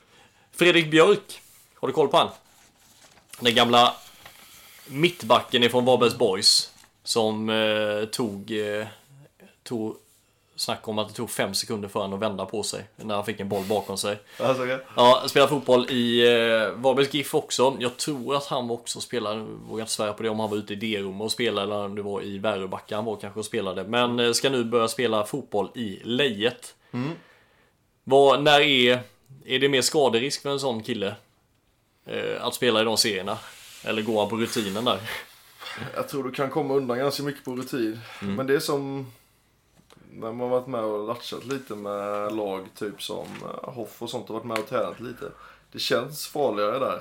Fredrik 0.53 0.91
Björk. 0.91 1.41
Har 1.75 1.89
du 1.89 1.95
koll 1.95 2.09
på 2.09 2.17
han? 2.17 2.29
Den 3.41 3.55
gamla 3.55 3.95
mittbacken 4.87 5.63
ifrån 5.63 5.85
Varbergs 5.85 6.19
Boys 6.19 6.71
som 7.03 7.51
eh, 7.51 8.05
tog, 8.05 8.51
eh, 8.51 8.87
tog 9.63 9.97
snack 10.57 10.89
om 10.89 10.99
att 10.99 11.09
det 11.09 11.15
tog 11.15 11.31
fem 11.31 11.55
sekunder 11.55 11.89
för 11.89 12.01
honom 12.01 12.15
att 12.15 12.23
vända 12.23 12.47
på 12.47 12.63
sig 12.63 12.85
när 12.97 13.15
han 13.15 13.25
fick 13.25 13.41
en 13.41 13.49
boll 13.49 13.65
bakom 13.65 13.97
sig. 13.97 14.19
Alltså, 14.41 14.63
okej. 14.63 14.79
Ja, 14.97 15.23
spelar 15.27 15.47
fotboll 15.47 15.91
i 15.91 16.27
eh, 16.27 16.71
Varbergs 16.71 17.15
GIF 17.15 17.35
också. 17.35 17.77
Jag 17.81 17.97
tror 17.97 18.37
att 18.37 18.47
han 18.47 18.71
också 18.71 19.01
spelade, 19.01 19.45
vågar 19.69 19.83
inte 19.83 19.93
svära 19.93 20.13
på 20.13 20.23
det 20.23 20.29
om 20.29 20.41
han 20.41 20.51
var 20.51 20.57
ute 20.57 20.73
i 20.73 20.77
D-rum 20.77 21.21
och 21.21 21.33
spelade 21.33 21.63
eller 21.63 21.85
om 21.85 21.95
det 21.95 22.03
var 22.03 22.23
i 22.23 22.39
Väröbacka 22.39 22.97
han 22.97 23.05
var 23.05 23.17
kanske 23.17 23.41
och 23.41 23.47
spelade. 23.47 23.85
Men 23.85 24.21
eh, 24.21 24.33
ska 24.33 24.51
nu 24.51 24.65
börja 24.65 24.89
spela 24.89 25.27
fotboll 25.27 25.71
i 25.75 26.01
Lejet. 26.05 26.75
Vad, 28.05 28.43
när 28.43 28.61
är, 28.61 28.99
är 29.45 29.59
det 29.59 29.69
mer 29.69 29.83
skaderisk 29.83 30.43
för 30.43 30.51
en 30.51 30.61
sån 30.61 30.83
kille? 30.83 31.15
Eh, 32.07 32.45
att 32.45 32.55
spela 32.55 32.81
i 32.81 32.85
de 32.85 32.97
serierna? 32.97 33.39
Eller 33.85 34.03
går 34.03 34.21
han 34.21 34.29
på 34.29 34.37
rutinen 34.37 34.85
där? 34.85 34.99
Jag 35.95 36.09
tror 36.09 36.25
du 36.25 36.31
kan 36.31 36.51
komma 36.51 36.75
undan 36.75 36.99
ganska 36.99 37.23
mycket 37.23 37.45
på 37.45 37.57
rutin. 37.57 38.01
Men 38.21 38.47
det 38.47 38.55
är 38.55 38.61
som 38.61 39.13
när 40.15 40.33
man 40.33 40.51
varit 40.51 40.67
med 40.67 40.85
och 40.85 41.07
latchat 41.09 41.45
lite 41.45 41.75
med 41.75 42.33
lag 42.37 42.67
typ 42.75 43.03
som 43.03 43.27
eh, 43.43 43.71
Hoff 43.75 44.03
och 44.03 44.11
sånt 44.11 44.31
och 44.31 44.35
varit 44.35 44.45
med 44.47 44.59
och 44.59 44.69
tränat 44.69 45.01
lite. 45.01 45.31
Det 45.73 45.79
känns 45.79 46.27
farligare 46.27 46.79
där 46.79 47.01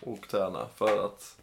och 0.00 0.28
träna 0.28 0.66
för 0.76 1.04
att 1.04 1.36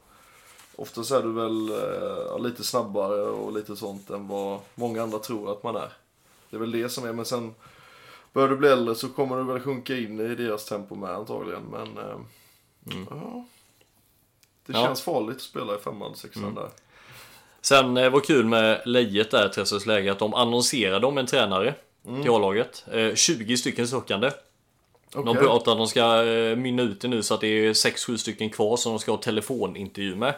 oftast 0.76 1.12
är 1.12 1.24
du 1.24 1.32
väl 1.32 1.70
eh, 1.70 2.40
lite 2.40 2.64
snabbare 2.64 3.22
och 3.22 3.54
lite 3.54 3.76
sånt 3.76 4.10
än 4.10 4.28
vad 4.28 4.60
många 4.76 5.04
andra 5.04 5.20
tror 5.20 5.52
att 5.52 5.64
man 5.64 5.76
är. 5.76 5.94
Det 6.50 6.56
är 6.56 6.60
väl 6.60 6.72
det 6.72 6.90
som 6.90 7.06
är, 7.06 7.14
men 7.14 7.26
sen 7.26 7.56
börjar 8.34 8.50
du 8.50 8.56
bli 8.58 8.70
äldre 8.70 8.96
så 8.96 9.10
kommer 9.10 9.38
du 9.38 9.44
väl 9.44 9.60
sjunka 9.60 9.98
in 9.98 10.20
i 10.20 10.36
deras 10.36 10.66
tempo 10.66 10.96
med 10.96 11.10
antagligen. 11.12 11.64
Men 11.64 11.98
eh, 11.98 12.18
ja, 13.10 13.46
det 14.66 14.74
Ja. 14.74 14.84
känns 14.86 15.02
farligt 15.02 15.36
att 15.36 15.42
spela 15.42 15.76
i 15.76 15.80
femman, 15.80 16.16
sexan 16.16 16.56
där. 16.56 16.70
Sen 17.68 17.98
eh, 17.98 18.10
var 18.10 18.20
kul 18.20 18.46
med 18.46 18.82
Lejet 18.86 19.32
där, 19.32 19.50
Tressos 19.50 19.86
läge, 19.86 20.12
att 20.12 20.20
de 20.20 20.34
annonserade 20.34 21.08
om 21.08 21.18
en 21.18 21.26
tränare 21.26 21.74
till 22.22 22.32
A-laget. 22.32 22.86
Eh, 22.94 23.16
20 23.16 23.58
stycken 23.58 23.88
sökande. 23.88 24.32
De 25.14 25.28
Okej. 25.28 25.42
pratar 25.42 25.72
att 25.72 25.78
de 25.78 25.88
ska 25.88 26.26
eh, 26.26 26.56
mynna 26.56 26.84
ut 26.84 27.02
det 27.02 27.08
nu 27.08 27.24
så 27.24 27.34
att 27.34 27.42
det 27.42 27.48
är 27.48 27.74
6-7 27.74 28.18
stycken 28.18 28.50
kvar 28.50 28.78
som 28.78 28.92
de 28.92 29.00
ska 29.00 29.12
ha 29.12 29.18
telefonintervju 29.18 30.16
med. 30.16 30.34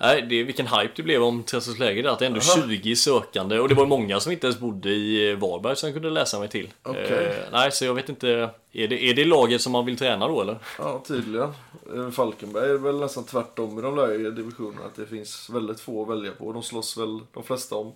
Nej, 0.00 0.22
det 0.22 0.40
är 0.40 0.44
vilken 0.44 0.66
hype 0.66 0.92
det 0.96 1.02
blev 1.02 1.22
om 1.22 1.42
Tressos 1.42 1.78
läge 1.78 2.02
där, 2.02 2.10
att 2.10 2.18
det 2.18 2.24
är 2.24 2.26
ändå 2.26 2.40
Aha. 2.40 2.68
20 2.68 2.96
sökande. 2.96 3.58
Och 3.58 3.68
det 3.68 3.74
var 3.74 3.86
många 3.86 4.20
som 4.20 4.32
inte 4.32 4.46
ens 4.46 4.60
bodde 4.60 4.90
i 4.90 5.30
eh, 5.30 5.36
Varberg 5.36 5.76
som 5.76 5.86
jag 5.86 5.94
kunde 5.94 6.10
läsa 6.10 6.38
mig 6.38 6.48
till. 6.48 6.68
Okej. 6.82 7.26
Eh, 7.26 7.52
nej, 7.52 7.72
så 7.72 7.84
jag 7.84 7.94
vet 7.94 8.08
inte. 8.08 8.50
Är 8.72 8.88
det, 8.88 9.04
är 9.04 9.14
det 9.14 9.24
laget 9.24 9.60
som 9.60 9.72
man 9.72 9.86
vill 9.86 9.96
träna 9.96 10.28
då 10.28 10.40
eller? 10.40 10.58
Ja, 10.78 11.02
tydligen. 11.06 11.52
Eh, 11.94 12.10
Falkenberg 12.10 12.70
är 12.70 12.78
väl 12.78 13.00
nästan 13.00 13.24
tvärtom 13.24 13.78
i 13.78 13.82
de 13.82 13.96
lägre 13.96 14.30
divisionerna. 14.30 14.86
Att 14.86 14.96
det 14.96 15.06
finns 15.06 15.50
väldigt 15.50 15.80
få 15.80 16.02
att 16.02 16.08
välja 16.08 16.32
på. 16.32 16.52
De 16.52 16.62
slåss 16.62 16.96
väl 16.96 17.20
de 17.32 17.42
flesta 17.42 17.76
om 17.76 17.92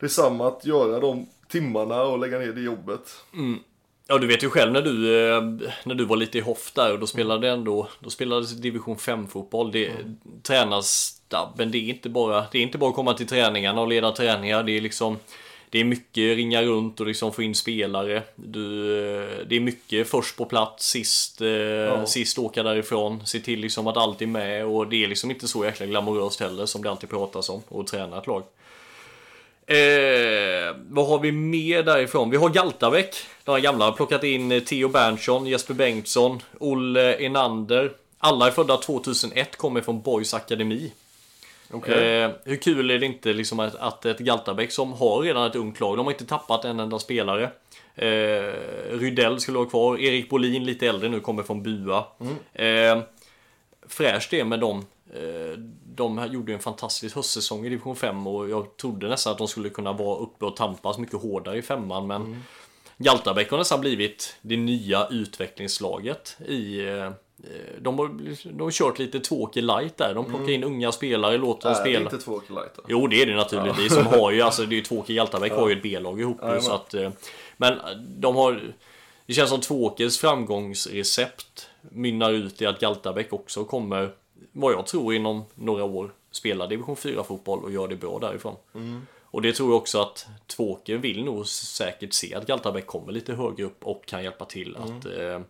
det 0.00 0.06
är 0.06 0.10
samma 0.10 0.48
att 0.48 0.66
göra 0.66 1.00
de 1.00 1.26
timmarna 1.48 2.02
och 2.02 2.18
lägga 2.18 2.38
ner 2.38 2.52
det 2.52 2.60
jobbet. 2.60 3.24
Ja 4.06 4.18
du 4.18 4.26
vet 4.26 4.42
ju 4.42 4.50
själv 4.50 4.72
när 4.72 4.82
du, 4.82 5.26
eh, 5.28 5.42
när 5.84 5.94
du 5.94 6.04
var 6.04 6.16
lite 6.16 6.38
i 6.38 6.40
Hoff 6.40 6.72
där 6.74 6.92
och 6.92 6.98
då 6.98 7.06
spelade 7.06 7.50
ändå, 7.50 7.88
då 8.00 8.10
spelades 8.10 8.52
division 8.52 8.98
5 8.98 9.26
fotboll. 9.26 9.72
Det, 9.72 9.92
Tränarstabben, 10.42 11.70
det 11.70 11.78
är 11.78 11.88
inte 11.88 12.08
bara, 12.08 12.44
det 12.52 12.58
är 12.58 12.62
inte 12.62 12.78
bara 12.78 12.90
att 12.90 12.96
komma 12.96 13.14
till 13.14 13.26
träningarna 13.26 13.80
och 13.80 13.88
leda 13.88 14.12
träningar. 14.12 14.62
Det 14.62 14.72
är 14.72 14.80
liksom, 14.80 15.18
det 15.70 15.80
är 15.80 15.84
mycket 15.84 16.36
ringa 16.36 16.62
runt 16.62 17.00
och 17.00 17.06
liksom 17.06 17.32
få 17.32 17.42
in 17.42 17.54
spelare. 17.54 18.22
Du, 18.36 18.96
eh, 18.98 19.46
det 19.46 19.56
är 19.56 19.60
mycket 19.60 20.08
först 20.08 20.36
på 20.36 20.44
plats, 20.44 20.90
sist, 20.90 21.40
eh, 21.40 22.04
sist 22.04 22.38
åka 22.38 22.62
därifrån. 22.62 23.26
Se 23.26 23.40
till 23.40 23.60
liksom 23.60 23.86
att 23.86 23.96
allt 23.96 24.22
är 24.22 24.26
med 24.26 24.66
och 24.66 24.88
det 24.88 25.04
är 25.04 25.08
liksom 25.08 25.30
inte 25.30 25.48
så 25.48 25.64
jäkla 25.64 25.86
glamoröst 25.86 26.40
heller 26.40 26.66
som 26.66 26.82
det 26.82 26.90
alltid 26.90 27.10
pratas 27.10 27.48
om 27.50 27.62
och 27.68 27.86
träna 27.86 28.18
ett 28.18 28.26
lag. 28.26 28.42
Eh, 29.66 30.76
vad 30.88 31.08
har 31.08 31.18
vi 31.18 31.32
mer 31.32 31.82
därifrån? 31.82 32.30
Vi 32.30 32.36
har 32.36 32.48
Galtabäck. 32.48 33.16
De 33.44 33.60
gamla 33.60 33.84
har 33.84 33.92
plockat 33.92 34.24
in 34.24 34.52
eh, 34.52 34.60
Theo 34.60 34.88
Berntsson, 34.88 35.46
Jesper 35.46 35.74
Bengtsson, 35.74 36.42
Olle 36.60 37.16
Enander. 37.16 37.92
Alla 38.18 38.46
är 38.46 38.50
födda 38.50 38.76
2001, 38.76 39.56
kommer 39.56 39.80
från 39.80 40.02
Boys 40.02 40.34
Akademi. 40.34 40.92
Okej. 41.70 42.22
Eh, 42.22 42.30
hur 42.44 42.56
kul 42.56 42.90
är 42.90 42.98
det 42.98 43.06
inte 43.06 43.32
liksom 43.32 43.60
att, 43.60 43.74
att 43.74 44.06
ett 44.06 44.18
Galtabäck 44.18 44.72
som 44.72 44.92
har 44.92 45.22
redan 45.22 45.46
ett 45.46 45.56
ungt 45.56 45.80
lag, 45.80 45.96
de 45.96 46.06
har 46.06 46.12
inte 46.12 46.26
tappat 46.26 46.64
en 46.64 46.80
enda 46.80 46.98
spelare. 46.98 47.50
Eh, 47.94 48.52
Rydell 48.90 49.40
skulle 49.40 49.58
vara 49.58 49.68
kvar, 49.68 50.00
Erik 50.00 50.28
Bolin 50.28 50.64
lite 50.64 50.86
äldre 50.86 51.08
nu, 51.08 51.20
kommer 51.20 51.42
från 51.42 51.62
Bua. 51.62 52.04
Eh, 52.52 52.98
fräscht 53.88 54.30
det 54.30 54.44
med 54.44 54.60
dem. 54.60 54.86
Eh, 55.14 55.58
De 55.94 56.28
gjorde 56.32 56.52
en 56.52 56.60
fantastisk 56.60 57.16
höstsäsong 57.16 57.66
i 57.66 57.68
division 57.68 57.96
5 57.96 58.26
och 58.26 58.48
jag 58.48 58.76
trodde 58.76 59.08
nästan 59.08 59.32
att 59.32 59.38
de 59.38 59.48
skulle 59.48 59.68
kunna 59.68 59.92
vara 59.92 60.18
uppe 60.18 60.44
och 60.44 60.56
tampas 60.56 60.98
mycket 60.98 61.22
hårdare 61.22 61.58
i 61.58 61.62
femman 61.62 62.06
men 62.06 62.42
Galtabäck 62.96 63.50
har 63.50 63.58
nästan 63.58 63.80
blivit 63.80 64.36
det 64.42 64.56
nya 64.56 65.08
utvecklingslaget 65.08 66.36
i 66.48 66.88
eh, 66.88 67.10
de 67.80 67.98
har, 67.98 68.08
de 68.52 68.60
har 68.60 68.70
kört 68.70 68.98
lite 68.98 69.20
tvåke 69.20 69.60
light 69.60 69.96
där. 69.96 70.14
De 70.14 70.24
plockar 70.24 70.50
in 70.50 70.64
unga 70.64 70.92
spelare, 70.92 71.38
låter 71.38 71.68
dem 71.68 71.72
Nej, 71.72 71.84
det 71.84 71.90
är 71.90 72.00
spela. 72.00 72.10
inte 72.10 72.24
två 72.24 72.40
Light. 72.48 72.78
Jo 72.88 73.06
det 73.06 73.22
är 73.22 73.26
det 73.26 73.36
naturligtvis. 73.36 73.96
De 73.96 74.06
har 74.06 74.30
ju, 74.30 74.42
alltså 74.42 74.62
det 74.62 74.74
är 74.74 74.76
ju 74.76 74.82
Tvååker 74.82 75.14
Galtabäck 75.14 75.52
har 75.52 75.68
ju 75.68 75.76
ett 75.76 75.82
B-lag 75.82 76.20
ihop 76.20 76.38
nu, 76.42 76.60
så 76.60 76.72
att, 76.72 76.94
eh, 76.94 77.10
Men 77.56 77.78
de 77.98 78.36
har 78.36 78.74
Det 79.26 79.32
känns 79.32 79.50
som 79.50 79.60
Tvååkers 79.60 80.18
framgångsrecept 80.18 81.68
mynnar 81.80 82.32
ut 82.32 82.62
i 82.62 82.66
att 82.66 82.80
Galtabäck 82.80 83.32
också 83.32 83.64
kommer 83.64 84.10
Vad 84.56 84.72
jag 84.72 84.86
tror 84.86 85.14
inom 85.14 85.44
några 85.54 85.84
år 85.84 86.12
spela 86.30 86.66
division 86.66 86.96
4 86.96 87.24
fotboll 87.24 87.64
och 87.64 87.72
gör 87.72 87.88
det 87.88 87.96
bra 87.96 88.18
därifrån. 88.18 88.56
Och 89.24 89.42
det 89.42 89.52
tror 89.52 89.68
jag 89.68 89.76
också 89.76 90.00
att 90.00 90.26
Tvååker 90.46 90.96
vill 90.96 91.24
nog 91.24 91.46
säkert 91.46 92.12
se 92.12 92.34
att 92.34 92.46
Galtabäck 92.46 92.86
kommer 92.86 93.12
lite 93.12 93.34
högre 93.34 93.64
upp 93.64 93.84
och 93.84 94.06
kan 94.06 94.24
hjälpa 94.24 94.44
till 94.44 94.76
att 94.76 95.06
eh, 95.06 95.40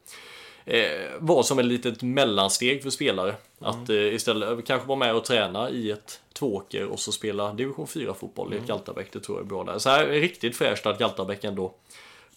eh, 0.76 1.10
vara 1.18 1.42
som 1.42 1.58
ett 1.58 1.64
litet 1.64 2.02
mellansteg 2.02 2.82
för 2.82 2.90
spelare. 2.90 3.34
Att 3.58 3.88
eh, 3.88 4.14
istället 4.14 4.66
kanske 4.66 4.88
vara 4.88 4.98
med 4.98 5.14
och 5.14 5.24
träna 5.24 5.70
i 5.70 5.90
ett 5.90 6.20
Tvååker 6.32 6.84
och 6.84 7.00
så 7.00 7.12
spela 7.12 7.52
division 7.52 7.86
4 7.86 8.14
fotboll 8.14 8.54
i 8.54 8.56
ett 8.56 8.66
Galtabäck. 8.66 9.12
Det 9.12 9.20
tror 9.20 9.38
jag 9.38 9.44
är 9.44 9.48
bra 9.48 9.64
där. 9.64 9.78
Så 9.78 9.90
här 9.90 10.04
är 10.04 10.20
riktigt 10.20 10.56
fräscht 10.56 10.86
att 10.86 10.98
Galtabäck 10.98 11.44
ändå 11.44 11.74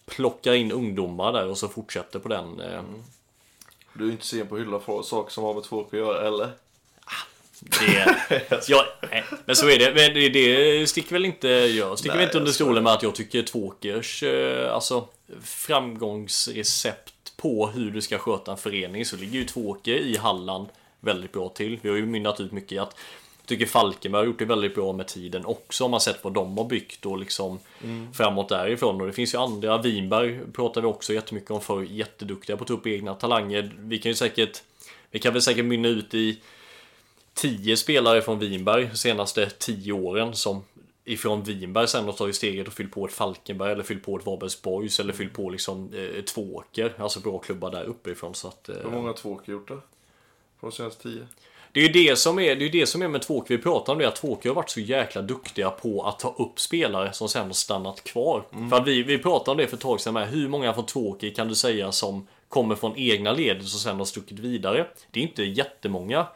plockar 0.05 0.53
in 0.53 0.72
ungdomar 0.72 1.34
där 1.34 1.47
och 1.47 1.57
så 1.57 1.68
fortsätter 1.68 2.20
på 2.20 2.30
den. 2.30 2.61
Eh, 3.98 4.00
Du 4.00 4.08
är 4.08 4.12
inte 4.12 4.26
sen 4.26 4.48
på 4.48 4.56
att 4.56 4.62
hylla 4.62 4.80
för 4.80 5.02
saker 5.02 5.32
som 5.32 5.43
har 5.43 5.54
med 5.54 5.64
två 5.64 5.82
att 5.82 5.93
göra, 5.93 6.28
eller? 6.28 6.50
Det, 7.60 8.16
ja, 8.68 8.86
nej, 9.12 9.24
men 9.45 9.56
så 9.56 9.70
är 9.70 9.80
det. 9.80 9.93
Men 9.93 10.14
det, 10.14 10.30
det 10.30 10.88
sticker 10.88 11.14
väl 11.14 11.26
inte, 11.26 11.48
jag 11.48 12.00
sticker 12.00 12.16
Nej, 12.16 12.18
väl 12.18 12.28
inte 12.28 12.38
under 12.38 12.52
stolen 12.52 12.84
med 12.84 12.93
att 12.93 13.04
jag 13.04 13.16
tycker 13.16 13.43
Tvååkers 13.43 14.24
eh, 14.24 14.74
alltså, 14.74 15.08
framgångsrecept 15.43 17.14
på 17.38 17.68
hur 17.68 17.91
du 17.91 18.02
ska 18.02 18.18
sköta 18.18 18.52
en 18.52 18.58
förening 18.58 19.06
så 19.06 19.16
ligger 19.16 19.39
ju 19.39 19.45
Tvååker 19.45 19.98
i 19.98 20.18
Halland 20.18 20.68
väldigt 21.00 21.32
bra 21.32 21.50
till. 21.50 21.80
Vi 21.82 21.89
har 21.89 21.95
ju 21.95 22.06
mynnat 22.06 22.39
ut 22.39 22.52
mycket 22.52 22.72
i 22.72 22.80
att 22.80 22.95
tycker 23.48 23.66
Falkenberg 23.66 24.20
har 24.20 24.26
gjort 24.26 24.39
det 24.39 24.45
väldigt 24.45 24.76
bra 24.76 24.93
med 24.93 25.08
tiden 25.08 25.45
också 25.45 25.86
om 25.86 25.91
man 25.91 26.02
sett 26.02 26.24
vad 26.24 26.34
de 26.34 26.58
har 26.58 26.66
byggt 26.66 27.06
och 27.06 27.18
liksom 27.18 27.60
framåt 28.14 28.50
därifrån. 28.50 29.02
Och 29.02 29.08
det 29.08 29.14
finns 29.14 29.34
ju 29.34 29.38
andra, 29.38 29.82
Vinberg 29.82 30.39
pratar 30.54 30.82
vi 30.82 30.88
också 30.88 31.14
jättemycket 31.14 31.52
om 31.52 31.62
för 31.62 31.84
jätteduktiga 31.84 32.58
på 32.58 32.64
att 32.64 32.68
ta 32.68 32.74
upp 32.74 32.88
egna 32.88 33.14
talanger. 33.14 33.72
Vi 33.78 34.00
kan 34.00 34.10
ju 34.10 34.16
säkert, 34.16 34.64
vi 35.12 35.20
kan 35.20 35.34
väl 35.34 35.41
säkert 35.41 35.66
mynna 35.66 35.88
ut 35.88 36.14
i 36.14 36.41
tio 37.34 37.78
spelare 37.78 38.22
från 38.22 38.39
Vinberg 38.39 38.86
de 38.86 38.98
senaste 38.98 39.50
tio 39.50 39.93
åren 39.93 40.36
som 40.36 40.64
ifrån 41.06 41.43
Vinberg 41.43 41.88
sen 41.88 42.06
har 42.06 42.14
tagit 42.14 42.36
steget 42.36 42.68
och 42.68 42.74
fyllt 42.74 42.91
på 42.91 43.06
ett 43.06 43.14
Falkenberg 43.14 43.72
eller 43.72 43.84
fyllt 43.84 44.04
på 44.04 44.18
ett 44.18 44.26
Varbergs 44.26 45.00
eller 45.00 45.14
fyllt 45.14 45.34
på 45.34 45.50
liksom 45.50 45.93
eh, 45.93 46.22
Tvååker. 46.22 46.93
Alltså 46.98 47.20
bra 47.20 47.38
klubbar 47.38 47.72
där 47.72 47.84
uppifrån. 47.84 48.36
Så 48.36 48.48
att, 48.48 48.70
eh, 48.70 48.76
Hur 48.76 48.91
många 48.91 49.14
två 49.14 49.39
har 49.45 49.54
gjort 49.54 49.68
det? 49.68 49.80
På 50.60 50.68
de 50.68 50.72
senaste 50.72 51.04
tio? 51.04 51.28
Det 51.78 51.82
är 51.82 51.88
ju 51.88 52.07
det 52.07 52.15
som 52.15 52.39
är, 52.39 52.55
det 52.55 52.65
är, 52.65 52.69
det 52.69 52.86
som 52.86 53.01
är 53.01 53.07
med 53.07 53.21
Tvååker. 53.21 53.57
Vi 53.57 53.63
pratar 53.63 53.93
om 53.93 53.99
det 53.99 54.07
att 54.07 54.15
Tvååker 54.15 54.49
har 54.49 54.55
varit 54.55 54.69
så 54.69 54.80
jäkla 54.80 55.21
duktiga 55.21 55.69
på 55.69 56.03
att 56.03 56.19
ta 56.19 56.36
upp 56.38 56.59
spelare 56.59 57.13
som 57.13 57.30
sen 57.30 57.45
har 57.45 57.53
stannat 57.53 58.03
kvar. 58.03 58.43
För 58.69 58.78
att 58.78 58.88
vi, 58.88 59.03
vi 59.03 59.17
pratade 59.17 59.51
om 59.51 59.57
det 59.57 59.67
för 59.67 59.78
ett 59.78 59.82
tag 59.82 59.99
sedan 59.99 60.13
med. 60.13 60.28
Hur 60.30 60.47
många 60.47 60.73
från 60.73 60.86
Tvååker 60.86 61.30
kan 61.30 61.47
du 61.47 61.55
säga 61.55 61.91
som 61.91 62.28
kommer 62.49 62.75
från 62.75 62.93
egna 62.97 63.32
led 63.32 63.57
och 63.57 63.63
sen 63.63 63.97
har 63.97 64.05
stuckit 64.05 64.39
vidare? 64.39 64.88
Det 65.11 65.19
är 65.19 65.23
inte 65.23 65.43
jättemånga. 65.43 66.28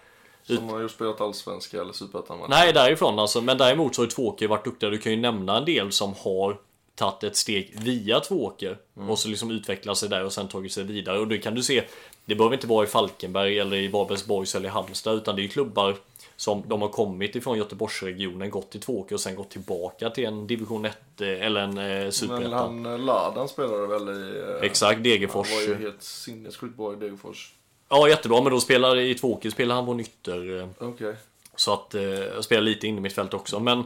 Som 0.44 0.70
har 0.70 0.80
ju 0.80 0.90
spelat 0.90 1.22
allsvenska 1.22 1.82
eller 1.82 1.94
superettan 1.94 2.40
Nej, 2.50 2.74
därifrån 2.74 3.20
alltså. 3.20 3.42
Men 3.42 3.58
däremot 3.58 3.96
så 3.96 4.02
har 4.02 4.06
ju 4.06 4.12
Tvååker 4.12 4.48
varit 4.48 4.66
duktiga. 4.66 4.90
Du 4.90 4.98
kan 4.98 5.12
ju 5.12 5.18
nämna 5.18 5.58
en 5.58 5.66
del 5.66 5.92
som 5.92 6.14
har 6.24 6.58
tagit 6.96 7.24
ett 7.24 7.36
steg 7.36 7.74
via 7.80 8.20
Tvååker 8.20 8.78
och 9.10 9.20
så 9.20 9.30
liksom 9.30 9.52
utvecklat 9.52 9.98
sig 9.98 10.10
där 10.10 10.26
och 10.26 10.34
sen 10.34 10.48
tagit 10.48 10.74
sig 10.74 10.84
vidare. 10.84 11.20
Och 11.20 11.28
det 11.28 11.38
kan 11.38 11.56
du 11.56 11.64
se, 11.64 11.84
det 12.26 12.36
behöver 12.36 12.56
inte 12.56 12.68
vara 12.68 12.84
i 12.84 12.88
Falkenberg 12.88 13.60
eller 13.60 13.78
i 13.78 13.88
Varbergs 13.88 14.26
Boys 14.26 14.56
eller 14.56 14.66
i 14.70 14.72
Halmstad 14.72 15.16
utan 15.16 15.36
det 15.36 15.44
är 15.44 15.48
klubbar 15.48 15.96
som 16.36 16.64
de 16.68 16.82
har 16.82 16.90
kommit 16.90 17.36
ifrån 17.36 17.58
Göteborgsregionen, 17.58 18.50
gått 18.50 18.70
till 18.72 18.82
Tvååker 18.82 19.16
och 19.16 19.22
sen 19.22 19.36
gått 19.36 19.50
tillbaka 19.50 20.10
till 20.10 20.26
en 20.26 20.48
division 20.48 20.86
1 20.86 20.98
eh, 21.22 21.28
eller 21.28 21.62
en 21.62 21.78
eh, 21.78 21.84
Men 21.84 22.12
superettan. 22.12 22.54
han 22.54 22.86
eh, 22.86 23.00
Ladan 23.00 23.48
spelade 23.48 23.88
väl 23.88 24.10
i... 24.10 24.40
eh, 24.60 24.66
Exakt, 24.70 25.04
Degerfors. 25.04 25.48
Han 25.52 25.56
var 25.60 25.68
ju 25.68 25.84
helt 25.84 26.04
sinnessjukt 26.04 26.78
bra 26.78 26.94
i 26.94 26.96
Degerfors. 26.96 27.54
Ja, 27.90 28.10
jättebra, 28.10 28.42
men 28.42 28.52
då 28.52 28.60
spelar 28.60 28.98
i 28.98 29.16
Tvååker 29.16 29.50
spelar 29.50 29.76
han 29.76 29.86
på 29.86 29.94
nytter. 29.94 30.60
eh, 30.60 30.68
Okej. 30.80 31.16
Så 31.56 31.74
att 31.74 31.96
eh, 31.96 32.02
jag 32.04 32.44
spelar 32.44 32.62
lite 32.62 32.88
in 32.88 32.98
i 32.98 33.02
mitt 33.02 33.14
fält 33.14 33.34
också. 33.34 33.60
Men 33.60 33.84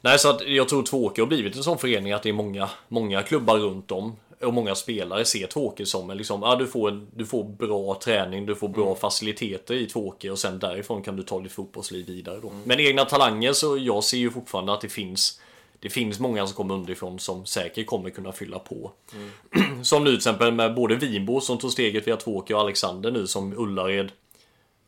nej, 0.00 0.18
så 0.18 0.30
att 0.30 0.46
jag 0.48 0.68
tror 0.68 0.82
Tvååker 0.82 1.22
har 1.22 1.26
blivit 1.26 1.56
en 1.56 1.62
sån 1.62 1.78
förening 1.78 2.12
att 2.12 2.22
det 2.22 2.28
är 2.28 2.32
många, 2.32 2.70
många 2.88 3.22
klubbar 3.22 3.58
runt 3.58 3.90
om 3.92 4.16
och 4.40 4.54
många 4.54 4.74
spelare 4.74 5.24
ser 5.24 5.46
Tvååker 5.46 5.84
som 5.84 6.10
en 6.10 6.16
liksom, 6.16 6.42
ja, 6.42 6.56
du, 6.56 6.66
får 6.66 6.88
en, 6.88 7.08
du 7.14 7.26
får 7.26 7.44
bra 7.44 8.00
träning, 8.04 8.46
du 8.46 8.54
får 8.54 8.68
bra 8.68 8.86
Mm. 8.86 8.96
faciliteter 8.96 9.74
i 9.74 9.86
Tvååker 9.86 10.30
och 10.30 10.38
sen 10.38 10.58
därifrån 10.58 11.02
kan 11.02 11.16
du 11.16 11.22
ta 11.22 11.40
ditt 11.40 11.52
fotbollsliv 11.52 12.06
vidare 12.06 12.40
då. 12.42 12.48
Mm. 12.48 12.62
Men 12.64 12.80
egna 12.80 13.04
talanger 13.04 13.52
så 13.52 13.78
jag 13.78 14.04
ser 14.04 14.18
ju 14.18 14.30
fortfarande 14.30 14.72
att 14.72 14.80
det 14.80 14.88
finns 14.88 15.40
det 15.80 15.90
finns 15.90 16.20
många 16.20 16.46
som 16.46 16.56
kommer 16.56 16.74
underifrån 16.74 17.18
som 17.18 17.46
säkert 17.46 17.86
kommer 17.86 18.10
kunna 18.10 18.32
fylla 18.32 18.58
på. 18.58 18.92
Mm. 19.14 19.84
som 19.84 20.04
nu 20.04 20.10
till 20.10 20.16
exempel 20.16 20.52
med 20.52 20.74
både 20.74 20.96
Vinbo 20.96 21.40
som 21.40 21.58
tog 21.58 21.72
steget 21.72 22.06
via 22.06 22.16
Tvååker 22.16 22.54
och 22.54 22.60
Alexander 22.60 23.10
nu 23.10 23.26
som 23.26 23.52
Ullared. 23.58 24.12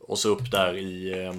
Och 0.01 0.18
så 0.18 0.28
upp 0.28 0.51
där 0.51 0.76
i 0.76 1.24
eh, 1.24 1.34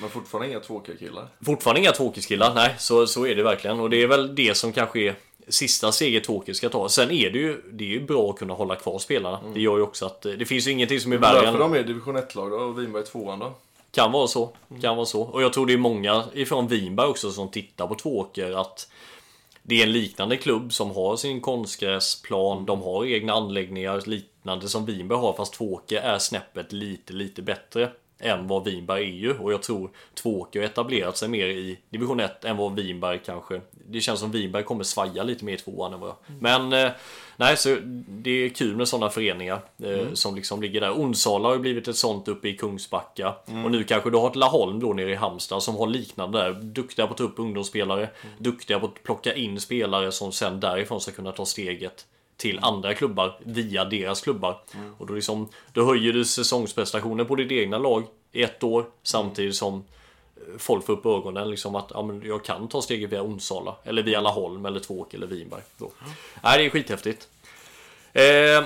Men 0.00 0.10
fortfarande 0.10 0.48
inga 0.48 0.60
Tvååkerkillar. 0.60 1.28
Fortfarande 1.44 1.80
inga 1.80 1.92
tvåkeskillar, 1.92 2.54
nej 2.54 2.74
så, 2.78 3.06
så 3.06 3.26
är 3.26 3.34
det 3.34 3.42
verkligen. 3.42 3.80
Och 3.80 3.90
det 3.90 4.02
är 4.02 4.06
väl 4.06 4.34
det 4.34 4.56
som 4.56 4.72
kanske 4.72 5.00
är 5.00 5.14
sista 5.48 5.92
steget 5.92 6.24
Tvååker 6.24 6.52
ska 6.52 6.68
ta. 6.68 6.88
Sen 6.88 7.10
är 7.10 7.30
det 7.30 7.38
ju, 7.38 7.62
det 7.72 7.84
är 7.84 7.88
ju 7.88 8.06
bra 8.06 8.30
att 8.30 8.38
kunna 8.38 8.54
hålla 8.54 8.76
kvar 8.76 8.98
spelarna. 8.98 9.40
Det 9.54 9.60
gör 9.60 9.76
ju 9.76 9.82
också 9.82 10.06
att 10.06 10.26
eh, 10.26 10.32
det 10.32 10.44
finns 10.44 10.66
ju 10.66 10.70
ingenting 10.70 11.00
som 11.00 11.12
är 11.12 11.16
värre 11.16 11.34
Därför 11.34 11.52
än... 11.52 11.70
de 11.70 11.74
är 11.74 11.82
division 11.82 12.16
1-lag 12.16 12.50
då 12.50 12.56
och 12.56 12.78
Vinberg 12.78 13.04
tvåan 13.04 13.38
då. 13.38 13.54
Kan 13.90 14.12
vara 14.12 14.26
så. 14.26 14.50
Kan 14.80 14.96
vara 14.96 15.06
så. 15.06 15.22
Och 15.22 15.42
jag 15.42 15.52
tror 15.52 15.66
det 15.66 15.72
är 15.72 15.78
många 15.78 16.24
ifrån 16.32 16.68
Vinberg 16.68 17.06
också 17.06 17.30
som 17.30 17.48
tittar 17.48 17.86
på 17.86 17.94
Tvååker 17.94 18.60
att 18.60 18.88
det 19.62 19.80
är 19.80 19.86
en 19.86 19.92
liknande 19.92 20.36
klubb 20.36 20.72
som 20.72 20.90
har 20.90 21.16
sin 21.16 21.40
konstgräsplan, 21.40 22.66
de 22.66 22.82
har 22.82 23.06
egna 23.06 23.32
anläggningar 23.32 24.02
liknande 24.06 24.68
som 24.68 24.86
Vinberg 24.86 25.18
har 25.18 25.32
fast 25.32 25.54
Tvååker 25.54 26.00
är 26.00 26.18
snäppet 26.18 26.72
lite, 26.72 27.12
lite 27.12 27.42
bättre 27.42 27.90
än 28.18 28.46
vad 28.46 28.64
Vinberg 28.64 29.02
är 29.02 29.14
ju. 29.14 29.38
Och 29.38 29.52
jag 29.52 29.62
tror 29.62 29.90
Tvååker 30.14 30.60
har 30.60 30.66
etablerat 30.66 31.16
sig 31.16 31.28
mer 31.28 31.46
i 31.46 31.78
division 31.90 32.20
1 32.20 32.44
än 32.44 32.56
vad 32.56 32.74
Vinberg 32.74 33.20
kanske 33.24 33.60
Det 33.88 34.00
känns 34.00 34.20
som 34.20 34.30
Vinberg 34.30 34.62
kommer 34.62 34.84
svaja 34.84 35.22
lite 35.22 35.44
mer 35.44 35.54
i 35.54 35.56
tvåan 35.56 35.92
än 35.92 36.00
vad 36.00 36.08
jag 36.08 36.16
Men 36.40 36.72
eh, 36.72 36.92
Nej 37.36 37.56
så 37.56 37.76
det 38.08 38.30
är 38.30 38.48
kul 38.48 38.76
med 38.76 38.88
sådana 38.88 39.10
föreningar 39.10 39.60
eh, 39.82 40.12
som 40.12 40.34
liksom 40.34 40.62
ligger 40.62 40.80
där. 40.80 40.92
Onsala 40.92 41.48
har 41.48 41.54
ju 41.54 41.60
blivit 41.60 41.88
ett 41.88 41.96
sånt 41.96 42.28
uppe 42.28 42.48
i 42.48 42.56
Kungsbacka. 42.56 43.34
Och 43.64 43.70
nu 43.70 43.84
kanske 43.84 44.10
du 44.10 44.16
har 44.16 44.30
ett 44.30 44.36
Laholm 44.36 44.80
då 44.80 44.92
nere 44.92 45.12
i 45.12 45.14
Halmstad 45.14 45.62
som 45.62 45.76
har 45.76 45.86
liknande 45.86 46.38
där. 46.38 46.52
Duktiga 46.52 47.06
på 47.06 47.12
att 47.12 47.18
ta 47.18 47.24
upp 47.24 47.38
ungdomsspelare. 47.38 48.08
Duktiga 48.38 48.80
på 48.80 48.86
att 48.86 49.02
plocka 49.02 49.34
in 49.34 49.60
spelare 49.60 50.12
som 50.12 50.32
sen 50.32 50.60
därifrån 50.60 51.00
ska 51.00 51.12
kunna 51.12 51.32
ta 51.32 51.46
steget 51.46 52.06
till 52.36 52.58
andra 52.62 52.94
klubbar 52.94 53.38
via 53.38 53.84
deras 53.84 54.20
klubbar. 54.20 54.58
Och 54.98 55.06
då, 55.06 55.14
liksom, 55.14 55.48
då 55.72 55.84
höjer 55.84 56.12
du 56.12 56.24
säsongsprestationen 56.24 57.26
på 57.26 57.34
ditt 57.34 57.52
egna 57.52 57.78
lag 57.78 58.04
i 58.32 58.42
ett 58.42 58.62
år 58.62 58.86
samtidigt 59.02 59.56
som 59.56 59.84
eh, 60.36 60.58
folk 60.58 60.86
får 60.86 60.92
upp 60.92 61.06
ögonen 61.06 61.50
liksom 61.50 61.74
att 61.74 61.90
ja, 61.94 62.02
men 62.02 62.22
jag 62.26 62.44
kan 62.44 62.68
ta 62.68 62.82
steget 62.82 63.12
via 63.12 63.22
Onsala 63.22 63.76
eller 63.84 64.02
via 64.02 64.20
Laholm 64.20 64.66
eller 64.66 64.80
Tvååk 64.80 65.14
eller 65.14 65.26
Vinberg. 65.26 65.62
Då. 65.78 65.90
Nej, 66.42 66.58
det 66.58 66.64
är 66.64 66.70
skithäftigt. 66.70 67.28
Eh, 68.12 68.64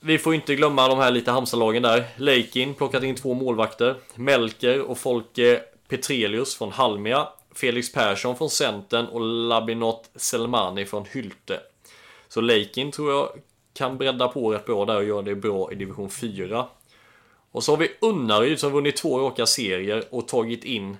vi 0.00 0.18
får 0.18 0.34
inte 0.34 0.54
glömma 0.54 0.88
de 0.88 0.98
här 0.98 1.10
lite 1.10 1.30
Halmstadlagen 1.30 1.82
där. 1.82 2.04
Leikin 2.16 2.74
plockat 2.74 3.02
in 3.02 3.14
två 3.14 3.34
målvakter. 3.34 3.96
Melker 4.14 4.80
och 4.80 4.98
Folke 4.98 5.62
Petrelius 5.88 6.56
från 6.56 6.72
Halmia. 6.72 7.28
Felix 7.54 7.92
Persson 7.92 8.36
från 8.36 8.50
Centern 8.50 9.06
och 9.06 9.20
Labinot 9.20 10.10
Selmani 10.14 10.86
från 10.86 11.04
Hylte. 11.12 11.60
Så 12.32 12.40
Leikin 12.40 12.92
tror 12.92 13.12
jag 13.12 13.28
kan 13.74 13.98
bredda 13.98 14.28
på 14.28 14.52
rätt 14.52 14.66
bra 14.66 14.84
där 14.84 14.96
och 14.96 15.04
göra 15.04 15.22
det 15.22 15.34
bra 15.34 15.72
i 15.72 15.74
division 15.74 16.10
4. 16.10 16.66
Och 17.52 17.64
så 17.64 17.72
har 17.72 17.76
vi 17.76 17.90
Unnaryd 18.00 18.58
som 18.60 18.72
vunnit 18.72 18.96
två 18.96 19.18
raka 19.20 19.46
serier 19.46 20.04
och 20.10 20.28
tagit 20.28 20.64
in 20.64 20.96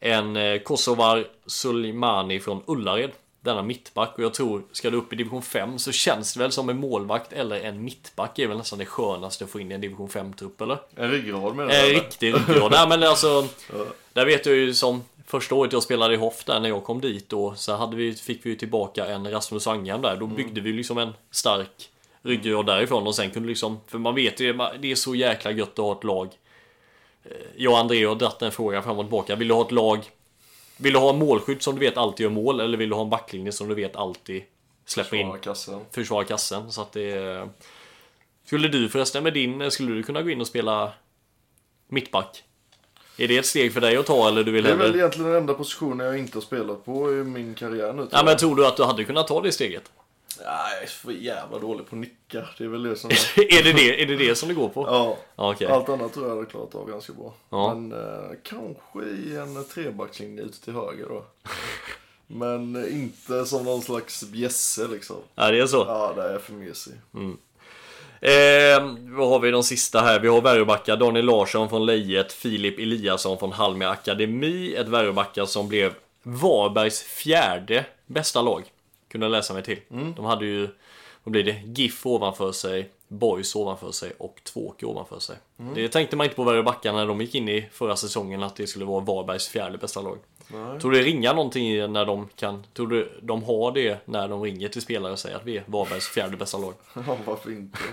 en 0.00 0.36
eh, 0.36 0.58
Kosovar 0.58 1.26
Sulimani 1.46 2.40
från 2.40 2.62
Ullared. 2.66 3.10
Denna 3.40 3.62
mittback 3.62 4.14
och 4.18 4.24
jag 4.24 4.34
tror, 4.34 4.62
ska 4.72 4.90
du 4.90 4.96
upp 4.96 5.12
i 5.12 5.16
division 5.16 5.42
5 5.42 5.78
så 5.78 5.92
känns 5.92 6.34
det 6.34 6.40
väl 6.40 6.52
som 6.52 6.68
en 6.68 6.76
målvakt 6.78 7.32
eller 7.32 7.60
en 7.60 7.84
mittback 7.84 8.38
är 8.38 8.46
väl 8.46 8.56
nästan 8.56 8.78
det 8.78 8.86
skönaste 8.86 9.44
att 9.44 9.50
få 9.50 9.60
in 9.60 9.70
i 9.72 9.74
en 9.74 9.80
division 9.80 10.08
5-trupp 10.08 10.60
eller? 10.60 10.78
En 10.96 11.10
ryggrad 11.10 11.56
menar 11.56 11.62
En 11.62 11.68
du? 11.68 11.74
eller? 11.74 11.94
riktig 11.94 12.34
ryggrad. 12.34 12.70
Nej 12.72 12.88
men 12.88 13.02
alltså, 13.02 13.48
där 14.12 14.26
vet 14.26 14.46
jag 14.46 14.54
ju 14.54 14.74
som 14.74 15.02
första 15.26 15.54
året 15.54 15.72
jag 15.72 15.82
spelade 15.82 16.14
i 16.14 16.16
Hoff 16.16 16.44
där 16.44 16.60
när 16.60 16.68
jag 16.68 16.84
kom 16.84 17.00
dit 17.00 17.32
och 17.32 17.58
så 17.58 17.76
hade 17.76 17.96
vi, 17.96 18.12
fick 18.14 18.46
vi 18.46 18.50
ju 18.50 18.56
tillbaka 18.56 19.06
en 19.06 19.30
Rasmus 19.30 19.66
Angan 19.66 20.02
där. 20.02 20.16
Då 20.16 20.26
byggde 20.26 20.60
vi 20.60 20.72
liksom 20.72 20.98
en 20.98 21.12
stark 21.30 21.90
ryggrad 22.22 22.66
därifrån 22.66 23.06
och 23.06 23.14
sen 23.14 23.30
kunde 23.30 23.48
liksom, 23.48 23.80
för 23.86 23.98
man 23.98 24.14
vet 24.14 24.40
ju, 24.40 24.52
det 24.80 24.90
är 24.90 24.94
så 24.94 25.14
jäkla 25.14 25.50
gött 25.50 25.68
att 25.78 25.78
ha 25.78 25.92
ett 25.92 26.04
lag. 26.04 26.28
Eh, 27.24 27.30
Jag 27.56 27.72
och 27.72 27.78
André 27.78 28.04
har 28.04 28.14
dratt 28.14 28.42
en 28.42 28.52
fråga 28.52 28.82
fram 28.82 28.98
och 28.98 29.04
tillbaka. 29.04 29.36
Vill 29.36 29.48
du 29.48 29.54
ha 29.54 29.62
ett 29.62 29.72
lag 29.72 30.00
Vill 30.76 30.92
du 30.92 30.98
ha 30.98 31.10
en 31.10 31.18
målskytt 31.18 31.62
som 31.62 31.74
du 31.74 31.80
vet 31.80 31.96
alltid 31.96 32.24
gör 32.24 32.30
mål 32.30 32.60
eller 32.60 32.78
vill 32.78 32.88
du 32.88 32.94
ha 32.94 33.02
en 33.02 33.10
backlinje 33.10 33.52
som 33.52 33.68
du 33.68 33.74
vet 33.74 33.96
alltid 33.96 34.42
släpper 34.86 35.16
in 35.16 35.22
Försvara 35.26 35.38
kassen. 35.40 35.80
försvara 35.90 36.24
kassen. 36.24 36.72
Så 36.72 36.80
att 36.82 36.92
det. 36.92 37.48
Skulle 38.46 38.68
du 38.68 38.88
förresten 38.88 39.22
med 39.22 39.34
din, 39.34 39.70
skulle 39.70 39.94
du 39.94 40.02
kunna 40.02 40.22
gå 40.22 40.30
in 40.30 40.40
och 40.40 40.46
spela 40.46 40.92
mittback? 41.88 42.44
Är 43.16 43.28
det 43.28 43.38
ett 43.38 43.46
steg 43.46 43.72
för 43.72 43.80
dig 43.80 43.96
att 43.96 44.06
ta 44.06 44.28
eller 44.28 44.44
du 44.44 44.52
vill 44.52 44.64
Det 44.64 44.70
är 44.70 44.74
väl 44.76 44.86
hellre... 44.86 44.98
egentligen 44.98 45.30
den 45.30 45.40
enda 45.40 45.54
positionen 45.54 46.06
jag 46.06 46.18
inte 46.18 46.36
har 46.36 46.42
spelat 46.42 46.84
på 46.84 47.12
i 47.12 47.24
min 47.24 47.54
karriär 47.54 47.92
nu. 47.92 48.08
Ja, 48.10 48.22
men 48.24 48.36
tror 48.36 48.56
du 48.56 48.66
att 48.66 48.76
du 48.76 48.84
hade 48.84 49.04
kunnat 49.04 49.28
ta 49.28 49.40
det 49.40 49.52
steget? 49.52 49.92
Nej, 50.38 50.74
jag 50.74 50.82
är 50.82 50.86
för 50.86 51.12
jävla 51.12 51.58
dålig 51.58 51.86
på 51.86 51.96
att 51.96 52.00
nicka. 52.00 52.48
Det 52.58 52.64
är 52.64 52.68
väl 52.68 52.82
det 52.82 52.96
som 52.96 53.10
är, 53.36 53.62
det 53.64 53.72
det, 53.72 54.02
är 54.02 54.06
det 54.06 54.16
det 54.16 54.34
som 54.34 54.48
det 54.48 54.54
går 54.54 54.68
på? 54.68 54.86
Ja. 54.86 55.18
Ja, 55.36 55.52
okej. 55.52 55.66
Allt 55.68 55.88
annat 55.88 56.12
tror 56.12 56.28
jag 56.28 56.34
hade 56.34 56.46
klarat 56.46 56.74
av 56.74 56.88
ganska 56.90 57.12
bra. 57.12 57.34
Ja. 57.50 57.74
Men 57.74 57.92
eh, 57.92 58.30
kanske 58.42 59.10
i 59.10 59.36
en 59.36 59.64
trebackslinje 59.64 60.42
ut 60.42 60.62
till 60.62 60.72
höger 60.72 61.06
då. 61.08 61.24
Men 62.26 62.88
inte 62.92 63.44
som 63.44 63.64
någon 63.64 63.82
slags 63.82 64.24
bjässe 64.24 64.88
liksom. 64.88 65.16
Ja, 65.34 65.50
det 65.50 65.60
är 65.60 65.66
så. 65.66 65.84
Ja, 65.88 66.12
det 66.16 66.22
är 66.22 66.38
för 66.38 66.52
mesig. 66.52 66.94
Eh, 68.24 68.94
vad 68.96 69.28
har 69.28 69.38
vi 69.38 69.50
de 69.50 69.62
sista 69.62 70.00
här? 70.00 70.20
Vi 70.20 70.28
har 70.28 70.40
Väröbacka, 70.40 70.96
Daniel 70.96 71.24
Larsson 71.24 71.68
från 71.68 71.86
Lejet, 71.86 72.32
Filip 72.32 72.78
Eliasson 72.78 73.38
från 73.38 73.52
Halmia 73.52 73.90
Akademi. 73.90 74.74
Ett 74.74 74.88
Väröbacka 74.88 75.46
som 75.46 75.68
blev 75.68 75.94
Varbergs 76.22 77.02
fjärde 77.02 77.84
bästa 78.06 78.42
lag. 78.42 78.62
Kunde 79.10 79.24
jag 79.24 79.30
läsa 79.30 79.54
mig 79.54 79.62
till. 79.62 79.78
De 80.16 80.24
hade 80.24 80.46
ju, 80.46 80.68
vad 81.24 81.32
blir 81.32 81.44
det? 81.44 81.62
GIF 81.64 82.06
ovanför 82.06 82.52
sig, 82.52 82.88
Boys 83.18 83.56
ovanför 83.56 83.92
sig 83.92 84.12
och 84.18 84.40
Tvååker 84.44 84.86
ovanför 84.86 85.18
sig. 85.18 85.36
Det 85.74 85.88
tänkte 85.88 86.16
man 86.16 86.24
inte 86.24 86.36
på 86.36 86.44
Väröbacka 86.44 86.92
när 86.92 87.06
de 87.06 87.20
gick 87.20 87.34
in 87.34 87.48
i 87.48 87.68
förra 87.72 87.96
säsongen 87.96 88.42
att 88.42 88.56
det 88.56 88.66
skulle 88.66 88.84
vara 88.84 89.00
Varbergs 89.00 89.48
fjärde 89.48 89.78
bästa 89.78 90.00
lag. 90.00 90.18
Tror 90.80 90.90
du 90.90 90.98
det 90.98 91.04
ringar 91.04 91.34
någonting 91.34 91.92
när 91.92 92.04
de 92.04 92.28
kan, 92.36 92.66
tror 92.74 92.86
du 92.86 93.12
de 93.22 93.42
har 93.42 93.72
det 93.72 93.98
när 94.04 94.28
de 94.28 94.42
ringer 94.42 94.68
till 94.68 94.82
spelare 94.82 95.12
och 95.12 95.18
säger 95.18 95.36
att 95.36 95.44
vi 95.44 95.56
är 95.56 95.64
Varbergs 95.66 96.08
fjärde 96.08 96.36
bästa 96.36 96.58
lag? 96.58 96.74
Ja, 97.06 97.16
varför 97.24 97.50
inte? 97.50 97.78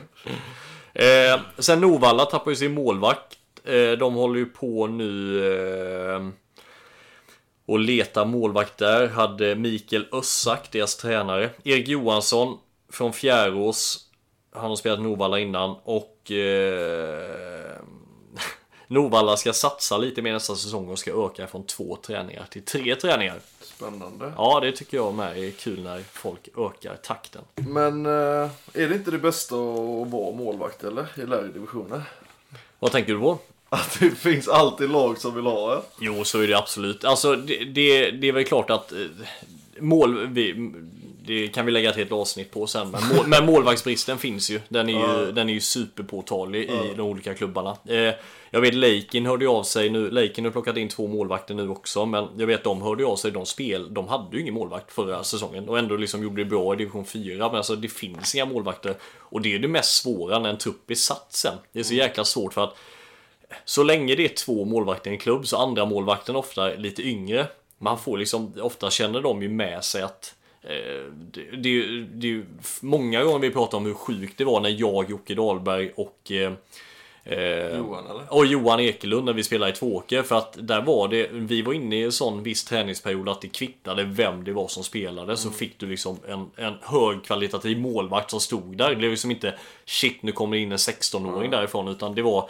Eh, 0.94 1.40
sen 1.58 1.82
Novalla 1.82 2.26
tappar 2.26 2.52
ju 2.52 2.56
sin 2.56 2.74
målvakt. 2.74 3.38
Eh, 3.64 3.92
de 3.92 4.14
håller 4.14 4.40
ju 4.40 4.46
på 4.46 4.88
nu 4.88 5.44
eh, 6.16 6.28
och 7.66 7.80
letar 7.80 8.26
målvakt 8.26 8.78
där. 8.78 9.08
Hade 9.08 9.56
Mikael 9.56 10.06
Össak, 10.12 10.72
deras 10.72 10.98
tränare. 10.98 11.50
Erik 11.64 11.88
Johansson 11.88 12.58
från 12.92 13.14
Fjärås. 13.14 14.11
Han 14.52 14.70
har 14.70 14.76
spelat 14.76 15.02
Novalla 15.02 15.40
innan 15.40 15.76
och 15.84 16.32
eh, 16.32 17.76
Novalla 18.88 19.38
ska 19.38 19.54
satsa 19.54 19.98
lite 19.98 20.22
mer 20.22 20.34
nästa 20.34 20.56
säsong 20.56 20.90
och 20.90 21.00
ska 21.00 21.26
öka 21.26 21.48
från 21.48 21.64
två 21.64 21.98
träningar 22.02 22.46
till 22.50 22.66
tre 22.66 22.96
träningar. 22.96 23.40
Spännande. 23.62 24.34
Ja, 24.38 24.60
det 24.60 24.72
tycker 24.72 24.98
jag 24.98 25.14
med 25.14 25.38
är 25.38 25.52
kul 25.52 25.84
när 25.84 26.04
folk 26.12 26.50
ökar 26.58 26.96
takten. 26.96 27.42
Men 27.56 28.06
eh, 28.06 28.50
är 28.74 28.90
det 28.90 28.96
inte 28.96 29.12
det 29.12 29.20
bästa 29.20 29.56
att 29.56 30.12
vara 30.12 30.36
målvakt 30.36 30.84
eller? 30.84 31.08
I 31.16 31.22
lägre 31.22 31.48
divisioner? 31.48 32.04
Vad 32.80 32.92
tänker 32.92 33.14
du 33.14 33.20
på? 33.20 33.40
Att 33.70 34.00
det 34.00 34.10
finns 34.10 34.48
alltid 34.48 34.90
lag 34.90 35.18
som 35.18 35.36
vill 35.36 35.46
ha 35.46 35.76
en. 35.76 35.82
Jo, 36.00 36.24
så 36.24 36.40
är 36.40 36.48
det 36.48 36.58
absolut. 36.58 37.06
Alltså, 37.06 37.36
det, 37.36 37.66
det, 37.66 38.12
det 38.12 38.28
är 38.28 38.32
väl 38.32 38.46
klart 38.46 38.70
att 38.70 38.92
eh, 38.92 38.98
mål... 39.80 40.28
Vi, 40.28 40.72
det 41.26 41.48
kan 41.48 41.66
vi 41.66 41.72
lägga 41.72 41.90
ett 41.90 41.96
helt 41.96 42.12
avsnitt 42.12 42.52
på 42.52 42.68
sen. 42.68 42.92
Men, 42.92 43.16
mål, 43.16 43.28
men 43.28 43.46
målvaktsbristen 43.46 44.18
finns 44.18 44.50
ju. 44.50 44.62
Den 44.70 44.90
är 44.90 44.94
ju, 44.94 45.32
den 45.32 45.50
är 45.50 45.54
ju 45.54 45.60
superpåtaglig 45.60 46.64
i 46.64 46.94
de 46.96 47.02
olika 47.02 47.34
klubbarna. 47.34 47.78
Eh, 47.88 48.14
jag 48.50 48.62
vet 48.62 48.74
Leikin 48.74 49.26
hörde 49.26 49.48
av 49.48 49.64
sig 49.64 49.90
nu. 49.90 50.12
Leikin 50.12 50.46
har 50.46 50.52
plockat 50.52 50.78
in 50.78 50.90
två 50.90 51.08
målvakter 51.08 51.54
nu 51.54 51.70
också. 51.70 52.06
Men 52.06 52.28
jag 52.38 52.48
vet 52.48 52.64
de 52.64 52.82
hörde 52.82 53.06
av 53.06 53.16
sig. 53.16 53.32
De 53.32 53.46
spel, 53.46 53.94
de 53.94 54.08
hade 54.08 54.36
ju 54.36 54.42
ingen 54.42 54.54
målvakt 54.54 54.92
förra 54.92 55.24
säsongen. 55.24 55.70
Och 55.70 55.80
ändå 55.80 55.96
liksom 55.96 56.24
gjorde 56.24 56.44
det 56.44 56.50
bra 56.50 56.74
i 56.74 56.78
division 56.78 57.06
4. 57.06 57.48
Men 57.48 57.56
alltså 57.56 57.76
det 57.76 57.88
finns 57.88 58.36
inga 58.36 58.46
målvakter. 58.46 58.96
Och 59.20 59.42
det 59.42 59.56
är 59.56 59.60
det 59.60 59.68
mest 59.68 60.02
svåra 60.02 60.40
när 60.40 60.50
en 60.50 60.58
trupp 60.58 60.92
är 60.92 60.96
satt 60.96 61.28
sen. 61.30 61.56
Det 61.72 61.80
är 61.80 61.84
så 61.84 61.94
jäkla 61.94 62.24
svårt 62.24 62.54
för 62.54 62.64
att 62.64 62.78
så 63.66 63.84
länge 63.84 64.16
det 64.16 64.26
är 64.26 64.36
två 64.36 64.66
målvakter 64.66 65.12
i 65.12 65.14
en 65.14 65.20
klubb 65.20 65.48
så 65.48 65.58
andra 65.58 65.86
målvakten 65.86 66.36
ofta 66.36 66.74
är 66.74 66.78
lite 66.78 67.02
yngre. 67.02 67.48
Man 67.78 68.00
får 68.00 68.18
liksom, 68.18 68.54
ofta 68.62 68.90
känner 68.90 69.22
de 69.22 69.42
ju 69.42 69.50
med 69.50 69.84
sig 69.84 70.02
att 70.02 70.36
det, 70.62 71.44
det, 71.58 71.70
är 71.70 71.74
ju- 71.74 72.06
det 72.06 72.28
är 72.28 72.32
ju 72.32 72.46
många 72.82 73.24
gånger 73.24 73.40
vi 73.40 73.50
pratar 73.52 73.78
om 73.78 73.86
hur 73.86 73.94
sjukt 73.94 74.38
det 74.38 74.46
var 74.46 74.60
när 74.60 74.70
jag, 74.80 75.10
Jocke 75.10 75.36
Dahlberg 75.36 75.92
och 75.96 76.32
eh, 76.32 76.52
Eh, 77.24 77.78
Johan, 77.78 78.06
eller? 78.10 78.34
Och 78.34 78.46
Johan 78.46 78.80
Ekelund 78.80 79.26
när 79.26 79.34
vi 79.34 79.44
spelade 79.44 79.72
i 79.72 79.76
Tvååker. 79.76 80.24
För 80.24 80.36
att 80.36 80.58
där 80.68 80.82
var 80.82 81.08
det, 81.08 81.28
vi 81.32 81.62
var 81.62 81.74
inne 81.74 81.96
i 81.96 82.04
en 82.04 82.12
sån 82.12 82.44
viss 82.44 82.64
träningsperiod 82.64 83.30
att 83.30 83.42
det 83.42 83.48
kvittade 83.48 84.04
vem 84.04 84.44
det 84.44 84.52
var 84.54 84.68
som 84.68 84.84
spelade. 84.84 85.38
Så 85.38 85.50
fick 85.52 85.80
du 85.80 85.86
liksom 85.88 86.18
en, 86.28 86.52
en 86.56 86.74
högkvalitativ 86.82 87.80
målvakt 87.80 88.32
som 88.32 88.40
stod 88.40 88.78
där. 88.78 88.90
Det 88.90 88.96
blev 88.96 89.12
liksom 89.12 89.32
inte 89.32 89.54
shit 89.86 90.24
nu 90.24 90.32
kommer 90.32 90.56
det 90.58 90.62
in 90.64 90.72
en 90.72 90.78
16-åring 90.78 91.52
därifrån. 91.52 91.88
Utan 91.88 92.16
det 92.16 92.22
var 92.22 92.50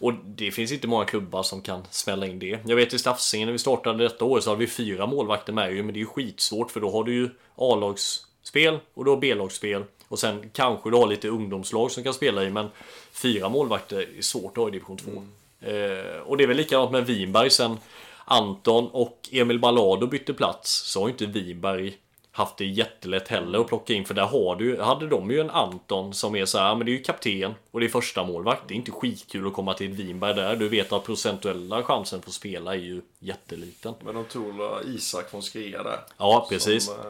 och 0.00 0.12
det 0.24 0.50
finns 0.50 0.72
inte 0.72 0.86
många 0.88 1.04
klubbar 1.04 1.42
som 1.42 1.62
kan 1.62 1.86
smälla 1.90 2.26
in 2.26 2.38
det. 2.38 2.58
Jag 2.66 2.76
vet 2.76 2.94
i 2.94 2.98
Staffsingen 2.98 3.46
när 3.46 3.52
vi 3.52 3.58
startade 3.58 4.04
detta 4.04 4.24
år 4.24 4.40
så 4.40 4.50
hade 4.50 4.60
vi 4.60 4.66
fyra 4.66 5.06
målvakter 5.06 5.52
med 5.52 5.74
ju, 5.74 5.82
men 5.82 5.94
det 5.94 5.98
är 5.98 6.00
ju 6.00 6.06
skitsvårt 6.06 6.70
för 6.70 6.80
då 6.80 6.90
har 6.90 7.04
du 7.04 7.14
ju 7.14 7.30
A-lagsspel 7.56 8.78
och 8.94 9.04
då 9.04 9.16
B-lagsspel. 9.16 9.84
Och 10.08 10.18
sen 10.18 10.50
kanske 10.52 10.90
du 10.90 10.96
har 10.96 11.06
lite 11.06 11.28
ungdomslag 11.28 11.90
som 11.90 12.04
kan 12.04 12.14
spela 12.14 12.44
i, 12.44 12.50
men 12.50 12.68
fyra 13.12 13.48
målvakter 13.48 14.18
är 14.18 14.22
svårt 14.22 14.50
att 14.50 14.56
ha 14.56 14.68
i 14.68 14.70
division 14.70 14.96
2. 14.96 15.10
Eh, 15.60 16.20
och 16.20 16.36
det 16.36 16.44
är 16.44 16.48
väl 16.48 16.56
likadant 16.56 16.90
med 16.90 17.06
Vinberg 17.06 17.50
sen 17.50 17.78
Anton 18.24 18.88
och 18.92 19.28
Emil 19.32 19.58
Ballado 19.58 20.06
bytte 20.06 20.34
plats 20.34 20.70
så 20.70 21.00
har 21.00 21.08
inte 21.08 21.26
Vinberg 21.26 21.96
haft 22.38 22.56
det 22.56 22.64
jättelätt 22.64 23.28
heller 23.28 23.58
att 23.58 23.68
plocka 23.68 23.92
in 23.92 24.04
för 24.04 24.14
där 24.14 24.26
har 24.26 24.56
du, 24.56 24.80
hade 24.80 25.06
de 25.06 25.30
ju 25.30 25.40
en 25.40 25.50
Anton 25.50 26.14
som 26.14 26.36
är 26.36 26.44
så 26.44 26.58
här, 26.58 26.74
men 26.74 26.86
det 26.86 26.92
är 26.92 26.96
ju 26.96 27.02
kapten 27.02 27.54
och 27.70 27.80
det 27.80 27.86
är 27.86 27.90
första 27.90 28.24
målvakt. 28.24 28.62
Det 28.68 28.74
är 28.74 28.76
inte 28.76 28.90
skitkul 28.90 29.46
att 29.46 29.52
komma 29.52 29.74
till 29.74 29.92
ett 29.92 29.98
Vinberg 29.98 30.34
där. 30.34 30.56
Du 30.56 30.68
vet 30.68 30.92
att 30.92 31.04
procentuella 31.04 31.82
chansen 31.82 32.22
för 32.22 32.30
att 32.30 32.34
spela 32.34 32.74
är 32.74 32.78
ju 32.78 33.02
jätteliten. 33.18 33.94
Men 34.04 34.14
de 34.14 34.24
tog 34.24 34.54
Isak 34.84 35.30
från 35.30 35.42
Skrea 35.42 35.82
där. 35.82 35.98
Ja, 36.18 36.46
precis. 36.50 36.84
Som, 36.84 36.94
eh, 36.94 37.02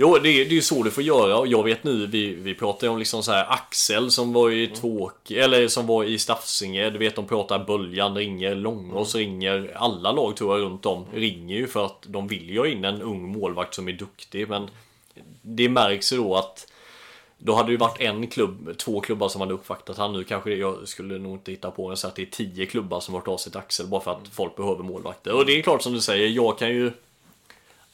Jo, 0.00 0.18
det 0.22 0.28
är, 0.28 0.44
det 0.44 0.50
är 0.50 0.54
ju 0.54 0.62
så 0.62 0.82
du 0.82 0.90
får 0.90 1.02
göra. 1.02 1.38
Och 1.38 1.46
jag 1.46 1.64
vet 1.64 1.84
nu, 1.84 2.06
vi, 2.06 2.34
vi 2.34 2.54
pratar 2.54 2.86
ju 2.86 2.90
om 2.92 2.98
liksom 2.98 3.22
så 3.22 3.32
här 3.32 3.52
Axel 3.52 4.10
som 4.10 4.32
var 4.32 4.50
i 4.50 4.66
Tvåk, 4.66 5.30
eller 5.30 5.68
som 5.68 5.86
var 5.86 6.04
i 6.04 6.18
Staffsinge, 6.18 6.90
du 6.90 6.98
vet 6.98 7.16
de 7.16 7.26
pratar 7.26 7.64
Böljan 7.64 8.14
ringer, 8.14 8.54
Långås 8.54 9.14
ringer, 9.14 9.72
alla 9.76 10.12
lag 10.12 10.36
tror 10.36 10.58
jag 10.58 10.64
runt 10.64 10.86
om 10.86 11.06
ringer 11.14 11.56
ju 11.56 11.66
för 11.66 11.86
att 11.86 12.02
de 12.06 12.28
vill 12.28 12.50
ju 12.50 12.58
ha 12.58 12.66
in 12.66 12.84
en 12.84 13.02
ung 13.02 13.28
målvakt 13.28 13.74
som 13.74 13.88
är 13.88 13.92
duktig. 13.92 14.48
Men 14.48 14.70
det 15.42 15.68
märks 15.68 16.12
ju 16.12 16.16
då 16.16 16.34
att 16.36 16.72
då 17.38 17.54
hade 17.54 17.68
det 17.68 17.72
ju 17.72 17.78
varit 17.78 18.00
en 18.00 18.26
klubb, 18.26 18.78
två 18.78 19.00
klubbar 19.00 19.28
som 19.28 19.40
hade 19.40 19.54
uppvaktat 19.54 19.98
han. 19.98 20.12
Nu 20.12 20.24
kanske 20.24 20.50
det, 20.50 20.56
jag 20.56 20.88
skulle 20.88 21.18
nog 21.18 21.32
inte 21.32 21.50
hitta 21.50 21.70
på 21.70 21.90
en 21.90 21.96
så 21.96 22.06
att 22.06 22.16
det 22.16 22.22
är 22.22 22.26
tio 22.26 22.66
klubbar 22.66 23.00
som 23.00 23.14
varit 23.14 23.28
av 23.28 23.36
sitt 23.36 23.56
Axel 23.56 23.86
bara 23.86 24.00
för 24.00 24.10
att 24.10 24.28
folk 24.32 24.56
behöver 24.56 24.82
målvakter. 24.82 25.34
Och 25.34 25.46
det 25.46 25.58
är 25.58 25.62
klart 25.62 25.82
som 25.82 25.92
du 25.92 26.00
säger, 26.00 26.28
jag 26.28 26.58
kan 26.58 26.68
ju 26.68 26.92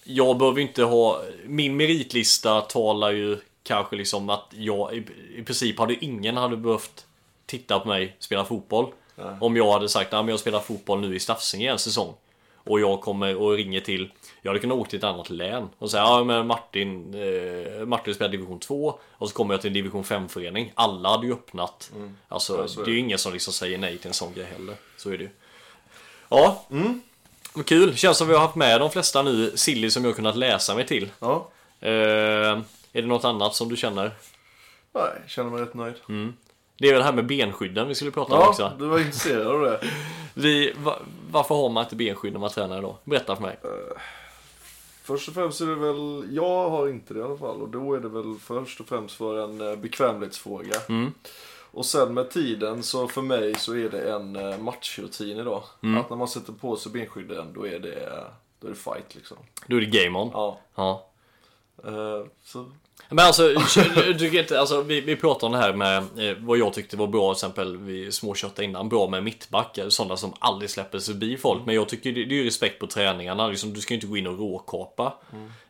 jag 0.04 0.38
behöver 0.38 0.60
inte 0.60 0.82
ha, 0.82 1.22
min 1.46 1.76
meritlista 1.76 2.60
talar 2.60 3.10
ju 3.10 3.38
kanske 3.62 3.96
liksom 3.96 4.30
att 4.30 4.46
jag 4.50 4.94
i, 4.94 5.04
i 5.36 5.42
princip 5.42 5.78
hade 5.78 6.04
ingen 6.04 6.36
hade 6.36 6.56
behövt 6.56 7.06
titta 7.46 7.80
på 7.80 7.88
mig 7.88 8.16
spela 8.18 8.44
fotboll. 8.44 8.92
Om 9.40 9.56
jag 9.56 9.72
hade 9.72 9.88
sagt 9.88 10.14
att 10.14 10.28
jag 10.28 10.40
spelar 10.40 10.60
fotboll 10.60 11.00
nu 11.00 11.16
i 11.16 11.20
Staffsinge 11.20 11.70
en 11.70 11.78
säsong. 11.78 12.14
Och 12.66 12.80
jag 12.80 13.00
kommer 13.00 13.36
och 13.36 13.52
ringer 13.52 13.80
till, 13.80 14.10
jag 14.42 14.50
hade 14.50 14.60
kunnat 14.60 14.78
åka 14.78 14.90
till 14.90 14.98
ett 14.98 15.04
annat 15.04 15.30
län 15.30 15.68
och 15.78 15.90
säga 15.90 16.02
ja 16.02 16.24
men 16.24 16.46
Martin, 16.46 17.14
eh, 17.14 17.86
Martin 17.86 18.14
spelar 18.14 18.30
division 18.30 18.58
2 18.58 18.98
och 19.10 19.28
så 19.28 19.34
kommer 19.34 19.54
jag 19.54 19.60
till 19.60 19.68
en 19.68 19.74
division 19.74 20.04
5 20.04 20.28
förening. 20.28 20.72
Alla 20.74 21.08
hade 21.08 21.26
ju 21.26 21.32
öppnat. 21.32 21.92
Alltså 22.28 22.56
Ja, 22.56 22.82
är 22.82 22.84
det 22.84 22.90
är 22.90 22.94
ju 22.94 22.98
ingen 22.98 23.18
som 23.18 23.32
liksom 23.32 23.52
säger 23.52 23.78
nej 23.78 23.98
till 23.98 24.08
en 24.08 24.14
sån 24.14 24.32
grej 24.34 24.46
heller. 24.46 24.74
Så 24.96 25.10
är 25.10 25.18
det 25.18 25.24
ju. 25.24 25.30
Ja, 26.28 26.64
men 27.54 27.64
kul. 27.64 27.96
Känns 27.96 28.18
som 28.18 28.28
vi 28.28 28.34
har 28.34 28.40
haft 28.40 28.54
med 28.54 28.80
de 28.80 28.90
flesta 28.90 29.22
nu 29.22 29.52
silly 29.56 29.90
som 29.90 30.04
jag 30.04 30.10
har 30.10 30.16
kunnat 30.16 30.36
läsa 30.36 30.74
mig 30.74 30.86
till. 30.86 31.10
Ja, 31.20 31.48
Eh, 31.80 31.90
är 31.90 32.62
det 33.02 33.06
något 33.06 33.24
annat 33.24 33.54
som 33.54 33.68
du 33.68 33.76
känner? 33.76 34.10
nej, 34.94 35.10
känner 35.26 35.50
mig 35.50 35.62
rätt 35.62 35.74
nöjd. 35.74 35.94
Det 36.78 36.88
är 36.88 36.92
väl 36.92 36.98
det 37.00 37.04
här 37.04 37.12
med 37.12 37.26
benskydden 37.26 37.88
vi 37.88 37.94
skulle 37.94 38.10
prata 38.10 38.34
om 38.34 38.48
också. 38.48 38.62
Ja, 38.62 38.72
du 38.78 38.86
var 38.86 38.98
intresserad 38.98 39.46
av 39.46 39.60
det. 39.60 39.80
Vi, 40.34 40.72
va, 40.78 40.98
varför 41.30 41.54
har 41.54 41.68
man 41.70 41.84
inte 41.84 41.96
benskydd 41.96 42.32
när 42.32 42.40
man 42.40 42.50
tränar 42.50 42.82
då? 42.82 42.98
Berätta 43.04 43.36
för 43.36 43.42
mig. 43.42 43.58
Först 45.04 45.28
och 45.28 45.34
främst 45.34 45.60
är 45.60 45.66
det 45.66 45.74
väl, 45.74 46.28
jag 46.34 46.70
har 46.70 46.88
inte 46.88 47.14
det 47.14 47.20
i 47.20 47.22
alla 47.22 47.36
fall. 47.36 47.62
Och 47.62 47.68
då 47.68 47.94
är 47.94 48.00
det 48.00 48.08
väl 48.08 48.36
först 48.42 48.80
och 48.80 48.88
främst 48.88 49.16
för 49.16 49.44
en 49.44 49.60
eh, 49.70 49.76
bekvämlighetsfråga. 49.76 50.76
Och 51.74 51.86
sen 51.86 52.14
med 52.14 52.30
tiden 52.30 52.82
så 52.82 53.08
för 53.08 53.22
mig 53.22 53.54
så 53.54 53.76
är 53.76 53.88
det 53.88 54.12
en 54.12 54.36
eh, 54.36 54.58
matchrutin 54.58 55.38
idag. 55.38 55.62
Att 55.98 56.10
när 56.10 56.16
man 56.16 56.28
sätter 56.28 56.52
på 56.52 56.76
sig 56.76 56.92
benskydden 56.92 57.52
då 57.54 57.66
är 57.66 57.78
det, 57.78 58.24
då 58.60 58.66
är 58.66 58.70
det 58.70 58.76
fight 58.76 59.14
liksom. 59.14 59.36
Då 59.66 59.76
är 59.76 59.80
det 59.80 60.04
game 60.04 60.18
on. 60.18 60.30
Ja. 60.32 60.60
Ja. 60.74 61.06
Eh, 61.84 62.26
så, 62.44 62.70
Men 63.08 63.26
alltså, 63.26 63.48
du 64.18 64.40
inte, 64.40 64.60
alltså 64.60 64.82
vi, 64.82 65.00
vi 65.00 65.16
pratar 65.16 65.46
om 65.46 65.52
det 65.52 65.58
här 65.58 65.72
med 65.72 65.98
eh, 65.98 66.36
vad 66.38 66.58
jag 66.58 66.72
tyckte 66.72 66.96
var 66.96 67.06
bra, 67.06 67.34
till 67.34 67.36
exempel 67.36 67.76
vi 67.76 68.12
småköttade 68.12 68.64
innan, 68.64 68.88
bra 68.88 69.08
med 69.08 69.24
mittbackar, 69.24 69.88
sådana 69.88 70.16
som 70.16 70.32
aldrig 70.38 70.70
släpper 70.70 70.98
sig 70.98 71.14
förbi 71.14 71.36
folk. 71.36 71.66
Men 71.66 71.74
jag 71.74 71.88
tycker 71.88 72.12
det, 72.12 72.24
det 72.24 72.40
är 72.40 72.44
respekt 72.44 72.80
på 72.80 72.86
träningarna, 72.86 73.48
liksom, 73.48 73.72
du 73.72 73.80
ska 73.80 73.94
ju 73.94 73.96
inte 73.96 74.06
gå 74.06 74.16
in 74.16 74.26
och 74.26 74.38
råkapa. 74.38 75.12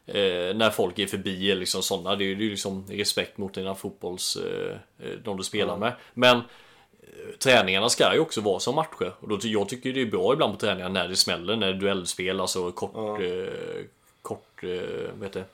Eh, 0.07 0.57
när 0.57 0.71
folk 0.71 0.99
är 0.99 1.07
förbi 1.07 1.51
eller 1.51 1.61
liksom 1.61 1.83
sådana, 1.83 2.17
det 2.17 2.25
är 2.25 2.27
ju 2.27 2.51
liksom 2.51 2.87
respekt 2.89 3.39
mot 3.39 3.55
dina 3.55 3.75
fotbolls, 3.75 4.37
eh, 4.37 4.77
eh, 4.99 5.19
de 5.25 5.37
du 5.37 5.43
spelar 5.43 5.77
med. 5.77 5.93
Men 6.15 6.37
eh, 6.37 7.37
träningarna 7.39 7.89
ska 7.89 8.15
ju 8.15 8.21
också 8.21 8.41
vara 8.41 8.61
som 8.61 8.75
matcher. 8.75 9.13
Och 9.21 9.29
då, 9.29 9.39
jag 9.43 9.69
tycker 9.69 9.93
det 9.93 10.01
är 10.01 10.07
bra 10.07 10.33
ibland 10.33 10.53
på 10.53 10.61
träningar 10.61 10.89
när 10.89 11.09
det 11.09 11.17
smäller, 11.17 11.57
när 11.57 11.67
det 11.67 11.73
är 11.73 11.81
duellspel, 11.81 12.41
alltså 12.41 12.73
kort, 12.73 13.21
eh, 13.21 13.85
kort, 14.23 14.65
eh, 14.65 14.71
vad 15.19 15.27
heter 15.27 15.41
det? 15.41 15.47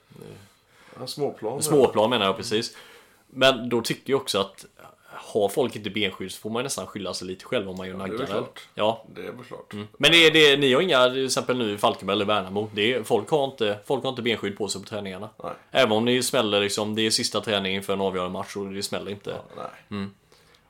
ja, 1.01 1.07
småplan. 1.07 1.62
Småplan 1.62 2.11
menar 2.11 2.26
jag 2.26 2.36
precis. 2.36 2.76
Men 3.26 3.68
då 3.68 3.80
tycker 3.80 4.12
jag 4.12 4.20
också 4.20 4.40
att 4.40 4.66
har 5.22 5.48
folk 5.48 5.76
inte 5.76 5.90
benskydd 5.90 6.32
så 6.32 6.40
får 6.40 6.50
man 6.50 6.64
nästan 6.64 6.86
skylla 6.86 7.14
sig 7.14 7.26
lite 7.26 7.44
själv 7.44 7.70
om 7.70 7.76
man 7.76 7.88
gör 7.88 7.94
det 7.94 8.04
är 8.04 8.08
väl 8.08 8.18
naggar. 8.18 8.26
klart. 8.26 8.60
Ja. 8.74 9.04
Det 9.14 9.20
är 9.20 9.32
väl 9.32 9.44
klart. 9.44 9.74
Men 9.98 10.10
det 10.12 10.26
är 10.26 10.30
det, 10.30 10.56
ni 10.56 10.72
har 10.74 10.80
inga, 10.80 11.08
till 11.08 11.24
exempel 11.24 11.58
nu 11.58 11.72
i 11.74 11.78
Falkenberg 11.78 12.14
eller 12.14 12.24
Värnamo, 12.24 12.70
det 12.74 12.94
är, 12.94 13.02
folk, 13.02 13.30
har 13.30 13.44
inte, 13.44 13.78
folk 13.86 14.02
har 14.02 14.10
inte 14.10 14.22
benskydd 14.22 14.58
på 14.58 14.68
sig 14.68 14.82
på 14.82 14.88
träningarna. 14.88 15.28
Nej. 15.42 15.52
Även 15.70 15.92
om 15.92 16.04
ni 16.04 16.22
smäller 16.22 16.60
liksom, 16.60 16.94
det 16.94 17.02
är 17.06 17.10
sista 17.10 17.40
träningen 17.40 17.82
för 17.82 17.92
en 17.92 18.00
avgörande 18.00 18.32
match 18.32 18.56
och 18.56 18.66
det 18.72 18.82
smäller 18.82 19.10
inte. 19.10 19.36
Nej. 19.88 20.06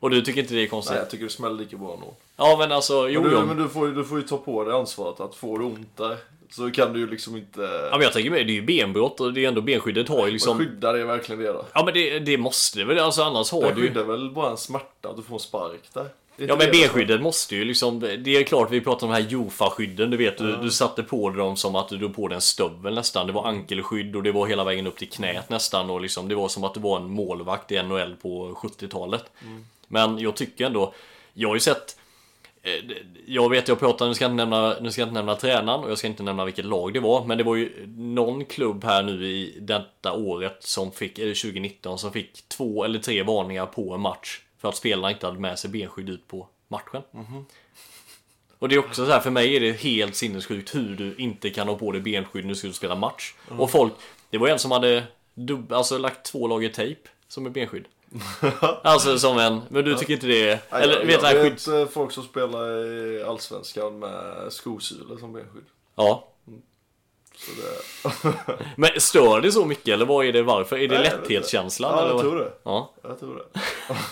Och 0.01 0.11
du 0.11 0.23
tycker 0.23 0.41
inte 0.41 0.55
det 0.55 0.63
är 0.63 0.67
konstigt? 0.67 0.93
Nej, 0.93 1.01
jag 1.03 1.11
tycker 1.11 1.25
det 1.25 1.31
smäller 1.31 1.57
lika 1.57 1.77
bra 1.77 1.95
ändå. 1.95 2.15
Ja 2.37 2.57
men 2.59 2.73
alltså, 2.73 3.09
jo, 3.09 3.21
Men, 3.21 3.31
du, 3.31 3.37
jo. 3.37 3.47
men 3.47 3.57
du, 3.57 3.69
får, 3.69 3.89
du 3.89 4.05
får 4.05 4.19
ju 4.19 4.25
ta 4.27 4.37
på 4.37 4.65
dig 4.65 4.75
ansvaret 4.75 5.21
att 5.21 5.35
får 5.35 5.59
du 5.59 5.65
ont 5.65 5.97
där 5.97 6.17
så 6.51 6.71
kan 6.71 6.93
du 6.93 7.01
ju 7.01 7.07
liksom 7.11 7.37
inte... 7.37 7.61
Ja 7.61 7.97
men 7.97 8.01
jag 8.01 8.13
tänker 8.13 8.31
med, 8.31 8.47
det 8.47 8.53
är 8.53 8.55
ju 8.55 8.63
benbrott 8.63 9.21
och 9.21 9.33
det 9.33 9.45
är 9.45 9.49
ändå 9.49 9.61
benskyddet 9.61 10.09
har 10.09 10.17
ju 10.17 10.23
Men 10.23 10.33
liksom... 10.33 10.59
skyddar 10.59 10.95
det 10.95 11.05
verkligen 11.05 11.43
det 11.43 11.53
då? 11.53 11.65
Ja 11.73 11.85
men 11.85 11.95
det, 11.95 12.19
det 12.19 12.39
måste 12.39 12.79
det 12.79 12.85
väl, 12.85 12.99
alltså 12.99 13.23
annars 13.23 13.53
har 13.53 13.63
Det 13.63 13.75
du 13.75 13.81
ju... 13.81 13.89
skyddar 13.89 14.05
väl 14.05 14.31
bara 14.31 14.51
en 14.51 14.57
smärta 14.57 15.09
att 15.09 15.17
du 15.17 15.23
får 15.23 15.35
en 15.35 15.41
spark 15.41 15.81
där? 15.93 16.07
Det 16.37 16.45
är 16.45 16.49
Ja 16.49 16.57
men 16.57 16.67
det, 16.67 16.73
benskyddet 16.73 17.21
måste 17.21 17.57
ju 17.57 17.65
liksom, 17.65 18.01
det 18.01 18.37
är 18.37 18.43
klart 18.43 18.71
vi 18.71 18.81
pratar 18.81 19.07
om 19.07 19.13
de 19.13 19.23
här 19.23 19.31
Jofa-skydden, 19.31 20.11
du 20.11 20.17
vet 20.17 20.39
du, 20.39 20.57
du 20.57 20.71
satte 20.71 21.03
på 21.03 21.31
dem 21.31 21.57
som 21.57 21.75
att 21.75 21.89
du 21.89 21.97
drog 21.97 22.17
på 22.17 22.29
dig 22.29 22.35
en 22.35 22.41
stövel 22.41 22.95
nästan. 22.95 23.27
Det 23.27 23.33
var 23.33 23.47
ankelskydd 23.47 24.17
och 24.17 24.23
det 24.23 24.33
var 24.33 24.47
hela 24.47 24.65
vägen 24.65 24.87
upp 24.87 24.97
till 24.97 25.11
knät 25.11 25.51
nästan 25.51 25.91
och 25.91 26.01
liksom 26.01 26.29
det 26.29 26.35
var 26.35 26.49
som 26.49 26.65
att 26.65 26.75
du 26.75 26.81
var 26.81 26.97
en 26.97 27.11
målvakt 27.11 27.73
i 27.73 27.83
NHL 27.83 28.17
på 28.23 28.59
70-talet. 28.63 29.25
Men 29.89 30.19
jag 30.19 30.37
tycker 30.37 30.67
ändå, 30.67 30.95
jag 31.35 31.49
har 31.49 31.57
ju 31.57 31.61
sett 31.61 31.97
Eh, 32.63 32.97
jag 33.27 33.51
vet, 33.51 33.69
jag 33.69 33.79
pratar, 33.79 34.09
nu 34.09 34.15
ska 34.15 34.25
jag 34.25 34.33
inte 34.33 34.45
nämna, 34.45 34.77
nu 34.81 34.91
ska 34.91 35.01
jag 35.01 35.07
inte 35.07 35.19
nämna 35.19 35.37
tränaren 35.37 35.85
och 35.85 35.91
jag 35.91 35.99
ska 35.99 36.07
inte 36.07 36.23
nämna 36.23 36.45
vilket 36.45 36.65
lag 36.65 36.95
det 36.95 37.01
var. 37.01 37.25
Men 37.25 37.39
det 37.39 37.45
var 37.45 37.57
ju 37.57 37.87
någon 37.97 38.45
klubb 38.45 38.85
här 38.85 39.03
nu 39.03 39.27
i 39.27 39.59
detta 39.61 40.13
året 40.13 40.57
som 40.61 40.93
fick, 40.93 41.19
eller 41.19 41.35
2019, 41.43 41.99
som 41.99 42.13
fick 42.13 42.49
två 42.49 42.85
eller 42.85 42.99
tre 42.99 43.23
varningar 43.23 43.67
på 43.67 43.95
en 43.95 44.01
match. 44.01 44.41
För 44.59 44.69
att 44.69 44.77
spelarna 44.77 45.11
inte 45.11 45.27
hade 45.27 45.39
med 45.41 45.59
sig 45.59 45.71
benskydd 45.71 46.09
ut 46.11 46.29
på 46.29 46.49
matchen. 46.69 47.03
Och 48.59 48.69
det 48.69 48.75
är 48.75 48.79
också 48.79 49.07
så 49.07 49.13
här, 49.13 49.21
för 49.21 49.31
mig 49.31 49.57
är 49.57 49.61
det 49.61 49.73
helt 49.73 50.17
sinnessjukt 50.17 50.75
hur 50.75 50.97
du 50.97 51.15
inte 51.19 51.51
kan 51.51 51.69
ha 51.69 51.77
på 51.77 51.93
dig 51.93 52.01
benskydd 52.01 52.45
när 52.45 52.49
du 52.49 52.55
ska 52.55 52.73
spela 52.73 52.95
match. 52.95 53.35
Och 53.49 53.71
folk, 53.71 53.93
det 54.31 54.39
var 54.39 54.49
en 54.49 54.59
som 54.59 54.71
hade 54.71 55.05
dub, 55.35 55.73
alltså 55.73 55.99
lagt 55.99 56.25
två 56.25 56.47
lager 56.49 56.69
tejp 56.69 57.01
som 57.29 57.47
är 57.47 57.51
benskydd. 57.51 57.85
alltså 58.83 59.19
som 59.19 59.39
en, 59.39 59.61
men 59.69 59.85
du 59.85 59.95
tycker 59.97 60.15
inte 60.15 60.27
det 60.27 60.51
är, 60.51 60.59
eller 60.71 60.99
jag, 60.99 61.07
vet 61.07 61.23
jag 61.23 61.35
vet 61.35 61.43
skydds... 61.43 61.69
eh, 61.69 61.89
folk 61.89 62.13
som 62.13 62.23
spelar 62.23 62.85
i 62.87 63.23
Allsvenskan 63.23 63.99
med 63.99 64.53
skosulor 64.53 65.19
som 65.19 65.33
benskydd. 65.33 65.65
Ja. 65.97 66.27
Så 67.37 67.51
det... 67.53 68.35
Men 68.77 68.91
stör 68.97 69.41
det 69.41 69.53
så 69.53 69.65
mycket 69.65 69.89
eller 69.89 70.07
vad 70.07 70.27
är 70.27 70.33
det 70.33 70.43
varför? 70.43 70.77
Är 70.79 70.89
det 70.89 70.95
Nej, 70.99 71.05
lätthetskänslan? 71.05 71.93
Ja, 71.97 72.01
eller 72.03 72.11
jag 72.11 72.21
tror 72.21 72.39
det. 72.39 72.53
Ja, 72.63 72.93
Jag 73.03 73.19
tror 73.21 73.35
det. 73.37 73.61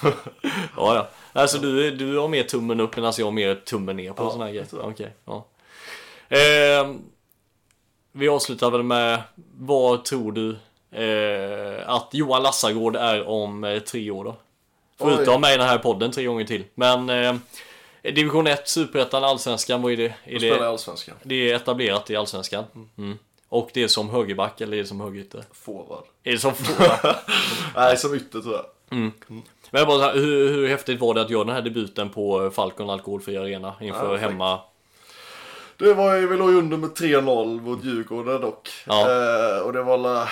ja, 0.76 0.94
ja. 0.94 1.08
Alltså 1.32 1.58
du, 1.58 1.90
du 1.90 2.16
har 2.16 2.28
mer 2.28 2.42
tummen 2.42 2.80
upp 2.80 2.96
medan 2.96 3.12
jag 3.18 3.26
har 3.26 3.30
mer 3.32 3.54
tummen 3.54 3.96
ner 3.96 4.12
på 4.12 4.22
Ja, 4.22 4.30
såna 4.30 4.44
här 4.44 4.52
grejer. 4.52 4.66
Okej, 4.82 5.14
ja. 5.24 5.46
Ehm, 6.28 6.98
vi 8.12 8.28
avslutar 8.28 8.70
väl 8.70 8.82
med, 8.82 9.22
vad 9.58 10.04
tror 10.04 10.32
du 10.32 10.56
eh, 10.90 11.88
att 11.88 12.08
Johan 12.12 12.42
Lassagård 12.42 12.96
är 12.96 13.28
om 13.28 13.64
eh, 13.64 13.78
tre 13.78 14.10
år 14.10 14.24
då? 14.24 14.36
Förutom 14.98 15.40
med 15.40 15.54
i 15.54 15.56
den 15.56 15.68
här 15.68 15.78
podden 15.78 16.10
tre 16.10 16.24
gånger 16.24 16.44
till. 16.44 16.64
Men 16.74 17.10
eh, 17.10 17.34
Division 18.02 18.46
1, 18.46 18.68
Superettan, 18.68 19.24
Allsvenskan, 19.24 19.82
vad 19.82 19.92
är 19.92 19.96
det? 19.96 20.14
Är 20.24 20.38
spelar 20.38 20.58
det, 20.58 20.68
Allsvenskan. 20.68 21.16
det 21.22 21.50
är 21.50 21.56
etablerat 21.56 22.10
i 22.10 22.16
Allsvenskan. 22.16 22.64
Mm. 22.98 23.18
Och 23.48 23.70
det 23.74 23.82
är 23.82 23.88
som 23.88 24.10
högerback 24.10 24.60
eller 24.60 24.76
är 24.76 24.82
det 24.82 24.88
som 24.88 25.00
högerytter? 25.00 25.44
Forward. 25.52 26.04
Är 26.24 26.32
det 26.32 26.38
som 26.38 26.54
forward? 26.54 27.16
Nej, 27.76 27.96
som 27.96 28.14
ytter 28.14 28.40
tror 28.40 28.54
jag. 28.54 28.64
Men 29.70 29.78
jag 29.80 29.86
bara, 29.86 30.02
här, 30.02 30.14
hur, 30.14 30.48
hur 30.48 30.68
häftigt 30.68 31.00
var 31.00 31.14
det 31.14 31.20
att 31.20 31.30
göra 31.30 31.44
den 31.44 31.54
här 31.54 31.62
debuten 31.62 32.10
på 32.10 32.50
Falcon 32.50 32.90
Alkoholfri 32.90 33.36
Arena 33.36 33.74
inför 33.80 34.12
Ja, 34.12 34.16
hemma? 34.16 34.60
Det 35.76 35.94
var 35.94 36.14
ju, 36.14 36.26
vi 36.26 36.36
låg 36.36 36.54
under 36.54 36.76
med 36.76 36.90
3-0 36.90 37.60
mot 37.60 37.84
Djurgården 37.84 38.40
dock. 38.40 38.68
Ja. 38.86 39.00
Eh, 39.00 39.60
och 39.62 39.72
det 39.72 39.82
var 39.82 39.98
la, 39.98 40.28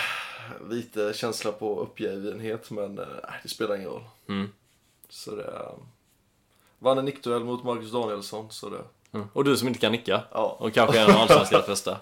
lite 0.71 1.13
känsla 1.15 1.53
på 1.53 1.81
uppgivenhet 1.81 2.71
men 2.71 2.99
eh, 2.99 3.05
det 3.43 3.49
spelar 3.49 3.77
ingen 3.77 3.89
roll. 3.89 4.05
Mm. 4.29 4.49
Så 5.09 5.37
det... 5.37 5.43
eh, 5.45 5.73
vann 6.79 6.99
en 6.99 7.05
nickduell 7.05 7.45
mot 7.45 7.65
Marcus 7.65 7.93
Danielsson 7.93 8.47
så 8.51 8.69
det... 8.69 8.81
Mm. 9.13 9.27
Och 9.33 9.45
du 9.45 9.57
som 9.57 9.69
inte 9.69 9.81
kan 9.81 9.93
nicka. 9.93 10.23
Ja. 10.33 10.57
Och 10.61 10.75
kanske 10.75 10.99
en 11.01 11.11
av 11.11 11.21
allsvenskans 11.21 11.67
bästa. 11.67 11.99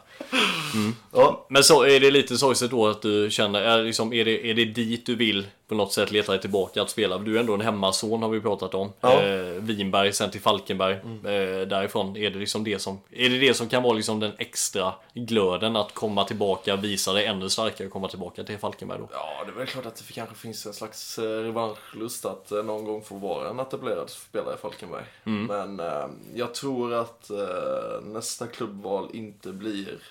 Ja, 1.13 1.47
Men 1.49 1.65
så 1.65 1.83
är 1.83 2.01
det 2.01 2.11
lite 2.11 2.39
sorgset 2.39 2.71
då 2.71 2.87
att 2.87 3.03
du 3.03 3.31
känner, 3.31 3.61
är, 3.61 3.83
liksom, 3.83 4.13
är, 4.13 4.25
det, 4.25 4.51
är 4.51 4.55
det 4.55 4.65
dit 4.65 5.07
du 5.07 5.17
vill 5.17 5.47
på 5.69 5.75
något 5.75 5.93
sätt 5.93 6.11
leta 6.11 6.33
dig 6.33 6.41
tillbaka 6.41 6.83
att 6.83 6.91
spela? 6.91 7.19
Du 7.19 7.37
är 7.37 7.41
ändå 7.41 7.55
en 7.55 7.61
hemmason 7.61 8.23
har 8.23 8.29
vi 8.29 8.41
pratat 8.41 8.75
om. 8.75 8.93
Ja. 9.01 9.23
Eh, 9.23 9.45
Vinberg, 9.45 10.13
sen 10.13 10.31
till 10.31 10.41
Falkenberg. 10.41 10.95
Eh, 10.95 11.67
därifrån, 11.69 12.17
är 12.17 12.31
det 12.31 12.39
liksom 12.39 12.65
det 12.65 12.79
som, 12.79 13.01
är 13.11 13.31
det 13.31 13.39
det 13.39 13.55
som 13.55 13.69
kan 13.69 13.83
vara 13.83 13.93
liksom 13.93 14.21
den 14.21 14.33
extra 14.39 14.95
glöden 15.15 15.77
att 15.77 15.95
komma 15.95 16.25
tillbaka, 16.25 16.77
visa 16.77 17.13
dig 17.13 17.27
ännu 17.27 17.51
starkare 17.51 17.87
och 17.87 17.93
komma 17.93 18.09
tillbaka 18.09 18.45
till 18.45 18.59
Falkenberg 18.59 18.99
då? 18.99 19.09
ja, 19.13 19.45
det 19.45 19.51
är 19.51 19.55
väl 19.55 19.67
klart 19.67 19.87
att 19.87 19.97
det 19.97 20.13
kanske 20.13 20.35
finns 20.35 20.67
en 20.67 20.75
slags 20.75 21.19
eh, 21.19 21.23
revanschlust 21.23 22.25
att 22.25 22.53
eh, 22.53 22.63
någon 22.63 22.85
gång 22.85 23.03
få 23.03 23.15
vara 23.15 23.51
en 23.51 23.61
etablerad 23.61 24.11
spelare 24.11 24.55
i 24.55 24.59
Falkenberg. 24.59 25.05
Men 25.25 25.81
eh, 25.81 26.07
jag 26.35 26.55
tror 26.55 26.95
att 26.95 27.31
eh, 27.31 28.01
nästa 28.03 28.47
klubbval 28.47 29.11
inte 29.13 29.53
blir 29.53 30.03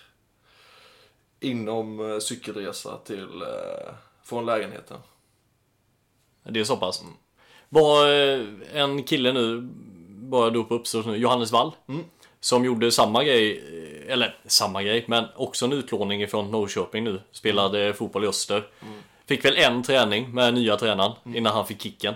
inom 1.40 2.20
cykelresa 2.22 2.98
till 3.06 3.44
från 4.24 4.46
lägenheten. 4.46 4.98
Det 6.44 6.60
är 6.60 6.64
så 6.64 6.78
pass. 6.78 7.04
Var 7.70 8.08
eh, 8.08 8.46
en 8.74 9.04
kille 9.04 9.32
nu, 9.32 9.70
bara 10.10 10.50
då 10.50 10.64
på 10.64 10.76
uppstås 10.76 11.06
nu, 11.06 11.16
Johannes 11.16 11.52
Wall. 11.52 11.72
Som 12.40 12.66
gjorde 12.66 12.92
samma 12.92 13.24
grej, 13.24 13.52
eh, 14.08 14.14
eller 14.14 14.38
samma 14.46 14.84
grej, 14.84 15.06
men 15.08 15.26
också 15.36 15.66
en 15.66 15.74
utlåning 15.74 16.22
ifrån 16.24 16.52
Norrköping 16.52 17.04
nu. 17.04 17.22
Spelade 17.32 17.94
fotboll 17.94 18.24
i 18.24 18.28
Öster. 18.28 18.64
Fick 19.26 19.46
väl 19.46 19.58
en 19.58 19.84
träning 19.84 20.34
med 20.34 20.54
nya 20.54 20.78
tränaren 20.78 21.12
innan 21.36 21.54
han 21.54 21.68
fick 21.68 21.82
kicken. 21.82 22.14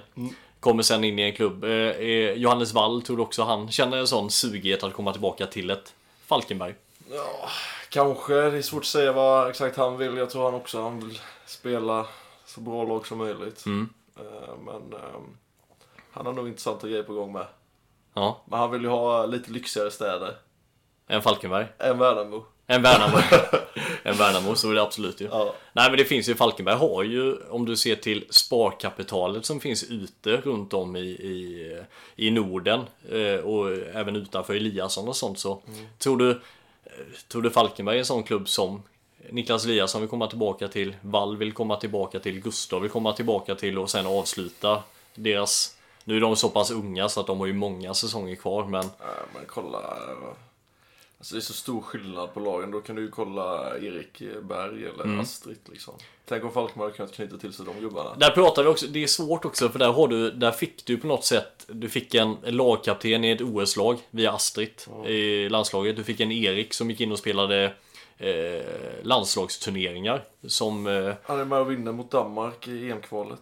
Kommer 0.60 0.84
sen 0.84 1.04
in 1.04 1.20
i 1.20 1.22
en 1.22 1.34
klubb. 1.34 1.64
Eh, 1.64 2.32
Johannes 2.32 2.74
Wall 2.74 3.02
tror 3.02 3.20
också 3.20 3.44
han 3.44 3.72
känner 3.72 3.98
en 3.98 4.08
sån 4.08 4.30
sugighet 4.30 4.84
att 4.84 4.94
komma 4.94 5.12
tillbaka 5.12 5.46
till 5.46 5.70
ett 5.70 5.94
Falkenberg. 6.26 6.76
Ja, 7.12 7.50
kanske. 7.90 8.34
Det 8.34 8.58
är 8.58 8.62
svårt 8.62 8.82
att 8.82 8.86
säga 8.86 9.12
vad 9.12 9.50
exakt 9.50 9.78
han 9.78 9.98
vill. 9.98 10.18
Jag 10.18 10.30
tror 10.30 10.44
han 10.44 10.54
också 10.54 10.82
han 10.82 11.00
vill 11.00 11.20
spela 11.46 12.06
så 12.46 12.62
bra 12.62 12.84
lag 12.84 13.08
som 13.08 13.18
möjligt. 13.18 13.66
Eh, 13.66 13.72
Men 14.66 14.94
eh, 14.94 15.20
han 16.12 16.26
har 16.26 16.34
nog 16.34 16.48
intressanta 16.48 16.88
grejer 16.88 17.04
på 17.04 17.14
gång 17.14 17.34
med. 17.34 17.46
Ja, 18.14 18.42
Men 18.46 18.60
han 18.60 18.72
vill 18.72 18.82
ju 18.82 18.88
ha 18.88 19.26
lite 19.26 19.52
lyxigare 19.52 19.92
städer 19.92 20.36
en 21.08 21.22
Falkenberg. 21.22 21.66
än 21.80 21.98
Värnamo. 21.98 22.46
En 22.68 22.82
Värnamo. 22.82 23.18
en 24.04 24.18
Värnamo, 24.18 24.56
så 24.56 24.72
är 24.72 24.76
det 24.76 24.82
absolut 24.82 25.22
ju. 25.22 25.26
Ja. 25.26 25.54
Nej 25.74 25.90
men 25.90 25.98
det 25.98 26.06
finns 26.06 26.30
ju, 26.30 26.36
Falkenberg 26.36 26.76
har 26.76 27.04
ju, 27.04 27.36
om 27.50 27.66
du 27.66 27.76
ser 27.78 27.96
till 27.96 28.26
sparkapitalet 28.30 29.46
som 29.46 29.60
finns 29.60 29.84
ute 29.84 30.38
runt 30.38 30.74
om 30.74 30.96
i, 30.96 31.00
i, 31.10 31.82
i 32.16 32.32
Norden 32.32 32.82
eh, 33.10 33.40
och 33.40 33.72
även 33.94 34.16
utanför 34.16 34.54
Eliasson 34.56 35.08
och 35.08 35.16
sånt 35.16 35.40
så 35.40 35.62
tror 35.98 36.18
du 36.18 36.30
eh, 36.32 36.38
Tror 37.28 37.42
du 37.42 37.50
Falkenberg 37.50 37.96
är 37.96 38.00
en 38.00 38.06
sån 38.06 38.24
klubb 38.24 38.50
som 38.50 38.84
Niklas 39.32 39.66
Eliasson 39.66 40.02
vill 40.02 40.10
komma 40.10 40.28
tillbaka 40.28 40.68
till, 40.68 40.96
Wall 41.02 41.38
vill 41.38 41.52
komma 41.52 41.76
tillbaka 41.76 42.20
till, 42.20 42.40
Gustav 42.42 42.82
vill 42.82 42.92
komma 42.92 43.14
tillbaka 43.14 43.56
till 43.56 43.80
och 43.80 43.90
sen 43.90 44.06
avsluta 44.08 44.84
deras 45.16 45.78
Nu 46.04 46.16
är 46.18 46.22
de 46.22 46.36
så 46.36 46.50
pass 46.50 46.72
unga 46.72 47.10
så 47.10 47.20
att 47.20 47.28
de 47.28 47.40
har 47.40 47.48
ju 47.48 47.54
många 47.54 47.94
säsonger 47.94 48.36
kvar 48.36 48.66
men 48.66 48.82
Eh, 48.84 48.90
Men 49.34 49.44
kolla. 49.48 49.78
Alltså 51.20 51.36
det 51.36 51.40
är 51.40 51.42
så 51.42 51.54
stor 51.54 51.82
skillnad 51.82 52.34
på 52.34 52.40
lagen. 52.40 52.72
Då 52.72 52.80
kan 52.82 52.96
du 52.96 53.02
ju 53.02 53.12
kolla 53.12 53.78
Erik 53.78 54.22
Berg 54.42 54.86
eller 54.86 55.20
Astrid 55.20 55.60
liksom. 55.72 55.94
Tänk 56.26 56.44
om 56.44 56.52
Falkenberg 56.52 56.86
hade 56.86 56.98
kunnat 56.98 57.14
knyta 57.14 57.38
till 57.38 57.54
sig 57.54 57.66
de 57.66 57.80
gubbarna. 57.80 58.16
Där 58.16 58.30
pratar 58.30 58.64
vi 58.64 58.70
också, 58.70 58.88
det 58.88 59.04
är 59.04 59.08
svårt 59.08 59.46
också 59.46 59.70
för 59.70 59.80
där 59.80 59.92
har 59.92 60.08
du, 60.08 60.32
där 60.32 60.52
fick 60.52 60.86
du 60.86 60.98
på 60.98 61.08
något 61.08 61.26
sätt, 61.26 61.66
du 61.68 61.90
fick 61.90 62.16
en 62.16 62.38
lagkapten 62.44 63.24
i 63.24 63.32
ett 63.32 63.42
OS-lag 63.42 63.98
via 64.10 64.32
Astrid 64.32 64.82
i 65.08 65.50
landslaget. 65.50 65.96
Du 65.96 66.04
fick 66.04 66.20
en 66.20 66.32
Erik 66.32 66.74
som 66.74 66.90
gick 66.90 67.02
in 67.02 67.12
och 67.12 67.20
spelade 67.20 67.74
eh, 68.18 68.66
landslagsturneringar 69.04 70.24
som 70.48 70.88
eh, 70.88 71.14
Han 71.24 71.40
är 71.40 71.46
med 71.46 71.60
och 71.60 71.72
vinner 71.72 71.92
mot 71.92 72.12
Danmark 72.12 72.68
i 72.68 72.92
EM-kvalet. 72.92 73.42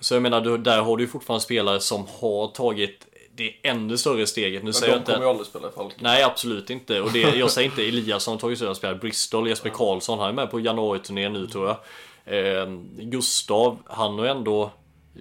Så 0.00 0.14
jag 0.14 0.22
menar, 0.22 0.40
du, 0.40 0.58
där 0.58 0.82
har 0.82 0.96
du 0.96 1.06
fortfarande 1.06 1.44
spelare 1.44 1.80
som 1.80 2.06
har 2.20 2.48
tagit 2.48 3.06
det 3.36 3.54
ännu 3.62 3.98
större 3.98 4.26
steget. 4.26 4.62
Nu 4.62 4.64
Men 4.64 4.74
säger 4.74 4.92
de 4.92 4.92
jag 4.92 5.00
inte... 5.00 5.12
kommer 5.12 5.24
ju 5.24 5.30
aldrig 5.30 5.46
spela 5.46 5.68
i 5.68 5.70
Falkenberg. 5.70 6.02
Nej, 6.02 6.22
absolut 6.22 6.70
inte. 6.70 7.00
Och 7.00 7.12
det, 7.12 7.20
jag 7.20 7.50
säger 7.50 7.68
inte 7.68 7.82
Eliasson 7.82 8.32
har 8.32 8.38
tagit 8.38 8.58
sig 8.58 8.68
och 8.68 8.76
spelat 8.76 9.00
Bristol. 9.00 9.48
Jesper 9.48 9.70
Karlsson, 9.70 10.18
han 10.18 10.28
är 10.28 10.32
med 10.32 10.50
på 10.50 10.60
januariturnén 10.60 11.32
nu 11.32 11.46
tror 11.46 11.66
jag. 11.66 11.76
Eh, 12.24 12.68
Gustav, 12.98 13.78
han 13.86 14.18
har 14.18 14.26
ändå 14.26 14.70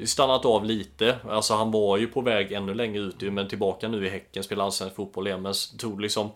stannat 0.06 0.46
av 0.46 0.66
lite. 0.66 1.18
Alltså 1.30 1.54
han 1.54 1.72
var 1.72 1.98
ju 1.98 2.08
på 2.08 2.22
väg 2.22 2.52
ännu 2.52 2.74
längre 2.74 3.02
ut 3.02 3.22
men 3.22 3.48
tillbaka 3.48 3.88
nu 3.88 4.06
i 4.06 4.10
Häcken, 4.10 4.44
spelar 4.44 4.66
allsvensk 4.66 4.96
fotboll 4.96 5.28
igen. 5.28 5.42
Men 5.42 5.54
tog 5.78 6.02
liksom 6.02 6.32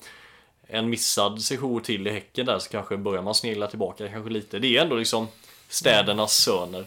en 0.68 0.90
missad 0.90 1.42
session 1.42 1.82
till 1.82 2.08
i 2.08 2.12
Häcken 2.12 2.46
där 2.46 2.60
så 2.60 2.70
kanske 2.70 2.98
börjar 2.98 3.22
man 3.22 3.36
snegla 3.36 3.68
tillbaka 3.68 4.10
kanske 4.10 4.30
lite. 4.30 4.60
Det 4.60 4.78
är 4.78 4.82
ändå 4.82 4.96
liksom 4.96 5.28
städernas 5.70 6.34
söner 6.34 6.86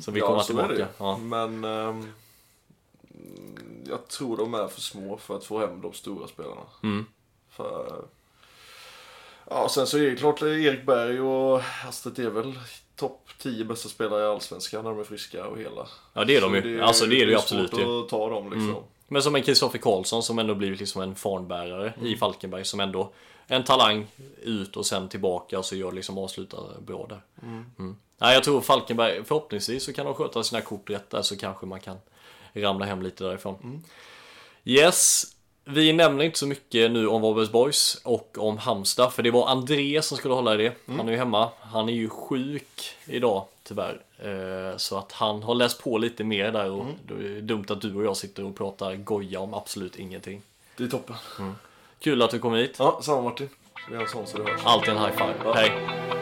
som 0.00 0.14
vill 0.14 0.22
komma 0.22 0.42
är 0.42 0.54
det 0.54 0.62
ju. 0.62 0.76
tillbaka. 0.76 0.86
Ja. 0.98 1.16
Men 1.18 1.64
ehm, 1.64 2.12
jag 3.88 4.08
tror 4.08 4.36
de 4.36 4.54
är 4.54 4.68
för 4.68 4.80
små 4.80 5.16
för 5.16 5.36
att 5.36 5.44
få 5.44 5.60
hem 5.60 5.80
de 5.80 5.92
stora 5.92 6.28
spelarna. 6.28 6.62
Mm. 6.82 7.06
För, 7.50 8.04
ja, 9.50 9.68
sen 9.68 9.86
så 9.86 9.98
är 9.98 10.10
det 10.10 10.16
klart 10.16 10.42
Erik 10.42 10.86
Berg 10.86 11.20
och 11.20 11.62
Astrid 11.88 12.18
är 12.18 12.30
väl 12.30 12.58
topp 12.96 13.28
10 13.38 13.64
bästa 13.64 13.88
spelare 13.88 14.22
i 14.22 14.26
Allsvenskan 14.26 14.84
när 14.84 14.90
de 14.90 15.00
är 15.00 15.04
friska 15.04 15.46
och 15.46 15.58
hela. 15.58 15.88
Ja, 16.12 16.24
det 16.24 16.36
är 16.36 16.40
de 16.40 16.54
ju. 16.54 16.82
Alltså, 16.82 17.06
det 17.06 17.22
är 17.22 17.26
det 17.26 17.32
ju 17.32 17.38
svårt 17.38 17.60
absolut 17.60 17.86
ju. 17.86 18.00
att 18.00 18.08
ta 18.08 18.30
dem 18.30 18.52
liksom. 18.52 18.84
Men 19.12 19.22
som 19.22 19.34
en 19.34 19.42
Kristoffer 19.42 19.78
Karlsson 19.78 20.22
som 20.22 20.38
ändå 20.38 20.54
blivit 20.54 20.80
liksom 20.80 21.02
en 21.02 21.14
fanbärare 21.14 21.92
Mm. 21.96 22.06
i 22.06 22.16
Falkenberg 22.16 22.64
som 22.64 22.80
ändå 22.80 23.12
en 23.46 23.64
talang 23.64 24.06
ut 24.42 24.76
och 24.76 24.86
sen 24.86 25.08
tillbaka 25.08 25.58
och 25.58 25.64
så 25.64 25.76
gör 25.76 25.92
liksom 25.92 26.18
avslutar 26.18 26.80
bra 26.80 27.06
där. 27.08 27.20
Mm. 27.42 27.96
Nej, 28.18 28.34
jag 28.34 28.44
tror 28.44 28.60
Falkenberg 28.60 29.24
förhoppningsvis 29.24 29.84
så 29.84 29.92
kan 29.92 30.06
de 30.06 30.14
sköta 30.14 30.42
sina 30.42 30.60
kort 30.60 30.90
rätt 30.90 31.10
där 31.10 31.22
så 31.22 31.36
kanske 31.36 31.66
man 31.66 31.80
kan 31.80 31.96
ramla 32.52 32.84
hem 32.84 33.02
lite 33.02 33.24
därifrån. 33.24 33.56
Mm. 33.62 33.82
Yes, 34.64 35.24
vi 35.64 35.92
nämner 35.92 36.24
inte 36.24 36.38
så 36.38 36.46
mycket 36.46 36.90
nu 36.90 37.06
om 37.08 37.22
Varbergs 37.22 38.00
och 38.04 38.36
om 38.38 38.58
Halmstad 38.58 39.12
för 39.12 39.22
det 39.22 39.30
var 39.30 39.48
André 39.48 40.02
som 40.02 40.16
skulle 40.16 40.34
hålla 40.34 40.54
i 40.54 40.56
det. 40.56 40.74
Mm. 40.86 40.98
Han 40.98 41.08
är 41.08 41.12
ju 41.12 41.18
hemma. 41.18 41.48
Han 41.60 41.88
är 41.88 41.92
ju 41.92 42.08
sjuk 42.08 42.94
idag 43.06 43.44
tyvärr. 43.62 44.00
Eh, 44.18 44.76
Så 44.76 44.98
att 44.98 45.12
han 45.12 45.42
har 45.42 45.54
läst 45.54 45.82
på 45.82 45.98
lite 45.98 46.24
mer 46.24 46.52
där 46.52 46.70
och 46.70 46.82
Mm. 46.82 46.94
då 47.06 47.14
är 47.14 47.18
det 47.28 47.40
dumt 47.40 47.64
att 47.68 47.80
du 47.80 47.94
och 47.96 48.04
jag 48.04 48.16
sitter 48.16 48.44
och 48.44 48.56
pratar 48.56 48.94
goja 48.94 49.40
om 49.40 49.54
absolut 49.54 49.96
ingenting. 49.96 50.42
Det 50.76 50.84
är 50.84 50.88
toppen. 50.88 51.16
Kul 52.00 52.22
att 52.22 52.30
du 52.30 52.38
kom 52.38 52.54
hit. 52.54 52.76
Ja, 52.78 53.00
samma 53.02 53.22
Martin. 53.22 53.48
Vi 53.90 53.94
har 53.96 54.02
en 54.02 54.08
sån 54.08 54.26
så 54.26 54.38
det 54.38 54.50
hörs. 54.50 54.60
Alltid 54.64 54.88
en 54.94 54.98
high 54.98 55.12
five. 55.12 55.52
Hej! 55.54 56.21